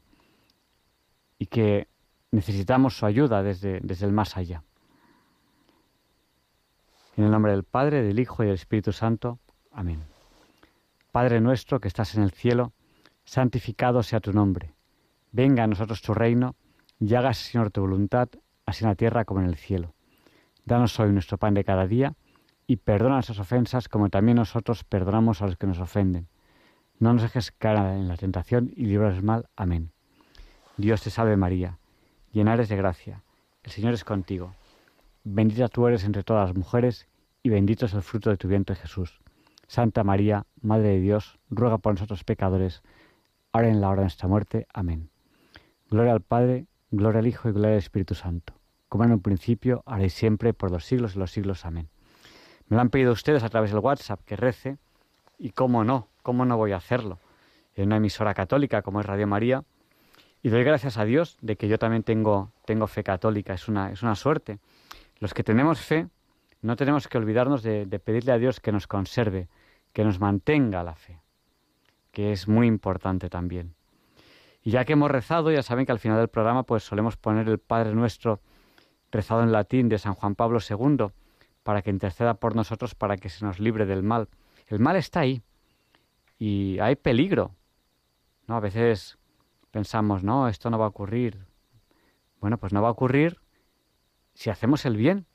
y 1.38 1.48
que 1.48 1.90
necesitamos 2.32 2.98
su 2.98 3.06
ayuda 3.06 3.44
desde, 3.44 3.82
desde 3.82 4.06
el 4.06 4.14
más 4.14 4.38
allá. 4.38 4.64
En 7.20 7.26
el 7.26 7.32
nombre 7.32 7.52
del 7.52 7.66
Padre, 7.66 8.02
del 8.02 8.18
Hijo 8.18 8.44
y 8.44 8.46
del 8.46 8.56
Espíritu 8.56 8.94
Santo. 8.94 9.40
Amén. 9.74 10.02
Padre 11.12 11.42
nuestro 11.42 11.82
que 11.82 11.90
estás 11.90 12.16
en 12.16 12.24
el 12.24 12.32
cielo, 12.32 12.72
santificado 13.26 14.04
sea 14.04 14.22
tu 14.22 14.32
nombre. 14.32 14.74
Venga 15.34 15.66
a 15.66 15.68
nosotros 15.68 16.02
tu 16.02 16.14
reino 16.14 16.56
y 16.98 17.14
hagas, 17.16 17.38
Señor, 17.38 17.72
tu 17.72 17.82
voluntad 17.82 18.30
así 18.66 18.86
en 18.86 18.92
la 18.92 18.96
tierra 18.96 19.26
como 19.26 19.42
en 19.42 19.48
el 19.48 19.58
cielo. 19.58 19.94
Danos 20.64 20.98
hoy 20.98 21.12
nuestro 21.12 21.38
pan 21.38 21.56
de 21.56 21.66
cada 21.66 21.88
día 21.88 22.14
y 22.68 22.78
perdona 22.78 23.16
nuestras 23.16 23.40
ofensas 23.40 23.90
como 23.90 24.08
también 24.08 24.38
nosotros 24.38 24.86
perdonamos 24.86 25.42
a 25.42 25.48
los 25.48 25.58
que 25.58 25.68
nos 25.68 25.80
ofenden. 25.80 26.30
No 27.00 27.12
nos 27.12 27.24
dejes 27.24 27.52
caer 27.52 27.98
en 27.98 28.08
la 28.08 28.16
tentación 28.16 28.72
y 28.78 28.86
líbranos 28.86 29.16
del 29.16 29.26
mal. 29.26 29.50
Amén. 29.58 29.92
Dios 30.78 31.02
te 31.02 31.10
salve 31.10 31.36
María, 31.36 31.80
llena 32.32 32.54
eres 32.54 32.70
de 32.70 32.78
gracia, 32.78 33.24
el 33.66 33.72
Señor 33.72 33.94
es 33.94 34.06
contigo. 34.06 34.56
Bendita 35.24 35.68
tú 35.68 35.88
eres 35.88 36.04
entre 36.04 36.24
todas 36.24 36.50
las 36.50 36.58
mujeres 36.58 37.08
y 37.44 37.50
bendito 37.50 37.86
es 37.86 37.94
el 37.94 38.02
fruto 38.02 38.30
de 38.30 38.38
tu 38.38 38.48
vientre 38.48 38.76
Jesús. 38.76 39.20
Santa 39.68 40.04
María, 40.04 40.46
Madre 40.62 40.90
de 40.90 41.00
Dios, 41.00 41.40
ruega 41.50 41.78
por 41.78 41.94
nosotros 41.94 42.24
pecadores, 42.24 42.82
ahora 43.52 43.70
en 43.70 43.82
la 43.82 43.90
hora 43.90 44.02
de 44.02 44.06
nuestra 44.06 44.28
muerte. 44.28 44.68
Amén. 44.74 45.10
Gloria 45.90 46.14
al 46.14 46.22
Padre, 46.22 46.66
gloria 46.92 47.20
al 47.20 47.28
Hijo 47.28 47.50
y 47.50 47.52
gloria 47.52 47.74
al 47.74 47.78
Espíritu 47.78 48.16
Santo 48.16 48.60
como 48.90 49.04
en 49.04 49.12
un 49.12 49.22
principio, 49.22 49.84
ahora 49.86 50.06
y 50.06 50.10
siempre, 50.10 50.54
por 50.54 50.72
los 50.72 50.84
siglos 50.84 51.14
de 51.14 51.20
los 51.20 51.32
siglos. 51.32 51.64
Amén. 51.64 51.88
Me 52.68 52.76
lo 52.76 52.82
han 52.82 52.90
pedido 52.90 53.14
ustedes 53.14 53.44
a 53.44 53.50
través 53.50 53.72
del 53.72 53.80
WhatsApp 53.80 54.20
que 54.26 54.36
rece, 54.36 54.78
y 55.38 55.52
cómo 55.52 55.84
no, 55.84 56.08
cómo 56.24 56.44
no 56.44 56.58
voy 56.58 56.74
a 56.74 56.78
hacerlo, 56.78 57.20
en 57.76 57.86
una 57.86 57.98
emisora 57.98 58.34
católica 58.34 58.82
como 58.82 59.00
es 59.00 59.06
Radio 59.06 59.28
María, 59.28 59.64
y 60.42 60.50
doy 60.50 60.64
gracias 60.64 60.98
a 60.98 61.06
Dios 61.06 61.38
de 61.42 61.56
que 61.56 61.68
yo 61.68 61.78
también 61.78 62.04
tengo, 62.04 62.52
tengo 62.66 62.88
fe 62.88 63.04
católica, 63.04 63.54
es 63.54 63.68
una, 63.68 63.92
es 63.92 64.02
una 64.04 64.16
suerte. 64.16 64.60
Los 65.20 65.34
que 65.34 65.44
tenemos 65.44 65.82
fe, 65.82 66.08
no 66.62 66.76
tenemos 66.76 67.08
que 67.08 67.18
olvidarnos 67.18 67.62
de, 67.64 67.86
pedirle 68.00 68.32
a 68.32 68.38
Dios 68.38 68.60
que 68.60 68.72
nos 68.72 68.88
conserve, 68.88 69.50
que 69.94 70.04
nos 70.04 70.20
mantenga 70.20 70.84
la 70.84 70.96
fe, 70.96 71.20
que 72.12 72.32
es 72.32 72.48
muy 72.48 72.68
importante 72.68 73.30
también. 73.30 73.76
Y 74.62 74.72
ya 74.72 74.86
que 74.86 74.94
hemos 74.94 75.12
rezado, 75.12 75.52
ya 75.52 75.64
saben 75.64 75.86
que 75.86 75.92
al 75.92 76.00
final 76.00 76.18
del 76.18 76.28
programa 76.28 76.64
pues 76.64 76.84
solemos 76.84 77.18
poner 77.18 77.48
el 77.48 77.60
Padre 77.60 77.94
Nuestro 77.94 78.42
rezado 79.12 79.44
en 79.44 79.52
latín 79.52 79.90
de 79.90 79.98
San 79.98 80.14
Juan 80.14 80.36
Pablo 80.36 80.60
II, 80.68 81.08
para 81.64 81.82
que 81.82 81.90
interceda 81.90 82.36
por 82.36 82.56
nosotros 82.56 82.96
para 82.96 83.18
que 83.18 83.30
se 83.30 83.46
nos 83.46 83.60
libre 83.60 83.86
del 83.86 84.04
mal. 84.04 84.30
El 84.68 84.80
mal 84.80 84.96
está 84.96 85.22
ahí 85.22 85.42
y 86.38 86.80
hay 86.80 86.96
peligro. 86.96 87.56
¿no? 88.48 88.56
A 88.56 88.60
veces 88.60 89.18
pensamos, 89.72 90.24
no, 90.24 90.48
esto 90.48 90.70
no 90.70 90.80
va 90.80 90.86
a 90.86 90.90
ocurrir. 90.90 91.46
Bueno, 92.40 92.58
pues 92.58 92.72
no 92.72 92.82
va 92.82 92.88
a 92.88 92.92
ocurrir 92.92 93.40
si 94.40 94.50
hacemos 94.50 94.86
el 94.86 94.96
bien. 94.96 95.26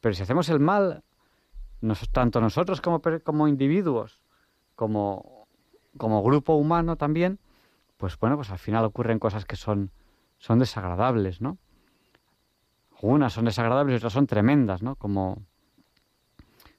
Pero 0.00 0.14
si 0.14 0.22
hacemos 0.22 0.48
el 0.48 0.60
mal, 0.60 1.04
tanto 2.10 2.40
nosotros 2.40 2.80
como, 2.80 3.02
como 3.22 3.48
individuos, 3.48 4.22
como, 4.74 5.46
como 5.98 6.22
grupo 6.22 6.54
humano 6.54 6.96
también, 6.96 7.38
pues 7.98 8.18
bueno, 8.18 8.36
pues 8.36 8.50
al 8.50 8.58
final 8.58 8.86
ocurren 8.86 9.18
cosas 9.18 9.44
que 9.44 9.56
son, 9.56 9.90
son 10.38 10.58
desagradables, 10.58 11.42
¿no? 11.42 11.58
Unas 13.02 13.34
son 13.34 13.44
desagradables 13.44 13.92
y 13.92 13.96
otras 13.98 14.14
son 14.14 14.26
tremendas, 14.26 14.82
¿no? 14.82 14.96
Como, 14.96 15.42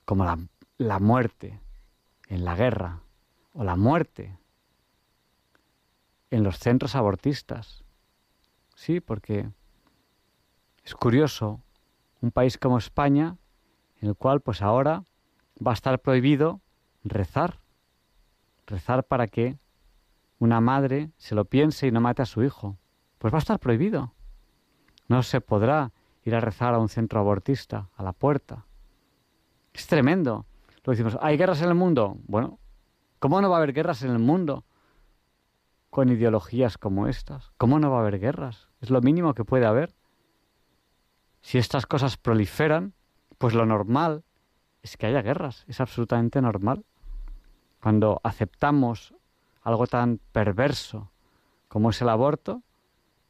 como 0.04 0.26
la, 0.26 0.40
la 0.80 0.98
muerte 0.98 1.60
en 2.28 2.44
la 2.44 2.56
guerra 2.56 3.02
o 3.54 3.64
la 3.64 3.76
muerte 3.76 4.36
en 6.32 6.42
los 6.42 6.58
centros 6.58 6.96
abortistas. 6.96 7.84
Sí, 8.74 9.00
porque 9.00 9.52
es 10.84 10.96
curioso, 10.96 11.62
un 12.22 12.32
país 12.32 12.58
como 12.58 12.78
España, 12.78 13.38
en 14.02 14.10
el 14.10 14.16
cual 14.16 14.42
pues 14.42 14.62
ahora 14.62 15.04
va 15.66 15.72
a 15.72 15.74
estar 15.74 16.00
prohibido 16.00 16.62
rezar, 17.04 17.60
rezar 18.66 19.04
para 19.04 19.28
que 19.28 19.58
una 20.40 20.62
madre 20.62 21.12
se 21.18 21.36
lo 21.36 21.46
piense 21.46 21.88
y 21.88 21.92
no 21.92 22.02
mate 22.02 22.22
a 22.22 22.26
su 22.26 22.44
hijo. 22.44 22.78
Pues 23.18 23.34
va 23.34 23.38
a 23.38 23.40
estar 23.40 23.60
prohibido. 23.60 24.14
No 25.08 25.24
se 25.24 25.42
podrá 25.42 25.92
ir 26.24 26.36
a 26.36 26.40
rezar 26.40 26.74
a 26.74 26.80
un 26.80 26.90
centro 26.90 27.20
abortista, 27.20 27.90
a 27.96 28.04
la 28.04 28.14
puerta. 28.14 28.66
Es 29.74 29.88
tremendo. 29.88 30.46
Lo 30.84 30.92
decimos, 30.92 31.18
¿hay 31.22 31.38
guerras 31.38 31.62
en 31.62 31.70
el 31.70 31.76
mundo? 31.76 32.18
Bueno, 32.28 32.60
¿cómo 33.20 33.42
no 33.42 33.50
va 33.50 33.58
a 33.58 33.60
haber 33.60 33.74
guerras 33.74 34.04
en 34.04 34.12
el 34.12 34.20
mundo 34.20 34.66
con 35.90 36.10
ideologías 36.10 36.78
como 36.78 37.08
estas? 37.08 37.52
¿Cómo 37.58 37.80
no 37.80 37.90
va 37.90 37.98
a 37.98 38.02
haber 38.02 38.20
guerras? 38.20 38.70
Es 38.82 38.90
lo 38.90 39.02
mínimo 39.02 39.34
que 39.34 39.46
puede 39.46 39.66
haber. 39.66 39.96
Si 41.48 41.58
estas 41.58 41.86
cosas 41.86 42.18
proliferan, 42.18 42.92
pues 43.38 43.54
lo 43.54 43.66
normal 43.66 44.26
es 44.84 44.98
que 44.98 45.06
haya 45.06 45.22
guerras. 45.22 45.64
Es 45.70 45.80
absolutamente 45.80 46.42
normal. 46.42 46.84
Cuando 47.82 48.20
aceptamos 48.22 49.14
algo 49.62 49.88
tan 49.88 50.20
perverso 50.34 51.10
como 51.70 51.92
es 51.92 52.02
el 52.02 52.10
aborto 52.10 52.64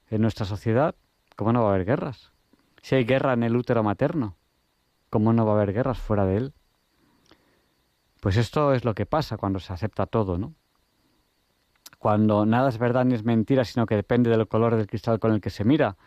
en 0.09 0.23
nuestra 0.23 0.47
sociedad, 0.47 0.95
¿cómo 1.35 1.53
no 1.53 1.61
va 1.61 1.67
a 1.69 1.75
haber 1.75 1.85
guerras? 1.85 2.31
Si 2.81 2.95
hay 2.95 3.05
guerra 3.05 3.33
en 3.33 3.43
el 3.43 3.55
útero 3.55 3.83
materno, 3.83 4.35
¿cómo 5.11 5.31
no 5.31 5.45
va 5.45 5.51
a 5.51 5.55
haber 5.57 5.73
guerras 5.73 5.99
fuera 5.99 6.25
de 6.25 6.37
él? 6.37 6.53
Pues 8.19 8.35
esto 8.37 8.73
es 8.73 8.83
lo 8.83 8.95
que 8.95 9.05
pasa 9.05 9.37
cuando 9.37 9.59
se 9.59 9.73
acepta 9.73 10.07
todo, 10.07 10.39
¿no? 10.39 10.55
Cuando 11.99 12.47
nada 12.47 12.69
es 12.69 12.79
verdad 12.79 13.05
ni 13.05 13.13
es 13.13 13.23
mentira, 13.23 13.63
sino 13.63 13.85
que 13.85 13.95
depende 13.95 14.31
del 14.31 14.47
color 14.47 14.75
del 14.75 14.87
cristal 14.87 15.19
con 15.19 15.33
el 15.33 15.39
que 15.39 15.51
se 15.51 15.63
mira. 15.63 15.97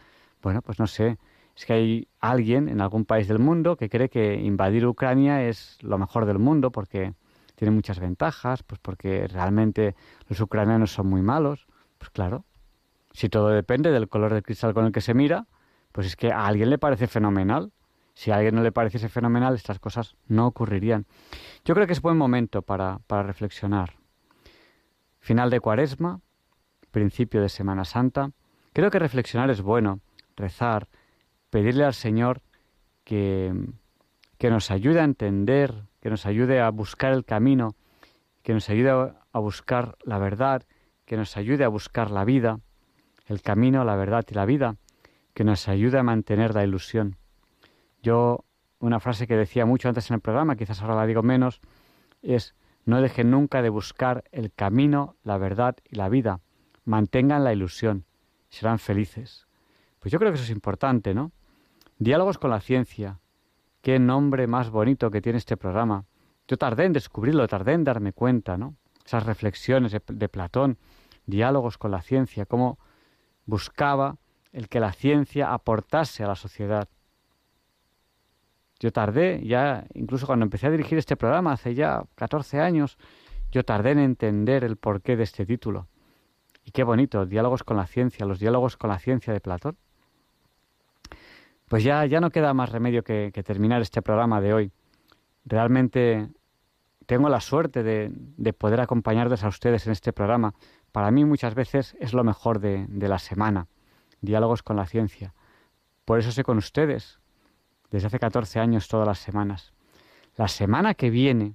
Bueno, 0.42 0.60
pues 0.60 0.80
no 0.80 0.88
sé, 0.88 1.16
es 1.60 1.66
que 1.66 1.74
hay 1.74 2.08
alguien 2.20 2.70
en 2.70 2.80
algún 2.80 3.04
país 3.04 3.28
del 3.28 3.38
mundo 3.38 3.76
que 3.76 3.90
cree 3.90 4.08
que 4.08 4.36
invadir 4.36 4.86
Ucrania 4.86 5.46
es 5.46 5.76
lo 5.82 5.98
mejor 5.98 6.24
del 6.24 6.38
mundo 6.38 6.72
porque 6.72 7.12
tiene 7.54 7.70
muchas 7.70 8.00
ventajas, 8.00 8.62
pues 8.62 8.80
porque 8.80 9.26
realmente 9.26 9.94
los 10.30 10.40
ucranianos 10.40 10.90
son 10.90 11.08
muy 11.08 11.20
malos. 11.20 11.66
Pues 11.98 12.08
claro, 12.12 12.46
si 13.12 13.28
todo 13.28 13.50
depende 13.50 13.90
del 13.90 14.08
color 14.08 14.32
del 14.32 14.42
cristal 14.42 14.72
con 14.72 14.86
el 14.86 14.92
que 14.92 15.02
se 15.02 15.12
mira, 15.12 15.48
pues 15.92 16.06
es 16.06 16.16
que 16.16 16.32
a 16.32 16.46
alguien 16.46 16.70
le 16.70 16.78
parece 16.78 17.06
fenomenal. 17.06 17.72
Si 18.14 18.30
a 18.30 18.36
alguien 18.36 18.54
no 18.54 18.62
le 18.62 18.72
pareciese 18.72 19.10
fenomenal, 19.10 19.54
estas 19.54 19.78
cosas 19.78 20.16
no 20.28 20.46
ocurrirían. 20.46 21.04
Yo 21.66 21.74
creo 21.74 21.86
que 21.86 21.92
es 21.92 22.00
buen 22.00 22.16
momento 22.16 22.62
para, 22.62 23.00
para 23.06 23.22
reflexionar. 23.22 23.96
Final 25.18 25.50
de 25.50 25.60
Cuaresma, 25.60 26.20
principio 26.90 27.42
de 27.42 27.50
Semana 27.50 27.84
Santa. 27.84 28.30
Creo 28.72 28.90
que 28.90 28.98
reflexionar 28.98 29.50
es 29.50 29.60
bueno, 29.60 30.00
rezar, 30.36 30.88
pedirle 31.50 31.84
al 31.84 31.94
Señor 31.94 32.42
que, 33.04 33.52
que 34.38 34.50
nos 34.50 34.70
ayude 34.70 35.00
a 35.00 35.04
entender, 35.04 35.84
que 36.00 36.10
nos 36.10 36.26
ayude 36.26 36.60
a 36.60 36.70
buscar 36.70 37.12
el 37.12 37.24
camino, 37.24 37.74
que 38.42 38.54
nos 38.54 38.68
ayude 38.70 38.90
a 38.90 39.38
buscar 39.38 39.96
la 40.04 40.18
verdad, 40.18 40.62
que 41.04 41.16
nos 41.16 41.36
ayude 41.36 41.64
a 41.64 41.68
buscar 41.68 42.10
la 42.10 42.24
vida, 42.24 42.60
el 43.26 43.42
camino, 43.42 43.84
la 43.84 43.96
verdad 43.96 44.24
y 44.30 44.34
la 44.34 44.46
vida, 44.46 44.76
que 45.34 45.44
nos 45.44 45.68
ayude 45.68 45.98
a 45.98 46.02
mantener 46.02 46.54
la 46.54 46.64
ilusión. 46.64 47.16
Yo, 48.02 48.44
una 48.78 49.00
frase 49.00 49.26
que 49.26 49.36
decía 49.36 49.66
mucho 49.66 49.88
antes 49.88 50.10
en 50.10 50.14
el 50.14 50.20
programa, 50.20 50.56
quizás 50.56 50.80
ahora 50.80 50.94
la 50.94 51.06
digo 51.06 51.22
menos, 51.22 51.60
es 52.22 52.54
no 52.84 53.00
dejen 53.00 53.30
nunca 53.30 53.62
de 53.62 53.68
buscar 53.68 54.24
el 54.32 54.52
camino, 54.52 55.16
la 55.22 55.38
verdad 55.38 55.76
y 55.88 55.96
la 55.96 56.08
vida. 56.08 56.40
Mantengan 56.84 57.44
la 57.44 57.52
ilusión. 57.52 58.04
Serán 58.48 58.78
felices. 58.78 59.46
Pues 59.98 60.10
yo 60.10 60.18
creo 60.18 60.32
que 60.32 60.36
eso 60.36 60.44
es 60.44 60.50
importante, 60.50 61.14
¿no? 61.14 61.30
Diálogos 62.00 62.38
con 62.38 62.48
la 62.48 62.60
ciencia. 62.60 63.20
Qué 63.82 63.98
nombre 63.98 64.46
más 64.46 64.70
bonito 64.70 65.10
que 65.10 65.20
tiene 65.20 65.36
este 65.36 65.58
programa. 65.58 66.06
Yo 66.48 66.56
tardé 66.56 66.86
en 66.86 66.94
descubrirlo, 66.94 67.46
tardé 67.46 67.74
en 67.74 67.84
darme 67.84 68.14
cuenta, 68.14 68.56
¿no? 68.56 68.74
Esas 69.04 69.26
reflexiones 69.26 69.92
de, 69.92 70.28
Platón, 70.30 70.78
diálogos 71.26 71.76
con 71.76 71.90
la 71.90 72.00
ciencia, 72.00 72.46
cómo 72.46 72.78
buscaba 73.44 74.16
el 74.50 74.70
que 74.70 74.80
la 74.80 74.94
ciencia 74.94 75.52
aportase 75.52 76.24
a 76.24 76.28
la 76.28 76.36
sociedad. 76.36 76.88
Yo 78.78 78.92
tardé, 78.92 79.46
ya 79.46 79.84
incluso 79.92 80.26
cuando 80.26 80.44
empecé 80.44 80.68
a 80.68 80.70
dirigir 80.70 80.96
este 80.96 81.18
programa, 81.18 81.52
hace 81.52 81.74
ya 81.74 82.04
14 82.14 82.60
años, 82.60 82.96
yo 83.52 83.62
tardé 83.62 83.90
en 83.90 83.98
entender 83.98 84.64
el 84.64 84.78
porqué 84.78 85.16
de 85.16 85.24
este 85.24 85.44
título. 85.44 85.86
Y 86.64 86.70
qué 86.70 86.82
bonito, 86.82 87.26
diálogos 87.26 87.62
con 87.62 87.76
la 87.76 87.86
ciencia, 87.86 88.24
los 88.24 88.38
diálogos 88.38 88.78
con 88.78 88.88
la 88.88 88.98
ciencia 88.98 89.34
de 89.34 89.40
Platón. 89.40 89.76
Pues 91.70 91.84
ya, 91.84 92.04
ya 92.04 92.18
no 92.20 92.30
queda 92.30 92.52
más 92.52 92.70
remedio 92.72 93.04
que, 93.04 93.30
terminar 93.44 93.80
este 93.80 94.02
programa 94.02 94.40
de 94.40 94.52
hoy. 94.52 94.72
Realmente 95.44 96.28
tengo 97.06 97.28
la 97.28 97.40
suerte 97.40 97.84
de, 97.84 98.10
de, 98.12 98.52
poder 98.52 98.80
acompañarles 98.80 99.44
a 99.44 99.48
ustedes 99.48 99.86
en 99.86 99.92
este 99.92 100.12
programa. 100.12 100.52
Para 100.90 101.12
mí 101.12 101.24
muchas 101.24 101.54
veces 101.54 101.96
es 102.00 102.12
lo 102.12 102.24
mejor 102.24 102.58
de, 102.58 102.86
de 102.88 103.06
la 103.06 103.20
semana, 103.20 103.68
diálogos 104.20 104.64
con 104.64 104.74
la 104.74 104.84
ciencia. 104.84 105.32
Por 106.04 106.18
eso 106.18 106.32
sé 106.32 106.42
con 106.42 106.58
ustedes, 106.58 107.20
desde 107.92 108.08
hace 108.08 108.18
14 108.18 108.58
años 108.58 108.88
todas 108.88 109.06
las 109.06 109.20
semanas. 109.20 109.72
La 110.34 110.48
semana 110.48 110.94
que 110.94 111.08
viene, 111.08 111.54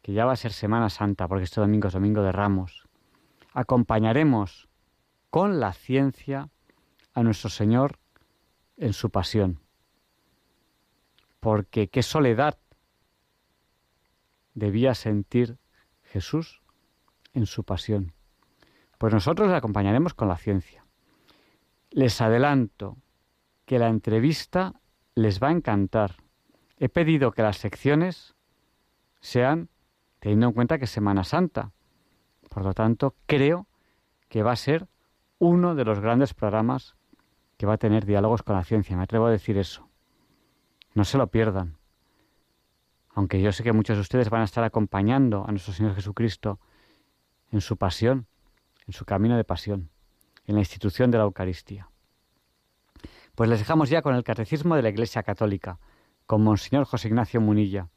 que 0.00 0.14
ya 0.14 0.24
va 0.24 0.32
a 0.32 0.36
ser 0.36 0.54
Semana 0.54 0.88
Santa, 0.88 1.28
porque 1.28 1.44
este 1.44 1.60
domingo 1.60 1.88
es 1.88 1.92
Domingo 1.92 2.22
de 2.22 2.32
Ramos, 2.32 2.88
acompañaremos 3.52 4.70
con 5.28 5.60
la 5.60 5.74
ciencia 5.74 6.48
a 7.12 7.22
nuestro 7.22 7.50
Señor 7.50 7.98
en 8.76 8.92
su 8.92 9.10
pasión. 9.10 9.60
Porque 11.40 11.88
qué 11.88 12.02
soledad 12.02 12.58
debía 14.54 14.94
sentir 14.94 15.58
Jesús 16.02 16.62
en 17.34 17.46
su 17.46 17.64
pasión. 17.64 18.12
Pues 18.98 19.12
nosotros 19.12 19.48
le 19.48 19.56
acompañaremos 19.56 20.14
con 20.14 20.28
la 20.28 20.38
ciencia. 20.38 20.84
Les 21.90 22.20
adelanto 22.20 22.96
que 23.66 23.78
la 23.78 23.88
entrevista 23.88 24.80
les 25.14 25.42
va 25.42 25.48
a 25.48 25.52
encantar. 25.52 26.16
He 26.78 26.88
pedido 26.88 27.32
que 27.32 27.42
las 27.42 27.58
secciones 27.58 28.34
sean 29.20 29.68
teniendo 30.20 30.46
en 30.48 30.52
cuenta 30.52 30.78
que 30.78 30.84
es 30.84 30.90
Semana 30.90 31.24
Santa. 31.24 31.72
Por 32.48 32.64
lo 32.64 32.74
tanto, 32.74 33.14
creo 33.26 33.66
que 34.28 34.42
va 34.42 34.52
a 34.52 34.56
ser 34.56 34.88
uno 35.38 35.74
de 35.74 35.84
los 35.84 36.00
grandes 36.00 36.32
programas 36.32 36.96
que 37.56 37.66
va 37.66 37.74
a 37.74 37.78
tener 37.78 38.04
diálogos 38.04 38.42
con 38.42 38.56
la 38.56 38.64
ciencia. 38.64 38.96
Me 38.96 39.02
atrevo 39.02 39.26
a 39.26 39.30
decir 39.30 39.56
eso. 39.58 39.88
No 40.94 41.04
se 41.04 41.18
lo 41.18 41.28
pierdan. 41.28 41.76
Aunque 43.14 43.40
yo 43.40 43.52
sé 43.52 43.62
que 43.62 43.72
muchos 43.72 43.96
de 43.96 44.02
ustedes 44.02 44.28
van 44.28 44.42
a 44.42 44.44
estar 44.44 44.64
acompañando 44.64 45.44
a 45.46 45.50
nuestro 45.50 45.72
Señor 45.72 45.94
Jesucristo 45.94 46.60
en 47.50 47.60
su 47.60 47.76
pasión, 47.76 48.26
en 48.86 48.92
su 48.92 49.04
camino 49.04 49.36
de 49.36 49.44
pasión, 49.44 49.90
en 50.46 50.54
la 50.54 50.60
institución 50.60 51.10
de 51.10 51.18
la 51.18 51.24
Eucaristía. 51.24 51.88
Pues 53.34 53.48
les 53.50 53.58
dejamos 53.58 53.90
ya 53.90 54.02
con 54.02 54.14
el 54.14 54.24
Catecismo 54.24 54.76
de 54.76 54.82
la 54.82 54.88
Iglesia 54.88 55.22
Católica, 55.22 55.78
con 56.26 56.42
Monseñor 56.42 56.84
José 56.84 57.08
Ignacio 57.08 57.40
Munilla. 57.40 57.88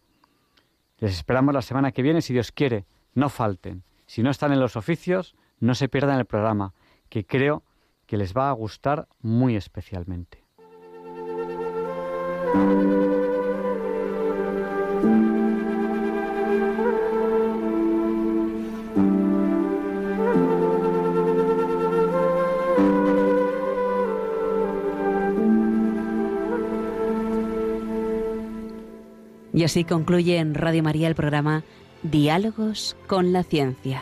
Les 0.97 1.13
esperamos 1.13 1.53
la 1.53 1.61
semana 1.61 1.91
que 1.91 2.01
viene, 2.01 2.21
si 2.21 2.33
Dios 2.33 2.51
quiere. 2.51 2.85
No 3.13 3.29
falten. 3.29 3.83
Si 4.05 4.21
no 4.23 4.29
están 4.29 4.51
en 4.51 4.59
los 4.59 4.75
oficios, 4.75 5.35
no 5.59 5.75
se 5.75 5.87
pierdan 5.87 6.19
el 6.19 6.25
programa, 6.25 6.73
que 7.09 7.25
creo 7.25 7.63
que 8.09 8.17
les 8.17 8.33
va 8.33 8.49
a 8.49 8.53
gustar 8.53 9.07
muy 9.21 9.55
especialmente. 9.55 10.43
Y 29.53 29.63
así 29.63 29.83
concluye 29.83 30.37
en 30.37 30.55
Radio 30.55 30.81
María 30.81 31.07
el 31.07 31.13
programa 31.13 31.63
Diálogos 32.01 32.97
con 33.05 33.33
la 33.33 33.43
Ciencia. 33.43 34.01